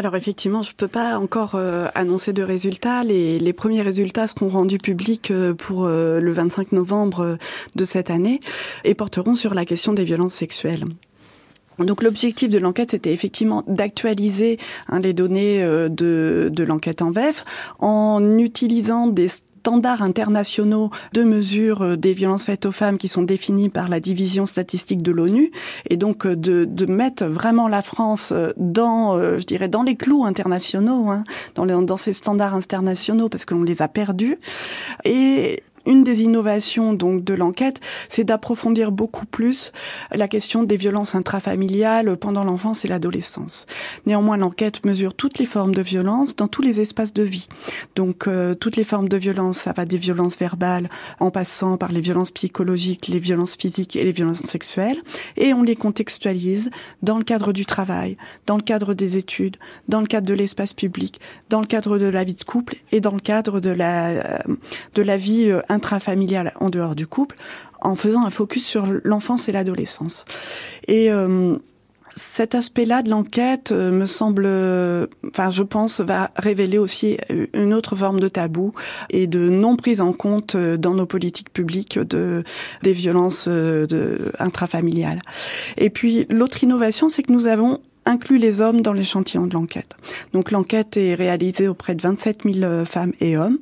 Alors 0.00 0.16
effectivement, 0.16 0.62
je 0.62 0.72
peux 0.74 0.88
pas 0.88 1.18
encore 1.18 1.56
euh, 1.56 1.88
annoncer 1.94 2.32
de 2.32 2.42
résultats. 2.42 3.04
Les, 3.04 3.38
les, 3.38 3.52
premiers 3.52 3.82
résultats 3.82 4.26
seront 4.26 4.48
rendus 4.48 4.78
publics 4.78 5.30
euh, 5.30 5.52
pour 5.52 5.84
euh, 5.84 6.20
le 6.20 6.32
25 6.32 6.72
novembre 6.72 7.36
de 7.76 7.84
cette 7.84 8.08
année 8.08 8.40
et 8.84 8.94
porteront 8.94 9.34
sur 9.34 9.52
la 9.52 9.66
question 9.66 9.92
des 9.92 10.04
violences 10.04 10.32
sexuelles. 10.32 10.86
Donc 11.78 12.02
l'objectif 12.02 12.48
de 12.48 12.56
l'enquête, 12.56 12.92
c'était 12.92 13.12
effectivement 13.12 13.62
d'actualiser 13.66 14.56
hein, 14.88 15.00
les 15.00 15.12
données 15.12 15.62
de, 15.62 16.48
de 16.50 16.64
l'enquête 16.64 17.02
en 17.02 17.10
VEF 17.10 17.44
en 17.78 18.38
utilisant 18.38 19.06
des 19.06 19.28
standards 19.60 20.00
internationaux 20.00 20.90
de 21.12 21.22
mesure 21.22 21.82
euh, 21.82 21.96
des 21.96 22.14
violences 22.14 22.44
faites 22.44 22.64
aux 22.64 22.72
femmes 22.72 22.96
qui 22.96 23.08
sont 23.08 23.22
définis 23.22 23.68
par 23.68 23.88
la 23.88 24.00
division 24.00 24.46
statistique 24.46 25.02
de 25.02 25.12
l'ONU. 25.12 25.50
Et 25.90 25.98
donc 25.98 26.26
euh, 26.26 26.34
de, 26.34 26.86
mettre 26.86 27.26
vraiment 27.26 27.68
la 27.68 27.82
France 27.82 28.32
euh, 28.32 28.52
dans, 28.56 29.20
je 29.20 29.44
dirais, 29.44 29.68
dans 29.68 29.82
les 29.82 29.96
clous 29.96 30.24
internationaux, 30.24 31.10
hein, 31.10 31.24
dans, 31.54 31.66
dans 31.66 31.96
ces 31.96 32.14
standards 32.14 32.54
internationaux 32.54 33.28
parce 33.28 33.44
qu'on 33.44 33.62
les 33.62 33.82
a 33.82 33.88
perdus. 33.88 34.38
Et 35.04 35.62
une 35.86 36.04
des 36.04 36.22
innovations 36.22 36.92
donc 36.92 37.24
de 37.24 37.34
l'enquête, 37.34 37.80
c'est 38.08 38.24
d'approfondir 38.24 38.92
beaucoup 38.92 39.26
plus 39.26 39.72
la 40.12 40.28
question 40.28 40.62
des 40.62 40.76
violences 40.76 41.14
intrafamiliales 41.14 42.16
pendant 42.16 42.44
l'enfance 42.44 42.84
et 42.84 42.88
l'adolescence. 42.88 43.66
Néanmoins, 44.06 44.36
l'enquête 44.36 44.84
mesure 44.84 45.14
toutes 45.14 45.38
les 45.38 45.46
formes 45.46 45.74
de 45.74 45.82
violence 45.82 46.36
dans 46.36 46.48
tous 46.48 46.62
les 46.62 46.80
espaces 46.80 47.12
de 47.12 47.22
vie. 47.22 47.48
Donc 47.96 48.26
euh, 48.26 48.54
toutes 48.54 48.76
les 48.76 48.84
formes 48.84 49.08
de 49.08 49.16
violence, 49.16 49.58
ça 49.58 49.72
va 49.72 49.84
des 49.84 49.98
violences 49.98 50.36
verbales 50.36 50.88
en 51.18 51.30
passant 51.30 51.76
par 51.76 51.92
les 51.92 52.00
violences 52.00 52.30
psychologiques, 52.30 53.08
les 53.08 53.18
violences 53.18 53.56
physiques 53.56 53.96
et 53.96 54.04
les 54.04 54.12
violences 54.12 54.42
sexuelles 54.44 54.98
et 55.36 55.52
on 55.54 55.62
les 55.62 55.76
contextualise 55.76 56.70
dans 57.02 57.18
le 57.18 57.24
cadre 57.24 57.52
du 57.52 57.66
travail, 57.66 58.16
dans 58.46 58.56
le 58.56 58.62
cadre 58.62 58.94
des 58.94 59.16
études, 59.16 59.56
dans 59.88 60.00
le 60.00 60.06
cadre 60.06 60.26
de 60.26 60.34
l'espace 60.34 60.72
public, 60.72 61.20
dans 61.48 61.60
le 61.60 61.66
cadre 61.66 61.98
de 61.98 62.06
la 62.06 62.24
vie 62.24 62.34
de 62.34 62.44
couple 62.44 62.76
et 62.92 63.00
dans 63.00 63.12
le 63.12 63.20
cadre 63.20 63.60
de 63.60 63.70
la 63.70 64.08
euh, 64.08 64.38
de 64.94 65.02
la 65.02 65.16
vie 65.16 65.50
euh, 65.50 65.60
intrafamiliale 65.70 66.52
en 66.60 66.70
dehors 66.70 66.94
du 66.94 67.06
couple, 67.06 67.36
en 67.80 67.94
faisant 67.94 68.24
un 68.24 68.30
focus 68.30 68.64
sur 68.64 68.86
l'enfance 69.04 69.48
et 69.48 69.52
l'adolescence. 69.52 70.24
Et 70.86 71.10
euh, 71.10 71.56
cet 72.16 72.54
aspect-là 72.54 73.02
de 73.02 73.08
l'enquête 73.08 73.72
euh, 73.72 73.90
me 73.90 74.04
semble, 74.04 74.46
enfin, 75.28 75.50
je 75.50 75.62
pense, 75.62 76.00
va 76.00 76.30
révéler 76.36 76.76
aussi 76.76 77.18
une 77.54 77.72
autre 77.72 77.96
forme 77.96 78.20
de 78.20 78.28
tabou 78.28 78.74
et 79.08 79.26
de 79.26 79.48
non 79.48 79.76
prise 79.76 80.00
en 80.00 80.12
compte 80.12 80.56
dans 80.56 80.94
nos 80.94 81.06
politiques 81.06 81.52
publiques 81.52 81.98
de 81.98 82.44
des 82.82 82.92
violences 82.92 83.48
intrafamiliales. 84.38 85.20
Et 85.78 85.88
puis 85.88 86.26
l'autre 86.28 86.62
innovation, 86.62 87.08
c'est 87.08 87.22
que 87.22 87.32
nous 87.32 87.46
avons 87.46 87.80
inclut 88.04 88.38
les 88.38 88.60
hommes 88.60 88.80
dans 88.80 88.92
l'échantillon 88.92 89.46
de 89.46 89.54
l'enquête. 89.54 89.96
Donc 90.32 90.50
l'enquête 90.50 90.96
est 90.96 91.14
réalisée 91.14 91.68
auprès 91.68 91.94
de 91.94 92.02
27 92.02 92.42
000 92.44 92.84
femmes 92.84 93.12
et 93.20 93.36
hommes. 93.36 93.58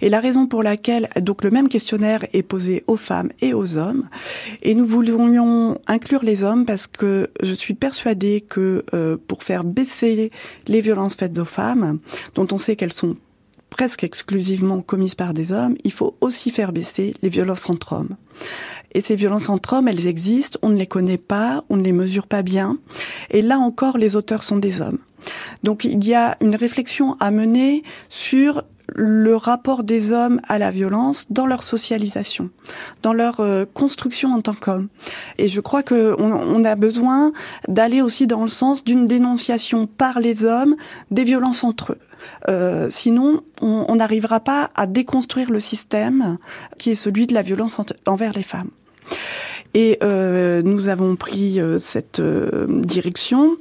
Et 0.00 0.08
la 0.08 0.20
raison 0.20 0.46
pour 0.46 0.62
laquelle 0.62 1.08
donc 1.20 1.44
le 1.44 1.50
même 1.50 1.68
questionnaire 1.68 2.24
est 2.32 2.42
posé 2.42 2.84
aux 2.86 2.96
femmes 2.96 3.30
et 3.40 3.54
aux 3.54 3.76
hommes. 3.76 4.08
Et 4.62 4.74
nous 4.74 4.86
voulions 4.86 5.78
inclure 5.86 6.22
les 6.22 6.42
hommes 6.42 6.64
parce 6.64 6.86
que 6.86 7.30
je 7.42 7.54
suis 7.54 7.74
persuadée 7.74 8.40
que 8.40 8.84
euh, 8.94 9.16
pour 9.28 9.42
faire 9.42 9.64
baisser 9.64 10.30
les 10.66 10.80
violences 10.80 11.14
faites 11.14 11.38
aux 11.38 11.44
femmes, 11.44 11.98
dont 12.34 12.46
on 12.52 12.58
sait 12.58 12.76
qu'elles 12.76 12.92
sont 12.92 13.16
presque 13.72 14.04
exclusivement 14.04 14.82
commises 14.82 15.14
par 15.14 15.32
des 15.32 15.50
hommes, 15.50 15.76
il 15.82 15.92
faut 15.92 16.14
aussi 16.20 16.50
faire 16.50 16.72
baisser 16.72 17.14
les 17.22 17.30
violences 17.30 17.70
entre 17.70 17.94
hommes. 17.94 18.16
Et 18.92 19.00
ces 19.00 19.16
violences 19.16 19.48
entre 19.48 19.72
hommes, 19.72 19.88
elles 19.88 20.06
existent, 20.06 20.58
on 20.62 20.68
ne 20.68 20.76
les 20.76 20.86
connaît 20.86 21.16
pas, 21.16 21.64
on 21.70 21.78
ne 21.78 21.82
les 21.82 21.92
mesure 21.92 22.26
pas 22.26 22.42
bien. 22.42 22.76
Et 23.30 23.40
là 23.40 23.58
encore, 23.58 23.96
les 23.96 24.14
auteurs 24.14 24.42
sont 24.42 24.58
des 24.58 24.82
hommes. 24.82 24.98
Donc 25.62 25.84
il 25.84 26.04
y 26.06 26.14
a 26.14 26.36
une 26.42 26.54
réflexion 26.54 27.16
à 27.18 27.30
mener 27.30 27.82
sur 28.10 28.62
le 28.88 29.36
rapport 29.36 29.84
des 29.84 30.12
hommes 30.12 30.40
à 30.48 30.58
la 30.58 30.70
violence 30.70 31.26
dans 31.30 31.46
leur 31.46 31.62
socialisation, 31.62 32.50
dans 33.02 33.12
leur 33.12 33.40
euh, 33.40 33.64
construction 33.72 34.32
en 34.32 34.40
tant 34.40 34.54
qu'hommes. 34.54 34.88
Et 35.38 35.48
je 35.48 35.60
crois 35.60 35.82
qu'on 35.82 36.16
on 36.18 36.64
a 36.64 36.74
besoin 36.74 37.32
d'aller 37.68 38.02
aussi 38.02 38.26
dans 38.26 38.42
le 38.42 38.48
sens 38.48 38.84
d'une 38.84 39.06
dénonciation 39.06 39.86
par 39.86 40.20
les 40.20 40.44
hommes 40.44 40.76
des 41.10 41.24
violences 41.24 41.64
entre 41.64 41.92
eux. 41.92 41.98
Euh, 42.48 42.88
sinon, 42.90 43.42
on 43.60 43.94
n'arrivera 43.94 44.40
pas 44.40 44.70
à 44.74 44.86
déconstruire 44.86 45.50
le 45.50 45.60
système 45.60 46.38
qui 46.78 46.90
est 46.90 46.96
celui 46.96 47.26
de 47.26 47.34
la 47.34 47.42
violence 47.42 47.80
envers 48.06 48.32
les 48.32 48.42
femmes. 48.42 48.70
Et 49.74 49.98
euh, 50.02 50.62
nous 50.62 50.88
avons 50.88 51.16
pris 51.16 51.60
euh, 51.60 51.78
cette 51.78 52.20
direction 52.20 53.56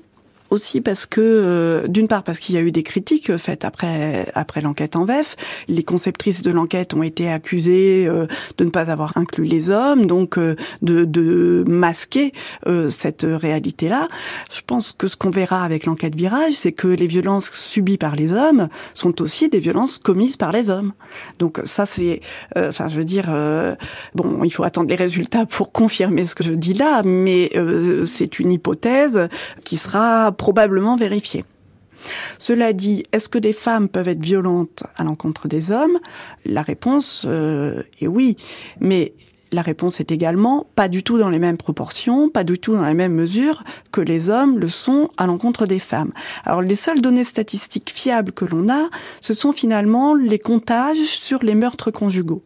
aussi 0.52 0.82
parce 0.82 1.06
que 1.06 1.22
euh, 1.22 1.88
d'une 1.88 2.08
part 2.08 2.24
parce 2.24 2.38
qu'il 2.38 2.56
y 2.56 2.58
a 2.58 2.62
eu 2.62 2.72
des 2.72 2.84
critiques 2.84 3.36
faites 3.38 3.66
après 3.66 4.30
après 4.36 4.62
l'enquête 4.62 4.96
en 4.96 5.06
VEF, 5.06 5.36
les 5.68 5.84
conceptrices 5.84 6.42
de 6.42 6.52
l'enquête 6.52 6.94
ont 6.94 7.04
été 7.04 7.32
accusées 7.32 8.06
euh, 8.08 8.28
de 8.58 8.66
ne 8.66 8.70
pas 8.70 8.92
avoir 8.92 9.18
inclus 9.18 9.46
les 9.46 9.70
hommes, 9.70 10.06
donc 10.06 10.38
euh, 10.38 10.56
de, 10.82 11.06
de 11.06 11.64
masquer 11.68 12.34
cette 12.90 13.26
réalité-là. 13.26 14.10
Je 14.52 14.62
pense 14.66 14.92
que 14.92 15.08
ce 15.08 15.16
qu'on 15.16 15.30
verra 15.30 15.64
avec 15.64 15.86
l'enquête 15.86 16.16
Virage, 16.16 16.54
c'est 16.54 16.74
que 16.74 16.88
les 16.88 17.08
violences 17.08 17.52
subies 17.52 17.98
par 17.98 18.16
les 18.16 18.34
hommes 18.34 18.68
sont 18.94 19.22
aussi 19.22 19.48
des 19.48 19.60
violences 19.60 19.98
commises 19.98 20.36
par 20.36 20.52
les 20.52 20.70
hommes. 20.70 20.92
Donc 21.40 21.62
ça 21.64 21.86
c'est, 21.86 22.20
enfin 22.56 22.90
je 22.90 22.98
veux 22.98 23.06
dire, 23.06 23.34
bon, 24.16 24.44
il 24.44 24.52
faut 24.52 24.64
attendre 24.64 24.90
les 24.90 24.96
résultats 24.96 25.46
pour 25.46 25.72
confirmer 25.82 26.26
ce 26.26 26.36
que 26.36 26.44
je 26.44 26.52
dis 26.52 26.74
là, 26.74 27.04
mais 27.04 27.52
c'est 28.06 28.40
une 28.40 28.52
hypothèse 28.52 29.30
qui 29.64 29.78
sera 29.78 30.32
probablement 30.42 30.96
vérifié. 30.96 31.46
Cela 32.40 32.74
dit, 32.74 33.04
est-ce 33.12 33.30
que 33.30 33.38
des 33.38 33.54
femmes 33.54 33.88
peuvent 33.88 34.08
être 34.08 34.26
violentes 34.26 34.84
à 34.96 35.04
l'encontre 35.04 35.48
des 35.48 35.70
hommes? 35.70 36.00
La 36.46 36.64
réponse 36.64 37.26
euh, 37.28 37.84
est 38.02 38.08
oui, 38.08 38.38
mais 38.80 39.14
la 39.52 39.62
réponse 39.62 40.00
est 40.00 40.12
également 40.12 40.66
pas 40.76 40.88
du 40.88 41.04
tout 41.04 41.20
dans 41.20 41.30
les 41.30 41.38
mêmes 41.38 41.58
proportions, 41.58 42.28
pas 42.28 42.44
du 42.44 42.58
tout 42.58 42.74
dans 42.74 42.86
les 42.86 42.96
mêmes 42.96 43.14
mesures 43.14 43.64
que 43.92 44.02
les 44.02 44.32
hommes 44.32 44.58
le 44.58 44.68
sont 44.68 45.12
à 45.16 45.28
l'encontre 45.28 45.68
des 45.68 45.78
femmes. 45.78 46.12
Alors 46.44 46.64
les 46.64 46.76
seules 46.76 47.02
données 47.02 47.24
statistiques 47.24 47.92
fiables 47.94 48.32
que 48.32 48.46
l'on 48.46 48.68
a, 48.68 48.90
ce 49.20 49.36
sont 49.36 49.52
finalement 49.52 50.16
les 50.16 50.40
comptages 50.40 50.98
sur 50.98 51.44
les 51.44 51.54
meurtres 51.54 51.92
conjugaux. 51.92 52.42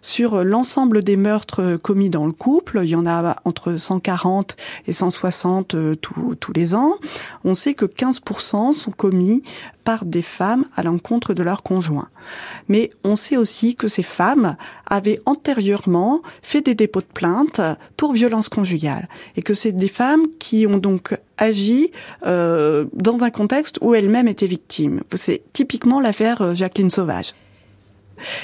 Sur 0.00 0.44
l'ensemble 0.44 1.02
des 1.02 1.16
meurtres 1.16 1.76
commis 1.82 2.10
dans 2.10 2.26
le 2.26 2.32
couple, 2.32 2.80
il 2.84 2.90
y 2.90 2.94
en 2.94 3.06
a 3.06 3.36
entre 3.44 3.76
140 3.76 4.56
et 4.86 4.92
160 4.92 5.74
euh, 5.74 5.94
tous 5.96 6.52
les 6.54 6.74
ans, 6.74 6.96
on 7.44 7.54
sait 7.54 7.74
que 7.74 7.84
15% 7.84 8.72
sont 8.72 8.90
commis 8.90 9.42
par 9.84 10.04
des 10.04 10.22
femmes 10.22 10.64
à 10.74 10.82
l'encontre 10.82 11.32
de 11.32 11.42
leurs 11.42 11.62
conjoints. 11.62 12.08
Mais 12.68 12.90
on 13.04 13.14
sait 13.14 13.36
aussi 13.36 13.76
que 13.76 13.86
ces 13.86 14.02
femmes 14.02 14.56
avaient 14.86 15.20
antérieurement 15.26 16.22
fait 16.42 16.60
des 16.60 16.74
dépôts 16.74 17.00
de 17.00 17.06
plainte 17.06 17.60
pour 17.96 18.12
violence 18.12 18.48
conjugale 18.48 19.08
et 19.36 19.42
que 19.42 19.54
c'est 19.54 19.72
des 19.72 19.88
femmes 19.88 20.26
qui 20.40 20.66
ont 20.66 20.78
donc 20.78 21.16
agi 21.38 21.92
euh, 22.26 22.86
dans 22.94 23.22
un 23.22 23.30
contexte 23.30 23.78
où 23.80 23.94
elles-mêmes 23.94 24.28
étaient 24.28 24.46
victimes. 24.46 25.02
C'est 25.14 25.42
typiquement 25.52 26.00
l'affaire 26.00 26.42
euh, 26.42 26.54
Jacqueline 26.54 26.90
Sauvage. 26.90 27.32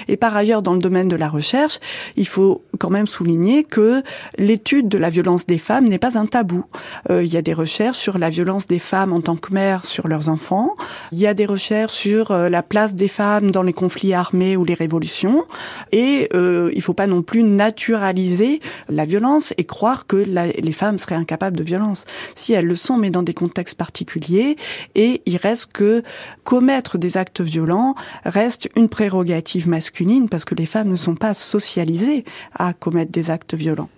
Et 0.08 0.16
par 0.16 0.36
ailleurs, 0.36 0.62
dans 0.62 0.74
le 0.74 0.80
domaine 0.80 1.08
de 1.08 1.16
la 1.16 1.28
recherche, 1.28 1.78
il 2.16 2.26
faut 2.26 2.62
quand 2.78 2.90
même 2.90 3.06
souligner 3.06 3.64
que 3.64 4.02
l'étude 4.38 4.88
de 4.88 4.98
la 4.98 5.10
violence 5.10 5.46
des 5.46 5.58
femmes 5.58 5.88
n'est 5.88 5.98
pas 5.98 6.18
un 6.18 6.26
tabou. 6.26 6.64
Euh, 7.10 7.22
il 7.22 7.32
y 7.32 7.36
a 7.36 7.42
des 7.42 7.54
recherches 7.54 7.98
sur 7.98 8.18
la 8.18 8.30
violence 8.30 8.66
des 8.66 8.78
femmes 8.78 9.12
en 9.12 9.20
tant 9.20 9.36
que 9.36 9.52
mères 9.52 9.84
sur 9.84 10.08
leurs 10.08 10.28
enfants. 10.28 10.76
Il 11.12 11.18
y 11.18 11.26
a 11.26 11.34
des 11.34 11.46
recherches 11.46 11.92
sur 11.92 12.30
euh, 12.30 12.48
la 12.48 12.62
place 12.62 12.94
des 12.94 13.08
femmes 13.08 13.50
dans 13.50 13.62
les 13.62 13.72
conflits 13.72 14.14
armés 14.14 14.56
ou 14.56 14.64
les 14.64 14.74
révolutions. 14.74 15.44
Et 15.90 16.28
euh, 16.34 16.70
il 16.72 16.78
ne 16.78 16.82
faut 16.82 16.94
pas 16.94 17.06
non 17.06 17.22
plus 17.22 17.42
naturaliser 17.42 18.60
la 18.88 19.04
violence 19.04 19.52
et 19.58 19.64
croire 19.64 20.06
que 20.06 20.16
les 20.16 20.72
femmes 20.72 20.98
seraient 20.98 21.14
incapables 21.14 21.56
de 21.56 21.62
violence. 21.62 22.04
Si 22.34 22.52
elles 22.52 22.66
le 22.66 22.76
sont, 22.76 22.96
mais 22.96 23.10
dans 23.10 23.22
des 23.22 23.34
contextes 23.34 23.76
particuliers. 23.76 24.56
Et 24.94 25.22
il 25.26 25.36
reste 25.36 25.72
que 25.72 26.02
commettre 26.44 26.98
des 26.98 27.16
actes 27.16 27.40
violents 27.40 27.94
reste 28.24 28.68
une 28.76 28.88
prérogative 28.88 29.61
masculine 29.66 30.28
parce 30.28 30.44
que 30.44 30.54
les 30.54 30.66
femmes 30.66 30.88
ne 30.88 30.96
sont 30.96 31.14
pas 31.14 31.34
socialisées 31.34 32.24
à 32.54 32.72
commettre 32.72 33.12
des 33.12 33.30
actes 33.30 33.54
violents. 33.54 33.88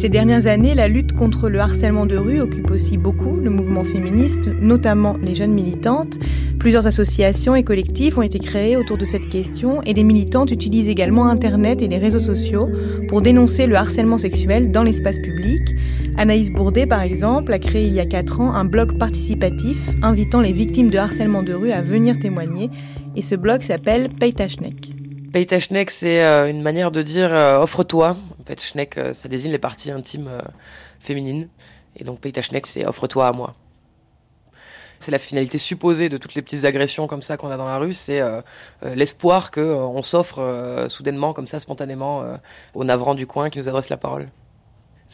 Ces 0.00 0.08
dernières 0.08 0.46
années, 0.46 0.74
la 0.74 0.88
lutte 0.88 1.12
contre 1.12 1.50
le 1.50 1.60
harcèlement 1.60 2.06
de 2.06 2.16
rue 2.16 2.40
occupe 2.40 2.70
aussi 2.70 2.96
beaucoup 2.96 3.36
le 3.36 3.50
mouvement 3.50 3.84
féministe, 3.84 4.48
notamment 4.62 5.18
les 5.22 5.34
jeunes 5.34 5.52
militantes. 5.52 6.18
Plusieurs 6.58 6.86
associations 6.86 7.54
et 7.54 7.64
collectifs 7.64 8.16
ont 8.16 8.22
été 8.22 8.38
créés 8.38 8.78
autour 8.78 8.96
de 8.96 9.04
cette 9.04 9.28
question 9.28 9.82
et 9.82 9.92
les 9.92 10.02
militantes 10.02 10.52
utilisent 10.52 10.88
également 10.88 11.26
Internet 11.26 11.82
et 11.82 11.88
les 11.88 11.98
réseaux 11.98 12.18
sociaux 12.18 12.70
pour 13.08 13.20
dénoncer 13.20 13.66
le 13.66 13.76
harcèlement 13.76 14.16
sexuel 14.16 14.72
dans 14.72 14.84
l'espace 14.84 15.18
public. 15.18 15.60
Anaïs 16.16 16.50
Bourdet, 16.50 16.86
par 16.86 17.02
exemple, 17.02 17.52
a 17.52 17.58
créé 17.58 17.86
il 17.86 17.92
y 17.92 18.00
a 18.00 18.06
4 18.06 18.40
ans 18.40 18.54
un 18.54 18.64
blog 18.64 18.96
participatif 18.96 19.90
invitant 20.00 20.40
les 20.40 20.54
victimes 20.54 20.88
de 20.88 20.96
harcèlement 20.96 21.42
de 21.42 21.52
rue 21.52 21.72
à 21.72 21.82
venir 21.82 22.18
témoigner 22.18 22.70
et 23.16 23.20
ce 23.20 23.34
blog 23.34 23.60
s'appelle 23.60 24.08
Paytachnek. 24.18 24.99
Paytachnek, 25.32 25.90
c'est 25.90 26.24
euh, 26.24 26.50
une 26.50 26.62
manière 26.62 26.90
de 26.90 27.02
dire 27.02 27.32
euh, 27.32 27.60
offre-toi 27.60 28.16
fait, 28.50 28.60
Schneck, 28.60 28.98
euh, 28.98 29.12
ça 29.12 29.28
désigne 29.28 29.52
les 29.52 29.58
parties 29.58 29.90
intimes 29.90 30.28
euh, 30.28 30.42
féminines. 30.98 31.48
Et 31.96 32.04
donc, 32.04 32.20
Peita 32.20 32.42
Schneck, 32.42 32.66
c'est 32.66 32.84
offre-toi 32.84 33.28
à 33.28 33.32
moi. 33.32 33.54
C'est 34.98 35.12
la 35.12 35.18
finalité 35.18 35.56
supposée 35.56 36.08
de 36.08 36.18
toutes 36.18 36.34
les 36.34 36.42
petites 36.42 36.64
agressions 36.64 37.06
comme 37.06 37.22
ça 37.22 37.36
qu'on 37.36 37.50
a 37.50 37.56
dans 37.56 37.66
la 37.66 37.78
rue, 37.78 37.94
c'est 37.94 38.20
euh, 38.20 38.42
l'espoir 38.82 39.50
qu'on 39.50 40.02
s'offre 40.02 40.86
soudainement, 40.88 41.32
comme 41.32 41.46
ça, 41.46 41.58
spontanément, 41.58 42.22
au 42.74 42.84
navrant 42.84 43.14
du 43.14 43.26
coin 43.26 43.48
qui 43.48 43.58
nous 43.58 43.68
adresse 43.70 43.88
la 43.88 43.96
parole. 43.96 44.28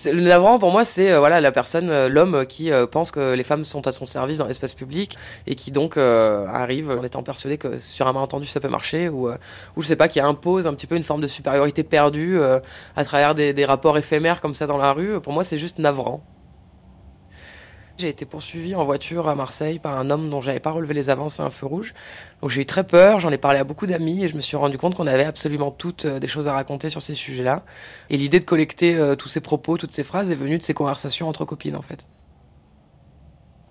Le 0.05 0.21
navrant, 0.21 0.59
pour 0.59 0.71
moi, 0.73 0.85
c'est 0.85 1.11
euh, 1.11 1.19
voilà 1.19 1.41
la 1.41 1.53
personne, 1.53 1.89
euh, 1.89 2.11
l'homme 2.11 2.45
qui 2.47 2.71
euh, 2.71 2.87
pense 2.87 3.11
que 3.11 3.33
les 3.33 3.45
femmes 3.45 3.65
sont 3.65 3.87
à 3.87 3.93
son 3.93 4.05
service 4.05 4.37
dans 4.39 4.47
l'espace 4.47 4.75
public 4.75 5.17
et 5.47 5.55
qui 5.55 5.71
donc 5.71 5.97
arrive 5.97 6.91
en 6.91 7.03
étant 7.03 7.23
persuadé 7.23 7.57
que 7.57 7.79
sur 7.79 8.07
un 8.07 8.13
malentendu 8.13 8.47
ça 8.47 8.61
peut 8.61 8.69
marcher 8.69 9.09
ou 9.09 9.31
ou 9.77 9.83
je 9.83 9.87
sais 9.87 9.97
pas 9.97 10.09
qui 10.09 10.21
impose 10.21 10.67
un 10.67 10.75
petit 10.75 10.87
peu 10.87 10.97
une 10.97 11.03
forme 11.03 11.21
de 11.21 11.27
supériorité 11.27 11.83
perdue 11.83 12.39
à 12.97 13.05
travers 13.05 13.35
des 13.35 13.65
rapports 13.65 13.97
éphémères 13.97 14.41
comme 14.41 14.55
ça 14.55 14.67
dans 14.67 14.79
la 14.79 14.93
rue. 14.93 15.21
Pour 15.21 15.33
moi, 15.33 15.45
c'est 15.45 15.59
juste 15.59 15.79
navrant. 15.79 16.23
J'ai 17.99 18.11
été 18.11 18.27
poursuivi 18.27 18.75
en 18.75 18.85
voiture 18.85 19.27
à 19.27 19.35
Marseille 19.35 19.79
par 19.79 19.99
un 19.99 20.11
homme 20.11 20.29
dont 20.29 20.43
j'avais 20.43 20.61
pas 20.61 20.71
relevé 20.71 20.93
les 20.93 21.09
avances 21.09 21.41
à 21.41 21.45
un 21.45 21.51
feu 21.51 21.65
rouge. 21.65 21.95
Donc 22.43 22.51
j'ai 22.51 22.61
eu 22.61 22.67
très 22.67 22.85
peur, 22.85 23.21
j'en 23.21 23.31
ai 23.31 23.39
parlé 23.39 23.59
à 23.59 23.65
beaucoup 23.65 23.87
d'amis 23.87 24.23
et 24.23 24.29
je 24.29 24.37
me 24.37 24.43
suis 24.43 24.59
rendu 24.59 24.77
compte 24.77 24.95
qu'on 24.95 25.07
avait 25.07 25.25
absolument 25.25 25.71
toutes 25.71 26.05
euh, 26.05 26.19
des 26.19 26.29
choses 26.29 26.47
à 26.47 26.53
raconter 26.53 26.91
sur 26.91 27.01
ces 27.01 27.15
sujets-là. 27.15 27.63
Et 28.11 28.19
l'idée 28.19 28.39
de 28.39 28.45
collecter 28.45 29.15
tous 29.19 29.29
ces 29.29 29.41
propos, 29.41 29.79
toutes 29.79 29.93
ces 29.93 30.05
phrases 30.05 30.31
est 30.31 30.35
venue 30.35 30.59
de 30.59 30.63
ces 30.63 30.75
conversations 30.75 31.27
entre 31.27 31.47
copines 31.47 31.77
en 31.77 31.83
fait. 31.83 32.07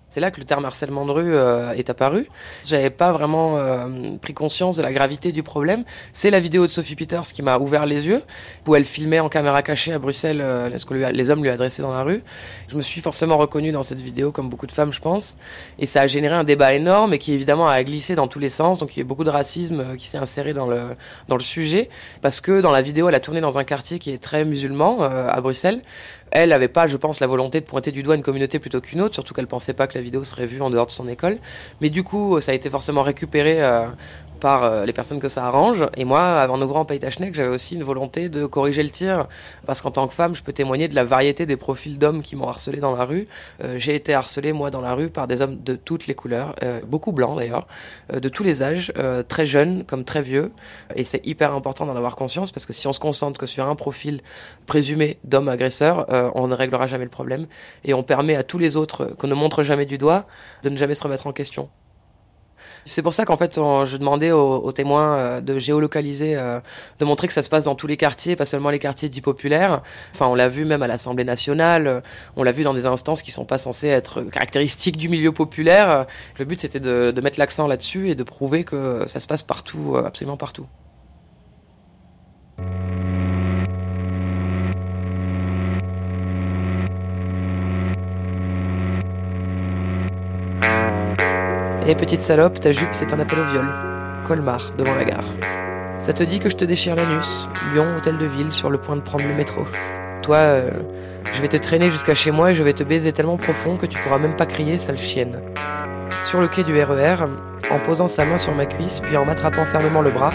C'est 0.08 0.20
là 0.20 0.30
que 0.30 0.38
le 0.38 0.46
terme 0.46 0.64
harcèlement 0.64 1.04
de 1.04 1.10
rue 1.10 1.34
euh, 1.34 1.72
est 1.72 1.90
apparu. 1.90 2.28
J'avais 2.64 2.90
pas 2.90 3.10
vraiment 3.10 3.58
euh, 3.58 4.16
pris 4.22 4.34
conscience 4.34 4.76
de 4.76 4.82
la 4.82 4.92
gravité 4.92 5.32
du 5.32 5.42
problème. 5.42 5.84
C'est 6.12 6.30
la 6.30 6.38
vidéo 6.38 6.66
de 6.66 6.70
Sophie 6.70 6.94
Peters 6.94 7.22
qui 7.22 7.42
m'a 7.42 7.58
ouvert 7.58 7.86
les 7.86 8.06
yeux, 8.06 8.22
où 8.66 8.76
elle 8.76 8.84
filmait 8.84 9.18
en 9.18 9.28
caméra 9.28 9.62
cachée 9.62 9.92
à 9.92 9.98
Bruxelles 9.98 10.40
euh, 10.40 10.78
ce 10.78 10.86
que 10.86 10.94
les 10.94 11.30
hommes 11.30 11.42
lui 11.42 11.50
adressaient 11.50 11.82
dans 11.82 11.92
la 11.92 12.04
rue. 12.04 12.22
Je 12.68 12.76
me 12.76 12.82
suis 12.82 13.00
forcément 13.00 13.36
reconnue 13.36 13.72
dans 13.72 13.82
cette 13.82 14.00
vidéo, 14.00 14.30
comme 14.30 14.48
beaucoup 14.48 14.68
de 14.68 14.72
femmes, 14.72 14.92
je 14.92 15.00
pense. 15.00 15.38
Et 15.80 15.86
ça 15.86 16.02
a 16.02 16.06
généré 16.06 16.34
un 16.34 16.44
débat 16.44 16.72
énorme 16.74 17.12
et 17.12 17.18
qui 17.18 17.32
évidemment 17.32 17.68
a 17.68 17.82
glissé 17.82 18.14
dans 18.14 18.28
tous 18.28 18.38
les 18.38 18.48
sens. 18.48 18.78
Donc 18.78 18.94
il 18.94 19.00
y 19.00 19.02
a 19.02 19.02
eu 19.02 19.06
beaucoup 19.06 19.24
de 19.24 19.30
racisme 19.30 19.80
euh, 19.80 19.96
qui 19.96 20.06
s'est 20.06 20.18
inséré 20.18 20.52
dans 20.52 20.66
le 20.66 20.96
dans 21.26 21.36
le 21.36 21.42
sujet, 21.42 21.88
parce 22.22 22.40
que 22.40 22.60
dans 22.60 22.70
la 22.70 22.82
vidéo, 22.82 23.08
elle 23.08 23.14
a 23.16 23.20
tourné 23.20 23.40
dans 23.40 23.58
un 23.58 23.64
quartier 23.64 23.98
qui 23.98 24.10
est 24.10 24.22
très 24.22 24.44
musulman 24.44 24.98
euh, 25.00 25.28
à 25.28 25.40
Bruxelles. 25.40 25.82
Elle 26.30 26.50
n'avait 26.50 26.68
pas, 26.68 26.86
je 26.86 26.96
pense, 26.96 27.20
la 27.20 27.26
volonté 27.26 27.60
de 27.60 27.66
pointer 27.66 27.92
du 27.92 28.02
doigt 28.02 28.14
une 28.14 28.22
communauté 28.22 28.58
plutôt 28.58 28.80
qu'une 28.80 29.00
autre, 29.00 29.14
surtout 29.14 29.32
qu'elle 29.32 29.46
pensait 29.46 29.74
pas 29.74 29.86
que 29.86 29.96
la 29.96 30.02
vidéo 30.02 30.24
serait 30.24 30.46
vue 30.46 30.60
en 30.60 30.70
dehors 30.70 30.86
de 30.86 30.90
son 30.90 31.08
école. 31.08 31.38
Mais 31.80 31.88
du 31.88 32.02
coup, 32.02 32.40
ça 32.40 32.52
a 32.52 32.54
été 32.54 32.68
forcément 32.68 33.02
récupéré 33.02 33.62
euh, 33.62 33.86
par 34.40 34.64
euh, 34.64 34.84
les 34.84 34.92
personnes 34.92 35.20
que 35.20 35.28
ça 35.28 35.46
arrange. 35.46 35.84
Et 35.96 36.04
moi, 36.04 36.40
avant 36.40 36.58
nos 36.58 36.66
grands 36.66 36.84
pays 36.84 37.00
j'avais 37.32 37.48
aussi 37.48 37.74
une 37.74 37.82
volonté 37.82 38.28
de 38.28 38.46
corriger 38.46 38.82
le 38.82 38.90
tir, 38.90 39.26
parce 39.66 39.82
qu'en 39.82 39.90
tant 39.90 40.06
que 40.08 40.14
femme, 40.14 40.34
je 40.34 40.42
peux 40.42 40.52
témoigner 40.52 40.88
de 40.88 40.94
la 40.94 41.04
variété 41.04 41.46
des 41.46 41.56
profils 41.56 41.98
d'hommes 41.98 42.22
qui 42.22 42.36
m'ont 42.36 42.48
harcelé 42.48 42.80
dans 42.80 42.94
la 42.96 43.04
rue. 43.04 43.28
Euh, 43.62 43.78
J'ai 43.78 43.94
été 43.94 44.14
harcelé, 44.14 44.52
moi, 44.52 44.70
dans 44.70 44.80
la 44.80 44.94
rue, 44.94 45.10
par 45.10 45.26
des 45.26 45.40
hommes 45.42 45.62
de 45.62 45.74
toutes 45.74 46.06
les 46.06 46.14
couleurs, 46.14 46.54
euh, 46.62 46.80
beaucoup 46.86 47.12
blancs 47.12 47.36
d'ailleurs, 47.38 47.66
de 48.12 48.28
tous 48.28 48.42
les 48.42 48.62
âges, 48.62 48.92
très 49.28 49.44
jeunes 49.44 49.84
comme 49.84 50.04
très 50.04 50.22
vieux. 50.22 50.52
Et 50.94 51.04
c'est 51.04 51.24
hyper 51.26 51.52
important 51.52 51.86
d'en 51.86 51.96
avoir 51.96 52.16
conscience, 52.16 52.50
parce 52.50 52.66
que 52.66 52.72
si 52.72 52.86
on 52.86 52.92
se 52.92 53.00
concentre 53.00 53.38
que 53.38 53.46
sur 53.46 53.66
un 53.66 53.74
profil 53.74 54.20
présumé 54.66 55.18
d'homme 55.24 55.48
agresseur, 55.48 56.06
on 56.34 56.46
ne 56.48 56.54
réglera 56.54 56.86
jamais 56.86 57.04
le 57.04 57.10
problème. 57.10 57.46
Et 57.84 57.94
on 57.94 58.02
permet 58.02 58.36
à 58.36 58.42
tous 58.42 58.58
les 58.58 58.76
autres 58.76 59.06
qu'on 59.18 59.28
ne 59.28 59.34
montre 59.34 59.62
jamais 59.62 59.86
du 59.86 59.98
doigt 59.98 60.26
de 60.62 60.68
ne 60.68 60.76
jamais 60.76 60.94
se 60.94 61.02
remettre 61.02 61.26
en 61.26 61.32
question. 61.32 61.68
C'est 62.88 63.02
pour 63.02 63.12
ça 63.12 63.24
qu'en 63.24 63.36
fait, 63.36 63.56
je 63.56 63.96
demandais 63.96 64.30
aux, 64.30 64.70
témoins 64.70 65.16
euh, 65.16 65.40
de 65.40 65.58
géolocaliser, 65.58 66.36
euh, 66.36 66.60
de 67.00 67.04
montrer 67.04 67.26
que 67.26 67.32
ça 67.32 67.42
se 67.42 67.48
passe 67.48 67.64
dans 67.64 67.74
tous 67.74 67.88
les 67.88 67.96
quartiers, 67.96 68.36
pas 68.36 68.44
seulement 68.44 68.70
les 68.70 68.78
quartiers 68.78 69.08
dits 69.08 69.20
populaires. 69.20 69.82
Enfin, 70.14 70.26
on 70.28 70.36
l'a 70.36 70.48
vu 70.48 70.64
même 70.64 70.82
à 70.82 70.86
l'Assemblée 70.86 71.24
nationale, 71.24 71.88
euh, 71.88 72.00
on 72.36 72.44
l'a 72.44 72.52
vu 72.52 72.62
dans 72.62 72.74
des 72.74 72.86
instances 72.86 73.22
qui 73.22 73.32
sont 73.32 73.44
pas 73.44 73.58
censées 73.58 73.88
être 73.88 74.22
caractéristiques 74.22 74.96
du 74.96 75.08
milieu 75.08 75.32
populaire. 75.32 76.06
Le 76.38 76.44
but, 76.44 76.60
c'était 76.60 76.78
de, 76.78 77.20
mettre 77.20 77.40
l'accent 77.40 77.66
là-dessus 77.66 78.08
et 78.08 78.14
de 78.14 78.22
prouver 78.22 78.62
que 78.62 79.02
ça 79.08 79.18
se 79.18 79.26
passe 79.26 79.42
partout, 79.42 79.96
absolument 79.96 80.36
partout. 80.36 80.66
Et 91.88 91.94
petite 91.94 92.20
salope, 92.20 92.58
ta 92.58 92.72
jupe, 92.72 92.88
c'est 92.90 93.12
un 93.12 93.20
appel 93.20 93.38
au 93.38 93.44
viol. 93.44 93.68
Colmar, 94.26 94.72
devant 94.76 94.96
la 94.96 95.04
gare. 95.04 95.28
Ça 96.00 96.12
te 96.12 96.24
dit 96.24 96.40
que 96.40 96.48
je 96.48 96.56
te 96.56 96.64
déchire 96.64 96.96
l'anus. 96.96 97.48
Lyon, 97.72 97.86
hôtel 97.96 98.18
de 98.18 98.26
ville, 98.26 98.50
sur 98.50 98.70
le 98.70 98.78
point 98.78 98.96
de 98.96 99.02
prendre 99.02 99.24
le 99.24 99.32
métro. 99.32 99.62
Toi, 100.22 100.36
euh, 100.36 100.70
je 101.30 101.40
vais 101.40 101.46
te 101.46 101.56
traîner 101.56 101.88
jusqu'à 101.88 102.14
chez 102.14 102.32
moi 102.32 102.50
et 102.50 102.54
je 102.54 102.64
vais 102.64 102.72
te 102.72 102.82
baiser 102.82 103.12
tellement 103.12 103.36
profond 103.36 103.76
que 103.76 103.86
tu 103.86 104.00
pourras 104.00 104.18
même 104.18 104.34
pas 104.34 104.46
crier, 104.46 104.80
sale 104.80 104.96
chienne. 104.96 105.40
Sur 106.24 106.40
le 106.40 106.48
quai 106.48 106.64
du 106.64 106.76
RER, 106.82 107.24
en 107.70 107.78
posant 107.78 108.08
sa 108.08 108.24
main 108.24 108.38
sur 108.38 108.52
ma 108.52 108.66
cuisse, 108.66 108.98
puis 108.98 109.16
en 109.16 109.24
m'attrapant 109.24 109.64
fermement 109.64 110.02
le 110.02 110.10
bras, 110.10 110.32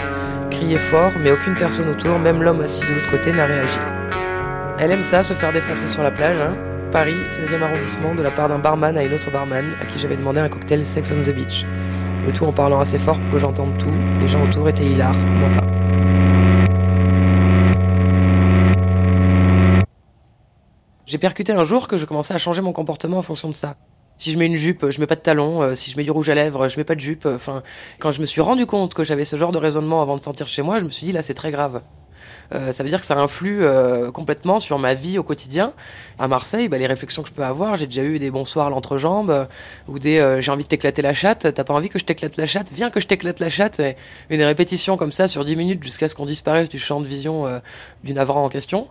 crier 0.50 0.78
fort, 0.78 1.12
mais 1.20 1.32
aucune 1.32 1.56
personne 1.56 1.90
autour, 1.90 2.18
même 2.18 2.42
l'homme 2.42 2.62
assis 2.62 2.86
de 2.86 2.94
l'autre 2.94 3.10
côté, 3.10 3.30
n'a 3.30 3.44
réagi. 3.44 3.78
Elle 4.78 4.90
aime 4.90 5.02
ça, 5.02 5.22
se 5.22 5.34
faire 5.34 5.52
défoncer 5.52 5.86
sur 5.86 6.02
la 6.02 6.12
plage, 6.12 6.40
hein. 6.40 6.56
Paris, 6.92 7.16
16e 7.30 7.62
arrondissement, 7.62 8.14
de 8.14 8.20
la 8.20 8.30
part 8.30 8.48
d'un 8.48 8.58
barman 8.58 8.98
à 8.98 9.02
une 9.02 9.14
autre 9.14 9.30
barman, 9.30 9.74
à 9.80 9.86
qui 9.86 9.98
j'avais 9.98 10.18
demandé 10.18 10.40
un 10.40 10.50
cocktail 10.50 10.84
Sex 10.84 11.10
on 11.10 11.22
the 11.22 11.34
Beach. 11.34 11.64
Le 12.26 12.32
tout 12.32 12.44
en 12.44 12.52
parlant 12.52 12.80
assez 12.80 12.98
fort 12.98 13.18
pour 13.18 13.30
que 13.30 13.38
j'entende 13.38 13.78
tout. 13.78 13.94
Les 14.20 14.28
gens 14.28 14.44
autour 14.44 14.68
étaient 14.68 14.84
hilars, 14.84 15.16
moi 15.16 15.48
pas. 15.48 15.66
J'ai 21.06 21.16
percuté 21.16 21.52
un 21.52 21.64
jour 21.64 21.88
que 21.88 21.96
je 21.96 22.04
commençais 22.04 22.34
à 22.34 22.38
changer 22.38 22.60
mon 22.60 22.74
comportement 22.74 23.16
en 23.16 23.22
fonction 23.22 23.48
de 23.48 23.54
ça. 23.54 23.76
Si 24.18 24.30
je 24.30 24.38
mets 24.38 24.46
une 24.46 24.56
jupe, 24.56 24.90
je 24.90 25.00
mets 25.00 25.06
pas 25.06 25.16
de 25.16 25.20
talons. 25.20 25.62
Euh, 25.62 25.74
si 25.74 25.90
je 25.90 25.96
mets 25.96 26.04
du 26.04 26.10
rouge 26.10 26.28
à 26.28 26.34
lèvres, 26.34 26.68
je 26.68 26.76
mets 26.76 26.84
pas 26.84 26.94
de 26.94 27.00
jupe. 27.00 27.24
Enfin, 27.24 27.62
quand 28.00 28.10
je 28.10 28.20
me 28.20 28.26
suis 28.26 28.42
rendu 28.42 28.66
compte 28.66 28.92
que 28.92 29.02
j'avais 29.02 29.24
ce 29.24 29.36
genre 29.36 29.52
de 29.52 29.58
raisonnement 29.58 30.02
avant 30.02 30.18
de 30.18 30.22
sortir 30.22 30.46
chez 30.46 30.60
moi, 30.60 30.78
je 30.78 30.84
me 30.84 30.90
suis 30.90 31.06
dit 31.06 31.12
là 31.12 31.22
c'est 31.22 31.32
très 31.32 31.50
grave. 31.50 31.80
Euh, 32.54 32.72
ça 32.72 32.82
veut 32.82 32.88
dire 32.88 33.00
que 33.00 33.06
ça 33.06 33.16
influe 33.18 33.64
euh, 33.64 34.10
complètement 34.10 34.58
sur 34.58 34.78
ma 34.78 34.94
vie 34.94 35.18
au 35.18 35.22
quotidien. 35.22 35.72
À 36.18 36.28
Marseille, 36.28 36.68
bah, 36.68 36.78
les 36.78 36.86
réflexions 36.86 37.22
que 37.22 37.28
je 37.28 37.34
peux 37.34 37.44
avoir, 37.44 37.76
j'ai 37.76 37.86
déjà 37.86 38.02
eu 38.02 38.18
des 38.18 38.30
bonsoirs 38.30 38.66
à 38.66 38.70
l'entrejambe 38.70 39.48
ou 39.88 39.98
des 39.98 40.18
euh, 40.18 40.40
j'ai 40.40 40.50
envie 40.50 40.64
de 40.64 40.68
t'éclater 40.68 41.02
la 41.02 41.14
chatte. 41.14 41.52
T'as 41.54 41.64
pas 41.64 41.74
envie 41.74 41.88
que 41.88 41.98
je 41.98 42.04
t'éclate 42.04 42.36
la 42.36 42.46
chatte 42.46 42.70
Viens 42.72 42.90
que 42.90 43.00
je 43.00 43.06
t'éclate 43.06 43.40
la 43.40 43.48
chatte. 43.48 43.80
Et 43.80 43.96
une 44.30 44.42
répétition 44.42 44.96
comme 44.96 45.12
ça 45.12 45.28
sur 45.28 45.44
10 45.44 45.56
minutes 45.56 45.82
jusqu'à 45.82 46.08
ce 46.08 46.14
qu'on 46.14 46.26
disparaisse 46.26 46.68
du 46.68 46.78
champ 46.78 47.00
de 47.00 47.06
vision 47.06 47.46
euh, 47.46 47.58
du 48.04 48.12
navrant 48.12 48.44
en 48.44 48.48
question. 48.48 48.88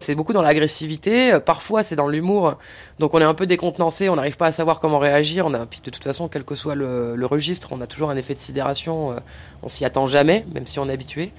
C'est 0.00 0.16
beaucoup 0.16 0.32
dans 0.32 0.42
l'agressivité, 0.42 1.34
euh, 1.34 1.40
parfois 1.40 1.84
c'est 1.84 1.94
dans 1.96 2.08
l'humour, 2.08 2.58
donc 2.98 3.14
on 3.14 3.20
est 3.20 3.24
un 3.24 3.32
peu 3.32 3.46
décontenancé, 3.46 4.08
on 4.08 4.16
n'arrive 4.16 4.36
pas 4.36 4.46
à 4.46 4.52
savoir 4.52 4.80
comment 4.80 4.98
réagir, 4.98 5.46
on 5.46 5.54
a, 5.54 5.60
de 5.60 5.64
toute 5.64 6.02
façon, 6.02 6.26
quel 6.28 6.42
que 6.44 6.56
soit 6.56 6.74
le, 6.74 7.14
le 7.14 7.26
registre, 7.26 7.68
on 7.70 7.80
a 7.80 7.86
toujours 7.86 8.10
un 8.10 8.16
effet 8.16 8.34
de 8.34 8.40
sidération, 8.40 9.14
on 9.62 9.68
s'y 9.68 9.84
attend 9.84 10.04
jamais, 10.06 10.44
même 10.52 10.66
si 10.66 10.80
on 10.80 10.88
est 10.88 10.92
habitué. 10.92 11.32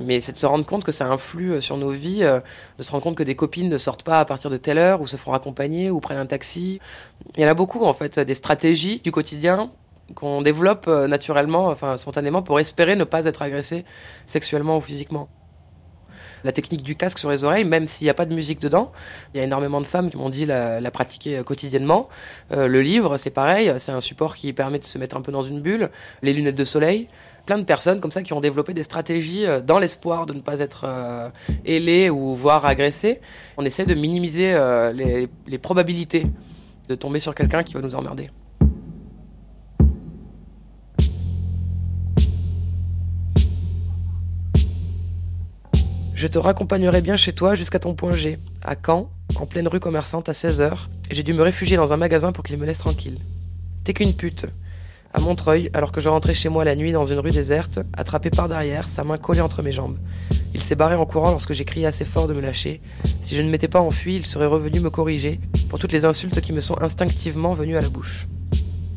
Mais 0.00 0.20
c'est 0.20 0.32
de 0.32 0.38
se 0.38 0.46
rendre 0.46 0.64
compte 0.64 0.84
que 0.84 0.92
ça 0.92 1.06
influe 1.06 1.52
euh, 1.52 1.60
sur 1.60 1.76
nos 1.76 1.90
vies, 1.90 2.24
euh, 2.24 2.40
de 2.78 2.82
se 2.82 2.90
rendre 2.90 3.04
compte 3.04 3.16
que 3.16 3.22
des 3.22 3.36
copines 3.36 3.68
ne 3.68 3.78
sortent 3.78 4.02
pas 4.02 4.20
à 4.20 4.24
partir 4.24 4.50
de 4.50 4.56
telle 4.56 4.78
heure, 4.78 5.00
ou 5.00 5.06
se 5.06 5.16
font 5.16 5.32
accompagner, 5.32 5.90
ou 5.90 6.00
prennent 6.00 6.18
un 6.18 6.26
taxi. 6.26 6.80
Il 7.36 7.42
y 7.42 7.44
en 7.44 7.48
a 7.48 7.54
beaucoup 7.54 7.84
en 7.84 7.92
fait, 7.94 8.18
des 8.18 8.34
stratégies 8.34 9.00
du 9.00 9.12
quotidien 9.12 9.70
qu'on 10.14 10.42
développe 10.42 10.86
euh, 10.88 11.06
naturellement, 11.06 11.66
enfin 11.66 11.96
spontanément, 11.96 12.42
pour 12.42 12.58
espérer 12.58 12.96
ne 12.96 13.04
pas 13.04 13.26
être 13.26 13.42
agressé 13.42 13.84
sexuellement 14.26 14.78
ou 14.78 14.80
physiquement 14.80 15.28
la 16.44 16.52
technique 16.52 16.82
du 16.82 16.96
casque 16.96 17.18
sur 17.18 17.30
les 17.30 17.44
oreilles, 17.44 17.64
même 17.64 17.86
s'il 17.86 18.06
n'y 18.06 18.10
a 18.10 18.14
pas 18.14 18.26
de 18.26 18.34
musique 18.34 18.60
dedans. 18.60 18.92
Il 19.34 19.38
y 19.38 19.40
a 19.40 19.44
énormément 19.44 19.80
de 19.80 19.86
femmes 19.86 20.10
qui 20.10 20.16
m'ont 20.16 20.30
dit 20.30 20.46
la, 20.46 20.90
pratiquer 20.90 21.38
euh, 21.38 21.42
quotidiennement. 21.42 22.08
Euh, 22.52 22.66
le 22.66 22.82
livre, 22.82 23.16
c'est 23.16 23.30
pareil, 23.30 23.72
c'est 23.78 23.92
un 23.92 24.00
support 24.00 24.34
qui 24.34 24.52
permet 24.52 24.78
de 24.78 24.84
se 24.84 24.98
mettre 24.98 25.16
un 25.16 25.22
peu 25.22 25.32
dans 25.32 25.42
une 25.42 25.60
bulle. 25.60 25.90
Les 26.22 26.32
lunettes 26.32 26.56
de 26.56 26.64
soleil, 26.64 27.08
plein 27.46 27.58
de 27.58 27.64
personnes 27.64 28.00
comme 28.00 28.12
ça 28.12 28.22
qui 28.22 28.32
ont 28.32 28.40
développé 28.40 28.74
des 28.74 28.82
stratégies 28.82 29.46
euh, 29.46 29.60
dans 29.60 29.78
l'espoir 29.78 30.26
de 30.26 30.34
ne 30.34 30.40
pas 30.40 30.60
être 30.60 30.84
euh, 30.84 31.28
ailées 31.64 32.10
ou 32.10 32.34
voire 32.34 32.64
agressées. 32.64 33.20
On 33.56 33.64
essaie 33.64 33.86
de 33.86 33.94
minimiser 33.94 34.58
les 34.94 35.58
probabilités 35.58 36.26
de 36.88 36.94
tomber 36.94 37.20
sur 37.20 37.34
quelqu'un 37.34 37.62
qui 37.62 37.74
va 37.74 37.80
nous 37.80 37.94
emmerder. 37.94 38.30
Je 46.20 46.26
te 46.26 46.36
raccompagnerai 46.36 47.00
bien 47.00 47.16
chez 47.16 47.32
toi 47.32 47.54
jusqu'à 47.54 47.78
ton 47.78 47.94
point 47.94 48.10
G, 48.10 48.38
à 48.60 48.74
Caen, 48.76 49.10
en 49.36 49.46
pleine 49.46 49.66
rue 49.66 49.80
commerçante 49.80 50.28
à 50.28 50.32
16h. 50.32 50.72
J'ai 51.10 51.22
dû 51.22 51.32
me 51.32 51.40
réfugier 51.40 51.78
dans 51.78 51.94
un 51.94 51.96
magasin 51.96 52.30
pour 52.30 52.44
qu'il 52.44 52.58
me 52.58 52.66
laisse 52.66 52.80
tranquille. 52.80 53.16
T'es 53.84 53.94
qu'une 53.94 54.12
pute. 54.12 54.44
À 55.14 55.20
Montreuil, 55.20 55.70
alors 55.72 55.92
que 55.92 56.00
je 56.02 56.10
rentrais 56.10 56.34
chez 56.34 56.50
moi 56.50 56.62
la 56.62 56.76
nuit 56.76 56.92
dans 56.92 57.06
une 57.06 57.20
rue 57.20 57.30
déserte, 57.30 57.80
attrapé 57.94 58.28
par 58.28 58.50
derrière, 58.50 58.86
sa 58.86 59.02
main 59.02 59.16
collée 59.16 59.40
entre 59.40 59.62
mes 59.62 59.72
jambes. 59.72 59.96
Il 60.52 60.62
s'est 60.62 60.74
barré 60.74 60.94
en 60.94 61.06
courant 61.06 61.30
lorsque 61.30 61.54
j'ai 61.54 61.64
crié 61.64 61.86
assez 61.86 62.04
fort 62.04 62.28
de 62.28 62.34
me 62.34 62.42
lâcher. 62.42 62.82
Si 63.22 63.34
je 63.34 63.40
ne 63.40 63.48
m'étais 63.48 63.66
pas 63.66 63.80
enfui, 63.80 64.16
il 64.16 64.26
serait 64.26 64.44
revenu 64.44 64.80
me 64.80 64.90
corriger 64.90 65.40
pour 65.70 65.78
toutes 65.78 65.92
les 65.92 66.04
insultes 66.04 66.42
qui 66.42 66.52
me 66.52 66.60
sont 66.60 66.78
instinctivement 66.82 67.54
venues 67.54 67.78
à 67.78 67.80
la 67.80 67.88
bouche. 67.88 68.26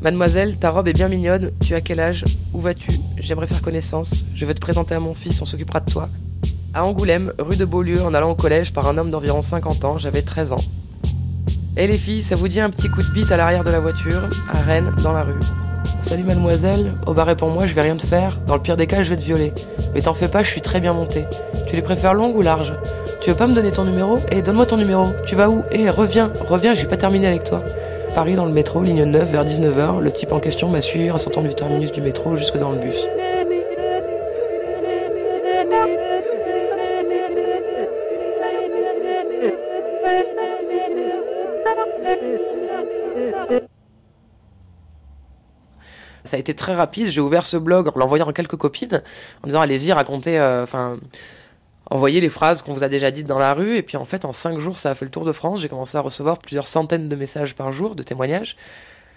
Mademoiselle, 0.02 0.58
ta 0.58 0.68
robe 0.68 0.88
est 0.88 0.92
bien 0.92 1.08
mignonne. 1.08 1.52
Tu 1.64 1.74
as 1.74 1.80
quel 1.80 2.00
âge? 2.00 2.22
Où 2.52 2.60
vas-tu? 2.60 2.90
J'aimerais 3.16 3.46
faire 3.46 3.62
connaissance. 3.62 4.26
Je 4.34 4.44
veux 4.44 4.52
te 4.52 4.60
présenter 4.60 4.94
à 4.94 5.00
mon 5.00 5.14
fils, 5.14 5.40
on 5.40 5.46
s'occupera 5.46 5.80
de 5.80 5.90
toi. 5.90 6.10
À 6.76 6.84
Angoulême, 6.84 7.32
rue 7.38 7.54
de 7.54 7.64
Beaulieu, 7.64 8.02
en 8.02 8.14
allant 8.14 8.32
au 8.32 8.34
collège 8.34 8.72
par 8.72 8.88
un 8.88 8.98
homme 8.98 9.08
d'environ 9.08 9.42
50 9.42 9.84
ans, 9.84 9.96
j'avais 9.96 10.22
13 10.22 10.54
ans. 10.54 10.64
Et 11.76 11.86
les 11.86 11.96
filles, 11.96 12.24
ça 12.24 12.34
vous 12.34 12.48
dit 12.48 12.58
un 12.58 12.68
petit 12.68 12.88
coup 12.88 13.00
de 13.00 13.12
bite 13.12 13.30
à 13.30 13.36
l'arrière 13.36 13.62
de 13.62 13.70
la 13.70 13.78
voiture, 13.78 14.28
à 14.52 14.58
Rennes, 14.58 14.92
dans 15.04 15.12
la 15.12 15.22
rue. 15.22 15.38
Salut 16.02 16.24
mademoiselle, 16.24 16.92
au 17.06 17.14
bar 17.14 17.32
pour 17.36 17.50
moi, 17.50 17.68
je 17.68 17.74
vais 17.74 17.82
rien 17.82 17.96
te 17.96 18.04
faire. 18.04 18.40
Dans 18.48 18.56
le 18.56 18.60
pire 18.60 18.76
des 18.76 18.88
cas, 18.88 19.02
je 19.02 19.10
vais 19.10 19.16
te 19.16 19.22
violer. 19.22 19.52
Mais 19.94 20.00
t'en 20.00 20.14
fais 20.14 20.26
pas, 20.26 20.42
je 20.42 20.48
suis 20.48 20.62
très 20.62 20.80
bien 20.80 20.92
montée. 20.94 21.26
Tu 21.68 21.76
les 21.76 21.82
préfères 21.82 22.12
longues 22.12 22.34
ou 22.34 22.42
larges? 22.42 22.74
Tu 23.20 23.30
veux 23.30 23.36
pas 23.36 23.46
me 23.46 23.54
donner 23.54 23.70
ton 23.70 23.84
numéro? 23.84 24.18
Eh, 24.32 24.42
donne-moi 24.42 24.66
ton 24.66 24.76
numéro. 24.76 25.06
Tu 25.26 25.36
vas 25.36 25.48
où? 25.48 25.62
Eh, 25.70 25.88
reviens, 25.90 26.32
reviens, 26.40 26.74
j'ai 26.74 26.86
pas 26.86 26.96
terminé 26.96 27.28
avec 27.28 27.44
toi. 27.44 27.62
Paris 28.16 28.34
dans 28.34 28.46
le 28.46 28.52
métro, 28.52 28.82
ligne 28.82 29.04
9, 29.04 29.30
vers 29.30 29.44
19h, 29.44 30.00
le 30.00 30.10
type 30.10 30.32
en 30.32 30.40
question 30.40 30.68
m'a 30.68 30.80
suivi 30.80 31.12
en 31.12 31.18
sortant 31.18 31.42
du 31.42 31.54
terminus 31.54 31.92
du 31.92 32.00
métro 32.00 32.34
jusque 32.34 32.58
dans 32.58 32.72
le 32.72 32.78
bus. 32.78 33.06
Ça 46.24 46.36
a 46.36 46.40
été 46.40 46.54
très 46.54 46.74
rapide. 46.74 47.08
J'ai 47.08 47.20
ouvert 47.20 47.44
ce 47.44 47.56
blog 47.56 47.88
en 47.88 47.98
l'envoyant 47.98 48.28
à 48.28 48.32
quelques 48.32 48.56
copines, 48.56 49.02
en 49.42 49.46
disant 49.46 49.60
allez-y, 49.60 49.92
racontez, 49.92 50.38
euh, 50.38 50.62
enfin, 50.62 50.98
envoyez 51.90 52.20
les 52.20 52.30
phrases 52.30 52.62
qu'on 52.62 52.72
vous 52.72 52.84
a 52.84 52.88
déjà 52.88 53.10
dites 53.10 53.26
dans 53.26 53.38
la 53.38 53.52
rue. 53.54 53.76
Et 53.76 53.82
puis 53.82 53.96
en 53.96 54.04
fait, 54.04 54.24
en 54.24 54.32
cinq 54.32 54.58
jours, 54.58 54.78
ça 54.78 54.90
a 54.90 54.94
fait 54.94 55.04
le 55.04 55.10
tour 55.10 55.24
de 55.24 55.32
France. 55.32 55.60
J'ai 55.60 55.68
commencé 55.68 55.96
à 55.98 56.00
recevoir 56.00 56.38
plusieurs 56.38 56.66
centaines 56.66 57.08
de 57.08 57.16
messages 57.16 57.54
par 57.54 57.72
jour, 57.72 57.94
de 57.94 58.02
témoignages. 58.02 58.56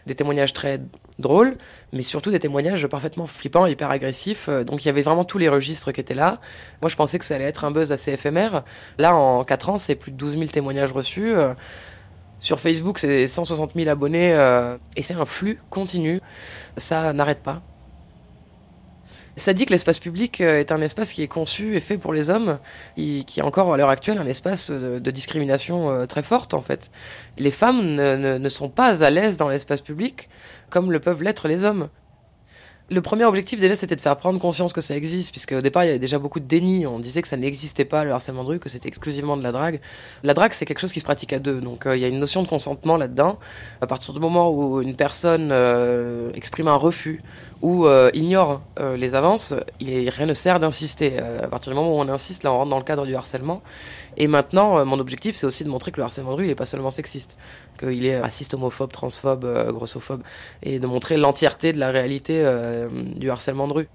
des 0.06 0.16
témoignages 0.16 0.54
très 0.54 0.80
drôles, 1.20 1.58
mais 1.92 2.02
surtout 2.02 2.32
des 2.32 2.40
témoignages 2.40 2.88
parfaitement 2.88 3.28
flippants, 3.28 3.66
hyper 3.66 3.90
agressifs. 3.92 4.48
Euh, 4.48 4.64
Donc 4.64 4.86
il 4.86 4.88
y 4.88 4.90
avait 4.90 5.02
vraiment 5.02 5.26
tous 5.26 5.38
les 5.38 5.50
registres 5.50 5.92
qui 5.92 6.00
étaient 6.00 6.14
là. 6.14 6.40
Moi, 6.82 6.88
je 6.90 6.96
pensais 6.96 7.20
que 7.20 7.26
ça 7.26 7.36
allait 7.36 7.44
être 7.46 7.66
un 7.66 7.72
buzz 7.72 7.92
assez 7.92 8.14
éphémère. 8.14 8.64
Là, 8.98 9.14
en 9.16 9.44
4 9.44 9.70
ans, 9.70 9.78
c'est 9.78 9.96
plus 9.96 10.12
de 10.12 10.18
12 10.18 10.38
000 10.38 10.46
témoignages 10.46 10.94
reçus. 10.94 11.34
Sur 12.40 12.60
Facebook, 12.60 13.00
c'est 13.00 13.28
160 13.28 13.72
000 13.76 13.90
abonnés 13.90 14.34
euh, 14.34 14.78
et 14.96 15.04
c'est 15.04 15.16
un 15.16 15.26
flux 15.26 15.60
continu. 15.70 16.22
Ça 16.78 17.14
n'arrête 17.14 17.42
pas. 17.42 17.62
Ça 19.36 19.54
dit 19.54 19.66
que 19.66 19.72
l'espace 19.72 20.00
public 20.00 20.42
euh, 20.42 20.60
est 20.60 20.72
un 20.72 20.82
espace 20.82 21.14
qui 21.14 21.22
est 21.24 21.28
conçu 21.28 21.76
et 21.76 21.80
fait 21.80 21.98
pour 21.98 22.14
les 22.14 22.30
hommes, 22.30 22.60
qui, 22.96 23.24
est 23.38 23.42
encore 23.42 23.74
à 23.74 23.78
l'heure 23.78 23.90
actuelle 23.90 24.18
un 24.18 24.26
espace 24.26 24.72
de, 24.72 25.12
discrimination 25.12 25.90
euh, 25.90 26.06
très 26.06 26.24
forte 26.24 26.54
en 26.54 26.62
fait. 26.62 26.92
Les 27.38 27.52
femmes 27.52 27.96
ne 27.96 28.50
sont 28.50 28.70
pas 28.70 29.04
à 29.04 29.10
l'aise 29.10 29.38
dans 29.38 29.50
l'espace 29.50 29.82
public 29.82 30.30
comme 30.70 30.92
le 30.92 31.00
peuvent 31.00 31.24
l'être 31.24 31.48
les 31.48 31.64
hommes. 31.64 31.90
Le 32.90 33.02
premier 33.02 33.26
objectif 33.26 33.60
déjà 33.60 33.76
c'était 33.76 33.98
de 33.98 34.02
faire 34.02 34.16
prendre 34.16 34.40
conscience 34.40 34.72
que 34.72 34.80
ça 34.80 34.96
existe, 34.96 35.32
puisque 35.32 35.52
au 35.52 35.60
départ 35.60 35.84
il 35.84 35.88
y 35.88 35.90
avait 35.90 36.00
déjà 36.00 36.20
beaucoup 36.20 36.40
de 36.40 36.46
déni, 36.46 36.88
on 36.88 37.00
disait 37.00 37.22
que 37.22 37.28
ça 37.28 37.36
n'existait 37.36 37.84
pas 37.84 38.06
le 38.06 38.14
harcèlement 38.14 38.46
de 38.46 38.48
rue, 38.48 38.60
que 38.60 38.70
c'était 38.70 38.88
exclusivement 38.88 39.36
de 39.36 39.44
la 39.44 39.52
drague. 39.52 39.82
La 40.24 40.34
drague 40.34 40.54
c'est 40.54 40.66
quelque 40.66 40.80
chose 40.80 40.94
qui 40.94 41.02
se 41.02 41.06
pratique 41.06 41.34
à 41.34 41.40
deux, 41.40 41.60
donc 41.60 41.86
euh, 41.86 41.98
il 41.98 42.02
y 42.02 42.06
a 42.06 42.08
une 42.08 42.20
notion 42.20 42.44
de 42.44 42.48
consentement 42.48 42.96
là-dedans. 42.96 43.40
À 43.82 43.88
partir 43.88 44.14
du 44.14 44.22
moment 44.22 44.52
où 44.52 44.82
une 44.82 44.96
personne 44.96 45.50
euh, 45.52 46.32
exprime 46.34 46.70
un 46.70 46.78
refus 46.78 47.22
ou 47.62 47.88
euh, 47.88 48.10
ignore 48.14 48.62
euh, 48.80 48.98
les 48.98 49.16
avances, 49.16 49.54
il, 49.80 50.10
rien 50.10 50.26
ne 50.26 50.34
sert 50.34 50.60
d'insister. 50.60 51.18
Euh, 51.20 51.44
à 51.44 51.48
partir 51.48 51.72
du 51.72 51.78
moment 51.78 51.98
où 51.98 52.00
on 52.00 52.08
insiste, 52.10 52.44
là 52.44 52.54
on 52.54 52.58
rentre 52.58 52.70
dans 52.70 52.78
le 52.78 52.84
cadre 52.84 53.06
du 53.06 53.16
harcèlement. 53.16 53.62
Et 54.18 54.28
maintenant, 54.28 54.80
euh, 54.80 54.86
mon 54.86 55.00
objectif, 55.00 55.36
c'est 55.36 55.46
aussi 55.46 55.64
de 55.64 55.70
montrer 55.70 55.92
que 55.92 55.98
le 55.98 56.04
harcèlement 56.04 56.32
de 56.32 56.38
rue, 56.38 56.44
il 56.46 56.48
n'est 56.48 56.56
pas 56.56 56.66
seulement 56.66 56.92
sexiste, 56.92 57.38
qu'il 57.80 58.06
est 58.06 58.20
raciste, 58.20 58.54
homophobe, 58.56 58.92
transphobe, 58.92 59.46
euh, 59.46 59.72
grossophobe, 59.72 60.24
et 60.64 60.80
de 60.80 60.88
montrer 60.88 61.18
l'entièreté 61.18 61.72
de 61.72 61.80
la 61.80 61.92
réalité 61.92 62.42
euh, 62.44 62.90
du 63.16 63.30
harcèlement 63.30 63.68
de 63.68 63.74
rue. 63.74 63.88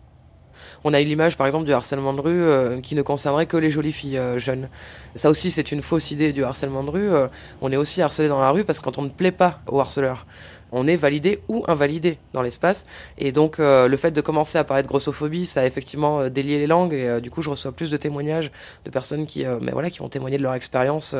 On 0.84 0.94
a 0.94 1.00
eu 1.00 1.04
l'image, 1.04 1.36
par 1.36 1.46
exemple, 1.46 1.66
du 1.66 1.72
harcèlement 1.72 2.12
de 2.12 2.20
rue 2.20 2.42
euh, 2.42 2.80
qui 2.80 2.94
ne 2.94 3.02
concernerait 3.02 3.46
que 3.46 3.56
les 3.56 3.70
jolies 3.70 3.92
filles 3.92 4.18
euh, 4.18 4.38
jeunes. 4.38 4.68
Ça 5.14 5.30
aussi, 5.30 5.50
c'est 5.50 5.72
une 5.72 5.82
fausse 5.82 6.10
idée 6.10 6.32
du 6.32 6.44
harcèlement 6.44 6.82
de 6.82 6.90
rue. 6.90 7.12
Euh, 7.12 7.28
on 7.60 7.70
est 7.72 7.76
aussi 7.76 8.02
harcelé 8.02 8.28
dans 8.28 8.40
la 8.40 8.50
rue 8.50 8.64
parce 8.64 8.80
que 8.80 8.88
on 8.96 9.02
ne 9.02 9.08
plaît 9.08 9.32
pas 9.32 9.60
au 9.68 9.80
harceleur, 9.80 10.26
on 10.72 10.86
est 10.86 10.96
validé 10.96 11.40
ou 11.48 11.64
invalidé 11.68 12.18
dans 12.32 12.42
l'espace. 12.42 12.86
Et 13.18 13.30
donc, 13.30 13.60
euh, 13.60 13.88
le 13.88 13.96
fait 13.96 14.10
de 14.10 14.20
commencer 14.20 14.58
à 14.58 14.64
parler 14.64 14.82
de 14.82 14.88
grossophobie, 14.88 15.46
ça 15.46 15.60
a 15.60 15.66
effectivement 15.66 16.20
euh, 16.20 16.28
délié 16.30 16.58
les 16.58 16.66
langues. 16.66 16.94
Et 16.94 17.06
euh, 17.08 17.20
du 17.20 17.30
coup, 17.30 17.42
je 17.42 17.50
reçois 17.50 17.72
plus 17.72 17.90
de 17.90 17.96
témoignages 17.96 18.50
de 18.84 18.90
personnes 18.90 19.26
qui, 19.26 19.44
mais 19.60 19.72
voilà, 19.72 19.90
qui 19.90 20.02
ont 20.02 20.08
témoigné 20.08 20.38
de 20.38 20.42
leur 20.42 20.54
expérience, 20.54 21.14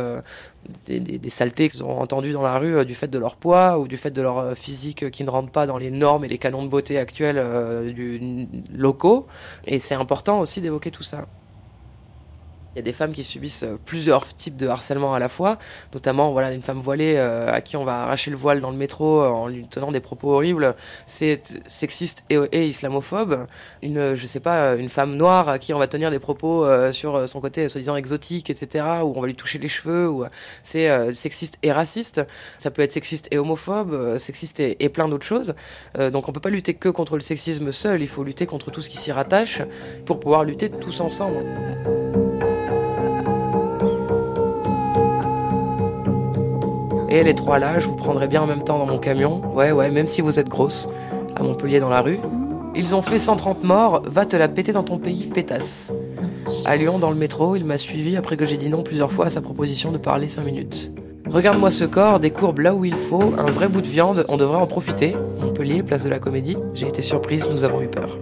des, 0.86 1.00
des- 1.00 1.30
saletés 1.30 1.68
qu'ils 1.68 1.84
ont 1.84 2.00
entendues 2.00 2.32
dans 2.32 2.42
la 2.42 2.58
rue 2.58 2.84
du 2.84 2.94
fait 2.94 3.08
de 3.08 3.18
leur 3.18 3.36
poids 3.36 3.78
ou 3.78 3.88
du 3.88 3.96
fait 3.96 4.10
de 4.10 4.22
leur 4.22 4.56
physique 4.56 5.10
qui 5.10 5.24
ne 5.24 5.30
rentre 5.30 5.50
pas 5.50 5.66
dans 5.66 5.78
les 5.78 5.90
normes 5.90 6.24
et 6.24 6.28
les 6.28 6.38
canons 6.38 6.62
de 6.62 6.68
beauté 6.68 6.98
actuels 6.98 7.92
du, 7.94 8.46
locaux. 8.72 9.26
Et 9.66 9.78
c'est 9.78 9.94
important 9.94 10.40
aussi 10.40 10.60
d'évoquer 10.60 10.90
tout 10.90 11.02
ça. 11.02 11.26
Il 12.74 12.78
y 12.78 12.80
a 12.80 12.82
des 12.82 12.92
femmes 12.92 13.12
qui 13.12 13.22
subissent 13.22 13.64
euh, 13.64 13.78
plusieurs 13.84 14.26
types 14.26 14.56
de 14.56 14.66
harcèlement 14.66 15.14
à 15.14 15.18
la 15.18 15.28
fois, 15.28 15.58
notamment 15.92 16.32
voilà 16.32 16.52
une 16.52 16.62
femme 16.62 16.78
voilée 16.78 17.14
euh, 17.16 17.52
à 17.52 17.60
qui 17.60 17.76
on 17.76 17.84
va 17.84 18.02
arracher 18.02 18.30
le 18.30 18.36
voile 18.36 18.60
dans 18.60 18.70
le 18.70 18.78
métro 18.78 19.20
euh, 19.20 19.28
en 19.28 19.48
lui 19.48 19.66
tenant 19.68 19.92
des 19.92 20.00
propos 20.00 20.32
horribles, 20.32 20.74
c'est 21.04 21.42
sexiste 21.66 22.24
et, 22.30 22.66
islamophobe. 22.66 23.46
Une 23.82 24.14
je 24.14 24.26
sais 24.26 24.40
pas 24.40 24.74
une 24.74 24.88
femme 24.88 25.16
noire 25.16 25.48
à 25.48 25.58
qui 25.58 25.74
on 25.74 25.78
va 25.78 25.86
tenir 25.86 26.10
des 26.10 26.18
propos 26.18 26.66
sur 26.92 27.28
son 27.28 27.40
côté 27.40 27.68
soi-disant 27.68 27.96
exotique, 27.96 28.50
etc. 28.50 28.84
Ou 29.02 29.12
on 29.16 29.20
va 29.20 29.26
lui 29.26 29.34
toucher 29.34 29.58
les 29.58 29.68
cheveux, 29.68 30.12
c'est 30.62 31.14
sexiste 31.14 31.58
et 31.62 31.72
raciste. 31.72 32.20
Ça 32.58 32.70
peut 32.70 32.82
être 32.82 32.92
sexiste 32.92 33.28
et 33.30 33.38
homophobe, 33.38 34.18
sexiste 34.18 34.60
et, 34.60 34.82
et 34.82 34.88
plein 34.88 35.08
d'autres 35.08 35.26
choses. 35.26 35.54
Donc 35.98 36.28
on 36.28 36.32
peut 36.32 36.40
pas 36.40 36.50
lutter 36.50 36.74
que 36.74 36.88
contre 36.88 37.14
le 37.14 37.20
sexisme 37.20 37.72
seul, 37.72 38.02
il 38.02 38.08
faut 38.08 38.24
lutter 38.24 38.46
contre 38.46 38.70
tout 38.70 38.82
ce 38.82 38.90
qui 38.90 38.98
s'y 38.98 39.12
rattache 39.12 39.62
pour 40.04 40.20
pouvoir 40.20 40.44
lutter 40.44 40.70
tous 40.70 41.00
ensemble. 41.00 41.44
Et 47.12 47.22
les 47.22 47.34
trois 47.34 47.58
là, 47.58 47.78
je 47.78 47.86
vous 47.88 47.94
prendrai 47.94 48.26
bien 48.26 48.40
en 48.40 48.46
même 48.46 48.64
temps 48.64 48.78
dans 48.78 48.86
mon 48.86 48.96
camion. 48.96 49.42
Ouais, 49.54 49.70
ouais, 49.70 49.90
même 49.90 50.06
si 50.06 50.22
vous 50.22 50.40
êtes 50.40 50.48
grosse. 50.48 50.88
À 51.36 51.42
Montpellier 51.42 51.78
dans 51.78 51.90
la 51.90 52.00
rue. 52.00 52.18
Ils 52.74 52.94
ont 52.94 53.02
fait 53.02 53.18
130 53.18 53.64
morts, 53.64 54.02
va 54.06 54.24
te 54.24 54.34
la 54.34 54.48
péter 54.48 54.72
dans 54.72 54.82
ton 54.82 54.96
pays, 54.96 55.26
pétasse. 55.26 55.92
À 56.64 56.74
Lyon, 56.74 56.98
dans 56.98 57.10
le 57.10 57.16
métro, 57.16 57.54
il 57.54 57.66
m'a 57.66 57.76
suivi 57.76 58.16
après 58.16 58.38
que 58.38 58.46
j'ai 58.46 58.56
dit 58.56 58.70
non 58.70 58.82
plusieurs 58.82 59.12
fois 59.12 59.26
à 59.26 59.30
sa 59.30 59.42
proposition 59.42 59.92
de 59.92 59.98
parler 59.98 60.30
5 60.30 60.42
minutes. 60.42 60.90
Regarde-moi 61.28 61.70
ce 61.70 61.84
corps, 61.84 62.18
des 62.18 62.30
courbes 62.30 62.60
là 62.60 62.74
où 62.74 62.86
il 62.86 62.94
faut, 62.94 63.34
un 63.36 63.50
vrai 63.50 63.68
bout 63.68 63.82
de 63.82 63.88
viande, 63.88 64.24
on 64.30 64.38
devrait 64.38 64.56
en 64.56 64.66
profiter. 64.66 65.14
Montpellier, 65.38 65.82
place 65.82 66.04
de 66.04 66.08
la 66.08 66.18
Comédie. 66.18 66.56
J'ai 66.72 66.88
été 66.88 67.02
surprise, 67.02 67.46
nous 67.50 67.62
avons 67.62 67.82
eu 67.82 67.88
peur. 67.88 68.18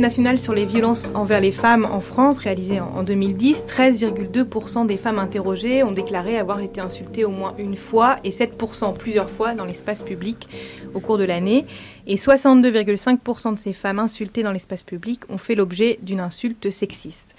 Nationale 0.00 0.40
sur 0.40 0.54
les 0.54 0.64
violences 0.64 1.12
envers 1.14 1.40
les 1.40 1.52
femmes 1.52 1.84
en 1.84 2.00
France, 2.00 2.38
réalisée 2.38 2.80
en 2.80 3.00
en 3.00 3.02
2010, 3.02 3.64
13,2% 3.66 4.86
des 4.86 4.96
femmes 4.96 5.18
interrogées 5.18 5.82
ont 5.82 5.92
déclaré 5.92 6.36
avoir 6.38 6.60
été 6.60 6.80
insultées 6.80 7.24
au 7.24 7.30
moins 7.30 7.54
une 7.58 7.76
fois 7.76 8.16
et 8.24 8.30
7% 8.30 8.96
plusieurs 8.96 9.30
fois 9.30 9.54
dans 9.54 9.64
l'espace 9.64 10.02
public 10.02 10.48
au 10.94 11.00
cours 11.00 11.16
de 11.16 11.24
l'année. 11.24 11.64
Et 12.06 12.16
62,5% 12.16 13.54
de 13.54 13.58
ces 13.58 13.72
femmes 13.72 14.00
insultées 14.00 14.42
dans 14.42 14.52
l'espace 14.52 14.82
public 14.82 15.20
ont 15.30 15.38
fait 15.38 15.54
l'objet 15.54 15.98
d'une 16.02 16.20
insulte 16.20 16.70
sexiste. 16.70 17.34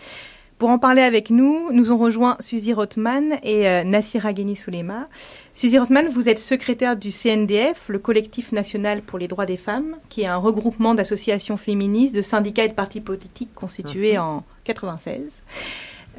Pour 0.61 0.69
en 0.69 0.77
parler 0.77 1.01
avec 1.01 1.31
nous, 1.31 1.71
nous 1.71 1.91
ont 1.91 1.97
rejoint 1.97 2.37
Suzy 2.39 2.71
Rothman 2.71 3.39
et 3.41 3.67
euh, 3.67 3.83
Nassira 3.83 4.31
Gheni 4.31 4.55
Soulema. 4.55 5.09
Suzy 5.55 5.79
Rothman, 5.79 6.07
vous 6.07 6.29
êtes 6.29 6.37
secrétaire 6.37 6.95
du 6.95 7.11
CNDF, 7.11 7.89
le 7.89 7.97
collectif 7.97 8.51
national 8.51 9.01
pour 9.01 9.17
les 9.17 9.27
droits 9.27 9.47
des 9.47 9.57
femmes, 9.57 9.95
qui 10.09 10.21
est 10.21 10.27
un 10.27 10.37
regroupement 10.37 10.93
d'associations 10.93 11.57
féministes, 11.57 12.13
de 12.13 12.21
syndicats 12.21 12.65
et 12.65 12.67
de 12.67 12.75
partis 12.75 13.01
politiques 13.01 13.49
constitué 13.55 14.19
en 14.19 14.43
96. 14.65 15.21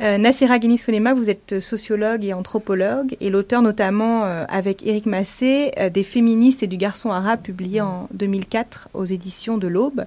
Euh, 0.00 0.18
Nassira 0.18 0.58
Gheni 0.58 0.76
Soulema, 0.76 1.14
vous 1.14 1.30
êtes 1.30 1.60
sociologue 1.60 2.24
et 2.24 2.32
anthropologue 2.32 3.16
et 3.20 3.30
l'auteur 3.30 3.62
notamment 3.62 4.24
euh, 4.24 4.44
avec 4.48 4.84
Éric 4.84 5.06
Massé 5.06 5.70
euh, 5.78 5.88
des 5.88 6.02
féministes 6.02 6.64
et 6.64 6.66
du 6.66 6.78
garçon 6.78 7.12
arabe 7.12 7.42
publié 7.42 7.80
en 7.80 8.08
2004 8.12 8.88
aux 8.92 9.04
éditions 9.04 9.56
de 9.56 9.68
l'Aube. 9.68 10.04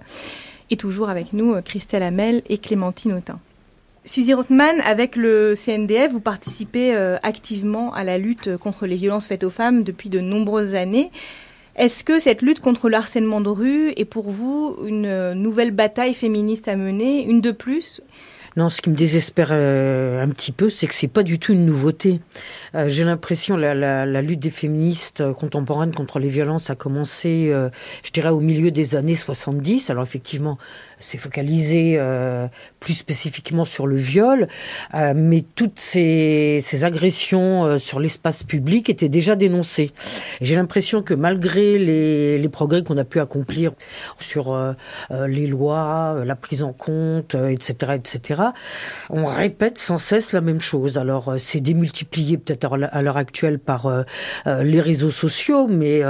Et 0.71 0.75
toujours 0.75 1.07
avec 1.07 1.31
nous 1.31 1.53
euh, 1.53 1.61
Christelle 1.61 2.03
Hamel 2.03 2.41
et 2.49 2.57
Clémentine 2.57 3.13
Autain. 3.13 3.39
Suzy 4.05 4.35
Rothman, 4.35 4.81
avec 4.81 5.15
le 5.15 5.55
CNDF, 5.55 6.11
vous 6.11 6.21
participez 6.21 6.95
euh, 6.95 7.17
activement 7.23 7.91
à 7.95 8.03
la 8.03 8.19
lutte 8.19 8.55
contre 8.57 8.85
les 8.85 8.97
violences 8.97 9.25
faites 9.25 9.43
aux 9.43 9.49
femmes 9.49 9.83
depuis 9.83 10.09
de 10.09 10.19
nombreuses 10.19 10.75
années. 10.75 11.09
Est-ce 11.75 12.03
que 12.03 12.19
cette 12.19 12.43
lutte 12.43 12.59
contre 12.59 12.87
le 12.87 12.97
harcèlement 12.97 13.41
de 13.41 13.49
rue 13.49 13.93
est 13.97 14.05
pour 14.05 14.29
vous 14.29 14.77
une 14.85 15.07
euh, 15.07 15.33
nouvelle 15.33 15.71
bataille 15.71 16.13
féministe 16.13 16.67
à 16.67 16.75
mener, 16.75 17.25
une 17.25 17.41
de 17.41 17.51
plus? 17.51 18.01
Non, 18.57 18.69
ce 18.69 18.81
qui 18.81 18.89
me 18.89 18.95
désespère 18.95 19.49
euh, 19.51 20.23
un 20.23 20.29
petit 20.29 20.53
peu, 20.53 20.69
c'est 20.69 20.87
que 20.87 20.93
c'est 20.93 21.09
pas 21.09 21.23
du 21.23 21.39
tout 21.39 21.51
une 21.51 21.65
nouveauté. 21.65 22.21
Euh, 22.73 22.87
J'ai 22.87 23.03
l'impression 23.03 23.57
la, 23.57 23.75
la, 23.75 24.21
lutte 24.21 24.39
des 24.39 24.49
féministes 24.49 25.19
euh, 25.19 25.33
contemporaines 25.33 25.93
contre 25.93 26.19
les 26.19 26.29
violences 26.29 26.69
a 26.69 26.75
commencé, 26.75 27.49
euh, 27.51 27.69
je 28.05 28.11
dirais, 28.11 28.29
au 28.29 28.39
milieu 28.39 28.71
des 28.71 28.95
années 28.95 29.15
70. 29.15 29.89
Alors 29.89 30.03
effectivement, 30.03 30.57
c'est 30.99 31.17
focalisé 31.17 31.95
euh, 31.97 32.47
plus 32.79 32.93
spécifiquement 32.93 33.65
sur 33.65 33.87
le 33.87 33.95
viol, 33.95 34.47
euh, 34.93 35.13
mais 35.15 35.43
toutes 35.55 35.79
ces, 35.79 36.59
ces 36.61 36.83
agressions 36.83 37.65
euh, 37.65 37.77
sur 37.77 37.99
l'espace 37.99 38.43
public 38.43 38.89
étaient 38.89 39.09
déjà 39.09 39.35
dénoncées. 39.35 39.91
J'ai 40.41 40.55
l'impression 40.55 41.01
que 41.01 41.13
malgré 41.13 41.77
les, 41.77 42.37
les 42.37 42.49
progrès 42.49 42.83
qu'on 42.83 42.97
a 42.97 43.03
pu 43.03 43.19
accomplir 43.19 43.71
sur 44.19 44.53
euh, 44.53 44.73
euh, 45.11 45.27
les 45.27 45.47
lois, 45.47 46.23
la 46.25 46.35
prise 46.35 46.63
en 46.63 46.73
compte, 46.73 47.35
etc., 47.35 47.93
etc., 47.95 48.41
on 49.09 49.25
répète 49.25 49.79
sans 49.79 49.97
cesse 49.97 50.31
la 50.31 50.41
même 50.41 50.61
chose. 50.61 50.97
Alors 50.97 51.35
c'est 51.37 51.59
démultiplié 51.59 52.37
peut-être 52.37 52.77
à 52.91 53.01
l'heure 53.01 53.17
actuelle 53.17 53.59
par 53.59 53.89
les 54.45 54.81
réseaux 54.81 55.11
sociaux, 55.11 55.67
mais 55.67 56.01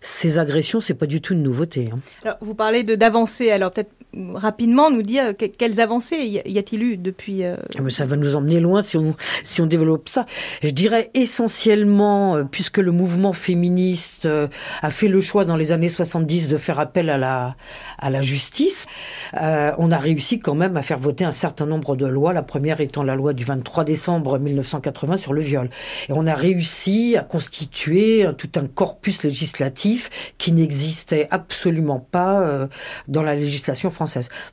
ces 0.00 0.38
agressions, 0.38 0.80
c'est 0.80 0.94
pas 0.94 1.06
du 1.06 1.20
tout 1.20 1.34
une 1.34 1.42
nouveauté. 1.42 1.90
Hein. 1.92 1.98
Alors, 2.22 2.36
vous 2.40 2.54
parlez 2.54 2.82
de 2.84 2.94
d'avancées. 2.94 3.50
Alors 3.50 3.72
peut-être 3.72 3.90
rapidement 4.34 4.90
nous 4.90 5.02
dire 5.02 5.34
quelles 5.36 5.80
avancées 5.80 6.42
y 6.44 6.58
a-t-il 6.58 6.82
eu 6.82 6.96
depuis 6.96 7.44
euh... 7.44 7.56
Ah, 7.78 7.82
ça 7.90 8.04
va 8.04 8.16
nous 8.16 8.34
emmener 8.36 8.60
loin 8.60 8.82
si 8.82 8.96
on 8.96 9.14
si 9.42 9.60
on 9.60 9.66
développe 9.66 10.08
ça. 10.08 10.26
Je 10.62 10.70
dirais 10.70 11.10
essentiellement, 11.14 12.36
euh, 12.36 12.44
puisque 12.44 12.78
le 12.78 12.92
mouvement 12.92 13.32
féministe 13.32 14.26
euh, 14.26 14.48
a 14.82 14.90
fait 14.90 15.08
le 15.08 15.20
choix 15.20 15.44
dans 15.44 15.56
les 15.56 15.72
années 15.72 15.88
70 15.88 16.48
de 16.48 16.56
faire 16.56 16.80
appel 16.80 17.10
à 17.10 17.18
la 17.18 17.56
à 17.98 18.10
la 18.10 18.20
justice, 18.20 18.86
on 19.32 19.90
a 19.90 19.98
réussi 19.98 20.38
quand 20.38 20.54
même 20.54 20.76
à 20.76 20.82
faire 20.82 20.98
voter 20.98 21.24
un 21.24 21.32
certain 21.32 21.66
nombre 21.66 21.96
de 21.96 22.06
lois. 22.06 22.32
La 22.32 22.42
première 22.42 22.80
étant 22.80 23.02
la 23.02 23.14
loi 23.14 23.32
du 23.32 23.44
23 23.44 23.84
décembre 23.84 24.38
1980 24.38 25.16
sur 25.16 25.32
le 25.32 25.40
viol. 25.40 25.70
Et 26.08 26.12
on 26.12 26.26
a 26.26 26.34
réussi 26.34 27.16
à 27.16 27.22
constituer 27.22 28.26
tout 28.36 28.50
un 28.56 28.66
corpus 28.66 29.22
législatif 29.22 30.34
qui 30.38 30.52
n'existait 30.52 31.28
absolument 31.30 32.00
pas 32.00 32.68
dans 33.08 33.22
la 33.22 33.34
législation 33.34 33.90
française. 33.90 34.05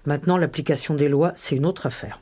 Maintenant, 0.06 0.38
l'application 0.38 0.96
des 0.96 1.10
lois, 1.10 1.32
c'est 1.36 1.56
une 1.56 1.66
autre 1.66 1.86
affaire. 1.86 2.20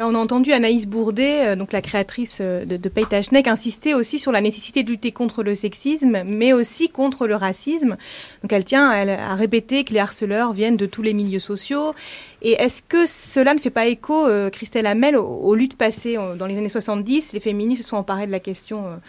Là, 0.00 0.08
on 0.08 0.14
a 0.16 0.18
entendu 0.18 0.52
Anaïs 0.52 0.88
Bourdet, 0.88 1.46
euh, 1.46 1.56
donc 1.56 1.72
la 1.72 1.80
créatrice 1.80 2.38
euh, 2.40 2.64
de, 2.64 2.76
de 2.76 2.88
Peyta 2.88 3.22
Schneck, 3.22 3.46
insister 3.46 3.94
aussi 3.94 4.18
sur 4.18 4.32
la 4.32 4.40
nécessité 4.40 4.82
de 4.82 4.90
lutter 4.90 5.12
contre 5.12 5.44
le 5.44 5.54
sexisme, 5.54 6.24
mais 6.26 6.52
aussi 6.52 6.88
contre 6.88 7.28
le 7.28 7.36
racisme. 7.36 7.96
Donc 8.42 8.52
elle 8.52 8.64
tient 8.64 8.92
elle, 8.92 9.10
à 9.10 9.36
répéter 9.36 9.84
que 9.84 9.92
les 9.92 10.00
harceleurs 10.00 10.52
viennent 10.52 10.76
de 10.76 10.86
tous 10.86 11.02
les 11.02 11.12
milieux 11.14 11.38
sociaux. 11.38 11.94
Et 12.42 12.54
est-ce 12.60 12.82
que 12.82 13.06
cela 13.06 13.54
ne 13.54 13.60
fait 13.60 13.70
pas 13.70 13.86
écho, 13.86 14.26
euh, 14.26 14.50
Christelle 14.50 14.88
Hamel, 14.88 15.16
aux, 15.16 15.28
aux, 15.28 15.54
luttes 15.54 15.76
passées 15.76 16.18
dans 16.40 16.46
les 16.46 16.58
années 16.58 16.68
70 16.68 17.32
Les 17.32 17.38
féministes 17.38 17.82
se 17.82 17.88
sont 17.90 17.96
emparées 17.96 18.26
de 18.26 18.32
la 18.32 18.40
question 18.40 19.00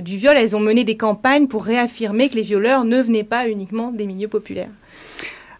du 0.00 0.18
viol. 0.18 0.36
Elles 0.36 0.54
ont 0.54 0.60
mené 0.60 0.84
des 0.84 0.96
campagnes 0.96 1.48
pour 1.48 1.64
réaffirmer 1.64 2.28
que 2.28 2.36
les 2.36 2.42
violeurs 2.42 2.84
ne 2.84 3.02
venaient 3.02 3.24
pas 3.24 3.48
uniquement 3.48 3.90
des 3.90 4.06
milieux 4.06 4.28
populaires. 4.28 4.70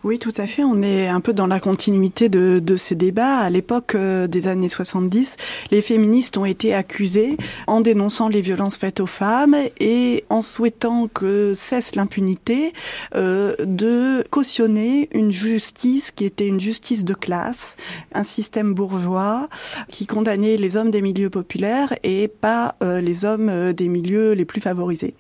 Oui, 0.05 0.19
tout 0.19 0.33
à 0.37 0.49
fait. 0.49 0.65
On 0.65 0.83
est 0.83 1.07
un 1.07 1.21
peu 1.21 1.33
dans 1.33 1.47
la 1.47 1.61
continuité 1.61 2.29
de, 2.29 2.59
de 2.59 2.77
ces 2.77 2.97
débats. 2.97 3.37
À 3.39 3.51
l'époque 3.51 3.95
euh, 3.95 4.27
des 4.27 4.49
années 4.49 4.69
70, 4.69 5.37
les 5.71 5.81
féministes 5.81 6.37
ont 6.37 6.45
été 6.45 6.75
accusées 6.75 7.37
en 7.69 7.81
dénonçant 7.81 8.29
les 8.29 8.41
violences 8.41 8.77
faites 8.77 8.99
aux 8.99 9.07
femmes 9.07 9.55
et 9.79 10.25
en 10.29 10.43
souhaitant 10.43 11.07
que 11.07 11.55
cesse 11.55 11.95
l'impunité 11.95 12.73
euh, 13.15 13.55
de 13.61 14.25
cautionner 14.31 15.09
une 15.15 15.31
justice 15.31 16.11
qui 16.11 16.25
était 16.25 16.49
une 16.49 16.59
justice 16.59 17.05
de 17.05 17.15
classe, 17.15 17.77
un 18.13 18.25
système 18.25 18.75
bourgeois 18.75 19.49
qui 19.89 20.07
condamnait 20.07 20.57
les 20.57 20.77
hommes 20.77 20.91
des 20.91 21.01
milieux 21.01 21.31
populaires 21.31 21.95
et 22.03 22.27
pas 22.27 22.75
euh, 22.83 23.01
les 23.01 23.25
hommes 23.25 23.49
euh, 23.49 23.73
des 23.73 23.87
milieux 23.87 24.33
les 24.33 24.47
plus 24.47 24.61
favorisés. 24.61 25.15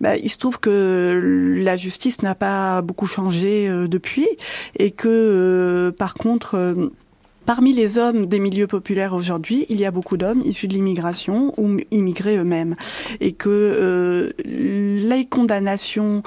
Ben, 0.00 0.18
il 0.20 0.28
se 0.28 0.38
trouve 0.38 0.58
que 0.58 1.54
la 1.62 1.76
justice 1.76 2.22
n'a 2.22 2.34
pas 2.34 2.82
beaucoup 2.82 3.06
changé 3.06 3.68
euh, 3.68 3.86
et 4.76 4.90
que 4.90 5.08
euh, 5.08 5.92
par 5.92 6.14
contre 6.14 6.54
euh, 6.54 6.90
Parmi 7.48 7.72
les 7.72 7.96
hommes 7.96 8.26
des 8.26 8.40
milieux 8.40 8.66
populaires 8.66 9.14
aujourd'hui, 9.14 9.64
il 9.70 9.80
y 9.80 9.86
a 9.86 9.90
beaucoup 9.90 10.18
d'hommes 10.18 10.42
issus 10.44 10.68
de 10.68 10.74
l'immigration 10.74 11.54
ou 11.56 11.78
immigrés 11.90 12.36
eux-mêmes. 12.36 12.76
Et 13.20 13.32
que 13.32 13.48
euh, 13.48 14.32
les 14.44 15.24
condamnations 15.24 16.22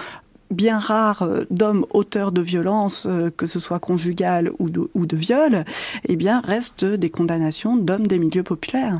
bien 0.51 0.79
rares 0.79 1.27
d'hommes 1.49 1.85
auteurs 1.91 2.31
de 2.31 2.41
violences, 2.41 3.07
que 3.37 3.47
ce 3.47 3.59
soit 3.59 3.79
conjugales 3.79 4.51
ou 4.59 4.69
de, 4.69 4.89
ou 4.93 5.05
de 5.05 5.17
viol, 5.17 5.65
eh 6.07 6.15
bien, 6.15 6.41
restent 6.41 6.85
des 6.85 7.09
condamnations 7.09 7.77
d'hommes 7.77 8.07
des 8.07 8.19
milieux 8.19 8.43
populaires. 8.43 8.99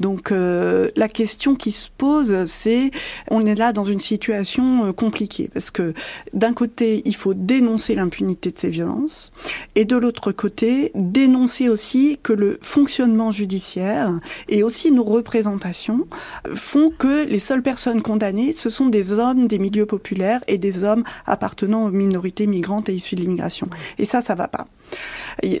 Donc, 0.00 0.32
euh, 0.32 0.88
la 0.96 1.08
question 1.08 1.54
qui 1.54 1.72
se 1.72 1.88
pose, 1.96 2.44
c'est, 2.46 2.90
on 3.30 3.44
est 3.46 3.54
là 3.54 3.72
dans 3.72 3.84
une 3.84 4.00
situation 4.00 4.92
compliquée, 4.92 5.50
parce 5.52 5.70
que 5.70 5.94
d'un 6.32 6.52
côté, 6.52 7.02
il 7.04 7.14
faut 7.14 7.34
dénoncer 7.34 7.94
l'impunité 7.94 8.50
de 8.50 8.58
ces 8.58 8.70
violences, 8.70 9.32
et 9.74 9.84
de 9.84 9.96
l'autre 9.96 10.32
côté, 10.32 10.92
dénoncer 10.94 11.68
aussi 11.68 12.18
que 12.22 12.32
le 12.32 12.58
fonctionnement 12.62 13.30
judiciaire 13.30 14.18
et 14.48 14.62
aussi 14.62 14.90
nos 14.90 15.04
représentations 15.04 16.06
font 16.54 16.90
que 16.90 17.24
les 17.26 17.38
seules 17.38 17.62
personnes 17.62 18.02
condamnées, 18.02 18.52
ce 18.52 18.70
sont 18.70 18.86
des 18.86 19.12
hommes 19.12 19.46
des 19.46 19.58
milieux 19.58 19.86
populaires 19.86 20.40
et 20.48 20.58
des 20.58 20.84
hommes 20.84 20.87
appartenant 21.26 21.84
aux 21.84 21.90
minorités 21.90 22.46
migrantes 22.46 22.88
et 22.88 22.94
issues 22.94 23.16
de 23.16 23.20
l'immigration. 23.20 23.68
Et 23.98 24.04
ça, 24.04 24.20
ça 24.20 24.34
va 24.34 24.48
pas. 24.48 24.66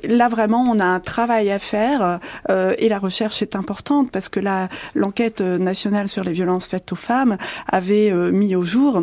Là 0.04 0.28
vraiment, 0.28 0.64
on 0.68 0.78
a 0.78 0.84
un 0.84 1.00
travail 1.00 1.50
à 1.50 1.58
faire 1.58 2.20
euh, 2.48 2.72
et 2.78 2.88
la 2.88 2.98
recherche 2.98 3.42
est 3.42 3.56
importante 3.56 4.10
parce 4.10 4.28
que 4.28 4.40
la 4.40 4.68
l'enquête 4.94 5.40
nationale 5.40 6.08
sur 6.08 6.24
les 6.24 6.32
violences 6.32 6.66
faites 6.66 6.92
aux 6.92 6.96
femmes 6.96 7.36
avait 7.66 8.10
euh, 8.10 8.30
mis 8.30 8.56
au 8.56 8.64
jour 8.64 9.02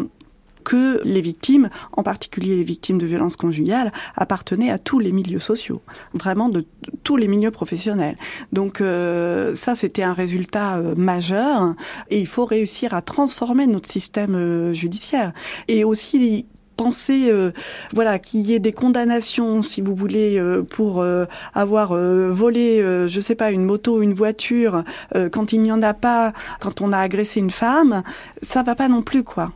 que 0.65 0.99
les 1.05 1.21
victimes, 1.21 1.69
en 1.93 2.03
particulier 2.03 2.57
les 2.57 2.63
victimes 2.65 2.97
de 2.97 3.05
violences 3.05 3.37
conjugales, 3.37 3.93
appartenaient 4.15 4.71
à 4.71 4.77
tous 4.77 4.99
les 4.99 5.13
milieux 5.13 5.39
sociaux, 5.39 5.81
vraiment 6.13 6.49
de 6.49 6.65
tous 7.03 7.15
les 7.15 7.29
milieux 7.29 7.51
professionnels. 7.51 8.17
Donc 8.51 8.81
euh, 8.81 9.55
ça, 9.55 9.75
c'était 9.75 10.03
un 10.03 10.13
résultat 10.13 10.77
euh, 10.77 10.95
majeur 10.95 11.75
et 12.09 12.19
il 12.19 12.27
faut 12.27 12.45
réussir 12.45 12.93
à 12.93 13.01
transformer 13.01 13.67
notre 13.67 13.89
système 13.89 14.35
euh, 14.35 14.73
judiciaire 14.73 15.31
et 15.69 15.85
aussi 15.85 16.45
penser 16.75 17.31
euh, 17.31 17.51
voilà 17.93 18.19
qu'il 18.19 18.41
y 18.41 18.53
ait 18.53 18.59
des 18.59 18.73
condamnations 18.73 19.61
si 19.61 19.81
vous 19.81 19.95
voulez 19.95 20.37
euh, 20.37 20.63
pour 20.63 21.01
euh, 21.01 21.25
avoir 21.53 21.95
volé 21.95 22.81
je 23.07 23.21
sais 23.21 23.35
pas 23.35 23.51
une 23.51 23.63
moto 23.63 24.01
une 24.01 24.13
voiture 24.13 24.83
quand 25.31 25.53
il 25.53 25.61
n'y 25.61 25.71
en 25.71 25.81
a 25.81 25.93
pas 25.93 26.33
quand 26.59 26.81
on 26.81 26.91
a 26.91 26.99
agressé 26.99 27.39
une 27.39 27.51
femme 27.51 28.03
ça 28.41 28.63
va 28.63 28.75
pas 28.75 28.87
non 28.87 29.01
plus 29.01 29.23
quoi 29.23 29.51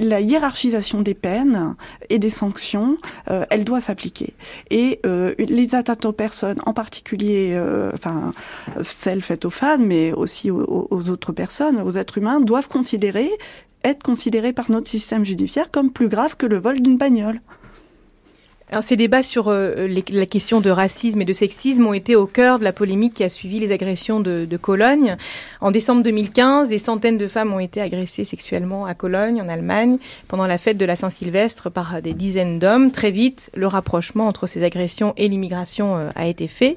la 0.00 0.20
hiérarchisation 0.20 1.02
des 1.02 1.14
peines 1.14 1.76
et 2.08 2.18
des 2.18 2.30
sanctions, 2.30 2.96
euh, 3.30 3.44
elle 3.50 3.64
doit 3.64 3.80
s'appliquer. 3.80 4.34
Et 4.70 4.98
euh, 5.06 5.34
les 5.38 5.74
atteintes 5.74 6.06
aux 6.06 6.12
personnes, 6.12 6.60
en 6.66 6.72
particulier, 6.72 7.52
euh, 7.52 7.92
celles 8.82 9.22
faites 9.22 9.44
aux 9.44 9.50
femmes, 9.50 9.86
mais 9.86 10.12
aussi 10.12 10.50
aux, 10.50 11.10
autres 11.10 11.32
personnes, 11.32 11.80
aux 11.80 11.92
êtres 11.92 12.18
humains, 12.18 12.40
doivent 12.40 12.68
considérer 12.68 13.30
être 13.84 14.02
considérées 14.02 14.52
par 14.52 14.70
notre 14.70 14.90
système 14.90 15.24
judiciaire 15.24 15.70
comme 15.70 15.90
plus 15.90 16.08
grave 16.08 16.36
que 16.36 16.46
le 16.46 16.58
vol 16.58 16.80
d'une 16.80 16.98
bagnole. 16.98 17.40
Alors, 18.70 18.84
ces 18.84 18.94
débats 18.94 19.24
sur 19.24 19.48
euh, 19.48 19.88
la 20.10 20.26
question 20.26 20.60
de 20.60 20.70
racisme 20.70 21.20
et 21.20 21.24
de 21.24 21.32
sexisme 21.32 21.86
ont 21.86 21.92
été 21.92 22.14
au 22.14 22.26
cœur 22.26 22.60
de 22.60 22.64
la 22.64 22.72
polémique 22.72 23.14
qui 23.14 23.24
a 23.24 23.28
suivi 23.28 23.58
les 23.58 23.72
agressions 23.72 24.20
de, 24.20 24.46
de, 24.48 24.56
Cologne. 24.56 25.16
En 25.60 25.72
décembre 25.72 26.04
2015, 26.04 26.68
des 26.68 26.78
centaines 26.78 27.18
de 27.18 27.26
femmes 27.26 27.52
ont 27.52 27.58
été 27.58 27.80
agressées 27.80 28.24
sexuellement 28.24 28.86
à 28.86 28.94
Cologne, 28.94 29.42
en 29.42 29.48
Allemagne, 29.48 29.98
pendant 30.28 30.46
la 30.46 30.56
fête 30.56 30.76
de 30.76 30.84
la 30.84 30.94
Saint-Sylvestre 30.94 31.68
par 31.68 32.00
des 32.00 32.14
dizaines 32.14 32.60
d'hommes. 32.60 32.92
Très 32.92 33.10
vite, 33.10 33.50
le 33.56 33.66
rapprochement 33.66 34.28
entre 34.28 34.46
ces 34.46 34.62
agressions 34.62 35.14
et 35.16 35.26
l'immigration 35.26 35.96
euh, 35.96 36.10
a 36.14 36.28
été 36.28 36.46
fait. 36.46 36.76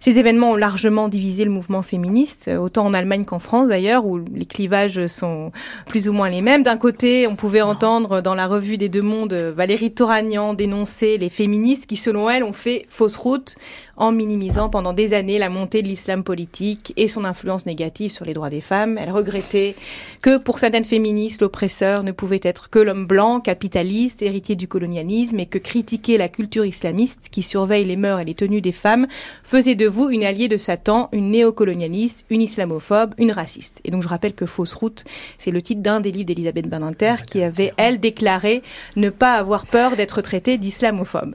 Ces 0.00 0.18
événements 0.18 0.52
ont 0.52 0.56
largement 0.56 1.08
divisé 1.08 1.44
le 1.44 1.50
mouvement 1.50 1.82
féministe, 1.82 2.50
autant 2.58 2.86
en 2.86 2.94
Allemagne 2.94 3.26
qu'en 3.26 3.38
France 3.38 3.68
d'ailleurs, 3.68 4.06
où 4.06 4.18
les 4.18 4.46
clivages 4.46 5.06
sont 5.06 5.52
plus 5.86 6.08
ou 6.08 6.14
moins 6.14 6.30
les 6.30 6.40
mêmes. 6.40 6.62
D'un 6.62 6.78
côté, 6.78 7.26
on 7.26 7.36
pouvait 7.36 7.60
entendre 7.60 8.22
dans 8.22 8.34
la 8.34 8.46
revue 8.46 8.78
des 8.78 8.88
Deux 8.88 9.02
Mondes 9.02 9.34
Valérie 9.34 9.92
Toragnan 9.92 10.54
dénoncer 10.54 11.18
les 11.18 11.28
féministes 11.28 11.86
qui, 11.86 11.96
selon 11.96 12.30
elle, 12.30 12.44
ont 12.44 12.54
fait 12.54 12.86
fausse 12.88 13.16
route 13.16 13.56
en 14.00 14.12
minimisant 14.12 14.70
pendant 14.70 14.94
des 14.94 15.12
années 15.12 15.38
la 15.38 15.50
montée 15.50 15.82
de 15.82 15.86
l'islam 15.86 16.24
politique 16.24 16.94
et 16.96 17.06
son 17.06 17.24
influence 17.24 17.66
négative 17.66 18.10
sur 18.10 18.24
les 18.24 18.32
droits 18.32 18.48
des 18.48 18.62
femmes. 18.62 18.98
Elle 18.98 19.10
regrettait 19.10 19.76
que 20.22 20.38
pour 20.38 20.58
certaines 20.58 20.84
féministes, 20.84 21.42
l'oppresseur 21.42 22.02
ne 22.02 22.10
pouvait 22.10 22.40
être 22.42 22.70
que 22.70 22.78
l'homme 22.78 23.06
blanc, 23.06 23.40
capitaliste, 23.40 24.22
héritier 24.22 24.56
du 24.56 24.68
colonialisme 24.68 25.38
et 25.38 25.44
que 25.44 25.58
critiquer 25.58 26.16
la 26.16 26.30
culture 26.30 26.64
islamiste 26.64 27.28
qui 27.30 27.42
surveille 27.42 27.84
les 27.84 27.96
mœurs 27.96 28.20
et 28.20 28.24
les 28.24 28.34
tenues 28.34 28.62
des 28.62 28.72
femmes 28.72 29.06
faisait 29.44 29.74
de 29.74 29.86
vous 29.86 30.08
une 30.08 30.24
alliée 30.24 30.48
de 30.48 30.56
Satan, 30.56 31.10
une 31.12 31.30
néocolonialiste, 31.30 32.24
une 32.30 32.40
islamophobe, 32.40 33.14
une 33.18 33.32
raciste. 33.32 33.80
Et 33.84 33.90
donc 33.90 34.02
je 34.02 34.08
rappelle 34.08 34.34
que 34.34 34.46
Fausse 34.46 34.72
route, 34.72 35.04
c'est 35.38 35.50
le 35.50 35.60
titre 35.60 35.82
d'un 35.82 36.00
des 36.00 36.10
livres 36.10 36.24
d'Elisabeth 36.24 36.68
Badinter 36.68 37.16
qui 37.26 37.42
avait, 37.42 37.74
elle, 37.76 38.00
déclaré 38.00 38.62
ne 38.96 39.10
pas 39.10 39.34
avoir 39.34 39.66
peur 39.66 39.94
d'être 39.94 40.22
traitée 40.22 40.56
d'islamophobe. 40.56 41.34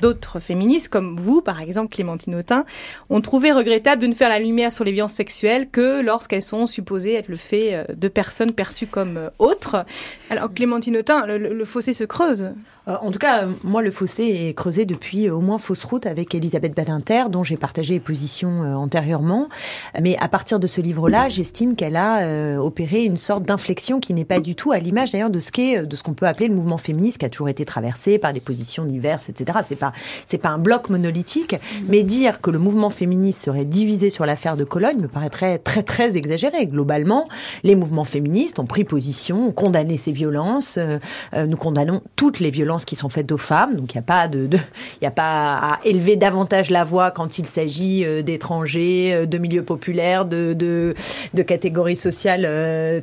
D'autres 0.00 0.40
féministes, 0.40 0.88
comme 0.88 1.16
vous, 1.16 1.42
par 1.42 1.60
exemple 1.60 1.94
Clémentine 1.94 2.34
Autain, 2.36 2.64
ont 3.10 3.20
trouvé 3.20 3.52
regrettable 3.52 4.02
de 4.02 4.06
ne 4.06 4.14
faire 4.14 4.28
la 4.28 4.38
lumière 4.38 4.72
sur 4.72 4.84
les 4.84 4.92
violences 4.92 5.14
sexuelles 5.14 5.68
que 5.70 6.00
lorsqu'elles 6.00 6.42
sont 6.42 6.66
supposées 6.66 7.14
être 7.14 7.28
le 7.28 7.36
fait 7.36 7.74
euh, 7.74 7.84
de 7.94 8.08
personnes 8.08 8.52
perçues 8.52 8.86
comme 8.86 9.16
euh, 9.16 9.30
autres. 9.38 9.84
Alors 10.30 10.52
Clémentine 10.52 10.98
Autain, 10.98 11.26
le, 11.26 11.38
le 11.38 11.64
fossé 11.64 11.92
se 11.92 12.04
creuse. 12.04 12.52
Euh, 12.88 12.96
en 13.00 13.10
tout 13.10 13.18
cas, 13.18 13.46
moi, 13.62 13.82
le 13.82 13.90
fossé 13.90 14.24
est 14.24 14.54
creusé 14.54 14.84
depuis 14.84 15.28
au 15.30 15.40
moins 15.40 15.58
fausse 15.58 15.84
route 15.84 16.06
avec 16.06 16.34
Elisabeth 16.34 16.74
Badinter, 16.74 17.24
dont 17.30 17.42
j'ai 17.42 17.56
partagé 17.56 17.94
les 17.94 18.00
positions 18.00 18.60
antérieurement. 18.76 19.48
Mais 20.00 20.16
à 20.18 20.28
partir 20.28 20.60
de 20.60 20.66
ce 20.66 20.80
livre-là, 20.80 21.28
j'estime 21.28 21.76
qu'elle 21.76 21.96
a 21.96 22.60
opéré 22.60 23.04
une 23.04 23.16
sorte 23.16 23.44
d'inflexion 23.44 24.00
qui 24.00 24.14
n'est 24.14 24.24
pas 24.24 24.40
du 24.40 24.54
tout 24.54 24.72
à 24.72 24.78
l'image 24.78 25.12
d'ailleurs 25.12 25.30
de 25.30 25.40
ce 25.40 25.52
qu'est, 25.52 25.84
de 25.84 25.96
ce 25.96 26.02
qu'on 26.02 26.14
peut 26.14 26.26
appeler 26.26 26.48
le 26.48 26.54
mouvement 26.54 26.78
féministe, 26.78 27.18
qui 27.18 27.24
a 27.24 27.28
toujours 27.28 27.48
été 27.48 27.64
traversé 27.64 28.18
par 28.18 28.32
des 28.32 28.40
positions 28.40 28.84
diverses, 28.84 29.28
etc. 29.28 29.58
C'est 29.64 29.76
pas, 29.76 29.92
c'est 30.24 30.38
pas 30.38 30.50
un 30.50 30.58
bloc 30.58 30.88
monolithique, 30.90 31.54
mmh. 31.54 31.84
mais 31.88 32.02
dire 32.02 32.40
que 32.40 32.50
le 32.50 32.58
mouvement 32.58 32.90
féministe 32.90 33.42
serait 33.42 33.64
divisé 33.64 34.10
sur 34.10 34.26
l'affaire 34.26 34.56
de 34.56 34.64
Cologne 34.64 34.98
me 35.00 35.08
paraîtrait 35.08 35.58
très, 35.58 35.82
très 35.82 36.16
exagéré. 36.16 36.66
Globalement, 36.66 37.28
les 37.62 37.74
mouvements 37.74 38.04
féministes 38.04 38.58
ont 38.58 38.66
pris 38.66 38.84
position, 38.84 39.48
ont 39.48 39.52
condamné 39.52 39.96
ces 39.96 40.12
violences. 40.12 40.76
Euh, 40.78 40.98
euh, 41.34 41.46
nous 41.46 41.56
condamnons 41.56 42.02
toutes 42.16 42.40
les 42.40 42.50
qui 42.84 42.96
sont 42.96 43.08
faites 43.08 43.30
aux 43.32 43.38
femmes. 43.38 43.76
Donc, 43.76 43.94
il 43.94 43.96
n'y 43.96 44.00
a 44.00 44.02
pas 44.02 44.28
de, 44.28 44.48
il 45.00 45.06
a 45.06 45.10
pas 45.10 45.58
à 45.58 45.78
élever 45.84 46.16
davantage 46.16 46.70
la 46.70 46.84
voix 46.84 47.10
quand 47.10 47.38
il 47.38 47.46
s'agit 47.46 48.04
euh, 48.04 48.22
d'étrangers, 48.22 49.26
de 49.26 49.38
milieux 49.38 49.62
populaires, 49.62 50.26
de, 50.26 50.52
de, 50.52 50.94
de 51.34 51.42
catégories 51.42 51.96
sociales 51.96 52.42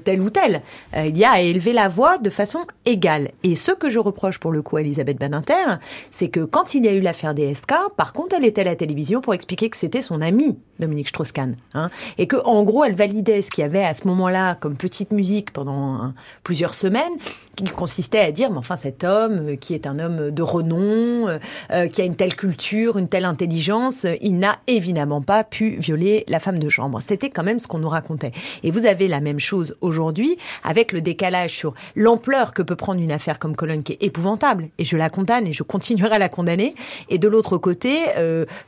telles 0.04 0.22
ou 0.22 0.30
telles. 0.30 0.62
il 0.96 1.18
y 1.18 1.24
a 1.24 1.32
à 1.32 1.40
élever 1.40 1.74
la 1.74 1.88
voix 1.88 2.18
de 2.18 2.30
façon 2.30 2.60
égale. 2.86 3.32
Et 3.44 3.56
ce 3.56 3.72
que 3.72 3.90
je 3.90 4.00
reproche 4.00 4.40
pour 4.40 4.52
le 4.52 4.62
coup 4.62 4.78
à 4.78 4.82
Elisabeth 4.82 5.20
Badinter, 5.20 5.80
c'est 6.12 6.30
que 6.30 6.42
quand 6.42 6.76
il 6.76 6.86
y 6.86 6.88
a 6.88 6.94
eu 6.94 7.02
l'affaire 7.02 7.34
des 7.34 7.54
SK, 7.54 7.74
par 7.96 8.14
contre, 8.14 8.36
elle 8.36 8.46
était 8.46 8.62
à 8.62 8.66
la 8.66 8.76
télévision 8.76 9.22
pour 9.22 9.34
expliquer 9.34 9.70
que 9.70 9.78
c'était 9.78 10.02
son 10.02 10.22
ami, 10.22 10.58
Dominique 10.80 11.10
Strauss-Kahn. 11.10 11.56
Hein, 11.74 11.90
et 12.18 12.28
que, 12.28 12.38
en 12.46 12.64
gros, 12.64 12.84
elle 12.84 12.96
validait 12.96 13.42
ce 13.42 13.52
qu'il 13.52 13.62
y 13.62 13.66
avait 13.66 13.84
à 13.84 13.94
ce 13.94 14.08
moment-là 14.08 14.56
comme 14.56 14.76
petite 14.76 15.12
musique 15.12 15.52
pendant 15.52 15.96
hein, 15.96 16.14
plusieurs 16.44 16.76
semaines, 16.76 17.14
qui 17.56 17.66
consistait 17.66 18.20
à 18.20 18.32
dire, 18.32 18.50
mais 18.50 18.58
enfin, 18.58 18.76
cet 18.76 19.04
homme, 19.04 19.50
euh, 19.50 19.56
qui 19.56 19.74
est 19.74 19.86
un 19.86 20.00
homme 20.00 20.32
de 20.32 20.42
renom, 20.42 21.28
euh, 21.28 21.38
euh, 21.72 21.88
qui 21.88 22.02
a 22.02 22.06
une 22.06 22.16
telle 22.16 22.36
culture, 22.36 22.98
une 22.98 23.08
telle 23.08 23.26
intelligence, 23.26 24.08
il 24.22 24.40
n'a 24.40 24.58
évidemment 24.68 25.22
pas 25.22 25.44
pu 25.44 25.76
violer 25.78 26.24
la 26.28 26.40
femme 26.40 26.58
de 26.58 26.70
chambre. 26.70 27.00
C'était 27.02 27.30
quand 27.30 27.44
même 27.44 27.60
ce 27.60 27.68
qu'on 27.68 27.78
nous 27.78 27.90
racontait. 27.90 28.32
Et 28.64 28.72
vous 28.72 28.86
avez 28.86 29.08
la 29.08 29.20
même 29.20 29.40
chose 29.40 29.76
aujourd'hui, 29.82 30.38
avec 30.64 30.92
le 30.92 31.02
décalage 31.02 31.52
sur 31.52 31.74
l'ampleur 31.96 32.54
que 32.54 32.64
peut 32.64 32.76
prendre 32.76 33.02
une 33.02 33.12
affaire 33.12 33.38
comme 33.38 33.56
Cologne, 33.56 33.84
qui 33.84 33.94
est 33.94 34.04
épouvantable, 34.04 34.70
et 34.80 34.86
je 34.86 34.98
la 34.98 35.10
condamne, 35.10 35.48
et 35.48 35.54
je 35.54 35.64
continuerai 35.64 36.16
à 36.16 36.20
la 36.20 36.30
condamner. 36.30 36.74
Et 37.10 37.20
de 37.20 37.28
l'autre 37.28 37.58
côté, 37.58 38.00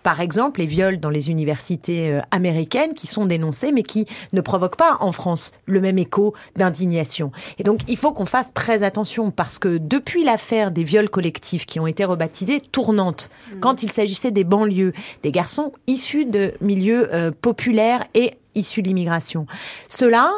par 0.04 0.22
exemple, 0.22 0.60
les 0.60 0.66
viols 0.66 1.00
dans 1.00 1.10
les 1.10 1.30
universités 1.30 2.20
américaines 2.32 2.94
qui 2.94 3.08
sont 3.08 3.26
dénoncés, 3.26 3.72
mais 3.72 3.84
qui 3.84 4.06
ne 4.34 4.42
provoquent 4.42 4.78
pas 4.78 4.98
en 5.00 5.12
France 5.12 5.52
le 5.66 5.82
même 5.82 5.98
écho 5.98 6.34
d'indignation. 6.56 7.32
Et 7.58 7.64
donc, 7.64 7.80
il 7.88 7.98
faut 7.98 8.14
qu'on 8.14 8.26
fasse 8.26 8.54
très 8.54 8.75
attention 8.84 9.32
parce 9.32 9.60
que 9.60 9.78
depuis 9.78 10.24
l'affaire 10.24 10.72
des 10.72 10.84
viols 10.84 11.10
collectifs 11.10 11.66
qui 11.66 11.80
ont 11.80 11.88
été 11.88 12.06
rebaptisés 12.06 12.60
tournantes, 12.60 13.30
mmh. 13.30 13.60
quand 13.60 13.84
il 13.84 13.92
s'agissait 13.92 14.32
des 14.32 14.44
banlieues, 14.44 14.94
des 15.24 15.32
garçons 15.32 15.72
issus 15.88 16.26
de 16.26 16.54
milieux 16.62 17.14
euh, 17.14 17.32
populaires 17.32 18.04
et 18.14 18.32
issus 18.56 18.82
de 18.82 18.88
l'immigration, 18.88 19.48
cela 19.90 20.32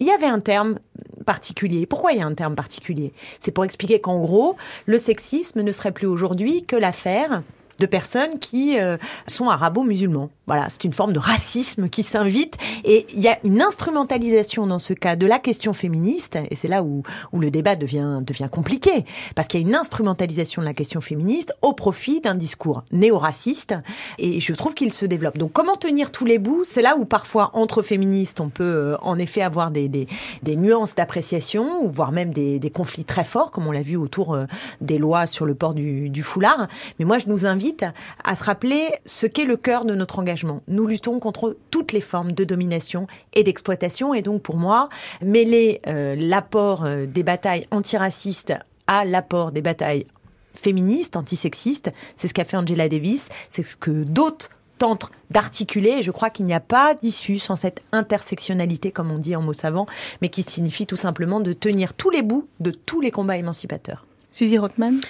il 0.00 0.06
y 0.06 0.10
avait 0.10 0.26
un 0.26 0.40
terme 0.40 0.78
particulier. 1.26 1.86
Pourquoi 1.86 2.12
il 2.12 2.18
y 2.18 2.22
a 2.22 2.26
un 2.26 2.34
terme 2.34 2.54
particulier? 2.54 3.12
C'est 3.38 3.50
pour 3.50 3.64
expliquer 3.64 4.00
qu'en 4.00 4.18
gros, 4.18 4.56
le 4.86 4.98
sexisme 4.98 5.60
ne 5.60 5.72
serait 5.72 5.92
plus 5.92 6.06
aujourd'hui 6.06 6.64
que 6.64 6.74
l'affaire 6.74 7.42
de 7.78 7.86
personnes 7.86 8.38
qui 8.38 8.78
euh, 8.78 8.96
sont 9.26 9.48
arabo-musulmans. 9.48 10.30
Voilà, 10.50 10.66
c'est 10.68 10.82
une 10.82 10.92
forme 10.92 11.12
de 11.12 11.20
racisme 11.20 11.88
qui 11.88 12.02
s'invite 12.02 12.56
et 12.82 13.06
il 13.14 13.20
y 13.20 13.28
a 13.28 13.38
une 13.44 13.62
instrumentalisation 13.62 14.66
dans 14.66 14.80
ce 14.80 14.94
cas 14.94 15.14
de 15.14 15.24
la 15.24 15.38
question 15.38 15.72
féministe 15.72 16.36
et 16.50 16.56
c'est 16.56 16.66
là 16.66 16.82
où, 16.82 17.04
où 17.32 17.38
le 17.38 17.52
débat 17.52 17.76
devient, 17.76 18.18
devient 18.20 18.48
compliqué 18.50 19.04
parce 19.36 19.46
qu'il 19.46 19.60
y 19.60 19.64
a 19.64 19.68
une 19.68 19.76
instrumentalisation 19.76 20.60
de 20.60 20.66
la 20.66 20.74
question 20.74 21.00
féministe 21.00 21.54
au 21.62 21.72
profit 21.72 22.20
d'un 22.20 22.34
discours 22.34 22.82
néo-raciste 22.90 23.76
et 24.18 24.40
je 24.40 24.52
trouve 24.52 24.74
qu'il 24.74 24.92
se 24.92 25.06
développe. 25.06 25.38
Donc 25.38 25.52
comment 25.52 25.76
tenir 25.76 26.10
tous 26.10 26.24
les 26.24 26.40
bouts? 26.40 26.64
C'est 26.68 26.82
là 26.82 26.96
où 26.96 27.04
parfois 27.04 27.50
entre 27.52 27.80
féministes 27.80 28.40
on 28.40 28.48
peut 28.48 28.64
euh, 28.64 28.96
en 29.02 29.20
effet 29.20 29.42
avoir 29.42 29.70
des, 29.70 29.88
des, 29.88 30.08
des 30.42 30.56
nuances 30.56 30.96
d'appréciation 30.96 31.84
ou 31.84 31.90
voire 31.90 32.10
même 32.10 32.32
des, 32.32 32.58
des, 32.58 32.70
conflits 32.70 33.04
très 33.04 33.22
forts 33.22 33.52
comme 33.52 33.68
on 33.68 33.72
l'a 33.72 33.82
vu 33.82 33.94
autour 33.94 34.34
euh, 34.34 34.46
des 34.80 34.98
lois 34.98 35.26
sur 35.26 35.46
le 35.46 35.54
port 35.54 35.74
du, 35.74 36.10
du 36.10 36.24
foulard. 36.24 36.66
Mais 36.98 37.04
moi 37.04 37.18
je 37.18 37.28
nous 37.28 37.46
invite 37.46 37.84
à 38.24 38.34
se 38.34 38.42
rappeler 38.42 38.88
ce 39.06 39.28
qu'est 39.28 39.44
le 39.44 39.56
cœur 39.56 39.84
de 39.84 39.94
notre 39.94 40.18
engagement 40.18 40.39
nous 40.44 40.86
luttons 40.86 41.18
contre 41.18 41.56
toutes 41.70 41.92
les 41.92 42.00
formes 42.00 42.32
de 42.32 42.44
domination 42.44 43.06
et 43.34 43.42
d'exploitation. 43.42 44.14
Et 44.14 44.22
donc, 44.22 44.42
pour 44.42 44.56
moi, 44.56 44.88
mêler 45.22 45.80
euh, 45.86 46.14
l'apport 46.16 46.84
euh, 46.84 47.06
des 47.06 47.22
batailles 47.22 47.66
antiracistes 47.70 48.54
à 48.86 49.04
l'apport 49.04 49.52
des 49.52 49.62
batailles 49.62 50.06
féministes, 50.54 51.16
antisexistes, 51.16 51.92
c'est 52.16 52.28
ce 52.28 52.34
qu'a 52.34 52.44
fait 52.44 52.56
Angela 52.56 52.88
Davis, 52.88 53.28
c'est 53.48 53.62
ce 53.62 53.76
que 53.76 54.04
d'autres 54.04 54.50
tentent 54.78 55.10
d'articuler. 55.30 55.98
Et 55.98 56.02
je 56.02 56.10
crois 56.10 56.30
qu'il 56.30 56.46
n'y 56.46 56.54
a 56.54 56.60
pas 56.60 56.94
d'issue 56.94 57.38
sans 57.38 57.54
cette 57.54 57.82
intersectionnalité, 57.92 58.90
comme 58.90 59.12
on 59.12 59.18
dit 59.18 59.36
en 59.36 59.42
mots 59.42 59.52
savants, 59.52 59.86
mais 60.22 60.28
qui 60.28 60.42
signifie 60.42 60.86
tout 60.86 60.96
simplement 60.96 61.40
de 61.40 61.52
tenir 61.52 61.94
tous 61.94 62.10
les 62.10 62.22
bouts 62.22 62.48
de 62.58 62.70
tous 62.70 63.00
les 63.00 63.10
combats 63.10 63.36
émancipateurs. 63.36 64.06
Suzy 64.32 64.58
Rothman? 64.58 65.00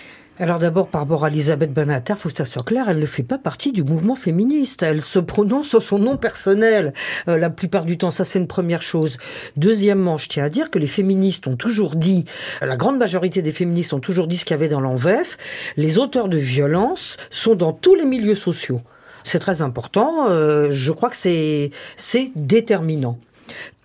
Alors 0.40 0.58
d'abord, 0.58 0.88
par 0.88 1.02
rapport 1.02 1.26
à 1.26 1.28
Elisabeth 1.28 1.70
Banater, 1.70 2.14
faut 2.16 2.30
que 2.30 2.36
ça 2.36 2.46
soit 2.46 2.62
clair, 2.62 2.86
elle 2.88 2.98
ne 2.98 3.04
fait 3.04 3.22
pas 3.22 3.36
partie 3.36 3.72
du 3.72 3.84
mouvement 3.84 4.16
féministe. 4.16 4.82
Elle 4.82 5.02
se 5.02 5.18
prononce 5.18 5.68
sur 5.68 5.82
son 5.82 5.98
nom 5.98 6.16
personnel 6.16 6.94
euh, 7.28 7.36
la 7.36 7.50
plupart 7.50 7.84
du 7.84 7.98
temps. 7.98 8.10
Ça, 8.10 8.24
c'est 8.24 8.38
une 8.38 8.46
première 8.46 8.80
chose. 8.80 9.18
Deuxièmement, 9.58 10.16
je 10.16 10.30
tiens 10.30 10.44
à 10.44 10.48
dire 10.48 10.70
que 10.70 10.78
les 10.78 10.86
féministes 10.86 11.46
ont 11.46 11.56
toujours 11.56 11.94
dit, 11.94 12.24
la 12.62 12.78
grande 12.78 12.96
majorité 12.96 13.42
des 13.42 13.52
féministes 13.52 13.92
ont 13.92 14.00
toujours 14.00 14.26
dit 14.26 14.38
ce 14.38 14.46
qu'il 14.46 14.54
y 14.54 14.58
avait 14.58 14.68
dans 14.68 14.80
l'envef. 14.80 15.36
Les 15.76 15.98
auteurs 15.98 16.28
de 16.28 16.38
violence 16.38 17.18
sont 17.28 17.54
dans 17.54 17.74
tous 17.74 17.94
les 17.94 18.06
milieux 18.06 18.34
sociaux. 18.34 18.80
C'est 19.22 19.40
très 19.40 19.60
important. 19.60 20.30
Euh, 20.30 20.68
je 20.70 20.92
crois 20.92 21.10
que 21.10 21.16
c'est 21.16 21.70
déterminant. 22.34 23.18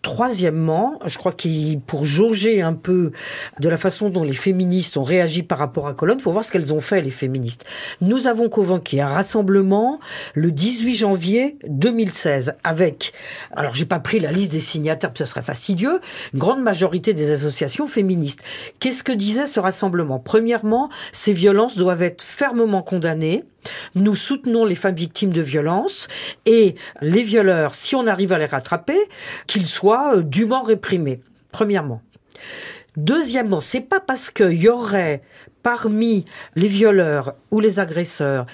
Troisièmement, 0.05 0.99
je 1.07 1.17
crois 1.17 1.31
qu'il 1.31 1.79
pour 1.79 2.05
jauger 2.05 2.61
un 2.61 2.75
peu 2.75 3.11
de 3.59 3.67
la 3.67 3.75
façon 3.75 4.11
dont 4.11 4.23
les 4.23 4.35
féministes 4.35 4.97
ont 4.97 5.03
réagi 5.03 5.41
par 5.41 5.57
rapport 5.57 5.87
à 5.87 5.95
Cologne, 5.95 6.19
faut 6.19 6.31
voir 6.31 6.45
ce 6.45 6.51
qu'elles 6.51 6.75
ont 6.75 6.79
fait 6.79 7.01
les 7.01 7.09
féministes. 7.09 7.65
Nous 8.01 8.27
avons 8.27 8.47
convoqué 8.47 9.01
un 9.01 9.07
rassemblement 9.07 9.99
le 10.35 10.51
18 10.51 10.95
janvier 10.95 11.57
2016 11.67 12.53
avec 12.63 13.13
alors 13.55 13.73
j'ai 13.73 13.87
pas 13.87 13.99
pris 13.99 14.19
la 14.19 14.31
liste 14.31 14.51
des 14.51 14.59
signataires, 14.59 15.09
ce 15.15 15.25
serait 15.25 15.41
fastidieux, 15.41 15.99
une 16.33 16.39
grande 16.39 16.61
majorité 16.61 17.15
des 17.15 17.31
associations 17.31 17.87
féministes. 17.87 18.43
Qu'est-ce 18.79 19.03
que 19.03 19.11
disait 19.11 19.47
ce 19.47 19.59
rassemblement? 19.59 20.19
Premièrement, 20.19 20.91
ces 21.13 21.33
violences 21.33 21.77
doivent 21.77 22.03
être 22.03 22.21
fermement 22.21 22.83
condamnées. 22.83 23.43
Nous 23.95 24.15
soutenons 24.15 24.65
les 24.65 24.75
femmes 24.75 24.95
victimes 24.95 25.33
de 25.33 25.41
violences 25.41 26.07
et 26.45 26.75
les 27.01 27.23
violeurs, 27.23 27.75
si 27.75 27.95
on 27.95 28.07
arrive 28.07 28.33
à 28.33 28.37
les 28.37 28.45
rattraper, 28.45 28.97
qu'ils 29.47 29.67
soient 29.67 30.17
euh, 30.17 30.21
dûment 30.23 30.63
réprimés, 30.63 31.21
premièrement. 31.51 32.01
Deuxièmement, 32.97 33.61
c'est 33.61 33.81
pas 33.81 33.99
parce 33.99 34.29
qu'il 34.29 34.53
y 34.53 34.69
aurait 34.69 35.21
parmi 35.63 36.25
les 36.55 36.67
violeurs 36.67 37.35
ou 37.51 37.59
les 37.59 37.79
agresseurs 37.79 38.45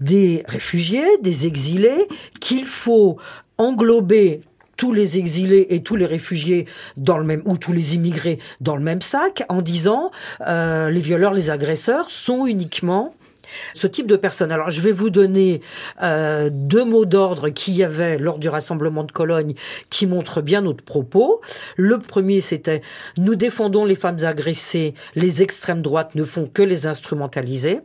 des 0.00 0.42
réfugiés, 0.46 1.06
des 1.20 1.46
exilés, 1.46 2.08
qu'il 2.40 2.66
faut 2.66 3.18
englober 3.58 4.40
tous 4.76 4.92
les 4.92 5.18
exilés 5.18 5.66
et 5.70 5.82
tous 5.82 5.96
les 5.96 6.06
réfugiés 6.06 6.66
dans 6.96 7.18
le 7.18 7.24
même 7.24 7.42
ou 7.44 7.56
tous 7.56 7.72
les 7.72 7.94
immigrés 7.94 8.38
dans 8.60 8.76
le 8.76 8.82
même 8.82 9.02
sac 9.02 9.44
en 9.48 9.62
disant 9.62 10.10
euh, 10.46 10.90
les 10.90 11.00
violeurs, 11.00 11.32
les 11.32 11.50
agresseurs 11.50 12.10
sont 12.10 12.46
uniquement 12.46 13.14
ce 13.72 13.86
type 13.86 14.06
de 14.06 14.16
personnes. 14.16 14.52
Alors, 14.52 14.70
je 14.70 14.80
vais 14.80 14.92
vous 14.92 15.10
donner 15.10 15.60
euh, 16.02 16.50
deux 16.52 16.84
mots 16.84 17.04
d'ordre 17.04 17.48
qu'il 17.50 17.74
y 17.74 17.82
avait 17.82 18.18
lors 18.18 18.38
du 18.38 18.48
rassemblement 18.48 19.04
de 19.04 19.12
Cologne 19.12 19.54
qui 19.90 20.06
montrent 20.06 20.42
bien 20.42 20.62
notre 20.62 20.84
propos. 20.84 21.40
Le 21.76 21.98
premier, 21.98 22.40
c'était 22.40 22.82
nous 23.18 23.34
défendons 23.34 23.84
les 23.84 23.94
femmes 23.94 24.18
agressées, 24.22 24.94
les 25.14 25.42
extrêmes 25.42 25.82
droites 25.82 26.14
ne 26.14 26.24
font 26.24 26.46
que 26.46 26.62
les 26.62 26.86
instrumentaliser. 26.86 27.80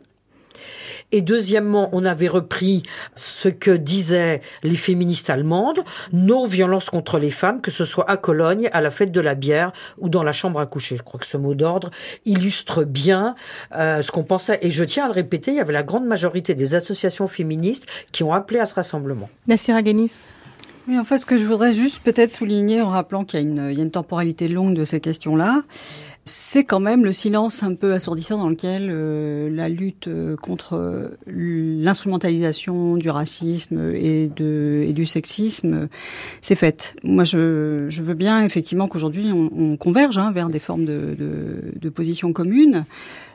Et 1.12 1.22
deuxièmement, 1.22 1.88
on 1.92 2.04
avait 2.04 2.28
repris 2.28 2.82
ce 3.14 3.48
que 3.48 3.70
disaient 3.70 4.40
les 4.62 4.76
féministes 4.76 5.30
allemandes, 5.30 5.80
nos 6.12 6.46
violences 6.46 6.90
contre 6.90 7.18
les 7.18 7.30
femmes, 7.30 7.60
que 7.60 7.70
ce 7.70 7.84
soit 7.84 8.08
à 8.10 8.16
Cologne, 8.16 8.68
à 8.72 8.80
la 8.80 8.90
fête 8.90 9.12
de 9.12 9.20
la 9.20 9.34
bière 9.34 9.72
ou 9.98 10.08
dans 10.08 10.22
la 10.22 10.32
chambre 10.32 10.60
à 10.60 10.66
coucher. 10.66 10.96
Je 10.96 11.02
crois 11.02 11.20
que 11.20 11.26
ce 11.26 11.36
mot 11.36 11.54
d'ordre 11.54 11.90
illustre 12.24 12.84
bien 12.84 13.34
euh, 13.74 14.02
ce 14.02 14.10
qu'on 14.10 14.24
pensait. 14.24 14.58
Et 14.62 14.70
je 14.70 14.84
tiens 14.84 15.04
à 15.04 15.08
le 15.08 15.14
répéter, 15.14 15.50
il 15.52 15.56
y 15.56 15.60
avait 15.60 15.72
la 15.72 15.82
grande 15.82 16.06
majorité 16.06 16.54
des 16.54 16.74
associations 16.74 17.28
féministes 17.28 17.86
qui 18.12 18.22
ont 18.24 18.32
appelé 18.32 18.60
à 18.60 18.66
ce 18.66 18.74
rassemblement. 18.74 19.28
Nassira 19.46 19.82
Ghanif 19.82 20.12
oui, 20.88 20.98
en 20.98 21.04
fait, 21.04 21.18
ce 21.18 21.26
que 21.26 21.36
je 21.36 21.44
voudrais 21.44 21.72
juste 21.72 22.00
peut-être 22.02 22.32
souligner 22.32 22.80
en 22.80 22.88
rappelant 22.88 23.24
qu'il 23.24 23.40
y, 23.40 23.54
y, 23.54 23.58
a 23.58 23.82
une 23.82 23.90
temporalité 23.90 24.48
longue 24.48 24.74
de 24.74 24.84
ces 24.84 24.98
questions-là, 24.98 25.62
c'est 26.30 26.64
quand 26.64 26.80
même 26.80 27.04
le 27.04 27.12
silence 27.12 27.62
un 27.62 27.74
peu 27.74 27.92
assourdissant 27.92 28.38
dans 28.38 28.48
lequel 28.48 28.88
euh, 28.90 29.50
la 29.50 29.68
lutte 29.68 30.08
euh, 30.08 30.36
contre 30.36 31.10
l'instrumentalisation 31.26 32.96
du 32.96 33.10
racisme 33.10 33.92
et, 33.94 34.30
de, 34.34 34.84
et 34.86 34.92
du 34.92 35.06
sexisme 35.06 35.88
s'est 36.40 36.54
faite. 36.54 36.94
Moi, 37.02 37.24
je, 37.24 37.86
je, 37.88 38.02
veux 38.02 38.14
bien 38.14 38.42
effectivement 38.42 38.88
qu'aujourd'hui 38.88 39.30
on, 39.32 39.50
on, 39.56 39.76
converge 39.76 40.18
hein, 40.18 40.32
vers 40.32 40.48
des 40.48 40.58
formes 40.58 40.84
de, 40.84 41.16
de, 41.18 41.56
de 41.74 41.88
positions 41.88 42.32
communes. 42.32 42.84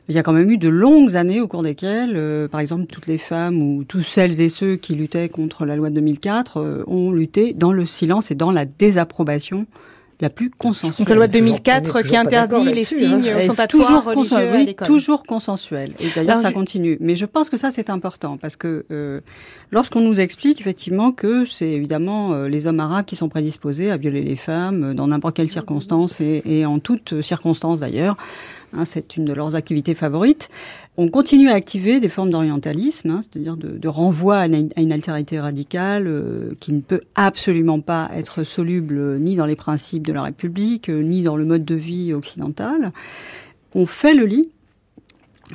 Il 0.07 0.15
y 0.15 0.19
a 0.19 0.23
quand 0.23 0.33
même 0.33 0.49
eu 0.49 0.57
de 0.57 0.69
longues 0.69 1.17
années 1.17 1.41
au 1.41 1.47
cours 1.47 1.63
desquelles, 1.63 2.13
euh, 2.15 2.47
par 2.47 2.59
exemple, 2.59 2.85
toutes 2.85 3.07
les 3.07 3.17
femmes 3.17 3.61
ou 3.61 3.83
tous 3.83 4.03
celles 4.03 4.39
et 4.39 4.49
ceux 4.49 4.75
qui 4.75 4.95
luttaient 4.95 5.29
contre 5.29 5.65
la 5.65 5.75
loi 5.75 5.89
de 5.89 5.95
2004 5.95 6.85
ont 6.87 7.11
lutté 7.11 7.53
dans 7.53 7.71
le 7.71 7.85
silence 7.85 8.31
et 8.31 8.35
dans 8.35 8.51
la 8.51 8.65
désapprobation 8.65 9.65
la 10.21 10.29
plus 10.29 10.49
consensuelle. 10.49 10.97
Donc 10.99 11.09
la 11.09 11.15
loi 11.15 11.27
de 11.27 11.33
2004 11.33 12.01
qui 12.01 12.15
interdit 12.15 12.73
les 12.73 12.83
signes 12.83 13.29
hein. 13.29 13.67
toujours 13.67 14.03
religieux 14.03 14.37
oui, 14.53 14.75
toujours 14.85 15.23
consensuel. 15.23 15.93
Et 15.99 16.07
d'ailleurs 16.15 16.37
ça 16.37 16.51
continue. 16.51 16.97
Mais 17.01 17.15
je 17.15 17.25
pense 17.25 17.49
que 17.49 17.57
ça 17.57 17.71
c'est 17.71 17.89
important 17.89 18.37
parce 18.37 18.55
que 18.55 18.85
euh, 18.91 19.19
lorsqu'on 19.71 20.01
nous 20.01 20.19
explique 20.19 20.61
effectivement 20.61 21.11
que 21.11 21.45
c'est 21.45 21.69
évidemment 21.69 22.33
euh, 22.33 22.47
les 22.47 22.67
hommes 22.67 22.79
arabes 22.79 23.05
qui 23.05 23.15
sont 23.15 23.29
prédisposés 23.29 23.91
à 23.91 23.97
violer 23.97 24.21
les 24.21 24.35
femmes 24.35 24.83
euh, 24.83 24.93
dans 24.93 25.07
n'importe 25.07 25.35
quelle 25.35 25.49
circonstance 25.49 26.21
et, 26.21 26.41
et 26.45 26.65
en 26.65 26.79
toutes 26.79 27.21
circonstances 27.21 27.79
d'ailleurs, 27.81 28.15
hein, 28.73 28.85
c'est 28.85 29.17
une 29.17 29.25
de 29.25 29.33
leurs 29.33 29.55
activités 29.55 29.93
favorites. 29.93 30.49
On 30.97 31.09
continue 31.09 31.49
à 31.49 31.53
activer 31.53 31.99
des 31.99 32.07
formes 32.07 32.29
d'orientalisme, 32.29 33.09
hein, 33.09 33.21
c'est-à-dire 33.21 33.57
de, 33.57 33.87
renvoi 33.87 34.37
à 34.37 34.45
une, 34.47 34.91
altérité 34.91 35.39
radicale 35.39 36.07
euh, 36.07 36.53
qui 36.61 36.71
ne 36.71 36.79
peut 36.79 37.01
absolument 37.15 37.81
pas 37.81 38.09
être 38.15 38.43
soluble 38.43 39.19
ni 39.19 39.35
dans 39.35 39.45
les 39.45 39.57
principes 39.57 40.07
de 40.07 40.13
la 40.13 40.23
République, 40.23 40.89
euh, 40.89 41.01
ni 41.01 41.21
dans 41.21 41.35
le 41.35 41.43
mode 41.43 41.65
de 41.65 41.75
vie 41.75 42.13
occidental. 42.13 42.91
On 43.73 43.85
fait 43.85 44.13
le 44.13 44.25
lit 44.25 44.49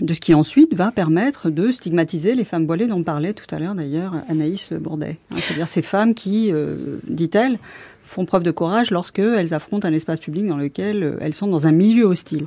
de 0.01 0.13
ce 0.13 0.21
qui 0.21 0.35
ensuite 0.35 0.75
va 0.75 0.93
permettre 0.93 1.49
de 1.49 1.71
stigmatiser 1.73 2.35
les 2.35 2.45
femmes 2.45 2.67
voilées 2.67 2.87
dont 2.87 3.03
parlait 3.03 3.33
tout 3.33 3.53
à 3.53 3.59
l'heure 3.59 3.75
d'ailleurs 3.75 4.15
Anaïs 4.29 4.73
Bourdet. 4.75 5.17
Hein, 5.31 5.37
c'est-à-dire 5.39 5.69
ces 5.69 5.83
femmes 5.83 6.15
qui, 6.15 6.53
euh, 6.53 6.99
dit-elle, 7.09 7.59
font 8.03 8.27
preuve 8.27 8.43
de 8.43 8.51
courage 8.51 8.91
lorsqu'elles 8.91 9.55
affrontent 9.55 9.89
un 9.89 9.93
espace 9.93 10.21
public 10.21 10.47
dans 10.47 10.57
lequel 10.57 11.17
elles 11.21 11.35
sont 11.35 11.47
dans 11.47 11.67
un 11.67 11.73
milieu 11.73 12.05
hostile. 12.05 12.47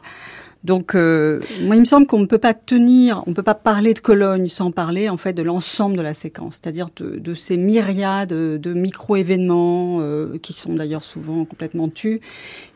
Donc, 0.63 0.95
euh, 0.95 1.41
moi, 1.61 1.75
il 1.75 1.81
me 1.81 1.85
semble 1.85 2.07
qu'on 2.07 2.21
ne 2.21 2.25
peut 2.25 2.37
pas 2.37 2.53
tenir, 2.53 3.21
on 3.25 3.31
ne 3.31 3.35
peut 3.35 3.43
pas 3.43 3.53
parler 3.53 3.93
de 3.93 3.99
Cologne 3.99 4.47
sans 4.47 4.71
parler 4.71 5.09
en 5.09 5.17
fait 5.17 5.33
de 5.33 5.41
l'ensemble 5.41 5.97
de 5.97 6.01
la 6.01 6.13
séquence, 6.13 6.59
c'est-à-dire 6.61 6.87
de, 6.95 7.17
de, 7.19 7.35
ces 7.35 7.57
myriades 7.57 8.29
de 8.29 8.73
micro-événements 8.73 9.97
euh, 9.99 10.37
qui 10.41 10.53
sont 10.53 10.73
d'ailleurs 10.73 11.03
souvent 11.03 11.43
complètement 11.43 11.89
tus 11.89 12.21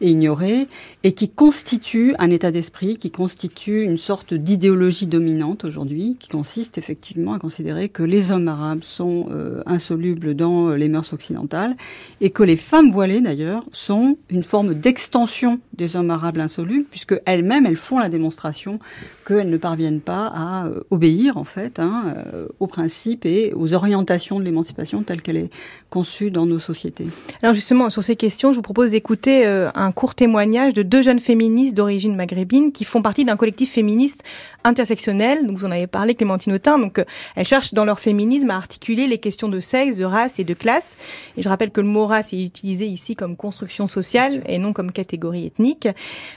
et 0.02 0.10
ignorés, 0.10 0.68
et 1.04 1.14
qui 1.14 1.30
constituent 1.30 2.14
un 2.20 2.30
état 2.30 2.52
d'esprit, 2.52 2.98
qui 2.98 3.10
constitue 3.10 3.84
une 3.84 3.98
sorte 3.98 4.34
d'idéologie 4.34 5.08
dominante 5.08 5.64
aujourd'hui, 5.64 6.18
qui 6.20 6.28
consiste 6.28 6.78
effectivement 6.78 7.34
à 7.34 7.40
considérer 7.40 7.88
que 7.88 8.04
les 8.04 8.32
hommes 8.32 8.50
arabes 8.50 8.84
sont 8.84 9.28
euh, 9.32 9.64
insolubles 9.66 10.34
dans 10.34 10.72
les 10.72 10.90
mœurs 10.90 11.14
occidentales, 11.14 11.78
et 12.20 12.32
que 12.32 12.44
les 12.44 12.58
femmes 12.58 12.92
voilées 12.92 13.22
d'ailleurs 13.22 13.64
sont 13.72 14.18
une 14.30 14.44
forme 14.44 14.74
d'extension 14.74 15.62
des 15.74 15.96
hommes 15.96 16.12
arabes 16.12 16.40
insolubles, 16.40 16.86
puisque 16.92 17.16
elles-mêmes 17.26 17.66
elles 17.66 17.77
font 17.78 18.00
la 18.00 18.10
démonstration 18.10 18.80
qu'elles 19.28 19.50
ne 19.50 19.58
parviennent 19.58 20.02
pas 20.02 20.28
à 20.28 20.66
euh, 20.68 20.82
obéir 20.90 21.38
en 21.38 21.44
fait 21.44 21.80
hein, 21.80 22.16
euh, 22.34 22.48
aux 22.60 22.68
principes 22.68 23.26
et 23.26 23.54
aux 23.54 23.74
orientations 23.74 24.40
de 24.40 24.46
l'émancipation 24.46 25.04
telle 25.04 25.22
qu'elle 25.22 25.38
est 25.38 25.50
conçue 25.90 26.32
dans 26.32 26.46
nos 26.46 26.60
sociétés. 26.60 27.08
Alors 27.42 27.56
justement, 27.56 27.90
sur 27.90 28.04
ces 28.04 28.16
questions, 28.16 28.52
je 28.52 28.58
vous 28.58 28.62
propose 28.62 28.92
d'écouter 28.92 29.46
euh, 29.46 29.70
un 29.76 29.92
court 29.92 30.16
témoignage 30.16 30.74
de 30.74 30.84
deux 30.84 31.02
jeunes 31.02 31.20
féministes 31.20 31.76
d'origine 31.76 32.16
maghrébine 32.16 32.72
qui 32.72 32.84
font 32.84 33.02
partie 33.02 33.26
d'un 33.26 33.36
collectif 33.36 33.72
féministe 33.72 34.24
intersectionnel. 34.64 35.46
Donc 35.46 35.58
vous 35.58 35.66
en 35.66 35.72
avez 35.72 35.88
parlé, 35.88 36.16
Clémentine 36.16 36.54
Autain. 36.54 36.80
Donc 36.80 37.04
elles 37.36 37.46
cherchent 37.46 37.74
dans 37.74 37.86
leur 37.86 38.00
féminisme 38.00 38.50
à 38.50 38.56
articuler 38.56 39.08
les 39.08 39.18
questions 39.18 39.50
de 39.50 39.60
sexe, 39.60 39.98
de 39.98 40.06
race 40.06 40.40
et 40.40 40.44
de 40.44 40.54
classe. 40.54 40.98
Et 41.38 41.42
je 41.42 41.50
rappelle 41.50 41.72
que 41.72 41.82
le 41.82 41.88
mot 41.88 42.06
race 42.06 42.34
est 42.34 42.44
utilisé 42.44 42.86
ici 42.86 43.16
comme 43.16 43.36
construction 43.36 43.88
sociale 43.88 44.42
et 44.48 44.58
non 44.58 44.74
comme 44.74 44.92
catégorie 44.92 45.46
ethnique. 45.46 45.88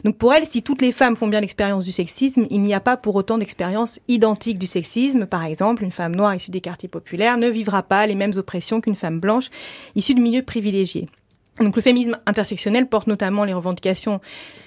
Donc 0.05 0.17
pour 0.17 0.33
elles, 0.35 0.47
si 0.47 0.63
toutes 0.63 0.83
les 0.83 0.93
femmes 0.93 1.17
font 1.17 1.29
bien 1.31 1.41
l'expérience 1.41 1.85
du 1.85 1.93
sexisme, 1.93 2.47
il 2.51 2.61
n'y 2.61 2.75
a 2.75 2.81
pas 2.81 2.97
pour 2.97 3.15
autant 3.17 3.39
d'expérience 3.39 4.01
identique 4.09 4.59
du 4.59 4.67
sexisme. 4.67 5.27
Par 5.27 5.45
exemple, 5.45 5.83
une 5.83 5.91
femme 5.91 6.15
noire 6.15 6.35
issue 6.35 6.51
des 6.51 6.61
quartiers 6.61 6.89
populaires 6.89 7.39
ne 7.39 7.49
vivra 7.49 7.83
pas 7.83 8.07
les 8.07 8.15
mêmes 8.15 8.33
oppressions 8.37 8.81
qu'une 8.81 8.97
femme 8.97 9.21
blanche 9.21 9.51
issue 9.95 10.15
de 10.15 10.21
milieux 10.21 10.43
privilégiés. 10.43 11.07
Donc 11.59 11.77
le 11.77 11.83
féminisme 11.83 12.19
intersectionnel 12.27 12.89
porte 12.89 13.07
notamment 13.07 13.45
les 13.45 13.53
revendications 13.53 14.21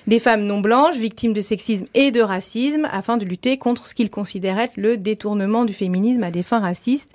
des 0.07 0.19
femmes 0.19 0.43
non 0.43 0.59
blanches 0.59 0.97
victimes 0.97 1.33
de 1.33 1.41
sexisme 1.41 1.85
et 1.93 2.11
de 2.11 2.21
racisme 2.21 2.87
afin 2.91 3.17
de 3.17 3.25
lutter 3.25 3.57
contre 3.57 3.87
ce 3.87 3.95
qu'il 3.95 4.09
considérait 4.09 4.65
être 4.65 4.77
le 4.77 4.97
détournement 4.97 5.65
du 5.65 5.73
féminisme 5.73 6.23
à 6.23 6.31
des 6.31 6.43
fins 6.43 6.59
racistes. 6.59 7.09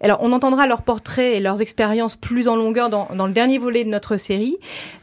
Alors 0.00 0.18
on 0.20 0.32
entendra 0.32 0.66
leurs 0.66 0.82
portraits 0.82 1.36
et 1.36 1.40
leurs 1.40 1.62
expériences 1.62 2.16
plus 2.16 2.48
en 2.48 2.56
longueur 2.56 2.90
dans, 2.90 3.06
dans 3.14 3.26
le 3.26 3.32
dernier 3.32 3.58
volet 3.58 3.84
de 3.84 3.88
notre 3.88 4.16
série, 4.16 4.56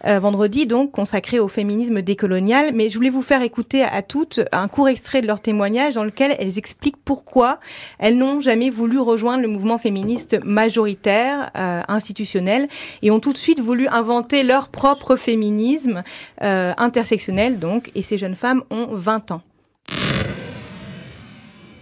euh, 0.05 0.19
vendredi 0.19 0.65
donc 0.65 0.91
consacré 0.91 1.39
au 1.39 1.47
féminisme 1.47 2.01
décolonial, 2.01 2.71
mais 2.73 2.89
je 2.89 2.95
voulais 2.97 3.09
vous 3.09 3.21
faire 3.21 3.41
écouter 3.41 3.83
à 3.83 4.01
toutes 4.01 4.41
un 4.51 4.67
court 4.67 4.89
extrait 4.89 5.21
de 5.21 5.27
leur 5.27 5.41
témoignage 5.41 5.93
dans 5.93 6.03
lequel 6.03 6.35
elles 6.37 6.57
expliquent 6.57 7.01
pourquoi 7.05 7.59
elles 7.97 8.17
n'ont 8.17 8.41
jamais 8.41 8.69
voulu 8.69 8.99
rejoindre 8.99 9.41
le 9.41 9.47
mouvement 9.47 9.77
féministe 9.77 10.37
majoritaire, 10.43 11.51
euh, 11.55 11.81
institutionnel, 11.87 12.67
et 13.01 13.09
ont 13.11 13.21
tout 13.21 13.31
de 13.31 13.37
suite 13.37 13.61
voulu 13.61 13.87
inventer 13.87 14.43
leur 14.43 14.67
propre 14.67 15.15
féminisme 15.15 16.03
euh, 16.41 16.73
intersectionnel 16.77 17.28
donc, 17.59 17.91
et 17.95 18.01
ces 18.01 18.17
jeunes 18.17 18.35
femmes 18.35 18.63
ont 18.69 18.87
20 18.91 19.31
ans. 19.31 19.41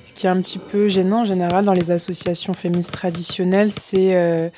Ce 0.01 0.13
qui 0.13 0.25
est 0.25 0.29
un 0.29 0.39
petit 0.39 0.59
peu 0.59 0.87
gênant 0.87 1.21
en 1.21 1.25
général 1.25 1.65
dans 1.65 1.73
les 1.73 1.91
associations 1.91 2.53
féministes 2.53 2.93
traditionnelles, 2.93 3.73
c'est 3.73 4.15
euh, 4.15 4.49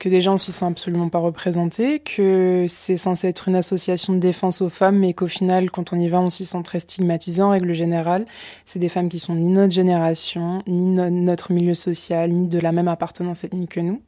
que 0.00 0.08
déjà 0.08 0.32
on 0.32 0.36
s'y 0.36 0.50
sent 0.50 0.64
absolument 0.64 1.08
pas 1.08 1.20
représenté, 1.20 2.00
que 2.00 2.64
c'est 2.68 2.96
censé 2.96 3.28
être 3.28 3.48
une 3.48 3.54
association 3.54 4.14
de 4.14 4.18
défense 4.18 4.62
aux 4.62 4.68
femmes, 4.68 4.98
mais 4.98 5.14
qu'au 5.14 5.28
final, 5.28 5.70
quand 5.70 5.92
on 5.92 5.96
y 5.96 6.08
va, 6.08 6.20
on 6.20 6.28
s'y 6.28 6.44
sent 6.44 6.62
très 6.64 6.80
stigmatisé 6.80 7.40
en 7.40 7.50
règle 7.50 7.72
générale. 7.72 8.24
C'est 8.64 8.80
des 8.80 8.88
femmes 8.88 9.08
qui 9.08 9.20
sont 9.20 9.36
ni 9.36 9.48
notre 9.48 9.72
génération, 9.72 10.62
ni 10.66 10.96
notre 10.96 11.52
milieu 11.52 11.74
social, 11.74 12.32
ni 12.32 12.48
de 12.48 12.58
la 12.58 12.72
même 12.72 12.88
appartenance 12.88 13.44
ethnique 13.44 13.74
que 13.74 13.80
nous. 13.80 14.02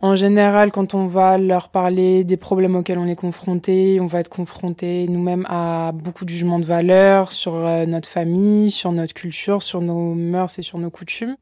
En 0.00 0.14
général, 0.14 0.70
quand 0.70 0.94
on 0.94 1.08
va 1.08 1.38
leur 1.38 1.70
parler 1.70 2.22
des 2.22 2.36
problèmes 2.36 2.76
auxquels 2.76 2.98
on 2.98 3.08
est 3.08 3.16
confronté, 3.16 3.98
on 4.00 4.06
va 4.06 4.20
être 4.20 4.28
confronté 4.28 5.06
nous-mêmes 5.08 5.44
à 5.48 5.90
beaucoup 5.92 6.24
de 6.24 6.30
jugements 6.30 6.60
de 6.60 6.64
valeur 6.64 7.32
sur 7.32 7.56
euh, 7.56 7.84
notre 7.84 8.08
famille, 8.08 8.70
sur 8.70 8.92
notre 8.92 9.12
culture, 9.12 9.64
sur 9.64 9.80
nos 9.80 10.14
mœurs 10.14 10.56
et 10.60 10.62
sur 10.62 10.78
nos 10.78 10.90
coutumes. 10.90 11.36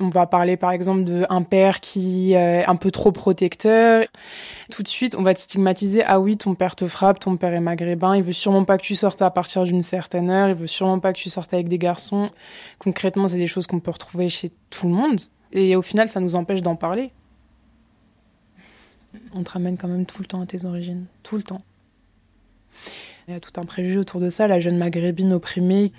On 0.00 0.08
va 0.08 0.26
parler 0.26 0.56
par 0.56 0.70
exemple 0.70 1.04
d'un 1.04 1.42
père 1.42 1.80
qui 1.80 2.32
est 2.32 2.64
un 2.64 2.74
peu 2.76 2.90
trop 2.90 3.12
protecteur. 3.12 4.06
Tout 4.70 4.82
de 4.82 4.88
suite, 4.88 5.14
on 5.14 5.22
va 5.22 5.34
te 5.34 5.40
stigmatiser. 5.40 6.02
Ah 6.06 6.20
oui, 6.20 6.38
ton 6.38 6.54
père 6.54 6.76
te 6.76 6.86
frappe, 6.86 7.20
ton 7.20 7.36
père 7.36 7.52
est 7.52 7.60
maghrébin, 7.60 8.16
il 8.16 8.22
veut 8.22 8.32
sûrement 8.32 8.64
pas 8.64 8.78
que 8.78 8.82
tu 8.82 8.94
sortes 8.94 9.20
à 9.20 9.30
partir 9.30 9.64
d'une 9.64 9.82
certaine 9.82 10.30
heure, 10.30 10.48
il 10.48 10.54
veut 10.54 10.66
sûrement 10.66 11.00
pas 11.00 11.12
que 11.12 11.18
tu 11.18 11.28
sortes 11.28 11.52
avec 11.52 11.68
des 11.68 11.78
garçons. 11.78 12.30
Concrètement, 12.78 13.28
c'est 13.28 13.36
des 13.36 13.46
choses 13.46 13.66
qu'on 13.66 13.78
peut 13.78 13.90
retrouver 13.90 14.30
chez 14.30 14.48
tout 14.70 14.88
le 14.88 14.94
monde. 14.94 15.20
Et 15.52 15.76
au 15.76 15.82
final, 15.82 16.08
ça 16.08 16.20
nous 16.20 16.34
empêche 16.34 16.62
d'en 16.62 16.76
parler 16.76 17.12
on 19.34 19.42
te 19.42 19.50
ramène 19.50 19.76
quand 19.76 19.88
même 19.88 20.06
tout 20.06 20.20
le 20.20 20.26
temps 20.26 20.40
à 20.40 20.46
tes 20.46 20.64
origines, 20.64 21.06
tout 21.22 21.36
le 21.36 21.42
temps. 21.42 21.60
Il 23.26 23.32
y 23.32 23.36
a 23.36 23.40
tout 23.40 23.58
un 23.58 23.64
préjugé 23.64 23.98
autour 23.98 24.20
de 24.20 24.28
ça, 24.28 24.48
la 24.48 24.60
jeune 24.60 24.76
maghrébine 24.76 25.32
opprimée. 25.32 25.92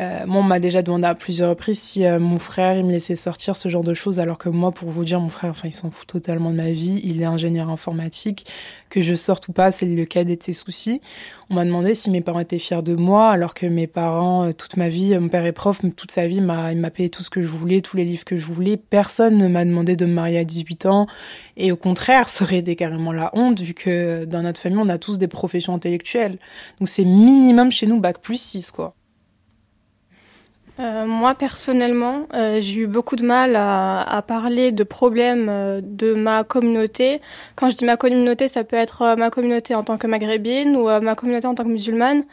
Euh, 0.00 0.26
moi, 0.26 0.40
on 0.40 0.42
m'a 0.42 0.58
déjà 0.58 0.82
demandé 0.82 1.06
à 1.06 1.14
plusieurs 1.14 1.50
reprises 1.50 1.78
si 1.78 2.04
euh, 2.04 2.18
mon 2.18 2.38
frère 2.38 2.76
il 2.76 2.84
me 2.84 2.90
laissait 2.90 3.14
sortir 3.16 3.56
ce 3.56 3.68
genre 3.68 3.84
de 3.84 3.94
choses, 3.94 4.18
alors 4.18 4.38
que 4.38 4.48
moi, 4.48 4.72
pour 4.72 4.90
vous 4.90 5.04
dire, 5.04 5.20
mon 5.20 5.28
frère, 5.28 5.50
enfin, 5.50 5.68
il 5.68 5.72
s'en 5.72 5.90
fout 5.90 6.06
totalement 6.06 6.50
de 6.50 6.56
ma 6.56 6.70
vie. 6.70 7.00
Il 7.04 7.22
est 7.22 7.26
ingénieur 7.26 7.70
informatique. 7.70 8.46
Que 8.90 9.00
je 9.00 9.14
sorte 9.14 9.48
ou 9.48 9.52
pas, 9.52 9.72
c'est 9.72 9.86
le 9.86 10.04
cadet 10.04 10.36
de 10.36 10.42
ses 10.42 10.52
soucis. 10.52 11.00
On 11.50 11.54
m'a 11.54 11.64
demandé 11.64 11.94
si 11.94 12.10
mes 12.10 12.20
parents 12.20 12.40
étaient 12.40 12.58
fiers 12.58 12.82
de 12.82 12.94
moi, 12.94 13.30
alors 13.30 13.54
que 13.54 13.66
mes 13.66 13.86
parents, 13.86 14.44
euh, 14.44 14.52
toute 14.52 14.76
ma 14.76 14.88
vie, 14.88 15.16
mon 15.18 15.28
père 15.28 15.44
est 15.44 15.52
prof, 15.52 15.80
toute 15.96 16.10
sa 16.10 16.26
vie, 16.26 16.36
il 16.36 16.42
m'a 16.42 16.90
payé 16.90 17.08
tout 17.08 17.22
ce 17.22 17.30
que 17.30 17.42
je 17.42 17.48
voulais, 17.48 17.80
tous 17.80 17.96
les 17.96 18.04
livres 18.04 18.24
que 18.24 18.36
je 18.36 18.46
voulais. 18.46 18.76
Personne 18.76 19.38
ne 19.38 19.48
m'a 19.48 19.64
demandé 19.64 19.96
de 19.96 20.06
me 20.06 20.12
marier 20.12 20.38
à 20.38 20.44
18 20.44 20.86
ans. 20.86 21.06
Et 21.56 21.72
au 21.72 21.76
contraire, 21.76 22.28
ça 22.28 22.44
aurait 22.44 22.58
été 22.58 22.76
carrément 22.76 23.12
la 23.12 23.30
honte, 23.34 23.60
vu 23.60 23.74
que 23.74 24.24
dans 24.24 24.42
notre 24.42 24.60
famille, 24.60 24.78
on 24.78 24.88
a 24.88 24.98
tous 24.98 25.18
des 25.18 25.28
professions 25.28 25.74
intellectuelles. 25.74 26.38
Donc 26.78 26.88
c'est 26.88 27.04
minimum 27.04 27.70
chez 27.70 27.86
nous, 27.86 28.00
bac 28.00 28.18
plus 28.18 28.40
6, 28.40 28.70
quoi. 28.70 28.94
Euh, 30.80 31.06
moi 31.06 31.36
personnellement, 31.36 32.26
euh, 32.34 32.60
j'ai 32.60 32.80
eu 32.80 32.86
beaucoup 32.88 33.14
de 33.14 33.24
mal 33.24 33.54
à, 33.54 34.02
à 34.02 34.22
parler 34.22 34.72
de 34.72 34.82
problèmes 34.82 35.48
euh, 35.48 35.80
de 35.80 36.14
ma 36.14 36.42
communauté. 36.42 37.20
Quand 37.54 37.70
je 37.70 37.76
dis 37.76 37.84
ma 37.84 37.96
communauté, 37.96 38.48
ça 38.48 38.64
peut 38.64 38.74
être 38.74 39.02
euh, 39.02 39.16
ma 39.16 39.30
communauté 39.30 39.76
en 39.76 39.84
tant 39.84 39.98
que 39.98 40.08
maghrébine 40.08 40.76
ou 40.76 40.86
ma 41.00 41.14
communauté 41.14 41.46
en 41.46 41.54
tant 41.54 41.62
que 41.62 41.68
musulmane. 41.68 42.24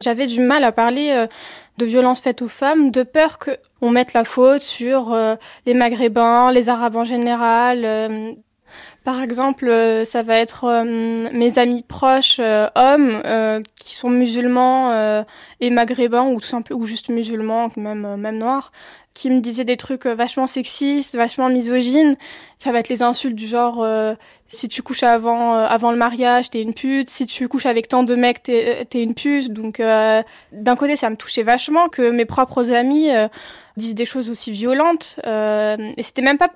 J'avais 0.00 0.26
du 0.26 0.40
mal 0.40 0.64
à 0.64 0.72
parler 0.72 1.26
de 1.76 1.84
violences 1.84 2.22
faites 2.22 2.40
aux 2.40 2.48
femmes, 2.48 2.90
de 2.90 3.02
peur 3.02 3.38
qu'on 3.38 3.90
mette 3.90 4.14
la 4.14 4.24
faute 4.24 4.62
sur 4.62 5.14
les 5.66 5.74
maghrébins, 5.74 6.50
les 6.52 6.70
arabes 6.70 6.96
en 6.96 7.04
général 7.04 8.34
Par 9.04 9.22
exemple, 9.22 9.66
euh, 9.66 10.04
ça 10.04 10.22
va 10.22 10.36
être 10.36 10.64
euh, 10.64 11.30
mes 11.32 11.58
amis 11.58 11.82
proches 11.82 12.36
euh, 12.38 12.66
hommes 12.74 13.22
qui 13.74 13.96
sont 13.96 14.10
musulmans 14.10 15.24
et 15.60 15.70
maghrébins 15.70 16.24
ou 16.24 16.38
tout 16.38 16.46
simple 16.46 16.74
ou 16.74 16.84
juste 16.84 17.08
musulmans, 17.08 17.68
même 17.76 18.16
même 18.16 18.38
noirs, 18.38 18.72
qui 19.14 19.30
me 19.30 19.40
disaient 19.40 19.64
des 19.64 19.76
trucs 19.76 20.06
vachement 20.06 20.46
sexistes, 20.46 21.16
vachement 21.16 21.48
misogynes. 21.48 22.14
Ça 22.58 22.72
va 22.72 22.78
être 22.78 22.88
les 22.88 23.02
insultes 23.02 23.34
du 23.34 23.46
genre 23.46 23.86
si 24.48 24.68
tu 24.68 24.82
couches 24.82 25.02
avant 25.02 25.54
avant 25.54 25.92
le 25.92 25.98
mariage, 25.98 26.50
t'es 26.50 26.62
une 26.62 26.74
pute. 26.74 27.08
Si 27.10 27.26
tu 27.26 27.48
couches 27.48 27.66
avec 27.66 27.88
tant 27.88 28.02
de 28.02 28.14
mecs, 28.14 28.42
t'es 28.42 28.86
es 28.92 29.02
une 29.02 29.14
pute. 29.14 29.52
Donc 29.52 29.78
d'un 29.78 30.76
côté, 30.76 30.96
ça 30.96 31.10
me 31.10 31.16
touchait 31.16 31.42
vachement 31.42 31.88
que 31.88 32.10
mes 32.10 32.26
propres 32.26 32.72
amis 32.72 33.08
disent 33.80 33.94
des 33.94 34.04
choses 34.04 34.30
aussi 34.30 34.52
violentes. 34.52 35.18
et 35.26 36.02
c'était 36.02 36.22
même 36.22 36.38
pas 36.38 36.50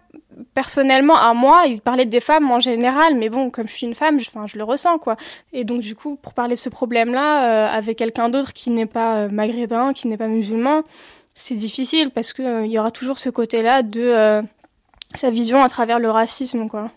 personnellement 0.54 1.16
à 1.16 1.34
moi, 1.34 1.64
il 1.66 1.80
parlait 1.80 2.06
des 2.06 2.20
femmes 2.20 2.50
en 2.50 2.60
général, 2.60 3.14
mais 3.16 3.28
bon, 3.28 3.50
comme 3.50 3.68
je 3.68 3.72
suis 3.72 3.86
une 3.86 3.94
femme, 3.94 4.18
je, 4.20 4.30
je 4.46 4.58
le 4.58 4.64
ressens 4.64 4.98
quoi. 4.98 5.16
Et 5.52 5.64
donc 5.64 5.80
du 5.80 5.94
coup, 5.94 6.16
pour 6.20 6.34
parler 6.34 6.54
de 6.54 6.60
ce 6.60 6.68
problème-là 6.68 7.44
euh, 7.44 7.76
avec 7.76 7.98
quelqu'un 7.98 8.28
d'autre 8.28 8.52
qui 8.52 8.70
n'est 8.70 8.86
pas 8.86 9.16
euh, 9.16 9.28
maghrébin, 9.28 9.92
qui 9.92 10.08
n'est 10.08 10.16
pas 10.16 10.28
musulman, 10.28 10.82
c'est 11.34 11.54
difficile 11.54 12.10
parce 12.10 12.32
que 12.32 12.42
euh, 12.42 12.66
y 12.66 12.78
aura 12.78 12.90
toujours 12.90 13.18
ce 13.18 13.30
côté-là 13.30 13.82
de 13.82 14.42
sa 15.14 15.30
vision 15.30 15.62
à 15.62 15.68
travers 15.68 15.98
le 15.98 16.10
racisme 16.10 16.68
quoi. 16.68 16.90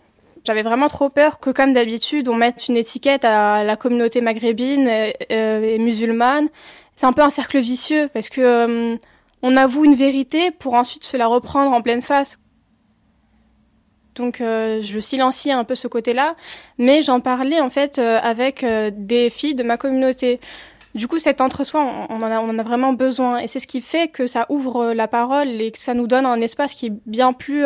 J'avais 0.44 0.62
vraiment 0.62 0.88
trop 0.88 1.10
peur 1.10 1.40
que, 1.40 1.50
comme 1.50 1.74
d'habitude, 1.74 2.28
on 2.28 2.34
mette 2.34 2.68
une 2.68 2.76
étiquette 2.76 3.24
à 3.24 3.64
la 3.64 3.76
communauté 3.76 4.22
maghrébine 4.22 4.88
et, 4.88 5.78
musulmane. 5.78 6.48
C'est 6.96 7.04
un 7.04 7.12
peu 7.12 7.22
un 7.22 7.28
cercle 7.28 7.58
vicieux 7.58 8.08
parce 8.14 8.30
que 8.30 8.98
on 9.42 9.56
avoue 9.56 9.84
une 9.84 9.94
vérité 9.94 10.50
pour 10.50 10.74
ensuite 10.74 11.04
se 11.04 11.16
la 11.16 11.26
reprendre 11.26 11.72
en 11.72 11.82
pleine 11.82 12.02
face. 12.02 12.38
Donc 14.18 14.40
euh, 14.40 14.80
je 14.82 14.98
silenciais 14.98 15.52
un 15.52 15.64
peu 15.64 15.74
ce 15.74 15.88
côté-là, 15.88 16.34
mais 16.76 17.02
j'en 17.02 17.20
parlais 17.20 17.60
en 17.60 17.70
fait 17.70 17.98
euh, 17.98 18.18
avec 18.20 18.64
euh, 18.64 18.90
des 18.92 19.30
filles 19.30 19.54
de 19.54 19.62
ma 19.62 19.76
communauté. 19.76 20.40
Du 20.94 21.06
coup, 21.06 21.18
cet 21.18 21.40
entre-soi, 21.40 21.80
on, 22.08 22.14
on 22.14 22.22
en 22.22 22.58
a 22.58 22.62
vraiment 22.62 22.92
besoin. 22.92 23.38
Et 23.38 23.46
c'est 23.46 23.60
ce 23.60 23.68
qui 23.68 23.80
fait 23.80 24.08
que 24.08 24.26
ça 24.26 24.46
ouvre 24.48 24.92
la 24.94 25.06
parole 25.06 25.48
et 25.48 25.70
que 25.70 25.78
ça 25.78 25.94
nous 25.94 26.08
donne 26.08 26.26
un 26.26 26.40
espace 26.40 26.74
qui 26.74 26.86
est 26.86 26.92
bien 27.06 27.32
plus 27.32 27.64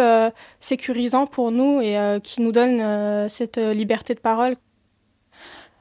sécurisant 0.59 1.27
pour 1.27 1.53
nous 1.53 1.81
et 1.81 1.97
qui 2.23 2.43
nous 2.43 2.53
donne 2.53 3.29
cette 3.29 3.59
liberté 3.59 4.15
de 4.15 4.21
parole. 4.21 4.57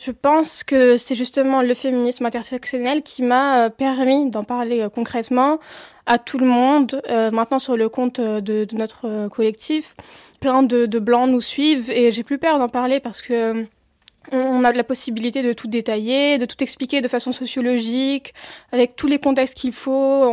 Je 0.03 0.11
pense 0.11 0.63
que 0.63 0.97
c'est 0.97 1.15
justement 1.15 1.61
le 1.61 1.75
féminisme 1.75 2.25
intersectionnel 2.25 3.03
qui 3.03 3.21
m'a 3.21 3.69
permis 3.69 4.31
d'en 4.31 4.43
parler 4.43 4.87
concrètement 4.93 5.59
à 6.07 6.17
tout 6.17 6.39
le 6.39 6.47
monde, 6.47 7.01
maintenant 7.07 7.59
sur 7.59 7.77
le 7.77 7.87
compte 7.87 8.19
de, 8.19 8.67
notre 8.73 9.27
collectif 9.27 9.95
plein 10.41 10.63
de, 10.63 10.99
blancs 10.99 11.29
nous 11.29 11.39
suivent 11.39 11.89
et 11.89 12.11
j'ai 12.11 12.23
plus 12.23 12.37
peur 12.37 12.59
d'en 12.59 12.67
parler 12.67 12.99
parce 12.99 13.21
que 13.21 13.33
euh, 13.33 13.63
on 14.31 14.63
a 14.63 14.71
la 14.71 14.83
possibilité 14.83 15.41
de 15.41 15.53
tout 15.53 15.67
détailler, 15.67 16.37
de 16.37 16.45
tout 16.45 16.61
expliquer 16.61 17.01
de 17.01 17.07
façon 17.07 17.31
sociologique, 17.31 18.33
avec 18.71 18.95
tous 18.95 19.07
les 19.07 19.17
contextes 19.17 19.55
qu'il 19.55 19.71
faut. 19.71 20.31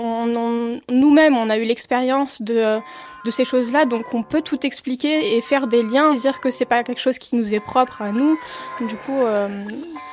Nous-mêmes, 0.90 1.36
on 1.36 1.48
a 1.48 1.56
eu 1.56 1.64
l'expérience 1.64 2.42
de, 2.42 2.78
de 3.24 3.30
ces 3.30 3.44
choses-là, 3.44 3.84
donc 3.84 4.14
on 4.14 4.22
peut 4.22 4.42
tout 4.42 4.64
expliquer 4.66 5.36
et 5.36 5.40
faire 5.40 5.66
des 5.66 5.82
liens, 5.82 6.14
dire 6.14 6.40
que 6.40 6.50
c'est 6.50 6.64
pas 6.64 6.82
quelque 6.82 7.00
chose 7.00 7.18
qui 7.18 7.36
nous 7.36 7.54
est 7.54 7.60
propre 7.60 8.02
à 8.02 8.12
nous. 8.12 8.38
Du 8.80 8.94
coup, 8.96 9.20
euh, 9.22 9.48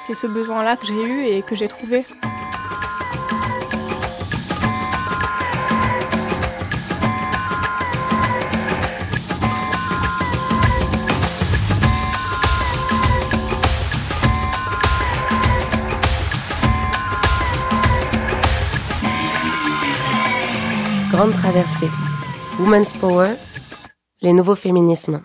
c'est 0.05 0.15
ce 0.15 0.27
besoin-là 0.27 0.75
que 0.75 0.85
j'ai 0.85 1.01
eu 1.01 1.25
et 1.25 1.41
que 1.41 1.55
j'ai 1.55 1.67
trouvé. 1.67 2.05
Grande 21.11 21.33
traversée. 21.33 21.89
Women's 22.59 22.93
Power. 22.93 23.31
Les 24.21 24.31
nouveaux 24.31 24.55
féminismes. 24.55 25.21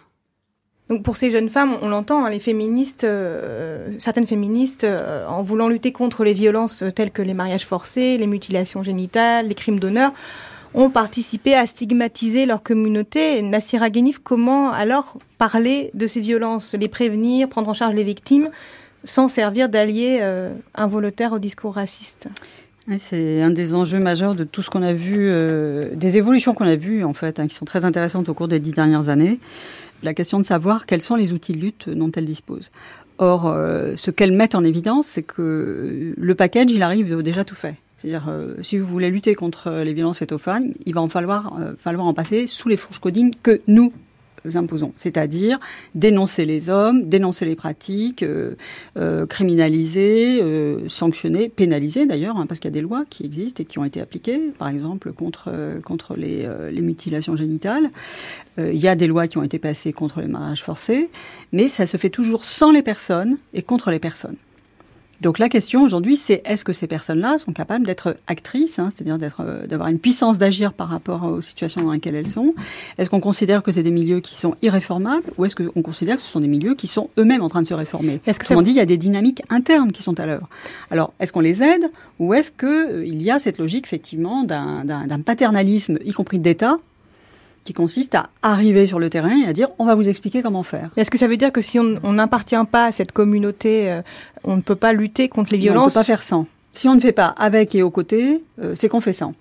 Donc 0.88 1.04
pour 1.04 1.16
ces 1.16 1.30
jeunes 1.30 1.48
femmes, 1.48 1.76
on 1.80 1.88
l'entend, 1.88 2.24
hein, 2.24 2.30
les 2.30 2.40
féministes, 2.40 3.04
euh, 3.04 3.94
certaines 4.00 4.26
féministes, 4.26 4.82
euh, 4.82 5.24
en 5.28 5.44
voulant 5.44 5.68
lutter 5.68 5.92
contre 5.92 6.24
les 6.24 6.32
violences 6.32 6.82
telles 6.96 7.12
que 7.12 7.22
les 7.22 7.34
mariages 7.34 7.64
forcés, 7.64 8.18
les 8.18 8.26
mutilations 8.26 8.82
génitales, 8.82 9.46
les 9.46 9.54
crimes 9.54 9.78
d'honneur, 9.78 10.12
ont 10.74 10.90
participé 10.90 11.54
à 11.54 11.66
stigmatiser 11.66 12.46
leur 12.46 12.64
communauté. 12.64 13.40
Nassira 13.42 13.90
Ghenif, 13.90 14.18
comment 14.18 14.72
alors 14.72 15.16
parler 15.38 15.92
de 15.94 16.08
ces 16.08 16.20
violences, 16.20 16.74
les 16.74 16.88
prévenir, 16.88 17.48
prendre 17.48 17.68
en 17.68 17.74
charge 17.74 17.94
les 17.94 18.04
victimes, 18.04 18.50
sans 19.04 19.28
servir 19.28 19.68
d'alliés 19.68 20.18
euh, 20.20 20.52
involontaires 20.74 21.32
au 21.32 21.38
discours 21.38 21.74
raciste? 21.74 22.26
C'est 22.98 23.42
un 23.42 23.50
des 23.50 23.74
enjeux 23.74 24.00
majeurs 24.00 24.34
de 24.34 24.44
tout 24.44 24.62
ce 24.62 24.70
qu'on 24.70 24.82
a 24.82 24.92
vu, 24.92 25.16
euh, 25.18 25.94
des 25.94 26.16
évolutions 26.16 26.54
qu'on 26.54 26.66
a 26.66 26.76
vues 26.76 27.04
en 27.04 27.12
fait, 27.12 27.38
hein, 27.38 27.46
qui 27.46 27.54
sont 27.54 27.64
très 27.64 27.84
intéressantes 27.84 28.28
au 28.28 28.34
cours 28.34 28.48
des 28.48 28.58
dix 28.58 28.72
dernières 28.72 29.08
années. 29.08 29.38
La 30.02 30.14
question 30.14 30.40
de 30.40 30.46
savoir 30.46 30.86
quels 30.86 31.02
sont 31.02 31.14
les 31.14 31.32
outils 31.32 31.52
de 31.52 31.58
lutte 31.58 31.88
dont 31.88 32.10
elles 32.12 32.26
disposent. 32.26 32.70
Or, 33.18 33.46
euh, 33.46 33.92
ce 33.96 34.10
qu'elles 34.10 34.32
mettent 34.32 34.54
en 34.54 34.64
évidence, 34.64 35.06
c'est 35.06 35.22
que 35.22 36.14
le 36.16 36.34
package, 36.34 36.70
il 36.70 36.82
arrive 36.82 37.22
déjà 37.22 37.44
tout 37.44 37.54
fait. 37.54 37.76
C'est-à-dire, 37.98 38.28
euh, 38.30 38.54
si 38.62 38.78
vous 38.78 38.86
voulez 38.86 39.10
lutter 39.10 39.34
contre 39.34 39.70
les 39.70 39.92
violences 39.92 40.18
faites 40.18 40.32
aux 40.32 40.38
femmes, 40.38 40.72
il 40.86 40.94
va 40.94 41.02
en 41.02 41.08
falloir, 41.10 41.58
falloir 41.78 42.06
en 42.06 42.14
passer 42.14 42.46
sous 42.46 42.68
les 42.68 42.78
fourches 42.78 42.98
codines 42.98 43.32
que 43.42 43.60
nous, 43.66 43.92
imposons, 44.54 44.92
c'est-à-dire 44.96 45.58
dénoncer 45.94 46.44
les 46.44 46.70
hommes, 46.70 47.08
dénoncer 47.08 47.44
les 47.44 47.56
pratiques, 47.56 48.22
euh, 48.22 48.54
euh, 48.96 49.26
criminaliser, 49.26 50.40
euh, 50.42 50.88
sanctionner, 50.88 51.48
pénaliser 51.48 52.06
d'ailleurs, 52.06 52.36
hein, 52.36 52.46
parce 52.46 52.60
qu'il 52.60 52.70
y 52.70 52.72
a 52.72 52.74
des 52.74 52.80
lois 52.80 53.04
qui 53.08 53.24
existent 53.24 53.62
et 53.62 53.66
qui 53.66 53.78
ont 53.78 53.84
été 53.84 54.00
appliquées, 54.00 54.40
par 54.58 54.68
exemple 54.68 55.12
contre 55.12 55.50
les, 56.16 56.48
les 56.70 56.82
mutilations 56.82 57.36
génitales. 57.36 57.90
il 58.58 58.76
y 58.76 58.88
a 58.88 58.94
des 58.94 59.06
lois 59.06 59.28
qui 59.28 59.38
ont 59.38 59.42
été 59.42 59.58
passées 59.58 59.92
contre 59.92 60.20
les 60.20 60.26
mariages 60.26 60.62
forcés, 60.62 61.10
mais 61.52 61.68
ça 61.68 61.86
se 61.86 61.96
fait 61.96 62.10
toujours 62.10 62.44
sans 62.44 62.72
les 62.72 62.82
personnes 62.82 63.38
et 63.54 63.62
contre 63.62 63.90
les 63.90 63.98
personnes. 63.98 64.36
Donc 65.20 65.38
la 65.38 65.48
question 65.48 65.82
aujourd'hui, 65.82 66.16
c'est 66.16 66.42
est-ce 66.46 66.64
que 66.64 66.72
ces 66.72 66.86
personnes-là 66.86 67.36
sont 67.38 67.52
capables 67.52 67.86
d'être 67.86 68.16
actrices, 68.26 68.78
hein, 68.78 68.88
c'est-à-dire 68.94 69.18
d'être, 69.18 69.40
euh, 69.40 69.66
d'avoir 69.66 69.88
une 69.88 69.98
puissance 69.98 70.38
d'agir 70.38 70.72
par 70.72 70.88
rapport 70.88 71.24
aux 71.24 71.40
situations 71.40 71.82
dans 71.84 71.92
lesquelles 71.92 72.14
elles 72.14 72.26
sont? 72.26 72.54
Est-ce 72.96 73.10
qu'on 73.10 73.20
considère 73.20 73.62
que 73.62 73.70
c'est 73.70 73.82
des 73.82 73.90
milieux 73.90 74.20
qui 74.20 74.34
sont 74.34 74.56
irréformables 74.62 75.30
ou 75.36 75.44
est-ce 75.44 75.56
qu'on 75.56 75.82
considère 75.82 76.16
que 76.16 76.22
ce 76.22 76.30
sont 76.30 76.40
des 76.40 76.48
milieux 76.48 76.74
qui 76.74 76.86
sont 76.86 77.10
eux-mêmes 77.18 77.42
en 77.42 77.48
train 77.48 77.60
de 77.60 77.66
se 77.66 77.74
réformer? 77.74 78.20
Est-ce 78.26 78.38
que 78.38 78.46
ça... 78.46 78.56
dit, 78.62 78.70
il 78.70 78.76
y 78.76 78.80
a 78.80 78.86
des 78.86 78.96
dynamiques 78.96 79.42
internes 79.50 79.92
qui 79.92 80.02
sont 80.02 80.18
à 80.18 80.26
l'œuvre. 80.26 80.48
Alors, 80.90 81.12
est-ce 81.20 81.32
qu'on 81.32 81.40
les 81.40 81.62
aide 81.62 81.90
ou 82.18 82.32
est-ce 82.32 82.50
qu'il 82.50 82.68
euh, 82.68 83.04
y 83.06 83.30
a 83.30 83.38
cette 83.38 83.58
logique 83.58 83.84
effectivement 83.86 84.44
d'un, 84.44 84.84
d'un 84.84 85.20
paternalisme, 85.20 85.98
y 86.04 86.12
compris 86.12 86.38
d'État, 86.38 86.76
qui 87.70 87.72
consiste 87.72 88.16
à 88.16 88.30
arriver 88.42 88.84
sur 88.84 88.98
le 88.98 89.08
terrain 89.10 89.30
et 89.44 89.46
à 89.46 89.52
dire 89.52 89.68
on 89.78 89.84
va 89.84 89.94
vous 89.94 90.08
expliquer 90.08 90.42
comment 90.42 90.64
faire. 90.64 90.90
Est-ce 90.96 91.08
que 91.08 91.18
ça 91.18 91.28
veut 91.28 91.36
dire 91.36 91.52
que 91.52 91.60
si 91.60 91.78
on 91.78 92.12
n'appartient 92.12 92.56
pas 92.68 92.86
à 92.86 92.92
cette 92.92 93.12
communauté, 93.12 93.88
euh, 93.88 94.02
on 94.42 94.56
ne 94.56 94.60
peut 94.60 94.74
pas 94.74 94.92
lutter 94.92 95.28
contre 95.28 95.52
les 95.52 95.58
violences 95.58 95.84
On 95.84 95.86
ne 95.86 95.90
peut 95.90 96.00
pas 96.00 96.04
faire 96.04 96.22
sans. 96.22 96.48
Si 96.72 96.88
on 96.88 96.96
ne 96.96 97.00
fait 97.00 97.12
pas 97.12 97.28
avec 97.38 97.76
et 97.76 97.82
aux 97.84 97.90
côtés, 97.90 98.42
euh, 98.60 98.74
c'est 98.74 98.88
qu'on 98.88 99.00
fait 99.00 99.12
sans. 99.12 99.34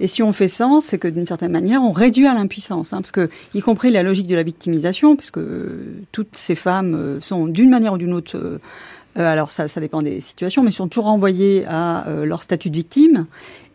Et 0.00 0.08
si 0.08 0.24
on 0.24 0.32
fait 0.32 0.48
sans, 0.48 0.80
c'est 0.80 0.98
que 0.98 1.06
d'une 1.06 1.26
certaine 1.26 1.52
manière, 1.52 1.80
on 1.84 1.92
réduit 1.92 2.26
à 2.26 2.34
l'impuissance, 2.34 2.92
hein, 2.92 2.96
parce 2.96 3.12
que, 3.12 3.30
y 3.54 3.60
compris 3.60 3.92
la 3.92 4.02
logique 4.02 4.26
de 4.26 4.34
la 4.34 4.42
victimisation, 4.42 5.14
puisque 5.14 5.38
euh, 5.38 6.02
toutes 6.10 6.36
ces 6.36 6.56
femmes 6.56 7.20
sont 7.20 7.46
d'une 7.46 7.70
manière 7.70 7.92
ou 7.92 7.98
d'une 7.98 8.12
autre, 8.12 8.58
alors 9.14 9.52
ça, 9.52 9.68
ça 9.68 9.80
dépend 9.80 10.02
des 10.02 10.20
situations, 10.20 10.64
mais 10.64 10.72
sont 10.72 10.88
toujours 10.88 11.06
renvoyées 11.06 11.64
à 11.66 12.06
leur 12.24 12.42
statut 12.42 12.70
de 12.70 12.76
victime, 12.76 13.26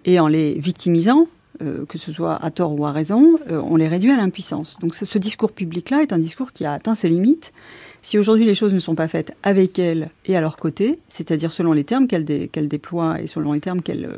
et 0.05 0.19
en 0.19 0.27
les 0.27 0.55
victimisant, 0.55 1.27
euh, 1.61 1.85
que 1.85 1.99
ce 1.99 2.11
soit 2.11 2.43
à 2.43 2.49
tort 2.49 2.77
ou 2.79 2.85
à 2.85 2.91
raison, 2.91 3.37
euh, 3.51 3.61
on 3.63 3.75
les 3.75 3.87
réduit 3.87 4.11
à 4.11 4.17
l'impuissance. 4.17 4.77
Donc 4.79 4.95
ce, 4.95 5.17
discours 5.19 5.51
public-là 5.51 6.01
est 6.01 6.11
un 6.11 6.17
discours 6.17 6.51
qui 6.51 6.65
a 6.65 6.73
atteint 6.73 6.95
ses 6.95 7.07
limites. 7.07 7.53
Si 8.01 8.17
aujourd'hui 8.17 8.45
les 8.45 8.55
choses 8.55 8.73
ne 8.73 8.79
sont 8.79 8.95
pas 8.95 9.07
faites 9.07 9.35
avec 9.43 9.77
elles 9.77 10.09
et 10.25 10.35
à 10.35 10.41
leur 10.41 10.57
côté, 10.57 10.99
c'est-à-dire 11.09 11.51
selon 11.51 11.71
les 11.71 11.83
termes 11.83 12.07
qu'elles 12.07 12.25
déploient 12.67 13.21
et 13.21 13.27
selon 13.27 13.53
les 13.53 13.59
termes 13.59 13.81
qu'elles 13.81 14.09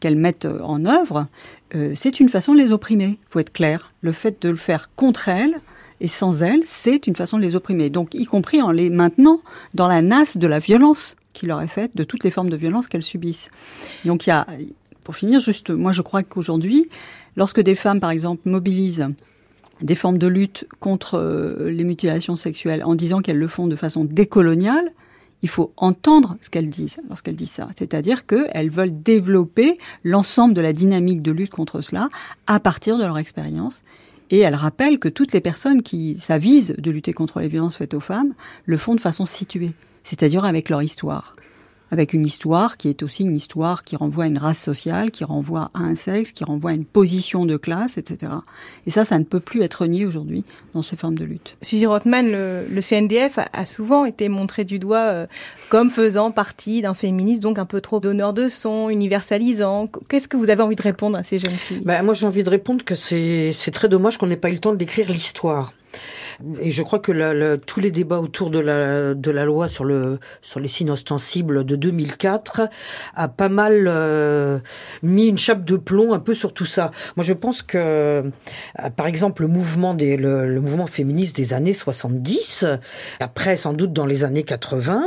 qu'elles 0.00 0.16
mettent 0.16 0.48
en 0.62 0.86
œuvre, 0.86 1.26
euh, 1.74 1.92
c'est 1.94 2.18
une 2.18 2.30
façon 2.30 2.54
de 2.54 2.58
les 2.58 2.72
opprimer. 2.72 3.18
Il 3.22 3.28
faut 3.30 3.40
être 3.40 3.52
clair. 3.52 3.88
Le 4.00 4.12
fait 4.12 4.40
de 4.40 4.48
le 4.48 4.56
faire 4.56 4.88
contre 4.96 5.28
elles 5.28 5.60
et 6.00 6.08
sans 6.08 6.42
elles, 6.42 6.62
c'est 6.64 7.06
une 7.06 7.14
façon 7.14 7.36
de 7.36 7.42
les 7.42 7.56
opprimer. 7.56 7.90
Donc 7.90 8.14
y 8.14 8.24
compris 8.24 8.62
en 8.62 8.70
les 8.70 8.88
maintenant 8.88 9.42
dans 9.74 9.86
la 9.86 10.00
nasse 10.00 10.38
de 10.38 10.46
la 10.46 10.58
violence 10.58 11.14
qui 11.32 11.46
leur 11.46 11.60
est 11.62 11.68
faite, 11.68 11.92
de 11.94 12.04
toutes 12.04 12.24
les 12.24 12.30
formes 12.30 12.50
de 12.50 12.56
violence 12.56 12.88
qu'elles 12.88 13.02
subissent. 13.02 13.50
Donc 14.04 14.26
il 14.26 14.30
y 14.30 14.32
a, 14.32 14.46
pour 15.10 15.16
finir, 15.16 15.40
juste, 15.40 15.70
moi 15.70 15.90
je 15.90 16.02
crois 16.02 16.22
qu'aujourd'hui, 16.22 16.88
lorsque 17.34 17.60
des 17.60 17.74
femmes, 17.74 17.98
par 17.98 18.12
exemple, 18.12 18.48
mobilisent 18.48 19.08
des 19.82 19.96
formes 19.96 20.18
de 20.18 20.28
lutte 20.28 20.68
contre 20.78 21.18
euh, 21.18 21.68
les 21.68 21.82
mutilations 21.82 22.36
sexuelles 22.36 22.84
en 22.84 22.94
disant 22.94 23.20
qu'elles 23.20 23.40
le 23.40 23.48
font 23.48 23.66
de 23.66 23.74
façon 23.74 24.04
décoloniale, 24.04 24.92
il 25.42 25.48
faut 25.48 25.72
entendre 25.76 26.36
ce 26.42 26.48
qu'elles 26.48 26.70
disent 26.70 27.00
lorsqu'elles 27.08 27.34
disent 27.34 27.50
ça. 27.50 27.68
C'est-à-dire 27.76 28.24
qu'elles 28.24 28.70
veulent 28.70 29.02
développer 29.02 29.78
l'ensemble 30.04 30.54
de 30.54 30.60
la 30.60 30.72
dynamique 30.72 31.22
de 31.22 31.32
lutte 31.32 31.50
contre 31.50 31.80
cela 31.80 32.08
à 32.46 32.60
partir 32.60 32.96
de 32.96 33.02
leur 33.02 33.18
expérience 33.18 33.82
Et 34.30 34.38
elle 34.38 34.54
rappelle 34.54 35.00
que 35.00 35.08
toutes 35.08 35.32
les 35.32 35.40
personnes 35.40 35.82
qui 35.82 36.18
s'avisent 36.18 36.76
de 36.78 36.90
lutter 36.92 37.14
contre 37.14 37.40
les 37.40 37.48
violences 37.48 37.78
faites 37.78 37.94
aux 37.94 38.00
femmes 38.00 38.32
le 38.64 38.76
font 38.76 38.94
de 38.94 39.00
façon 39.00 39.26
située, 39.26 39.72
c'est-à-dire 40.04 40.44
avec 40.44 40.68
leur 40.68 40.84
histoire 40.84 41.34
avec 41.90 42.12
une 42.12 42.24
histoire 42.24 42.76
qui 42.76 42.88
est 42.88 43.02
aussi 43.02 43.24
une 43.24 43.36
histoire 43.36 43.84
qui 43.84 43.96
renvoie 43.96 44.24
à 44.24 44.26
une 44.26 44.38
race 44.38 44.60
sociale, 44.60 45.10
qui 45.10 45.24
renvoie 45.24 45.70
à 45.74 45.80
un 45.80 45.94
sexe, 45.94 46.32
qui 46.32 46.44
renvoie 46.44 46.70
à 46.70 46.74
une 46.74 46.84
position 46.84 47.46
de 47.46 47.56
classe, 47.56 47.98
etc. 47.98 48.32
Et 48.86 48.90
ça, 48.90 49.04
ça 49.04 49.18
ne 49.18 49.24
peut 49.24 49.40
plus 49.40 49.62
être 49.62 49.86
nié 49.86 50.06
aujourd'hui 50.06 50.44
dans 50.74 50.82
ces 50.82 50.96
formes 50.96 51.18
de 51.18 51.24
lutte. 51.24 51.56
Suzy 51.62 51.86
Rothman, 51.86 52.30
le, 52.30 52.80
CNDF 52.80 53.38
a, 53.52 53.66
souvent 53.66 54.04
été 54.04 54.28
montré 54.28 54.64
du 54.64 54.78
doigt 54.78 54.98
euh, 54.98 55.26
comme 55.68 55.90
faisant 55.90 56.30
partie 56.30 56.82
d'un 56.82 56.94
féminisme, 56.94 57.40
donc 57.40 57.58
un 57.58 57.66
peu 57.66 57.80
trop 57.80 58.00
d'honneur 58.00 58.32
de 58.32 58.48
son, 58.48 58.88
universalisant. 58.88 59.86
Qu'est-ce 60.08 60.28
que 60.28 60.36
vous 60.36 60.50
avez 60.50 60.62
envie 60.62 60.76
de 60.76 60.82
répondre 60.82 61.18
à 61.18 61.24
ces 61.24 61.38
jeunes 61.38 61.52
filles? 61.52 61.82
Ben, 61.84 62.02
Moi, 62.02 62.14
j'ai 62.14 62.26
envie 62.26 62.44
de 62.44 62.50
répondre 62.50 62.84
que 62.84 62.94
c'est 62.94 63.52
très 63.72 63.88
dommage 63.88 64.18
qu'on 64.18 64.26
n'ait 64.26 64.36
pas 64.36 64.50
eu 64.50 64.54
le 64.54 64.60
temps 64.60 64.74
d'écrire 64.74 65.10
l'histoire. 65.10 65.72
Et 66.60 66.70
je 66.70 66.82
crois 66.82 66.98
que 66.98 67.56
tous 67.56 67.80
les 67.80 67.90
débats 67.90 68.20
autour 68.20 68.50
de 68.50 68.58
la, 68.58 69.44
loi 69.44 69.68
sur, 69.68 69.84
le, 69.84 70.18
sur 70.40 70.60
les 70.60 70.68
signes 70.68 70.90
ostensibles 70.90 71.64
de 71.64 71.76
2004 71.76 72.62
a 73.14 73.28
pas 73.28 73.48
mal 73.48 73.84
euh, 73.86 74.58
mis 75.02 75.28
une 75.28 75.38
chape 75.38 75.64
de 75.64 75.76
plomb 75.76 76.12
un 76.12 76.18
peu 76.18 76.34
sur 76.34 76.52
tout 76.52 76.64
ça. 76.64 76.90
Moi, 77.16 77.24
je 77.24 77.32
pense 77.32 77.62
que, 77.62 77.78
euh, 77.78 78.22
par 78.96 79.06
exemple, 79.06 79.42
le 79.42 79.48
mouvement, 79.48 79.94
des, 79.94 80.16
le, 80.16 80.60
mouvement 80.60 80.86
féministe 80.86 81.36
des 81.36 81.52
années 81.54 81.72
70, 81.72 82.66
après 83.18 83.56
sans 83.56 83.72
doute 83.72 83.92
dans 83.92 84.06
les 84.06 84.24
années 84.24 84.44
80, 84.44 85.02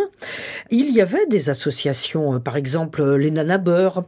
il 0.69 0.91
y 0.91 1.01
avait 1.01 1.25
des 1.27 1.49
associations, 1.49 2.35
euh, 2.35 2.39
par 2.39 2.57
exemple 2.57 3.15
les 3.15 3.31
Nanabeurs, 3.31 4.03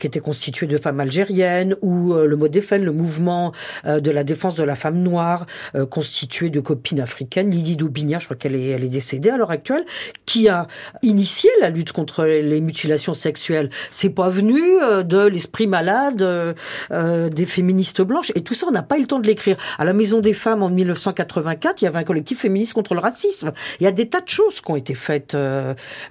qui 0.00 0.06
étaient 0.06 0.20
constituées 0.20 0.66
de 0.66 0.76
femmes 0.76 1.00
algériennes, 1.00 1.76
ou 1.82 2.14
le 2.14 2.36
Modéfen, 2.36 2.84
le 2.84 2.92
mouvement 2.92 3.52
de 3.84 4.10
la 4.10 4.24
défense 4.24 4.56
de 4.56 4.64
la 4.64 4.74
femme 4.74 4.98
noire, 4.98 5.46
constitué 5.90 6.47
de 6.50 6.60
copines 6.60 7.00
africaines, 7.00 7.50
Lydie 7.50 7.76
Doubinia, 7.76 8.18
je 8.18 8.26
crois 8.26 8.36
qu'elle 8.36 8.54
est, 8.54 8.68
elle 8.68 8.84
est 8.84 8.88
décédée 8.88 9.30
à 9.30 9.36
l'heure 9.36 9.50
actuelle, 9.50 9.84
qui 10.26 10.48
a 10.48 10.66
initié 11.02 11.50
la 11.60 11.70
lutte 11.70 11.92
contre 11.92 12.24
les 12.24 12.60
mutilations 12.60 13.14
sexuelles. 13.14 13.70
C'est 13.90 14.10
pas 14.10 14.28
venu 14.28 14.62
euh, 14.82 15.02
de 15.02 15.26
l'esprit 15.26 15.66
malade 15.66 16.22
euh, 16.22 16.54
euh, 16.90 17.28
des 17.28 17.46
féministes 17.46 18.02
blanches. 18.02 18.32
Et 18.34 18.42
tout 18.42 18.54
ça, 18.54 18.66
on 18.68 18.72
n'a 18.72 18.82
pas 18.82 18.98
eu 18.98 19.02
le 19.02 19.06
temps 19.06 19.18
de 19.18 19.26
l'écrire. 19.26 19.56
À 19.78 19.84
la 19.84 19.92
Maison 19.92 20.20
des 20.20 20.32
Femmes, 20.32 20.62
en 20.62 20.70
1984, 20.70 21.82
il 21.82 21.84
y 21.84 21.88
avait 21.88 21.98
un 21.98 22.04
collectif 22.04 22.40
féministe 22.40 22.74
contre 22.74 22.94
le 22.94 23.00
racisme. 23.00 23.52
Il 23.80 23.84
y 23.84 23.86
a 23.86 23.92
des 23.92 24.08
tas 24.08 24.20
de 24.20 24.28
choses 24.28 24.60
qui 24.60 24.70
ont 24.70 24.76
été 24.76 24.94
faites, 24.94 25.36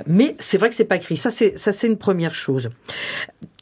mais 0.05 0.35
c'est 0.39 0.57
vrai 0.57 0.69
que 0.69 0.75
c'est 0.75 0.85
pas 0.85 0.97
écrit. 0.97 1.17
Ça, 1.17 1.29
c'est 1.29 1.87
une 1.87 1.97
première 1.97 2.35
chose. 2.35 2.69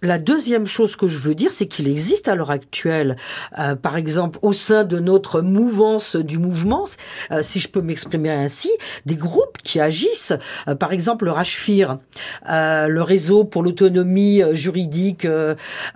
La 0.02 0.18
deuxième 0.20 0.66
chose 0.66 0.98
que 0.98 1.08
je 1.08 1.18
veux 1.18 1.36
dire, 1.36 1.52
c'est 1.52 1.68
qu'il 1.68 1.88
existe 1.88 2.28
à 2.28 2.36
l'heure 2.36 2.52
actuelle, 2.52 3.16
euh, 3.58 3.76
par 3.76 3.96
exemple, 3.96 4.40
au 4.42 4.52
sein 4.52 4.84
de 4.84 5.00
notre 5.00 5.42
mouvance 5.42 6.18
du 6.18 6.38
mouvement, 6.38 6.84
euh, 7.32 7.42
si 7.42 7.62
je 7.62 7.70
peux 7.70 7.82
m'exprimer 7.82 8.30
ainsi, 8.30 8.70
des 9.06 9.16
groupes 9.16 9.58
qui 9.64 9.80
agissent. 9.80 10.34
Euh, 10.68 10.76
par 10.76 10.92
exemple, 10.92 11.24
le 11.26 11.32
RACHFIR, 11.32 12.00
le 12.46 13.02
réseau 13.02 13.46
pour 13.46 13.64
l'autonomie 13.64 14.42
juridique 14.52 15.28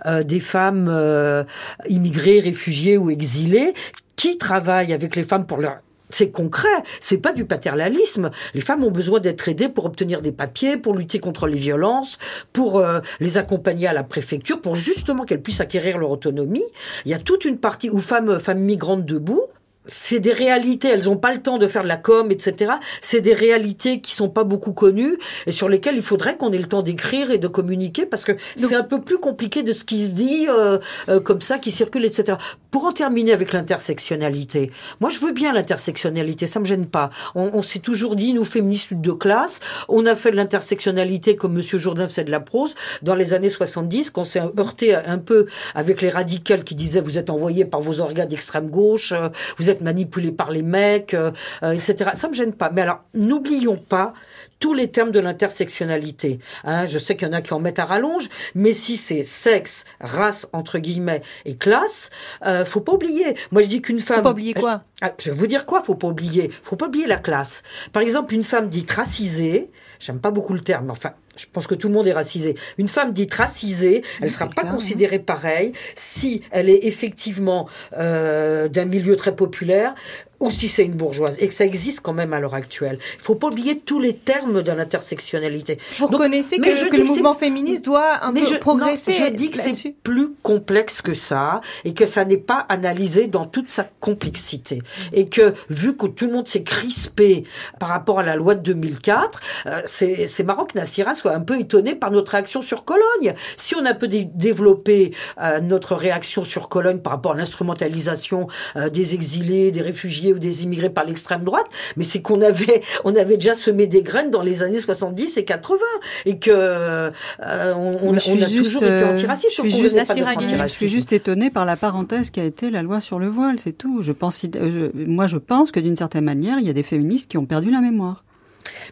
des 0.06 0.40
femmes 0.40 1.46
immigrées, 1.88 2.40
réfugiées 2.40 2.96
ou 2.96 3.10
exilées, 3.10 3.74
qui 4.16 4.38
travaille 4.38 4.92
avec 4.92 5.14
les 5.14 5.24
femmes 5.24 5.46
pour 5.46 5.58
leur 5.58 5.78
c'est 6.14 6.30
concret, 6.30 6.68
c'est 7.00 7.18
pas 7.18 7.32
du 7.32 7.44
paternalisme. 7.44 8.30
Les 8.54 8.60
femmes 8.60 8.84
ont 8.84 8.90
besoin 8.90 9.20
d'être 9.20 9.48
aidées 9.48 9.68
pour 9.68 9.84
obtenir 9.84 10.22
des 10.22 10.32
papiers, 10.32 10.76
pour 10.76 10.94
lutter 10.94 11.18
contre 11.18 11.46
les 11.46 11.58
violences, 11.58 12.18
pour 12.52 12.78
euh, 12.78 13.00
les 13.20 13.38
accompagner 13.38 13.86
à 13.86 13.92
la 13.92 14.02
préfecture, 14.02 14.60
pour 14.60 14.76
justement 14.76 15.24
qu'elles 15.24 15.42
puissent 15.42 15.60
acquérir 15.60 15.98
leur 15.98 16.10
autonomie. 16.10 16.64
Il 17.04 17.10
y 17.10 17.14
a 17.14 17.18
toute 17.18 17.44
une 17.44 17.58
partie 17.58 17.90
où 17.90 17.98
femmes, 17.98 18.38
femmes 18.38 18.60
migrantes 18.60 19.04
debout, 19.04 19.42
c'est 19.90 20.20
des 20.20 20.32
réalités, 20.32 20.88
elles 20.88 21.04
n'ont 21.04 21.16
pas 21.16 21.34
le 21.34 21.42
temps 21.42 21.58
de 21.58 21.66
faire 21.66 21.82
de 21.82 21.88
la 21.88 21.96
com, 21.96 22.30
etc. 22.30 22.72
C'est 23.00 23.20
des 23.20 23.34
réalités 23.34 24.00
qui 24.00 24.14
sont 24.14 24.28
pas 24.28 24.44
beaucoup 24.44 24.72
connues 24.72 25.18
et 25.46 25.52
sur 25.52 25.68
lesquelles 25.68 25.96
il 25.96 26.02
faudrait 26.02 26.36
qu'on 26.36 26.52
ait 26.52 26.58
le 26.58 26.66
temps 26.66 26.82
d'écrire 26.82 27.30
et 27.30 27.38
de 27.38 27.48
communiquer 27.48 28.06
parce 28.06 28.24
que 28.24 28.32
c'est 28.56 28.74
un 28.74 28.84
peu 28.84 29.00
plus 29.00 29.18
compliqué 29.18 29.62
de 29.62 29.72
ce 29.72 29.84
qui 29.84 30.06
se 30.06 30.12
dit 30.12 30.46
euh, 30.48 30.78
euh, 31.08 31.20
comme 31.20 31.40
ça, 31.40 31.58
qui 31.58 31.70
circule, 31.70 32.04
etc. 32.04 32.38
Pour 32.70 32.84
en 32.84 32.92
terminer 32.92 33.32
avec 33.32 33.52
l'intersectionnalité, 33.52 34.70
moi 35.00 35.10
je 35.10 35.18
veux 35.18 35.32
bien 35.32 35.52
l'intersectionnalité, 35.52 36.46
ça 36.46 36.60
me 36.60 36.64
gêne 36.64 36.86
pas. 36.86 37.10
On, 37.34 37.50
on 37.52 37.62
s'est 37.62 37.80
toujours 37.80 38.16
dit, 38.16 38.32
nous 38.32 38.44
féministes 38.44 38.94
de 38.94 39.12
classe, 39.12 39.60
on 39.88 40.06
a 40.06 40.14
fait 40.14 40.30
de 40.30 40.36
l'intersectionnalité 40.36 41.36
comme 41.36 41.54
Monsieur 41.54 41.78
Jourdain 41.78 42.06
faisait 42.06 42.24
de 42.24 42.30
la 42.30 42.40
prose 42.40 42.74
dans 43.02 43.14
les 43.14 43.34
années 43.34 43.48
70, 43.48 44.10
qu'on 44.10 44.24
s'est 44.24 44.42
heurté 44.58 44.94
un 44.94 45.18
peu 45.18 45.46
avec 45.74 46.00
les 46.00 46.10
radicales 46.10 46.64
qui 46.64 46.74
disaient 46.74 47.00
vous 47.00 47.18
êtes 47.18 47.30
envoyés 47.30 47.64
par 47.64 47.80
vos 47.80 48.00
organes 48.00 48.28
d'extrême 48.28 48.68
gauche, 48.68 49.12
euh, 49.12 49.28
vous 49.58 49.70
êtes 49.70 49.79
manipulé 49.80 50.32
par 50.32 50.50
les 50.50 50.62
mecs, 50.62 51.14
euh, 51.14 51.30
euh, 51.62 51.72
etc. 51.72 52.10
Ça 52.14 52.28
me 52.28 52.34
gêne 52.34 52.52
pas. 52.52 52.70
Mais 52.70 52.82
alors, 52.82 53.00
n'oublions 53.14 53.76
pas 53.76 54.14
tous 54.58 54.74
les 54.74 54.90
termes 54.90 55.10
de 55.10 55.20
l'intersectionnalité. 55.20 56.38
Hein, 56.64 56.86
je 56.86 56.98
sais 56.98 57.16
qu'il 57.16 57.26
y 57.26 57.30
en 57.30 57.34
a 57.34 57.40
qui 57.40 57.54
en 57.54 57.60
mettent 57.60 57.78
à 57.78 57.86
rallonge, 57.86 58.28
mais 58.54 58.72
si 58.72 58.96
c'est 58.96 59.24
sexe, 59.24 59.84
race 60.00 60.48
entre 60.52 60.78
guillemets 60.78 61.22
et 61.46 61.56
classe, 61.56 62.10
euh, 62.46 62.64
faut 62.64 62.80
pas 62.80 62.92
oublier. 62.92 63.34
Moi, 63.52 63.62
je 63.62 63.68
dis 63.68 63.80
qu'une 63.80 64.00
femme. 64.00 64.18
Faut 64.18 64.22
pas 64.22 64.30
oublier 64.32 64.54
quoi? 64.54 64.82
Ah, 65.00 65.12
Je 65.18 65.30
vais 65.30 65.36
vous 65.36 65.46
dire 65.46 65.66
quoi 65.66 65.82
Faut 65.82 65.94
pas 65.94 66.08
oublier. 66.08 66.50
Faut 66.62 66.76
pas 66.76 66.86
oublier 66.86 67.06
la 67.06 67.18
classe. 67.18 67.62
Par 67.92 68.02
exemple, 68.02 68.34
une 68.34 68.44
femme 68.44 68.68
dite 68.68 68.90
racisée. 68.90 69.68
J'aime 69.98 70.20
pas 70.20 70.30
beaucoup 70.30 70.54
le 70.54 70.60
terme, 70.60 70.86
mais 70.86 70.92
enfin, 70.92 71.12
je 71.36 71.46
pense 71.52 71.66
que 71.66 71.74
tout 71.74 71.88
le 71.88 71.94
monde 71.94 72.06
est 72.06 72.12
racisé. 72.12 72.56
Une 72.78 72.88
femme 72.88 73.12
dite 73.12 73.32
racisée, 73.34 74.02
elle 74.18 74.26
ne 74.26 74.30
sera 74.30 74.48
pas 74.48 74.62
hein. 74.64 74.70
considérée 74.70 75.18
pareille 75.18 75.72
si 75.94 76.42
elle 76.50 76.68
est 76.68 76.86
effectivement 76.86 77.68
euh, 77.96 78.68
d'un 78.68 78.84
milieu 78.84 79.16
très 79.16 79.34
populaire, 79.34 79.94
ou 80.40 80.50
si 80.50 80.68
c'est 80.68 80.84
une 80.84 80.94
bourgeoise, 80.94 81.36
et 81.38 81.48
que 81.48 81.54
ça 81.54 81.64
existe 81.64 82.00
quand 82.00 82.14
même 82.14 82.32
à 82.32 82.40
l'heure 82.40 82.54
actuelle. 82.54 82.98
Il 83.16 83.22
faut 83.22 83.34
pas 83.34 83.48
oublier 83.48 83.78
tous 83.78 84.00
les 84.00 84.16
termes 84.16 84.62
de 84.62 84.72
l'intersectionnalité. 84.72 85.78
Vous 85.98 86.06
reconnaissez 86.06 86.56
que, 86.56 86.96
le 86.96 87.04
mouvement 87.04 87.34
féministe 87.34 87.84
doit 87.84 88.24
un 88.24 88.32
peu 88.32 88.44
je, 88.44 88.56
progresser 88.56 89.12
Je 89.12 89.26
dis 89.26 89.50
que 89.50 89.58
c'est 89.58 89.94
plus 90.02 90.32
complexe 90.42 91.02
que 91.02 91.14
ça, 91.14 91.60
et 91.84 91.94
que 91.94 92.06
ça 92.06 92.24
n'est 92.24 92.38
pas 92.38 92.64
analysé 92.68 93.26
dans 93.26 93.44
toute 93.44 93.70
sa 93.70 93.84
complexité. 94.00 94.80
Et 95.12 95.28
que, 95.28 95.54
vu 95.68 95.96
que 95.96 96.06
tout 96.06 96.26
le 96.26 96.32
monde 96.32 96.48
s'est 96.48 96.62
crispé 96.62 97.44
par 97.78 97.90
rapport 97.90 98.18
à 98.18 98.22
la 98.22 98.36
loi 98.36 98.54
de 98.54 98.62
2004, 98.62 99.40
euh, 99.66 99.82
c'est 99.84 100.42
marrant 100.44 100.64
que 100.64 100.78
Nassira 100.78 101.14
soit 101.14 101.32
un 101.32 101.40
peu 101.40 101.58
étonné 101.60 101.94
par 101.94 102.10
notre 102.10 102.32
réaction 102.32 102.62
sur 102.62 102.84
Cologne. 102.84 103.34
Si 103.56 103.74
on 103.74 103.84
a 103.84 103.94
peu 103.94 104.08
développé 104.08 105.14
euh, 105.40 105.60
notre 105.60 105.94
réaction 105.94 106.44
sur 106.44 106.68
Cologne 106.68 106.98
par 106.98 107.12
rapport 107.12 107.32
à 107.32 107.36
l'instrumentalisation 107.36 108.48
euh, 108.76 108.88
des 108.88 109.14
exilés, 109.14 109.70
des 109.70 109.82
réfugiés, 109.82 110.29
ou 110.32 110.38
des 110.38 110.64
immigrés 110.64 110.90
par 110.90 111.04
l'extrême 111.04 111.44
droite, 111.44 111.66
mais 111.96 112.04
c'est 112.04 112.22
qu'on 112.22 112.42
avait, 112.42 112.82
on 113.04 113.14
avait 113.16 113.36
déjà 113.36 113.54
semé 113.54 113.86
des 113.86 114.02
graines 114.02 114.30
dans 114.30 114.42
les 114.42 114.62
années 114.62 114.80
70 114.80 115.36
et 115.36 115.44
80 115.44 115.78
et 116.26 116.38
que 116.38 116.50
euh, 116.50 117.10
on, 117.40 118.14
a 118.14 118.20
toujours 118.20 118.82
été 118.82 119.04
antiraciste. 119.04 119.56
Je 119.56 119.62
suis, 119.62 119.70
juste, 119.70 119.98
je 119.98 120.66
suis 120.66 120.88
juste 120.88 121.12
étonnée 121.12 121.50
par 121.50 121.64
la 121.64 121.76
parenthèse 121.76 122.30
qui 122.30 122.40
a 122.40 122.44
été 122.44 122.70
la 122.70 122.82
loi 122.82 123.00
sur 123.00 123.18
le 123.18 123.28
voile, 123.28 123.58
c'est 123.58 123.72
tout. 123.72 124.02
Je 124.02 124.12
pense, 124.12 124.46
moi, 124.94 125.26
je 125.26 125.38
pense 125.38 125.70
que 125.72 125.80
d'une 125.80 125.96
certaine 125.96 126.24
manière, 126.24 126.58
il 126.58 126.66
y 126.66 126.70
a 126.70 126.72
des 126.72 126.82
féministes 126.82 127.30
qui 127.30 127.38
ont 127.38 127.46
perdu 127.46 127.70
la 127.70 127.80
mémoire, 127.80 128.24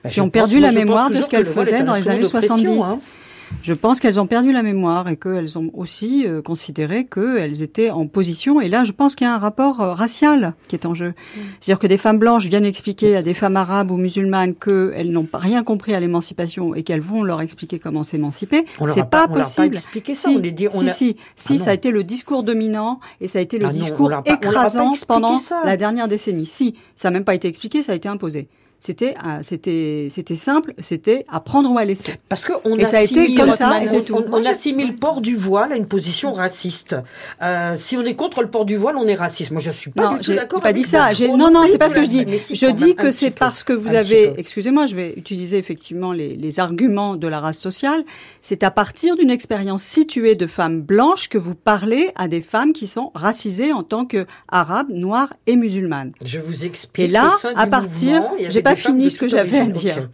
bah, 0.02 0.10
qui 0.10 0.20
ont 0.20 0.30
perdu 0.30 0.60
la 0.60 0.72
mémoire 0.72 1.10
de 1.10 1.22
ce 1.22 1.28
qu'elles 1.28 1.46
faisaient 1.46 1.82
dans 1.82 1.94
les 1.94 2.08
années 2.08 2.24
70. 2.24 2.80
Je 3.62 3.72
pense 3.72 4.00
qu'elles 4.00 4.20
ont 4.20 4.26
perdu 4.26 4.52
la 4.52 4.62
mémoire 4.62 5.08
et 5.08 5.16
qu'elles 5.16 5.58
ont 5.58 5.70
aussi 5.74 6.26
euh, 6.26 6.42
considéré 6.42 7.06
qu'elles 7.06 7.62
étaient 7.62 7.90
en 7.90 8.06
position. 8.06 8.60
Et 8.60 8.68
là, 8.68 8.84
je 8.84 8.92
pense 8.92 9.14
qu'il 9.14 9.26
y 9.26 9.30
a 9.30 9.34
un 9.34 9.38
rapport 9.38 9.80
euh, 9.80 9.94
racial 9.94 10.54
qui 10.68 10.76
est 10.76 10.86
en 10.86 10.94
jeu. 10.94 11.08
Mm. 11.08 11.40
C'est-à-dire 11.60 11.78
que 11.78 11.86
des 11.86 11.98
femmes 11.98 12.18
blanches 12.18 12.46
viennent 12.46 12.64
expliquer 12.64 13.16
à 13.16 13.22
des 13.22 13.34
femmes 13.34 13.56
arabes 13.56 13.90
ou 13.90 13.96
musulmanes 13.96 14.54
qu'elles 14.54 15.10
n'ont 15.10 15.24
pas 15.24 15.38
rien 15.38 15.62
compris 15.62 15.94
à 15.94 16.00
l'émancipation 16.00 16.74
et 16.74 16.82
qu'elles 16.82 17.00
vont 17.00 17.22
leur 17.22 17.40
expliquer 17.40 17.78
comment 17.78 18.04
s'émanciper. 18.04 18.64
C'est 18.94 19.08
pas, 19.08 19.28
possible. 19.28 19.74
expliqué 19.74 20.14
ça. 20.14 20.28
Si, 20.30 20.36
on 20.36 20.40
dit, 20.40 20.68
si, 20.70 20.88
si, 20.88 21.16
si 21.36 21.52
ah 21.54 21.64
ça 21.64 21.70
a 21.70 21.74
été 21.74 21.90
le 21.90 22.04
discours 22.04 22.42
dominant 22.42 23.00
et 23.20 23.28
ça 23.28 23.38
a 23.38 23.42
été 23.42 23.58
le 23.58 23.66
ah 23.66 23.72
discours 23.72 24.12
écrasant 24.24 24.92
pendant 25.06 25.38
la 25.64 25.76
dernière 25.76 26.08
décennie. 26.08 26.46
Si, 26.46 26.74
ça 26.96 27.08
n'a 27.10 27.14
même 27.14 27.24
pas 27.24 27.34
été 27.34 27.48
expliqué, 27.48 27.82
ça 27.82 27.92
a 27.92 27.94
été 27.94 28.08
imposé. 28.08 28.48
C'était 28.80 29.16
c'était 29.42 30.08
c'était 30.10 30.36
simple, 30.36 30.72
c'était 30.78 31.24
à 31.28 31.40
prendre 31.40 31.70
ou 31.70 31.78
à 31.78 31.84
laisser. 31.84 32.14
Parce 32.28 32.44
que 32.44 32.52
on 32.64 32.78
ça 32.84 32.98
a 32.98 33.02
été 33.02 33.34
comme 33.34 33.52
ça, 33.52 33.80
on, 34.12 34.24
on, 34.32 34.44
assimile 34.44 34.88
le 34.88 34.96
port 34.96 35.20
du 35.20 35.34
voile 35.36 35.72
à 35.72 35.76
une 35.76 35.86
position 35.86 36.32
raciste. 36.32 36.96
Euh, 37.42 37.72
si 37.74 37.96
on 37.96 38.02
est 38.02 38.14
contre 38.14 38.40
le 38.40 38.48
port 38.48 38.64
du 38.64 38.76
voile, 38.76 38.96
on 38.96 39.06
est 39.08 39.16
raciste. 39.16 39.50
Moi, 39.50 39.60
je 39.60 39.70
suis 39.70 39.90
pas 39.90 40.14
du 40.14 40.20
tout 40.20 40.34
d'accord. 40.34 40.60
Pas 40.60 40.72
dit 40.72 40.84
ça. 40.84 41.10
non, 41.28 41.50
non, 41.50 41.64
c'est 41.68 41.78
pas 41.78 41.88
ce 41.88 41.94
que 41.94 42.04
je 42.04 42.08
dis. 42.08 42.24
je 42.54 42.66
dis 42.66 42.94
que 42.94 43.10
c'est 43.10 43.30
parce 43.30 43.64
que 43.64 43.72
vous 43.72 43.94
avez, 43.94 44.34
excusez-moi, 44.36 44.86
je 44.86 44.94
vais 44.94 45.12
utiliser 45.16 45.58
effectivement 45.58 46.12
les, 46.12 46.36
les 46.36 46.60
arguments 46.60 47.16
de 47.16 47.26
la 47.26 47.40
race 47.40 47.58
sociale. 47.58 48.04
C'est 48.40 48.62
à 48.62 48.70
partir 48.70 49.16
d'une 49.16 49.30
expérience 49.30 49.82
située 49.82 50.36
de 50.36 50.46
femmes 50.46 50.82
blanches 50.82 51.28
que 51.28 51.38
vous 51.38 51.54
parlez 51.54 52.10
à 52.14 52.28
des 52.28 52.40
femmes 52.40 52.72
qui 52.72 52.86
sont 52.86 53.10
racisées 53.14 53.72
en 53.72 53.82
tant 53.82 54.04
que 54.04 54.26
arabes, 54.48 54.88
noires 54.90 55.32
et 55.46 55.56
musulmanes. 55.56 56.12
Je 56.24 56.38
vous 56.38 56.64
explique. 56.64 57.06
Et 57.06 57.08
là, 57.08 57.34
à 57.56 57.66
partir, 57.66 58.22
pas 58.74 58.76
fini 58.76 59.10
ce 59.10 59.18
que 59.18 59.28
j'avais 59.28 59.58
à 59.58 59.66
dire. 59.66 60.08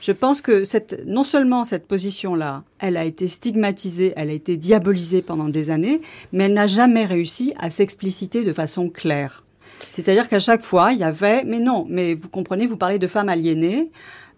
Je 0.00 0.12
pense 0.12 0.42
que 0.42 0.64
cette, 0.64 1.06
non 1.06 1.24
seulement 1.24 1.64
cette 1.64 1.86
position-là, 1.86 2.62
elle 2.78 2.98
a 2.98 3.04
été 3.04 3.26
stigmatisée, 3.26 4.12
elle 4.16 4.28
a 4.28 4.34
été 4.34 4.58
diabolisée 4.58 5.22
pendant 5.22 5.48
des 5.48 5.70
années, 5.70 6.02
mais 6.30 6.44
elle 6.44 6.52
n'a 6.52 6.66
jamais 6.66 7.06
réussi 7.06 7.54
à 7.58 7.70
s'expliciter 7.70 8.44
de 8.44 8.52
façon 8.52 8.90
claire. 8.90 9.44
C'est-à-dire 9.90 10.28
qu'à 10.28 10.38
chaque 10.38 10.62
fois, 10.62 10.92
il 10.92 10.98
y 10.98 11.04
avait, 11.04 11.44
mais 11.44 11.58
non, 11.58 11.86
mais 11.88 12.12
vous 12.12 12.28
comprenez, 12.28 12.66
vous 12.66 12.76
parlez 12.76 12.98
de 12.98 13.06
femmes 13.06 13.30
aliénées. 13.30 13.90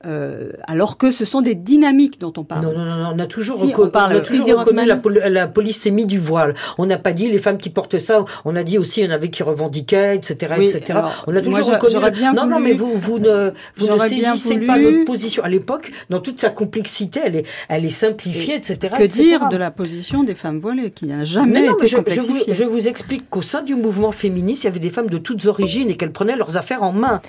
Euh, 0.05 0.53
alors 0.67 0.99
que 0.99 1.11
ce 1.11 1.25
sont 1.25 1.41
des 1.41 1.55
dynamiques 1.55 2.21
dont 2.21 2.33
on 2.37 2.45
parle. 2.45 2.67
Non, 2.67 2.73
non, 2.73 2.85
non, 2.85 3.13
on 3.15 3.19
a 3.19 3.27
toujours, 3.27 3.59
si, 3.59 3.73
on 3.77 3.89
parle, 3.89 4.17
on 4.17 4.19
a 4.19 4.21
toujours 4.21 4.59
reconnu 4.59 4.85
la, 4.85 5.29
la, 5.31 5.73
s'est 5.73 5.91
mis 5.91 6.05
du 6.05 6.19
voile. 6.19 6.55
On 6.77 6.85
n'a 6.85 6.99
pas 6.99 7.13
dit 7.13 7.29
les 7.29 7.39
femmes 7.39 7.57
qui 7.57 7.71
portent 7.71 7.99
ça. 7.99 8.25
On 8.45 8.57
a 8.57 8.63
dit 8.63 8.79
aussi 8.79 9.01
il 9.01 9.07
y 9.07 9.09
en 9.09 9.13
avait 9.13 9.31
qui 9.31 9.43
revendiquaient, 9.43 10.15
etc., 10.15 10.55
oui, 10.59 10.67
etc. 10.67 10.85
Alors, 10.91 11.25
on 11.27 11.35
a 11.35 11.41
toujours 11.41 11.67
moi, 11.67 11.79
reconnu. 11.79 12.11
Bien 12.11 12.35
non, 12.35 12.43
voulu, 12.43 12.55
non, 12.55 12.61
mais 12.61 12.73
vous, 12.73 12.93
vous 12.95 13.19
ne, 13.19 13.53
vous 13.77 13.89
ne 13.89 13.99
saisissez 13.99 14.55
voulu... 14.55 14.67
pas 14.67 14.79
notre 14.79 15.05
position 15.05 15.43
à 15.43 15.49
l'époque. 15.49 15.91
Dans 16.11 16.21
toute 16.21 16.41
sa 16.41 16.51
complexité, 16.51 17.21
elle 17.25 17.37
est, 17.37 17.47
elle 17.69 17.85
est 17.85 17.91
simplifiée, 17.91 18.55
Et 18.55 18.59
etc. 18.59 18.95
Que 18.99 19.03
etc. 19.03 19.23
dire 19.23 19.49
de 19.49 19.57
la 19.57 19.71
position 19.71 20.25
des 20.25 20.35
femmes 20.35 20.59
voilées 20.59 20.91
qui 20.91 21.07
n'a 21.07 21.25
jamais 21.25 21.61
mais 21.61 21.67
non, 21.69 21.75
été 21.75 21.87
je, 21.87 21.97
complexifiée 21.97 22.53
je, 22.53 22.65
vous, 22.65 22.75
je 22.77 22.81
vous 22.83 22.89
explique 22.89 23.31
qu'au 23.31 23.43
sein 23.43 23.63
du 23.63 23.75
mouvement 23.75 24.13
féministe, 24.13 24.65
il 24.65 24.67
y 24.67 24.71
avait 24.71 24.79
des 24.79 24.91
femmes 24.91 25.09
de 25.09 25.19
toutes 25.19 25.47
origines 25.47 25.89
et 25.89 25.97
qu'elles 25.97 26.13
prenaient 26.13 26.37
leurs 26.37 26.57
affaires 26.57 26.83
en 26.83 26.93
main. 26.93 27.21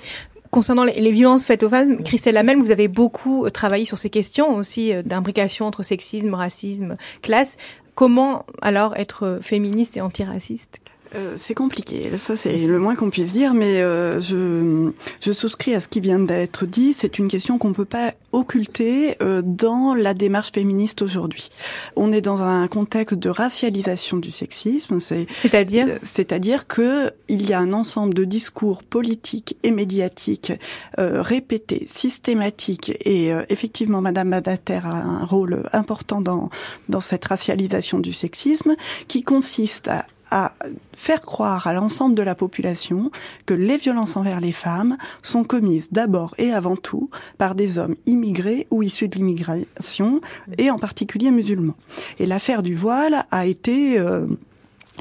Concernant 0.50 0.84
les, 0.84 1.12
violences 1.12 1.44
faites 1.44 1.62
aux 1.62 1.68
femmes, 1.68 2.02
Christelle 2.02 2.34
Lamel, 2.34 2.56
vous 2.56 2.70
avez 2.70 2.88
beaucoup 2.88 3.48
travaillé 3.50 3.84
sur 3.84 3.98
ces 3.98 4.08
questions 4.08 4.56
aussi 4.56 4.92
euh, 4.92 5.02
d'imbrication 5.02 5.66
entre 5.66 5.82
sexisme, 5.82 6.34
racisme, 6.34 6.94
classe. 7.22 7.56
Comment 7.94 8.46
alors 8.62 8.96
être 8.96 9.38
féministe 9.42 9.96
et 9.96 10.00
antiraciste? 10.00 10.78
Euh, 11.14 11.34
c'est 11.38 11.54
compliqué, 11.54 12.10
ça 12.18 12.36
c'est 12.36 12.56
le 12.56 12.78
moins 12.78 12.94
qu'on 12.94 13.10
puisse 13.10 13.32
dire, 13.32 13.54
mais 13.54 13.80
euh, 13.80 14.20
je, 14.20 14.90
je 15.20 15.32
souscris 15.32 15.74
à 15.74 15.80
ce 15.80 15.88
qui 15.88 16.00
vient 16.00 16.18
d'être 16.18 16.66
dit. 16.66 16.92
C'est 16.92 17.18
une 17.18 17.28
question 17.28 17.56
qu'on 17.58 17.72
peut 17.72 17.84
pas 17.84 18.12
occulter 18.32 19.16
euh, 19.22 19.40
dans 19.42 19.94
la 19.94 20.12
démarche 20.12 20.52
féministe 20.52 21.00
aujourd'hui. 21.00 21.50
On 21.96 22.12
est 22.12 22.20
dans 22.20 22.42
un 22.42 22.68
contexte 22.68 23.16
de 23.16 23.30
racialisation 23.30 24.18
du 24.18 24.30
sexisme. 24.30 25.00
C'est-à-dire 25.00 25.86
C'est-à-dire 26.02 26.66
que 26.66 27.10
il 27.28 27.48
y 27.48 27.54
a 27.54 27.58
un 27.58 27.72
ensemble 27.72 28.12
de 28.12 28.24
discours 28.24 28.82
politiques 28.82 29.56
et 29.62 29.70
médiatiques 29.70 30.52
répétés, 30.96 31.86
systématiques, 31.88 32.92
et 33.04 33.30
effectivement, 33.48 34.00
Madame 34.00 34.30
Badater 34.30 34.80
a 34.84 34.94
un 34.94 35.24
rôle 35.24 35.62
important 35.72 36.20
dans 36.20 36.50
dans 36.88 37.00
cette 37.00 37.24
racialisation 37.24 37.98
du 37.98 38.12
sexisme, 38.12 38.76
qui 39.06 39.22
consiste 39.22 39.88
à 39.88 40.06
à 40.30 40.52
faire 40.96 41.20
croire 41.20 41.66
à 41.66 41.72
l'ensemble 41.72 42.14
de 42.14 42.22
la 42.22 42.34
population 42.34 43.10
que 43.46 43.54
les 43.54 43.76
violences 43.76 44.16
envers 44.16 44.40
les 44.40 44.52
femmes 44.52 44.96
sont 45.22 45.44
commises 45.44 45.88
d'abord 45.92 46.34
et 46.38 46.52
avant 46.52 46.76
tout 46.76 47.10
par 47.38 47.54
des 47.54 47.78
hommes 47.78 47.96
immigrés 48.06 48.66
ou 48.70 48.82
issus 48.82 49.08
de 49.08 49.16
l'immigration, 49.16 50.20
et 50.56 50.70
en 50.70 50.78
particulier 50.78 51.30
musulmans. 51.30 51.76
Et 52.18 52.26
l'affaire 52.26 52.62
du 52.62 52.74
voile 52.74 53.24
a 53.30 53.46
été... 53.46 53.98
Euh, 53.98 54.26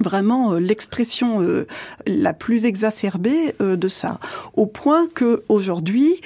vraiment 0.03 0.53
euh, 0.53 0.59
l'expression 0.59 1.41
euh, 1.41 1.67
la 2.05 2.33
plus 2.33 2.65
exacerbée 2.65 3.55
euh, 3.61 3.75
de 3.75 3.87
ça 3.87 4.19
au 4.55 4.65
point 4.65 5.07
que 5.07 5.43
aujourd'hui 5.49 6.21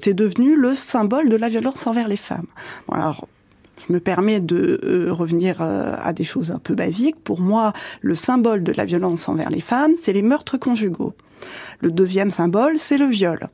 c'est 0.00 0.14
devenu 0.14 0.56
le 0.56 0.74
symbole 0.74 1.28
de 1.28 1.36
la 1.36 1.48
violence 1.48 1.86
envers 1.86 2.08
les 2.08 2.16
femmes 2.16 2.46
bon, 2.88 2.94
alors 2.94 3.28
je 3.86 3.92
me 3.92 4.00
permets 4.00 4.40
de 4.40 4.80
euh, 4.84 5.12
revenir 5.12 5.60
euh, 5.60 5.94
à 6.00 6.12
des 6.12 6.24
choses 6.24 6.50
un 6.50 6.58
peu 6.58 6.74
basiques. 6.74 7.16
Pour 7.22 7.40
moi, 7.40 7.72
le 8.00 8.14
symbole 8.14 8.62
de 8.62 8.72
la 8.72 8.84
violence 8.84 9.28
envers 9.28 9.50
les 9.50 9.60
femmes, 9.60 9.92
c'est 10.00 10.12
les 10.12 10.22
meurtres 10.22 10.58
conjugaux. 10.58 11.14
Le 11.80 11.90
deuxième 11.90 12.30
symbole, 12.30 12.78
c'est 12.78 12.96
le 12.96 13.04
viol. 13.04 13.48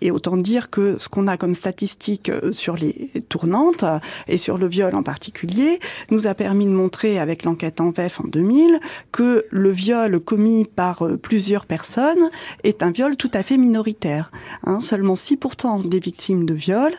Et 0.00 0.10
autant 0.10 0.36
dire 0.36 0.70
que 0.70 0.96
ce 0.98 1.08
qu'on 1.08 1.28
a 1.28 1.36
comme 1.36 1.54
statistique 1.54 2.32
sur 2.50 2.74
les 2.74 3.12
tournantes 3.28 3.84
et 4.26 4.38
sur 4.38 4.58
le 4.58 4.66
viol 4.66 4.92
en 4.96 5.04
particulier 5.04 5.78
nous 6.10 6.26
a 6.26 6.34
permis 6.34 6.66
de 6.66 6.72
montrer 6.72 7.20
avec 7.20 7.44
l'enquête 7.44 7.80
en 7.80 7.90
VEF 7.90 8.20
en 8.20 8.24
2000 8.24 8.80
que 9.12 9.44
le 9.50 9.70
viol 9.70 10.18
commis 10.18 10.64
par 10.64 11.06
plusieurs 11.22 11.66
personnes 11.66 12.30
est 12.64 12.82
un 12.82 12.90
viol 12.90 13.16
tout 13.16 13.30
à 13.34 13.44
fait 13.44 13.56
minoritaire. 13.56 14.32
Hein, 14.64 14.80
seulement 14.80 15.14
6% 15.14 15.88
des 15.88 16.00
victimes 16.00 16.44
de 16.44 16.54
viol 16.54 16.92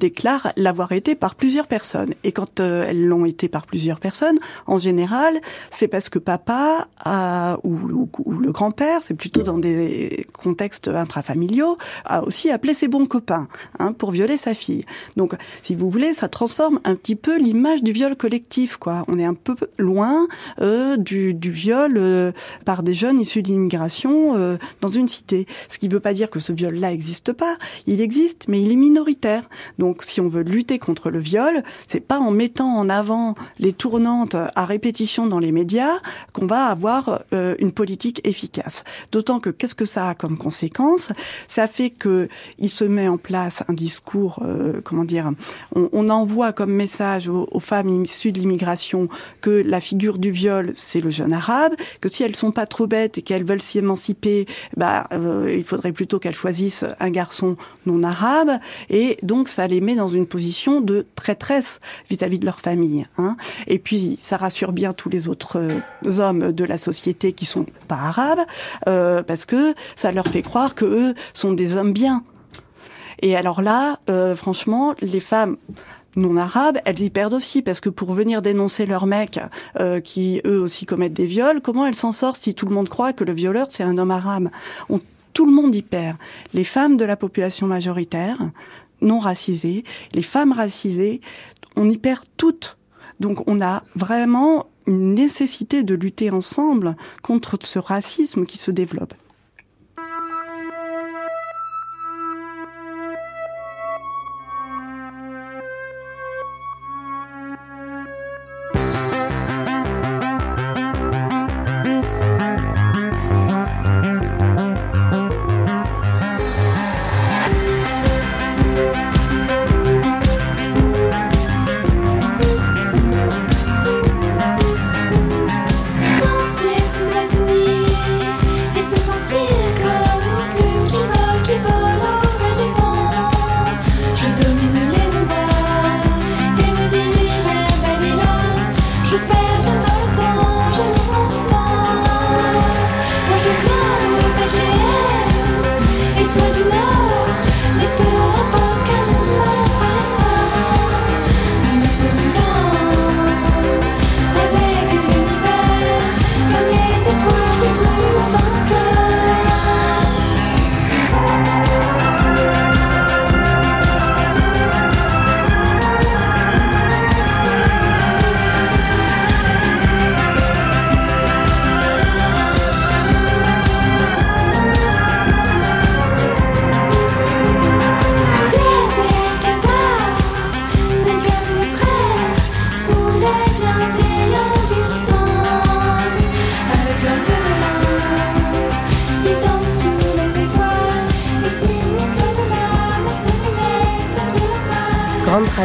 déclarent 0.00 0.52
l'avoir 0.56 0.92
été 0.92 1.14
par 1.14 1.34
plusieurs 1.34 1.66
personnes. 1.66 2.14
Et 2.24 2.32
quand 2.32 2.60
euh, 2.60 2.86
elles 2.88 3.06
l'ont 3.06 3.24
été 3.24 3.48
par 3.48 3.66
plusieurs 3.66 4.00
personnes, 4.00 4.38
en 4.66 4.78
général, 4.78 5.40
c'est 5.70 5.88
parce 5.88 6.08
que 6.08 6.18
papa 6.18 6.88
a, 7.04 7.58
ou, 7.64 8.08
le 8.40 8.52
grand-père, 8.52 9.00
c'est 9.02 9.14
plutôt 9.14 9.42
dans 9.42 9.58
des 9.58 10.26
contextes 10.32 10.88
intrafamiliaux, 10.88 11.76
a 12.04 12.22
aussi 12.24 12.50
appelé 12.50 12.74
ses 12.74 12.88
bons 12.88 13.06
copains 13.06 13.48
hein, 13.78 13.92
pour 13.92 14.10
violer 14.10 14.36
sa 14.36 14.54
fille. 14.54 14.84
Donc, 15.16 15.34
si 15.62 15.74
vous 15.74 15.90
voulez, 15.90 16.14
ça 16.14 16.28
transforme 16.28 16.80
un 16.84 16.94
petit 16.94 17.16
peu 17.16 17.38
l'image 17.38 17.82
du 17.82 17.92
viol 17.92 18.16
collectif. 18.16 18.76
quoi. 18.76 19.04
On 19.08 19.18
est 19.18 19.24
un 19.24 19.34
peu 19.34 19.54
loin 19.78 20.26
euh, 20.60 20.96
du, 20.96 21.34
du 21.34 21.50
viol 21.50 21.94
euh, 21.96 22.32
par 22.64 22.82
des 22.82 22.94
jeunes 22.94 23.20
issus 23.20 23.42
d'immigration 23.42 24.36
euh, 24.36 24.56
dans 24.80 24.88
une 24.88 25.08
cité. 25.08 25.46
Ce 25.68 25.78
qui 25.78 25.88
ne 25.88 25.94
veut 25.94 26.00
pas 26.00 26.14
dire 26.14 26.30
que 26.30 26.40
ce 26.40 26.52
viol-là 26.52 26.90
n'existe 26.90 27.32
pas. 27.32 27.56
Il 27.86 28.00
existe, 28.00 28.46
mais 28.48 28.60
il 28.60 28.72
est 28.72 28.76
minoritaire. 28.76 29.48
Donc, 29.78 29.93
si 30.02 30.20
on 30.20 30.28
veut 30.28 30.42
lutter 30.42 30.78
contre 30.78 31.10
le 31.10 31.18
viol, 31.18 31.62
c'est 31.86 32.00
pas 32.00 32.18
en 32.18 32.30
mettant 32.30 32.76
en 32.76 32.88
avant 32.88 33.34
les 33.58 33.72
tournantes 33.72 34.34
à 34.34 34.64
répétition 34.64 35.26
dans 35.26 35.38
les 35.38 35.52
médias 35.52 36.00
qu'on 36.32 36.46
va 36.46 36.66
avoir 36.66 37.22
euh, 37.32 37.54
une 37.58 37.72
politique 37.72 38.26
efficace. 38.26 38.84
D'autant 39.12 39.40
que 39.40 39.50
qu'est-ce 39.50 39.74
que 39.74 39.84
ça 39.84 40.08
a 40.08 40.14
comme 40.14 40.38
conséquence? 40.38 41.10
Ça 41.48 41.66
fait 41.66 41.90
que 41.90 42.28
il 42.58 42.70
se 42.70 42.84
met 42.84 43.08
en 43.08 43.18
place 43.18 43.62
un 43.68 43.74
discours, 43.74 44.40
euh, 44.44 44.80
comment 44.82 45.04
dire, 45.04 45.30
on, 45.74 46.08
envoie 46.08 46.52
comme 46.52 46.72
message 46.72 47.28
aux, 47.28 47.48
aux 47.50 47.60
femmes 47.60 47.88
issues 48.02 48.30
de 48.30 48.38
l'immigration 48.38 49.08
que 49.40 49.50
la 49.50 49.80
figure 49.80 50.18
du 50.18 50.30
viol 50.30 50.72
c'est 50.74 51.00
le 51.00 51.10
jeune 51.10 51.32
arabe, 51.32 51.74
que 52.00 52.08
si 52.08 52.22
elles 52.22 52.36
sont 52.36 52.52
pas 52.52 52.66
trop 52.66 52.86
bêtes 52.86 53.18
et 53.18 53.22
qu'elles 53.22 53.44
veulent 53.44 53.62
s'y 53.62 53.78
émanciper, 53.78 54.46
bah 54.76 55.08
euh, 55.12 55.52
il 55.56 55.64
faudrait 55.64 55.92
plutôt 55.92 56.18
qu'elles 56.18 56.34
choisissent 56.34 56.84
un 57.00 57.10
garçon 57.10 57.56
non 57.86 58.02
arabe, 58.02 58.50
et 58.90 59.16
donc 59.22 59.48
ça 59.48 59.66
les 59.66 59.73
met 59.80 59.94
dans 59.94 60.08
une 60.08 60.26
position 60.26 60.80
de 60.80 61.06
traîtresse 61.14 61.80
vis-à-vis 62.10 62.38
de 62.38 62.46
leur 62.46 62.60
famille. 62.60 63.06
Hein. 63.18 63.36
Et 63.66 63.78
puis, 63.78 64.16
ça 64.20 64.36
rassure 64.36 64.72
bien 64.72 64.92
tous 64.92 65.08
les 65.08 65.28
autres 65.28 65.58
euh, 65.58 66.18
hommes 66.18 66.52
de 66.52 66.64
la 66.64 66.78
société 66.78 67.32
qui 67.32 67.44
sont 67.44 67.66
pas 67.88 67.96
arabes, 67.96 68.46
euh, 68.88 69.22
parce 69.22 69.44
que 69.44 69.74
ça 69.96 70.12
leur 70.12 70.26
fait 70.26 70.42
croire 70.42 70.74
que 70.74 70.84
eux 70.84 71.14
sont 71.32 71.52
des 71.52 71.76
hommes 71.76 71.92
bien. 71.92 72.22
Et 73.20 73.36
alors 73.36 73.62
là, 73.62 73.98
euh, 74.08 74.36
franchement, 74.36 74.94
les 75.00 75.20
femmes 75.20 75.56
non 76.16 76.36
arabes, 76.36 76.78
elles 76.84 77.00
y 77.00 77.10
perdent 77.10 77.34
aussi 77.34 77.60
parce 77.60 77.80
que 77.80 77.88
pour 77.88 78.12
venir 78.12 78.40
dénoncer 78.40 78.86
leurs 78.86 79.06
mecs 79.06 79.40
qui 80.04 80.40
eux 80.46 80.60
aussi 80.60 80.86
commettent 80.86 81.12
des 81.12 81.26
viols, 81.26 81.60
comment 81.60 81.86
elles 81.86 81.96
s'en 81.96 82.12
sortent 82.12 82.40
si 82.40 82.54
tout 82.54 82.66
le 82.66 82.74
monde 82.74 82.88
croit 82.88 83.12
que 83.12 83.24
le 83.24 83.32
violeur 83.32 83.66
c'est 83.70 83.82
un 83.82 83.98
homme 83.98 84.12
arabe? 84.12 84.48
Tout 85.34 85.46
le 85.46 85.52
monde 85.52 85.74
y 85.74 85.82
perd. 85.82 86.16
Les 86.54 86.62
femmes 86.62 86.96
de 86.96 87.04
la 87.04 87.16
population 87.16 87.66
majoritaire, 87.66 88.38
non 89.04 89.18
racisées, 89.18 89.84
les 90.12 90.22
femmes 90.22 90.52
racisées, 90.52 91.20
on 91.76 91.88
y 91.88 91.98
perd 91.98 92.24
toutes. 92.36 92.76
Donc 93.20 93.48
on 93.48 93.60
a 93.60 93.82
vraiment 93.94 94.66
une 94.86 95.14
nécessité 95.14 95.82
de 95.82 95.94
lutter 95.94 96.30
ensemble 96.30 96.96
contre 97.22 97.58
ce 97.62 97.78
racisme 97.78 98.44
qui 98.44 98.58
se 98.58 98.70
développe. 98.70 99.14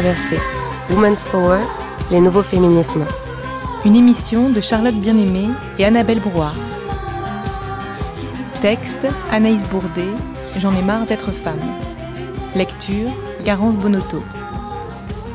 Traversée, 0.00 0.40
Women's 0.88 1.24
Power, 1.24 1.60
les 2.10 2.22
nouveaux 2.22 2.42
féminismes. 2.42 3.04
Une 3.84 3.94
émission 3.94 4.48
de 4.48 4.62
Charlotte 4.62 4.94
Bien-Aimée 4.94 5.48
et 5.78 5.84
Annabelle 5.84 6.20
Brouard. 6.20 6.54
Texte 8.62 9.06
Anaïs 9.30 9.62
Bourdet, 9.64 10.08
J'en 10.58 10.72
ai 10.72 10.80
marre 10.80 11.04
d'être 11.04 11.32
femme. 11.32 11.60
Lecture 12.54 13.10
Garance 13.44 13.76
Bonotto. 13.76 14.24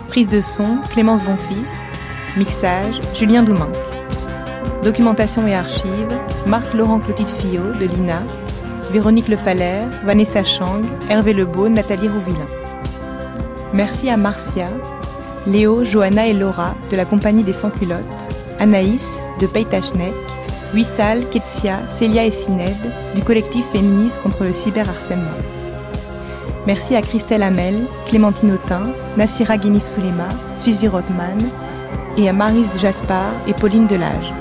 Prise 0.08 0.30
de 0.30 0.42
son 0.42 0.80
Clémence 0.90 1.22
Bonfils. 1.22 1.70
Mixage 2.36 3.00
Julien 3.14 3.44
Doumain. 3.44 3.70
Documentation 4.82 5.46
et 5.46 5.54
archives 5.54 6.20
Marc-Laurent 6.48 7.02
Clotilde 7.02 7.30
Fillot 7.30 7.74
de 7.80 7.86
l'INA. 7.86 8.24
Véronique 8.90 9.28
Le 9.28 9.38
Vanessa 10.04 10.44
Chang, 10.44 10.82
Hervé 11.08 11.34
Lebeau, 11.34 11.70
Nathalie 11.70 12.10
Rouvillain. 12.10 12.65
Merci 13.76 14.10
à 14.10 14.16
Marcia, 14.16 14.70
Léo, 15.46 15.84
Johanna 15.84 16.28
et 16.28 16.34
Laura 16.34 16.76
de 16.90 16.96
la 16.96 17.04
compagnie 17.04 17.44
des 17.44 17.52
Sans-Culottes, 17.52 18.00
Anaïs 18.58 19.20
de 19.42 19.48
Peytachnek, 19.48 20.14
Wissal, 20.74 21.28
Ketsia, 21.28 21.80
Célia 21.90 22.24
et 22.24 22.32
Sined 22.32 22.74
du 23.16 23.22
collectif 23.22 23.66
féministe 23.74 24.22
contre 24.22 24.46
le 24.46 24.54
cyberharcèlement. 24.54 25.26
Merci 26.66 26.96
à 26.96 27.02
Christelle 27.02 27.44
Hamel, 27.44 27.88
Clémentine 28.06 28.54
Autin, 28.54 28.94
Nassira 29.18 29.58
Guinif 29.58 29.84
Soulema, 29.84 30.30
Suzy 30.56 30.88
Rothman 30.88 31.38
et 32.18 32.30
à 32.30 32.34
Marise 32.34 32.80
Jaspard 32.80 33.34
et 33.46 33.54
Pauline 33.54 33.88
Delage. 33.88 34.34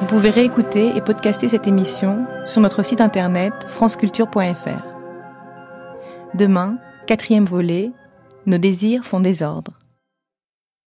Vous 0.00 0.06
pouvez 0.06 0.30
réécouter 0.30 0.96
et 0.96 1.00
podcaster 1.00 1.46
cette 1.46 1.68
émission 1.68 2.26
sur 2.46 2.60
notre 2.62 2.82
site 2.82 3.00
internet 3.00 3.52
franceculture.fr. 3.68 4.87
Demain, 6.38 6.78
quatrième 7.08 7.44
volet, 7.44 7.90
nos 8.46 8.58
désirs 8.58 9.04
font 9.04 9.18
désordre. 9.18 9.72